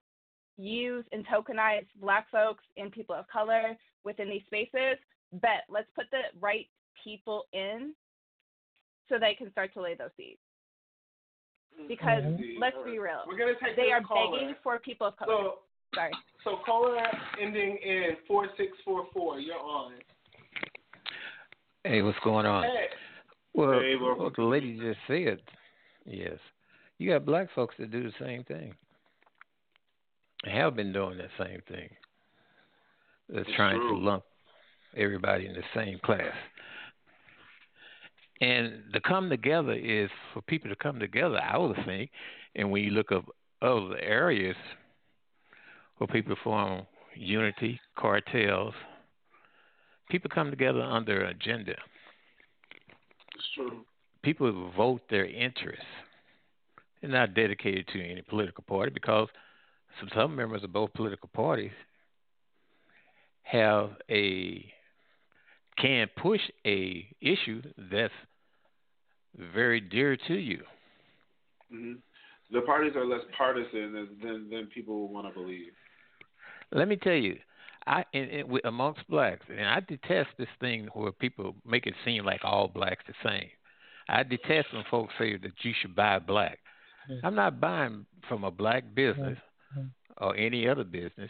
use 0.57 1.05
and 1.11 1.25
tokenize 1.27 1.85
black 2.01 2.29
folks 2.31 2.63
and 2.77 2.91
people 2.91 3.15
of 3.15 3.27
color 3.27 3.75
within 4.03 4.29
these 4.29 4.43
spaces 4.47 4.97
But 5.33 5.63
let's 5.69 5.89
put 5.95 6.05
the 6.11 6.21
right 6.39 6.67
people 7.03 7.45
in 7.53 7.93
so 9.09 9.17
they 9.19 9.33
can 9.35 9.51
start 9.51 9.73
to 9.73 9.81
lay 9.81 9.95
those 9.95 10.09
seeds. 10.17 10.39
Because 11.87 12.23
Mhm. 12.23 12.59
let's 12.59 12.77
be 12.83 12.97
real, 12.99 13.23
We're 13.27 13.37
gonna 13.37 13.55
take 13.55 13.75
they 13.75 13.91
are 13.91 14.01
caller. 14.01 14.39
begging 14.39 14.55
for 14.63 14.79
people 14.79 15.07
of 15.07 15.15
color. 15.15 15.33
So, 15.35 15.59
Sorry. 15.93 16.11
so 16.43 16.57
caller 16.57 16.97
ending 17.39 17.77
in 17.77 18.17
four 18.27 18.49
six 18.57 18.79
four 18.81 19.05
four. 19.13 19.39
You're 19.39 19.59
on. 19.59 19.93
Hey, 21.87 22.01
what's 22.01 22.19
going 22.21 22.45
on? 22.45 22.63
Hey. 22.63 22.87
Well, 23.53 23.79
Hey, 23.79 23.95
what 23.95 24.35
the 24.35 24.43
lady 24.43 24.77
just 24.77 24.99
said, 25.07 25.39
yes, 26.05 26.37
you 26.97 27.09
got 27.09 27.25
black 27.25 27.47
folks 27.55 27.75
that 27.79 27.91
do 27.91 28.03
the 28.03 28.11
same 28.19 28.43
thing. 28.43 28.73
Have 30.43 30.75
been 30.75 30.91
doing 30.91 31.17
the 31.17 31.29
same 31.41 31.61
thing. 31.69 31.89
They're 33.29 33.39
It's 33.41 33.49
trying 33.55 33.79
true. 33.79 33.99
to 33.99 34.03
lump 34.03 34.23
everybody 34.97 35.45
in 35.45 35.53
the 35.53 35.63
same 35.73 35.97
class. 36.03 36.35
And 38.41 38.83
the 38.91 38.99
come 38.99 39.29
together 39.29 39.73
is 39.73 40.09
for 40.33 40.41
people 40.41 40.69
to 40.69 40.75
come 40.75 40.99
together, 40.99 41.39
I 41.41 41.57
would 41.57 41.77
think. 41.85 42.11
And 42.55 42.69
when 42.69 42.83
you 42.83 42.91
look 42.91 43.13
up 43.13 43.25
other 43.61 43.97
areas 43.97 44.57
where 45.99 46.07
people 46.07 46.35
form 46.43 46.85
unity, 47.15 47.79
cartels, 47.97 48.73
people 50.09 50.29
come 50.33 50.49
together 50.49 50.81
under 50.81 51.25
agenda. 51.25 51.75
It's 53.35 53.45
true. 53.55 53.85
People 54.23 54.71
vote 54.75 55.01
their 55.09 55.25
interests. 55.25 55.85
They're 57.01 57.11
not 57.11 57.33
dedicated 57.33 57.87
to 57.93 58.01
any 58.03 58.21
political 58.21 58.63
party 58.67 58.91
because 58.91 59.27
some, 59.99 60.09
some 60.15 60.35
members 60.35 60.63
of 60.63 60.73
both 60.73 60.93
political 60.93 61.29
parties 61.33 61.71
have 63.43 63.91
a 64.09 64.65
can 65.77 66.07
push 66.17 66.41
a 66.65 67.07
issue 67.21 67.61
that's 67.91 68.13
very 69.53 69.79
dear 69.79 70.17
to 70.27 70.33
you. 70.33 70.63
hmm 71.71 71.93
The 72.51 72.61
parties 72.61 72.93
are 72.95 73.05
less 73.05 73.21
partisan 73.37 73.93
than, 74.21 74.49
than 74.49 74.67
people 74.73 75.07
want 75.09 75.27
to 75.27 75.39
believe. 75.39 75.71
Let 76.71 76.87
me 76.87 76.95
tell 76.97 77.13
you, 77.13 77.37
I 77.87 78.03
and, 78.13 78.29
and 78.29 78.59
amongst 78.65 79.07
blacks, 79.09 79.45
and 79.49 79.65
I 79.67 79.79
detest 79.79 80.29
this 80.37 80.47
thing 80.59 80.87
where 80.93 81.11
people 81.11 81.55
make 81.65 81.87
it 81.87 81.93
seem 82.05 82.25
like 82.25 82.41
all 82.43 82.67
blacks 82.67 83.03
the 83.07 83.13
same. 83.23 83.49
I 84.09 84.23
detest 84.23 84.73
when 84.73 84.83
folks 84.89 85.13
say 85.17 85.37
that 85.37 85.51
you 85.63 85.73
should 85.81 85.95
buy 85.95 86.19
black. 86.19 86.59
I'm 87.23 87.35
not 87.35 87.59
buying 87.61 88.05
from 88.27 88.43
a 88.43 88.51
black 88.51 88.83
business 88.93 89.37
or 90.17 90.35
any 90.35 90.67
other 90.67 90.83
business 90.83 91.29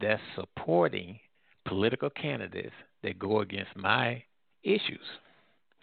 that's 0.00 0.22
supporting 0.36 1.18
political 1.66 2.10
candidates 2.10 2.74
that 3.02 3.18
go 3.18 3.40
against 3.40 3.74
my 3.76 4.22
issues. 4.62 5.06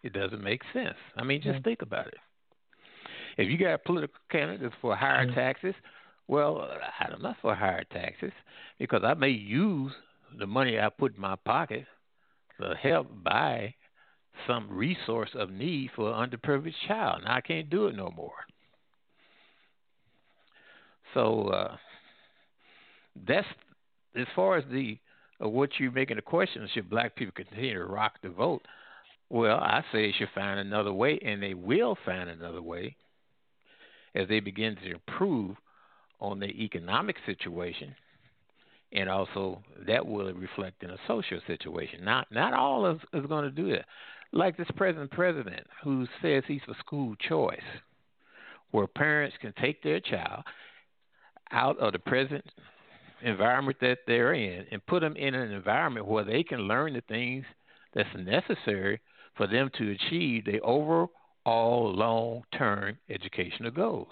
It 0.04 0.14
doesn't 0.14 0.44
make 0.44 0.62
sense. 0.74 0.96
I 1.18 1.24
mean, 1.24 1.42
just 1.42 1.64
think 1.64 1.82
about 1.82 2.08
it. 2.08 2.18
If 3.38 3.50
you 3.50 3.58
got 3.58 3.84
political 3.84 4.20
candidates 4.32 4.76
for 4.82 4.96
higher 4.96 5.26
taxes, 5.36 5.76
well, 6.30 6.70
I'm 7.00 7.22
not 7.24 7.38
for 7.42 7.56
higher 7.56 7.84
taxes 7.86 8.32
because 8.78 9.02
I 9.04 9.16
may 9.16 9.30
use 9.30 9.92
the 10.38 10.46
money 10.46 10.80
I 10.80 10.90
put 10.90 11.16
in 11.16 11.22
my 11.22 11.36
pocket 11.44 11.86
to 12.62 12.76
help 12.76 13.08
buy 13.24 13.74
some 14.46 14.70
resource 14.70 15.32
of 15.34 15.50
need 15.50 15.90
for 15.96 16.14
an 16.14 16.30
underprivileged 16.30 16.76
child. 16.88 17.24
Now 17.26 17.36
I 17.36 17.42
can't 17.42 17.68
do 17.68 17.88
it 17.88 17.96
no 17.96 18.14
more. 18.16 18.32
So 21.16 21.48
uh, 21.48 21.78
that's 23.28 23.48
as 24.16 24.28
far 24.36 24.58
as 24.58 24.66
the 24.72 25.00
uh, 25.44 25.50
what 25.50 25.72
you're 25.80 25.92
making 25.92 26.18
the 26.18 26.22
question: 26.22 26.70
should 26.76 26.92
black 26.92 27.16
people 27.16 27.34
continue 27.36 27.74
to 27.74 27.86
rock 27.86 28.14
the 28.22 28.30
vote? 28.30 28.62
Well, 29.32 29.58
I 29.58 29.84
say 29.92 30.06
they 30.06 30.14
should 30.16 30.30
find 30.36 30.60
another 30.60 30.94
way, 30.94 31.20
and 31.26 31.42
they 31.42 31.56
will 31.56 31.98
find 32.06 32.30
another 32.30 32.62
way 32.62 32.96
as 34.14 34.28
they 34.28 34.40
begin 34.40 34.76
to 34.76 34.92
improve 34.92 35.56
on 36.20 36.40
their 36.40 36.50
economic 36.50 37.16
situation, 37.26 37.96
and 38.92 39.10
also 39.10 39.62
that 39.88 40.06
will 40.06 40.34
reflect 40.34 40.84
in 40.84 40.90
a 40.90 40.98
social 41.08 41.40
situation. 41.48 42.04
Not 42.04 42.28
not 42.32 42.54
all 42.54 42.86
is, 42.92 43.00
is 43.14 43.26
going 43.28 43.44
to 43.44 43.52
do 43.52 43.72
that. 43.72 43.86
Like 44.32 44.58
this 44.58 44.68
present 44.76 45.10
president 45.12 45.66
who 45.84 46.06
says 46.22 46.44
he's 46.48 46.62
for 46.66 46.76
school 46.80 47.16
choice, 47.28 47.60
where 48.72 48.88
parents 48.88 49.36
can 49.42 49.54
take 49.60 49.82
their 49.82 50.00
child 50.00 50.44
out 51.52 51.80
of 51.80 51.94
the 51.94 52.00
present 52.00 52.46
environment 53.22 53.78
that 53.82 54.00
they're 54.08 54.34
in 54.34 54.66
and 54.72 54.86
put 54.86 55.02
them 55.02 55.16
in 55.16 55.34
an 55.34 55.52
environment 55.52 56.06
where 56.06 56.24
they 56.24 56.44
can 56.44 56.60
learn 56.62 56.94
the 56.94 57.02
things 57.02 57.46
that's 57.94 58.10
necessary 58.18 59.00
for 59.36 59.48
them 59.48 59.70
to 59.78 59.92
achieve 59.92 60.46
their 60.46 60.64
overall 60.66 61.10
long 61.46 62.44
term 62.58 62.98
educational 63.10 63.72
goals. 63.72 64.10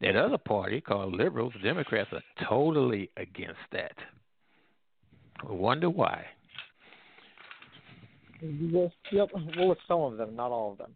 That 0.00 0.16
other 0.16 0.38
party 0.38 0.80
called 0.80 1.14
liberals, 1.14 1.52
Democrats, 1.62 2.10
are 2.12 2.22
totally 2.48 3.10
against 3.16 3.60
that. 3.72 3.94
I 5.48 5.52
wonder 5.52 5.88
why. 5.88 6.24
Well, 8.42 8.92
yep. 9.12 9.28
Well, 9.56 9.72
it's 9.72 9.80
some 9.88 10.00
of 10.00 10.16
them, 10.16 10.36
not 10.36 10.50
all 10.50 10.72
of 10.72 10.78
them. 10.78 10.92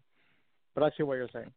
But 0.75 0.83
I 0.83 0.89
see 0.97 1.03
what 1.03 1.15
you're 1.15 1.29
saying. 1.33 1.51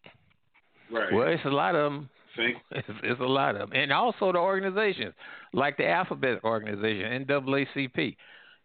Right. 0.91 1.13
Well, 1.13 1.29
it's 1.29 1.45
a 1.45 1.51
lot 1.51 1.75
of 1.75 1.93
them. 1.93 2.09
See? 2.37 2.53
It's, 2.71 2.89
it's 3.03 3.21
a 3.21 3.25
lot 3.25 3.57
of 3.57 3.69
them, 3.69 3.79
and 3.79 3.93
also 3.93 4.33
the 4.33 4.39
organizations 4.39 5.13
like 5.53 5.77
the 5.77 5.87
Alphabet 5.87 6.39
Organization, 6.45 7.27
NAACP, 7.27 8.17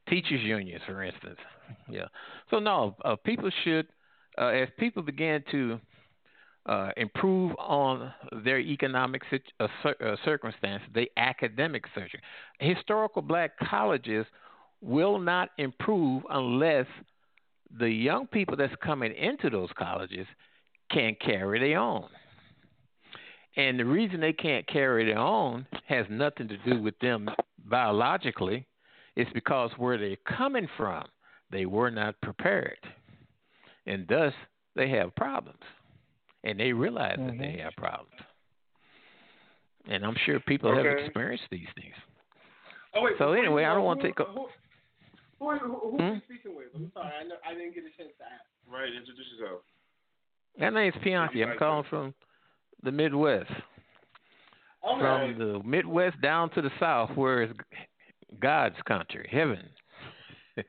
teachers 0.08 0.42
unions, 0.42 0.82
for 0.86 1.04
instance. 1.04 1.38
Yeah. 1.90 2.06
So 2.50 2.60
no, 2.60 2.96
uh, 3.04 3.18
people 3.26 3.50
should, 3.66 3.88
uh, 4.38 4.48
as 4.48 4.70
people 4.80 5.04
begin 5.04 5.44
to 5.52 5.80
uh, 6.68 6.90
improve 6.98 7.54
on 7.58 8.12
their 8.44 8.60
economic 8.60 9.22
uh, 9.60 9.68
uh, 9.86 10.16
circumstances, 10.26 10.88
the 10.94 11.10
academic 11.18 11.86
searching. 11.96 12.20
Historical 12.60 13.22
black 13.22 13.58
colleges 13.58 14.26
will 14.82 15.18
not 15.18 15.50
improve 15.58 16.24
unless 16.30 16.86
the 17.80 17.90
young 17.90 18.28
people 18.28 18.56
that's 18.56 18.74
coming 18.84 19.14
into 19.14 19.50
those 19.50 19.70
colleges 19.78 20.28
can 20.92 21.16
carry 21.24 21.60
their 21.60 21.80
own. 21.80 22.08
And 23.56 23.80
the 23.80 23.86
reason 23.86 24.20
they 24.20 24.34
can't 24.34 24.68
carry 24.68 25.06
their 25.06 25.18
own 25.18 25.66
has 25.88 26.06
nothing 26.10 26.48
to 26.50 26.58
do 26.58 26.82
with 26.82 26.98
them 27.00 27.30
biologically. 27.66 28.68
It's 29.16 29.32
because 29.34 29.72
where 29.78 29.98
they're 29.98 30.16
coming 30.38 30.68
from, 30.78 31.06
they 31.52 31.66
were 31.66 31.90
not 31.90 32.22
prepared. 32.22 32.78
And 33.88 34.06
thus, 34.08 34.34
they 34.76 34.90
have 34.90 35.16
problems. 35.16 35.60
And 36.44 36.60
they 36.60 36.72
realize 36.74 37.18
Mm-hmm. 37.20 37.38
that 37.38 37.40
they 37.40 37.60
have 37.62 37.74
problems. 37.78 38.12
And 39.90 40.06
I'm 40.06 40.16
sure 40.26 40.40
people 40.42 40.74
have 40.76 40.86
experienced 40.86 41.46
these 41.52 41.68
things. 41.76 41.94
Oh 42.96 43.02
wait. 43.04 43.14
So 43.14 43.26
before 43.26 43.38
you 43.38 43.44
anyway, 43.44 43.64
I 43.66 43.74
don't 43.74 43.84
want 43.86 44.02
to 44.02 44.08
take 44.08 44.20
up. 44.20 44.30
Who, 44.34 44.48
who, 45.40 45.58
who, 45.58 45.68
who 45.92 45.98
Hmm? 45.98 46.02
are 46.04 46.14
you 46.16 46.22
speaking 46.26 46.56
with? 46.56 46.68
I'm 46.76 46.92
sorry, 46.94 47.12
I, 47.22 47.24
know, 47.24 47.36
I 47.50 47.54
didn't 47.54 47.74
get 47.76 47.84
a 47.84 47.94
chance 47.98 48.12
to 48.18 48.24
ask. 48.26 48.44
Right, 48.70 48.88
introduce 48.90 49.26
yourself. 49.40 49.62
My 50.60 50.70
name's 50.72 50.96
Pianki. 51.06 51.46
I'm 51.48 51.58
calling 51.58 51.86
from 51.90 52.14
the 52.84 52.92
Midwest. 52.92 53.50
Okay. 53.50 55.00
From 55.00 55.38
the 55.40 55.62
Midwest 55.64 56.20
down 56.22 56.50
to 56.52 56.62
the 56.62 56.72
South, 56.80 57.12
where 57.16 57.44
is 57.44 57.52
God's 58.42 58.76
country, 58.88 59.28
heaven. 59.32 59.70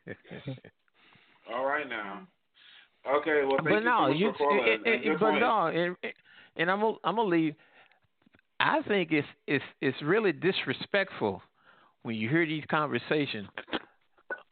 All 1.53 1.65
right 1.65 1.89
now. 1.89 2.27
Okay, 3.17 3.43
well, 3.45 3.57
thank 3.65 3.69
but 3.69 3.75
you 3.75 3.85
no, 3.85 4.07
so 4.07 4.13
you, 4.13 4.29
and, 4.29 4.87
and, 4.87 5.05
And 5.05 5.21
but 5.21 5.31
point. 5.31 5.41
no, 5.41 5.67
and, 5.67 5.97
and 6.57 6.71
I'm 6.71 6.81
gonna, 6.81 6.97
I'm 7.05 7.17
gonna 7.17 7.29
leave. 7.29 7.55
I 8.61 8.83
think 8.87 9.13
it's 9.13 9.29
it's 9.47 9.65
it's 9.81 9.97
really 10.03 10.33
disrespectful 10.33 11.41
when 12.03 12.17
you 12.17 12.29
hear 12.29 12.47
these 12.47 12.65
conversations 12.71 13.49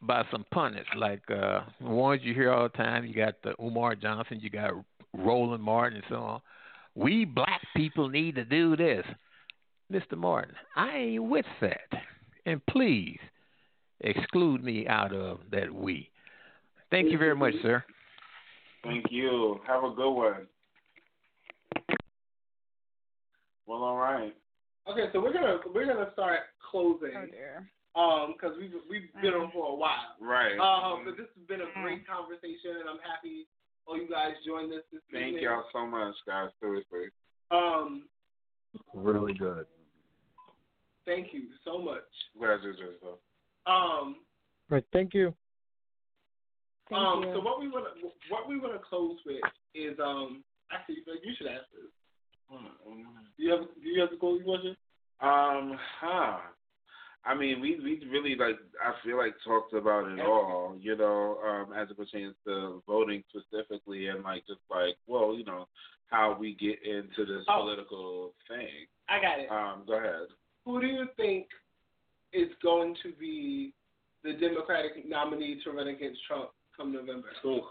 by 0.01 0.23
some 0.31 0.45
pundits 0.51 0.87
like 0.95 1.21
uh 1.29 1.61
the 1.81 1.89
ones 1.89 2.21
you 2.23 2.33
hear 2.33 2.51
all 2.51 2.63
the 2.63 2.77
time. 2.77 3.05
You 3.05 3.13
got 3.13 3.35
the 3.43 3.53
Umar 3.61 3.95
Johnson, 3.95 4.39
you 4.41 4.49
got 4.49 4.71
Roland 5.13 5.61
Martin, 5.63 5.97
and 5.97 6.05
so 6.09 6.15
on. 6.15 6.41
We 6.95 7.25
black 7.25 7.61
people 7.75 8.09
need 8.09 8.35
to 8.35 8.45
do 8.45 8.75
this, 8.75 9.05
Mr. 9.91 10.17
Martin. 10.17 10.55
I 10.75 10.97
ain't 10.97 11.23
with 11.23 11.45
that, 11.61 12.01
and 12.45 12.65
please 12.65 13.19
exclude 14.01 14.63
me 14.63 14.87
out 14.87 15.13
of 15.13 15.39
that 15.51 15.71
we. 15.71 16.09
Thank 16.89 17.11
you 17.11 17.17
very 17.17 17.35
much, 17.35 17.53
sir. 17.61 17.83
Thank 18.83 19.05
you. 19.11 19.59
Have 19.67 19.83
a 19.83 19.89
good 19.89 20.11
one. 20.11 20.47
Well, 23.65 23.83
all 23.83 23.97
right. 23.97 24.35
Okay, 24.89 25.09
so 25.11 25.19
we're 25.21 25.33
gonna 25.33 25.59
we're 25.73 25.85
gonna 25.85 26.09
start 26.13 26.39
closing. 26.71 27.11
Oh 27.15 27.25
dear. 27.25 27.67
Um, 27.95 28.33
because 28.33 28.55
we've 28.59 28.71
we've 28.89 29.09
been 29.21 29.33
on 29.33 29.51
for 29.51 29.71
a 29.71 29.75
while. 29.75 30.15
Right. 30.21 30.57
Um, 30.57 31.03
but 31.03 31.17
this 31.17 31.27
has 31.35 31.47
been 31.47 31.61
a 31.61 31.81
great 31.81 32.07
conversation, 32.07 32.77
and 32.79 32.87
I'm 32.89 32.99
happy 32.99 33.47
all 33.87 33.97
you 33.97 34.07
guys 34.09 34.33
joined 34.45 34.71
us 34.73 34.83
this 34.91 35.01
Thank 35.11 35.27
evening. 35.27 35.43
y'all 35.43 35.63
so 35.73 35.85
much, 35.85 36.13
guys. 36.25 36.49
Seriously. 36.59 37.07
Um, 37.51 38.03
Really 38.93 39.33
good. 39.33 39.65
thank 41.05 41.33
you 41.33 41.43
so 41.65 41.79
much. 41.79 42.03
Glad 42.37 42.59
you 42.63 42.73
did 42.73 42.95
so. 43.01 43.17
Um, 43.71 44.17
Right. 44.69 44.83
Thank 44.93 45.13
you. 45.13 45.33
Thank 46.89 47.01
um, 47.01 47.23
you. 47.23 47.33
so 47.33 47.39
what 47.41 47.59
we 47.59 47.67
want 47.67 47.85
to 47.85 48.07
what 48.29 48.47
we 48.47 48.59
want 48.59 48.73
to 48.73 48.79
close 48.79 49.17
with 49.25 49.43
is 49.75 49.99
um 49.99 50.43
actually 50.71 51.03
you 51.05 51.33
should 51.37 51.47
ask 51.47 51.65
this. 51.73 51.91
Do 52.49 53.43
you 53.43 53.51
have 53.51 53.61
do 53.61 53.89
you 53.89 54.01
have 54.01 54.09
the 54.09 54.17
closing 54.17 54.45
question? 54.45 54.75
Um, 55.19 55.77
huh. 55.99 56.37
I 57.25 57.35
mean, 57.35 57.59
we 57.59 57.77
we 57.83 58.01
really 58.09 58.35
like. 58.35 58.55
I 58.83 58.93
feel 59.03 59.17
like 59.17 59.33
talked 59.45 59.73
about 59.73 60.09
it 60.09 60.19
all. 60.21 60.77
You 60.79 60.95
know, 60.95 61.39
um, 61.45 61.73
as 61.73 61.89
it 61.89 61.97
pertains 61.97 62.35
to 62.45 62.81
voting 62.87 63.23
specifically, 63.29 64.07
and 64.07 64.23
like 64.23 64.47
just 64.47 64.61
like, 64.69 64.95
well, 65.07 65.35
you 65.35 65.43
know, 65.43 65.67
how 66.09 66.37
we 66.39 66.55
get 66.55 66.79
into 66.83 67.25
this 67.25 67.43
Oh. 67.49 67.61
political 67.61 68.33
thing. 68.47 68.87
I 69.09 69.19
got 69.19 69.39
it. 69.39 69.51
Um, 69.51 69.83
go 69.85 69.93
ahead. 69.97 70.27
Who 70.65 70.79
do 70.79 70.87
you 70.87 71.07
think 71.17 71.47
is 72.31 72.49
going 72.61 72.95
to 73.03 73.11
be 73.13 73.73
the 74.23 74.33
Democratic 74.33 75.05
nominee 75.07 75.61
to 75.63 75.71
run 75.71 75.87
against 75.87 76.19
Trump 76.27 76.49
come 76.77 76.93
November? 76.93 77.27
Ooh, 77.45 77.61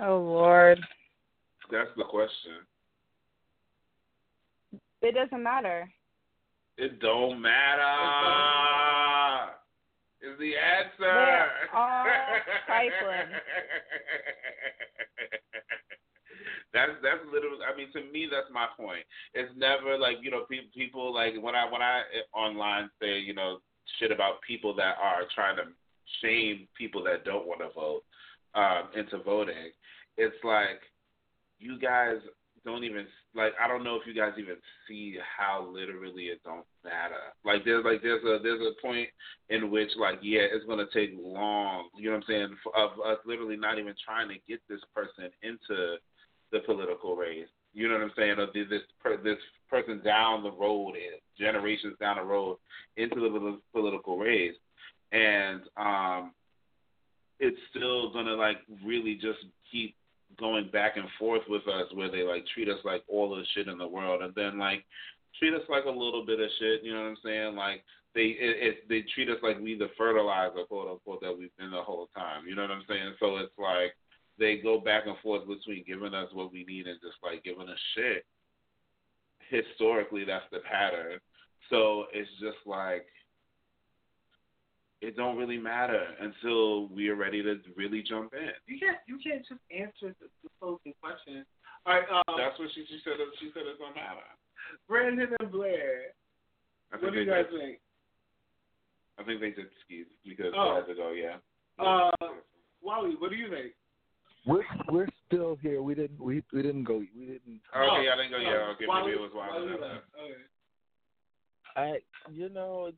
Oh 0.00 0.18
Lord. 0.18 0.78
that's 1.70 1.90
the 1.96 2.04
question. 2.04 2.52
It 5.02 5.14
doesn't 5.14 5.42
matter. 5.42 5.88
It 6.76 6.98
don't 7.00 7.40
matter. 7.40 7.82
Is 10.22 10.38
the 10.40 10.52
answer. 10.56 10.98
They're 10.98 11.50
all 11.74 12.04
trifling. 12.66 13.28
that's 16.72 16.92
that's 17.02 17.20
literally. 17.32 17.58
I 17.62 17.76
mean, 17.76 17.92
to 17.92 18.10
me, 18.10 18.26
that's 18.30 18.48
my 18.52 18.66
point. 18.76 19.04
It's 19.34 19.52
never 19.56 19.98
like 19.98 20.16
you 20.22 20.30
know 20.30 20.44
people 20.50 20.70
people 20.74 21.14
like 21.14 21.34
when 21.40 21.54
I 21.54 21.70
when 21.70 21.82
I 21.82 22.00
eh, 22.00 22.24
online 22.36 22.90
say 23.00 23.18
you 23.20 23.34
know 23.34 23.58
shit 24.00 24.10
about 24.10 24.40
people 24.46 24.74
that 24.76 24.96
are 25.00 25.22
trying 25.34 25.56
to 25.56 25.64
shame 26.22 26.68
people 26.76 27.02
that 27.04 27.24
don't 27.24 27.46
want 27.46 27.60
to 27.60 27.68
vote 27.74 28.02
um, 28.54 28.88
into 28.96 29.22
voting. 29.22 29.70
It's 30.16 30.36
like 30.44 30.80
you 31.58 31.78
guys 31.78 32.18
don't 32.64 32.84
even 32.84 33.06
like 33.34 33.52
I 33.62 33.68
don't 33.68 33.84
know 33.84 33.96
if 33.96 34.06
you 34.06 34.14
guys 34.14 34.32
even 34.38 34.56
see 34.88 35.16
how 35.36 35.68
literally 35.70 36.24
it 36.24 36.40
don't 36.44 36.64
matter. 36.82 37.34
Like 37.44 37.64
there's 37.64 37.84
like 37.84 38.02
there's 38.02 38.24
a 38.24 38.42
there's 38.42 38.60
a 38.60 38.80
point 38.80 39.08
in 39.50 39.70
which 39.70 39.90
like 39.98 40.18
yeah 40.22 40.42
it's 40.42 40.64
gonna 40.66 40.86
take 40.92 41.10
long. 41.20 41.88
You 41.96 42.10
know 42.10 42.16
what 42.16 42.24
I'm 42.24 42.28
saying? 42.28 42.56
Of 42.76 42.90
us 43.00 43.18
literally 43.26 43.56
not 43.56 43.78
even 43.78 43.94
trying 44.04 44.28
to 44.28 44.36
get 44.48 44.60
this 44.68 44.80
person 44.94 45.30
into 45.42 45.96
the 46.52 46.60
political 46.60 47.16
race. 47.16 47.48
You 47.74 47.88
know 47.88 47.94
what 47.94 48.04
I'm 48.04 48.12
saying? 48.16 48.38
Or 48.38 48.46
this 48.54 48.80
this 49.22 49.38
person 49.68 50.00
down 50.04 50.42
the 50.42 50.52
road, 50.52 50.94
generations 51.38 51.96
down 52.00 52.16
the 52.16 52.22
road, 52.22 52.58
into 52.96 53.16
the 53.16 53.60
political 53.72 54.16
race, 54.18 54.54
and 55.14 55.60
um, 55.76 56.32
it's 57.38 57.58
still 57.70 58.12
gonna 58.12 58.34
like 58.34 58.58
really 58.84 59.14
just 59.14 59.38
keep 59.70 59.94
going 60.38 60.68
back 60.72 60.96
and 60.96 61.06
forth 61.18 61.42
with 61.48 61.62
us 61.68 61.86
where 61.94 62.10
they 62.10 62.22
like 62.22 62.44
treat 62.52 62.68
us 62.68 62.80
like 62.84 63.02
all 63.08 63.30
the 63.30 63.44
shit 63.54 63.68
in 63.68 63.78
the 63.78 63.86
world 63.86 64.22
and 64.22 64.34
then 64.34 64.58
like 64.58 64.84
treat 65.38 65.54
us 65.54 65.62
like 65.68 65.84
a 65.84 65.90
little 65.90 66.24
bit 66.26 66.40
of 66.40 66.48
shit, 66.58 66.82
you 66.82 66.92
know 66.92 67.02
what 67.02 67.08
I'm 67.08 67.16
saying? 67.24 67.56
Like 67.56 67.84
they 68.14 68.34
it, 68.34 68.56
it 68.60 68.88
they 68.88 69.04
treat 69.14 69.28
us 69.28 69.38
like 69.42 69.60
we 69.60 69.78
the 69.78 69.90
fertilizer 69.96 70.64
quote 70.68 70.90
unquote 70.90 71.20
that 71.22 71.36
we've 71.36 71.56
been 71.56 71.70
the 71.70 71.82
whole 71.82 72.08
time. 72.14 72.46
You 72.46 72.56
know 72.56 72.62
what 72.62 72.72
I'm 72.72 72.84
saying? 72.88 73.14
So 73.20 73.36
it's 73.36 73.54
like 73.58 73.94
they 74.36 74.56
go 74.56 74.80
back 74.80 75.04
and 75.06 75.16
forth 75.22 75.46
between 75.46 75.84
giving 75.86 76.14
us 76.14 76.28
what 76.32 76.52
we 76.52 76.64
need 76.64 76.88
and 76.88 76.98
just 77.00 77.18
like 77.22 77.44
giving 77.44 77.68
us 77.68 77.78
shit. 77.94 78.26
Historically 79.48 80.24
that's 80.24 80.46
the 80.50 80.58
pattern. 80.58 81.20
So 81.70 82.06
it's 82.12 82.30
just 82.40 82.58
like 82.66 83.06
it 85.00 85.16
don't 85.16 85.36
really 85.36 85.58
matter 85.58 86.02
until 86.20 86.88
we 86.88 87.08
are 87.08 87.14
ready 87.16 87.42
to 87.42 87.58
really 87.76 88.02
jump 88.02 88.32
in. 88.34 88.50
You 88.66 88.78
can't 88.78 88.98
you 89.06 89.18
can't 89.22 89.42
just 89.46 89.60
answer 89.70 90.14
the, 90.20 90.26
the 90.42 90.50
closing 90.60 90.94
question. 91.02 91.44
All 91.86 91.94
right, 91.94 92.04
um, 92.10 92.34
That's 92.38 92.58
what 92.58 92.68
she, 92.74 92.84
she 92.88 92.98
said. 93.04 93.14
She 93.40 93.50
said 93.52 93.62
it 93.66 93.78
don't 93.78 93.94
matter. 93.94 94.24
Brandon 94.88 95.28
and 95.38 95.50
Blair. 95.52 96.14
What 96.98 97.12
do 97.12 97.20
you 97.20 97.26
guys 97.26 97.44
did- 97.50 97.60
think? 97.60 97.78
I 99.18 99.22
think 99.22 99.40
they 99.40 99.50
did 99.50 99.66
skis 99.84 100.06
because 100.26 100.52
Oh. 100.56 100.70
they 100.70 100.80
had 100.80 100.86
to 100.88 100.94
go. 100.94 101.12
Yeah. 101.12 101.36
Uh, 101.78 102.10
Wally, 102.82 103.14
what 103.18 103.30
do 103.30 103.36
you 103.36 103.48
think? 103.50 103.72
We're 104.46 104.64
we're 104.90 105.06
still 105.26 105.56
here. 105.62 105.82
We 105.82 105.94
didn't 105.94 106.20
we 106.20 106.42
we 106.52 106.62
didn't 106.62 106.84
go. 106.84 106.98
We 106.98 107.26
didn't. 107.26 107.60
Okay, 107.76 108.08
I 108.08 108.16
didn't 108.16 108.30
go. 108.30 108.38
Yeah. 108.38 108.72
Okay, 108.74 108.86
Wally- 108.88 109.12
maybe 109.12 109.18
it 109.18 109.22
was 109.22 109.30
Wiley. 109.34 109.52
Wally 109.66 109.72
that 109.72 109.80
left. 109.80 110.04
Okay. 110.22 110.34
I, 111.76 111.98
you 112.32 112.48
know, 112.50 112.90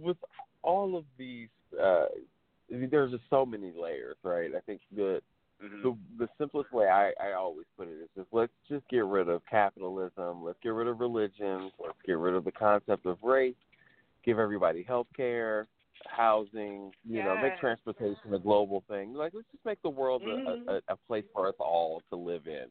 with 0.00 0.16
all 0.64 0.96
of 0.96 1.04
these, 1.18 1.48
uh, 1.80 2.06
there's 2.68 3.12
just 3.12 3.22
so 3.30 3.44
many 3.44 3.72
layers, 3.80 4.16
right? 4.24 4.50
I 4.56 4.60
think 4.60 4.80
the 4.94 5.20
Mm-hmm. 5.62 5.82
the 5.82 5.96
the 6.24 6.28
simplest 6.36 6.72
way 6.72 6.88
I 6.88 7.12
I 7.22 7.32
always 7.34 7.66
put 7.78 7.86
it 7.86 7.92
is 7.92 8.08
just 8.16 8.26
let's 8.32 8.52
just 8.68 8.86
get 8.88 9.04
rid 9.04 9.28
of 9.28 9.40
capitalism, 9.48 10.42
let's 10.42 10.58
get 10.62 10.70
rid 10.70 10.88
of 10.88 10.98
religion, 10.98 11.70
let's 11.78 11.96
get 12.04 12.18
rid 12.18 12.34
of 12.34 12.44
the 12.44 12.50
concept 12.52 13.06
of 13.06 13.18
race, 13.22 13.54
give 14.24 14.40
everybody 14.40 14.82
health 14.82 15.06
care, 15.16 15.68
housing, 16.06 16.92
you 17.08 17.22
know, 17.22 17.38
make 17.40 17.56
transportation 17.60 18.34
a 18.34 18.38
global 18.38 18.82
thing. 18.88 19.14
Like 19.14 19.32
let's 19.32 19.46
just 19.52 19.64
make 19.64 19.80
the 19.82 19.88
world 19.90 20.22
Mhm. 20.22 20.66
a, 20.68 20.72
a, 20.72 20.80
a 20.88 20.96
place 21.06 21.24
for 21.32 21.48
us 21.48 21.54
all 21.60 22.02
to 22.10 22.16
live 22.16 22.48
in. 22.48 22.66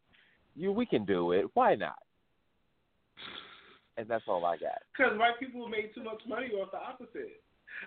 You 0.56 0.74
we 0.74 0.86
can 0.86 1.06
do 1.06 1.32
it. 1.32 1.46
Why 1.54 1.76
not? 1.76 2.04
And 3.98 4.08
that's 4.10 4.28
all 4.28 4.44
I 4.46 4.58
got. 4.58 4.82
Because 4.96 5.18
white 5.18 5.40
people 5.40 5.68
made 5.70 5.96
too 5.96 6.04
much 6.04 6.22
money 6.28 6.48
off 6.50 6.72
the 6.72 6.78
opposite. 6.80 7.42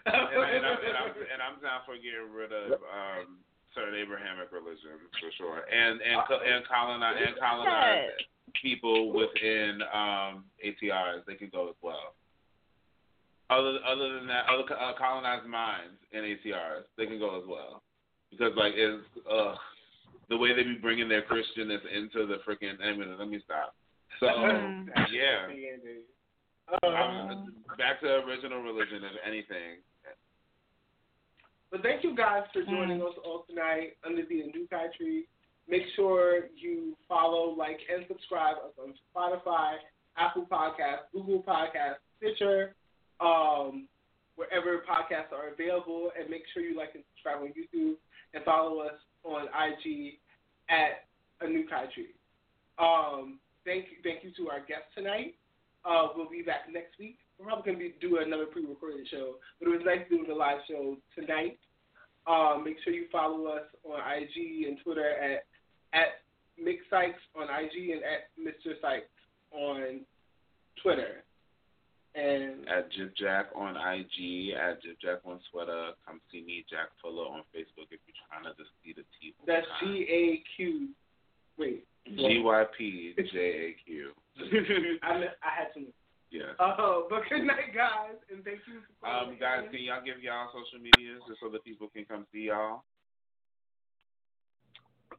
And, 0.07 0.15
and, 0.15 0.65
I'm, 0.67 0.79
and, 0.83 0.97
I'm, 0.97 1.13
and 1.33 1.41
I'm 1.43 1.57
down 1.63 1.81
for 1.87 1.97
getting 1.97 2.31
rid 2.31 2.53
of 2.53 2.79
um, 2.83 3.43
certain 3.75 3.95
Abrahamic 3.95 4.51
religions 4.53 5.05
for 5.21 5.31
sure, 5.37 5.61
and 5.69 6.01
and 6.01 6.19
and 6.23 6.67
colonize 6.67 7.17
and 7.21 7.37
colonize 7.39 8.17
people 8.63 9.13
within 9.13 9.83
um, 9.93 10.45
ATRs. 10.65 11.27
They 11.27 11.35
can 11.35 11.51
go 11.51 11.69
as 11.69 11.77
well. 11.83 12.15
Other 13.51 13.79
other 13.87 14.19
than 14.19 14.27
that, 14.27 14.47
other 14.49 14.65
uh, 14.75 14.93
colonized 14.99 15.47
minds 15.47 16.01
in 16.13 16.23
ATRs, 16.23 16.89
they 16.97 17.07
can 17.07 17.19
go 17.19 17.39
as 17.39 17.47
well, 17.47 17.83
because 18.31 18.53
like 18.57 18.73
it's 18.75 19.05
uh, 19.31 19.55
the 20.29 20.37
way 20.37 20.55
they 20.55 20.65
be 20.65 20.79
bringing 20.81 21.09
their 21.09 21.23
Christianness 21.23 21.85
into 21.95 22.27
the 22.27 22.39
freaking. 22.47 22.81
I 22.83 22.97
mean, 22.97 23.15
let 23.19 23.29
me 23.29 23.41
stop. 23.45 23.75
So 24.19 24.27
yeah. 25.13 25.47
Uh, 26.69 26.87
Um, 26.87 27.55
back 27.79 28.01
to 28.01 28.25
original 28.25 28.63
religion, 28.63 29.05
if 29.05 29.13
anything. 29.25 29.79
But 31.71 31.83
thank 31.83 32.05
you 32.05 32.15
guys 32.15 32.45
for 32.53 32.63
joining 32.63 33.03
us 33.03 33.15
all 33.25 33.45
tonight 33.49 33.97
under 34.05 34.23
the 34.25 34.43
Anukai 34.43 34.95
tree. 34.97 35.27
Make 35.69 35.83
sure 35.97 36.47
you 36.57 36.97
follow, 37.09 37.51
like, 37.51 37.79
and 37.93 38.05
subscribe 38.07 38.57
us 38.59 38.73
on 38.81 38.95
Spotify, 39.11 39.75
Apple 40.17 40.47
Podcasts, 40.51 41.11
Google 41.13 41.43
Podcasts, 41.43 41.99
Stitcher, 42.19 42.75
um, 43.21 43.89
wherever 44.37 44.79
podcasts 44.89 45.33
are 45.33 45.49
available. 45.53 46.13
And 46.19 46.31
make 46.31 46.43
sure 46.55 46.63
you 46.63 46.77
like 46.77 46.95
and 46.95 47.03
subscribe 47.15 47.43
on 47.43 47.49
YouTube 47.49 47.97
and 48.33 48.45
follow 48.45 48.81
us 48.81 48.95
on 49.25 49.49
IG 49.49 50.19
at 50.69 51.05
Anukai 51.43 51.93
tree. 51.93 52.15
Um, 52.79 53.41
thank 53.65 53.87
you, 53.87 53.97
thank 54.05 54.23
you 54.23 54.31
to 54.37 54.51
our 54.51 54.61
guests 54.61 54.95
tonight. 54.95 55.35
Uh, 55.87 56.09
we'll 56.17 56.29
be 56.29 56.43
back 56.43 56.67
next 56.73 56.99
week. 56.99 57.19
We're 57.39 57.47
probably 57.47 57.73
going 57.73 57.79
to 57.79 57.85
be 57.85 57.95
do 58.01 58.19
another 58.19 58.47
pre-recorded 58.47 59.07
show, 59.11 59.35
but 59.61 59.69
it 59.69 59.71
was 59.71 59.83
nice 59.85 60.01
doing 60.09 60.25
the 60.27 60.35
live 60.35 60.59
show 60.69 60.97
tonight. 61.15 61.59
Um, 62.27 62.65
make 62.65 62.77
sure 62.83 62.93
you 62.93 63.07
follow 63.13 63.47
us 63.47 63.63
on 63.85 64.01
IG 64.01 64.67
and 64.67 64.79
Twitter 64.83 65.09
at 65.09 65.45
at 65.93 66.25
Mx. 66.61 66.79
Sykes 66.91 67.21
on 67.37 67.45
IG 67.45 67.91
and 67.91 68.03
at 68.03 68.33
Mr. 68.41 68.81
Sykes 68.81 69.07
on 69.53 70.01
Twitter. 70.83 71.23
And 72.17 72.67
At 72.67 72.91
Jib 72.93 73.13
Jack 73.17 73.51
on 73.55 73.77
IG, 73.77 74.55
at 74.57 74.83
Jib 74.83 74.97
Jack 75.03 75.19
on 75.27 75.39
Twitter. 75.53 75.91
Come 76.07 76.19
see 76.33 76.41
me, 76.41 76.65
Jack 76.69 76.89
Fuller, 77.03 77.29
on 77.29 77.43
Facebook 77.55 77.93
if 77.93 78.01
you're 78.09 78.17
trying 78.27 78.45
to 78.45 78.57
just 78.57 78.71
see 78.83 78.95
the 78.97 79.05
T. 79.21 79.35
that's 79.47 79.67
G 79.83 80.07
A 80.11 80.43
Q. 80.57 80.89
Wait. 81.59 81.85
G 82.07 82.41
Y 82.43 82.65
P 82.77 83.13
J 83.19 83.39
A 83.39 83.77
Q. 83.85 84.13
I 84.39 84.43
mi- 85.19 85.27
I 85.43 85.51
had 85.57 85.73
to. 85.75 85.87
Yeah. 86.31 86.53
Oh, 86.59 87.07
but 87.09 87.21
good 87.31 87.45
night, 87.45 87.73
guys, 87.75 88.17
and 88.33 88.45
thank 88.45 88.59
you. 88.67 88.81
For 89.01 89.09
Um, 89.09 89.37
guys, 89.39 89.65
in. 89.67 89.71
can 89.73 89.81
y'all 89.85 90.03
give 90.05 90.21
y'all 90.23 90.49
social 90.53 90.81
medias 90.83 91.23
just 91.29 91.41
so 91.41 91.49
that 91.51 91.65
people 91.65 91.89
can 91.89 92.05
come 92.05 92.27
see 92.33 92.49
y'all? 92.49 92.83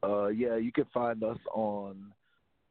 Uh, 0.04 0.28
yeah, 0.28 0.58
you 0.58 0.72
can 0.72 0.86
find 0.94 1.24
us 1.24 1.38
on. 1.54 2.14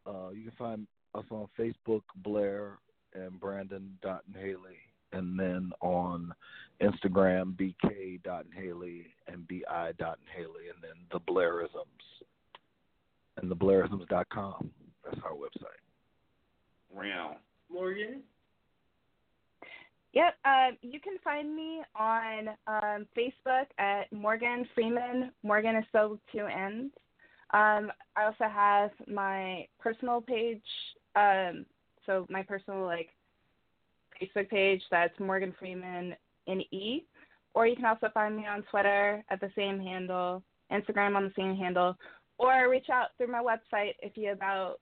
Uh, 0.06 0.28
you 0.30 0.42
can 0.44 0.52
find 0.58 0.86
us 1.14 1.24
on 1.30 1.48
Facebook, 1.58 2.02
Blair 2.16 2.78
and 3.14 3.40
Brandon 3.40 3.98
Dottin-Haley, 4.04 4.78
and 5.12 5.38
then 5.38 5.72
on 5.80 6.32
Instagram, 6.80 7.56
BK 7.56 8.20
Dottin-Haley 8.22 9.06
and 9.26 9.48
BI 9.48 9.92
Dottin-Haley, 9.98 10.68
and 10.72 10.82
then 10.82 10.92
the 11.10 11.18
Blairisms 11.20 12.24
and 13.38 13.50
the 13.50 13.56
Blairisms.com. 13.56 14.70
That's 15.04 15.18
our 15.24 15.32
website. 15.32 15.80
Round. 16.96 17.36
Morgann. 17.72 18.22
Yep. 20.12 20.34
Um, 20.44 20.76
you 20.80 20.98
can 20.98 21.18
find 21.22 21.54
me 21.54 21.82
on 21.94 22.48
um, 22.66 23.06
Facebook 23.16 23.66
at 23.78 24.10
Morgann 24.12 24.66
Freeman. 24.74 25.30
Morgann 25.44 25.78
is 25.78 25.84
spelled 25.88 26.12
with 26.12 26.20
two 26.32 26.46
N's. 26.46 26.90
Um, 27.52 27.92
I 28.16 28.24
also 28.24 28.44
have 28.50 28.90
my 29.06 29.66
personal 29.78 30.20
page. 30.20 30.62
Um, 31.14 31.66
so 32.06 32.26
my 32.30 32.42
personal 32.42 32.84
like 32.84 33.08
Facebook 34.20 34.48
page 34.48 34.80
that's 34.90 35.18
Morgann 35.20 35.54
Freeman 35.58 36.14
in 36.46 36.60
E. 36.72 37.04
Or 37.54 37.66
you 37.66 37.76
can 37.76 37.84
also 37.84 38.08
find 38.12 38.36
me 38.36 38.46
on 38.46 38.64
Twitter 38.70 39.22
at 39.30 39.40
the 39.40 39.50
same 39.56 39.80
handle, 39.80 40.42
Instagram 40.72 41.16
on 41.16 41.24
the 41.24 41.32
same 41.36 41.56
handle, 41.56 41.96
or 42.38 42.70
reach 42.70 42.90
out 42.92 43.08
through 43.16 43.32
my 43.32 43.42
website 43.42 43.94
if 44.00 44.16
you 44.16 44.32
about 44.32 44.76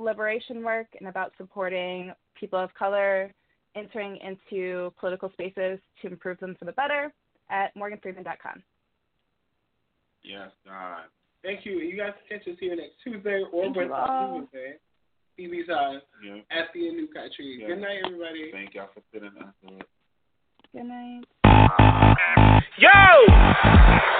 liberation 0.00 0.64
work 0.64 0.86
and 0.98 1.08
about 1.08 1.32
supporting 1.36 2.12
people 2.38 2.58
of 2.58 2.72
color 2.74 3.32
entering 3.76 4.16
into 4.16 4.92
political 4.98 5.30
spaces 5.32 5.78
to 6.02 6.08
improve 6.08 6.38
them 6.40 6.56
for 6.58 6.64
the 6.64 6.72
better 6.72 7.12
at 7.50 7.74
morganfreeman.com. 7.76 8.62
Yes, 10.24 10.50
God. 10.66 11.02
Thank 11.42 11.64
you. 11.64 11.78
You 11.78 11.96
guys 11.96 12.12
can 12.28 12.38
catch 12.38 12.48
us 12.48 12.56
here 12.60 12.74
next 12.76 12.94
Tuesday 13.04 13.42
or 13.52 13.64
Thank 13.64 13.76
Wednesday. 13.76 13.94
all. 13.94 14.40
Tuesday. 14.40 14.72
TV 15.38 15.66
time 15.66 16.00
Yeah. 16.22 16.40
at 16.50 16.66
the 16.74 16.80
Anukai 16.80 17.32
tree. 17.34 17.58
Yeah. 17.60 17.68
Good 17.68 17.78
night, 17.80 18.02
everybody. 18.04 18.50
Thank 18.52 18.74
y'all 18.74 18.88
for 18.92 19.00
sitting 19.12 19.30
us. 19.38 19.54
through. 19.60 19.78
Good 20.72 20.84
night. 20.84 21.24
Yo! 22.78 24.19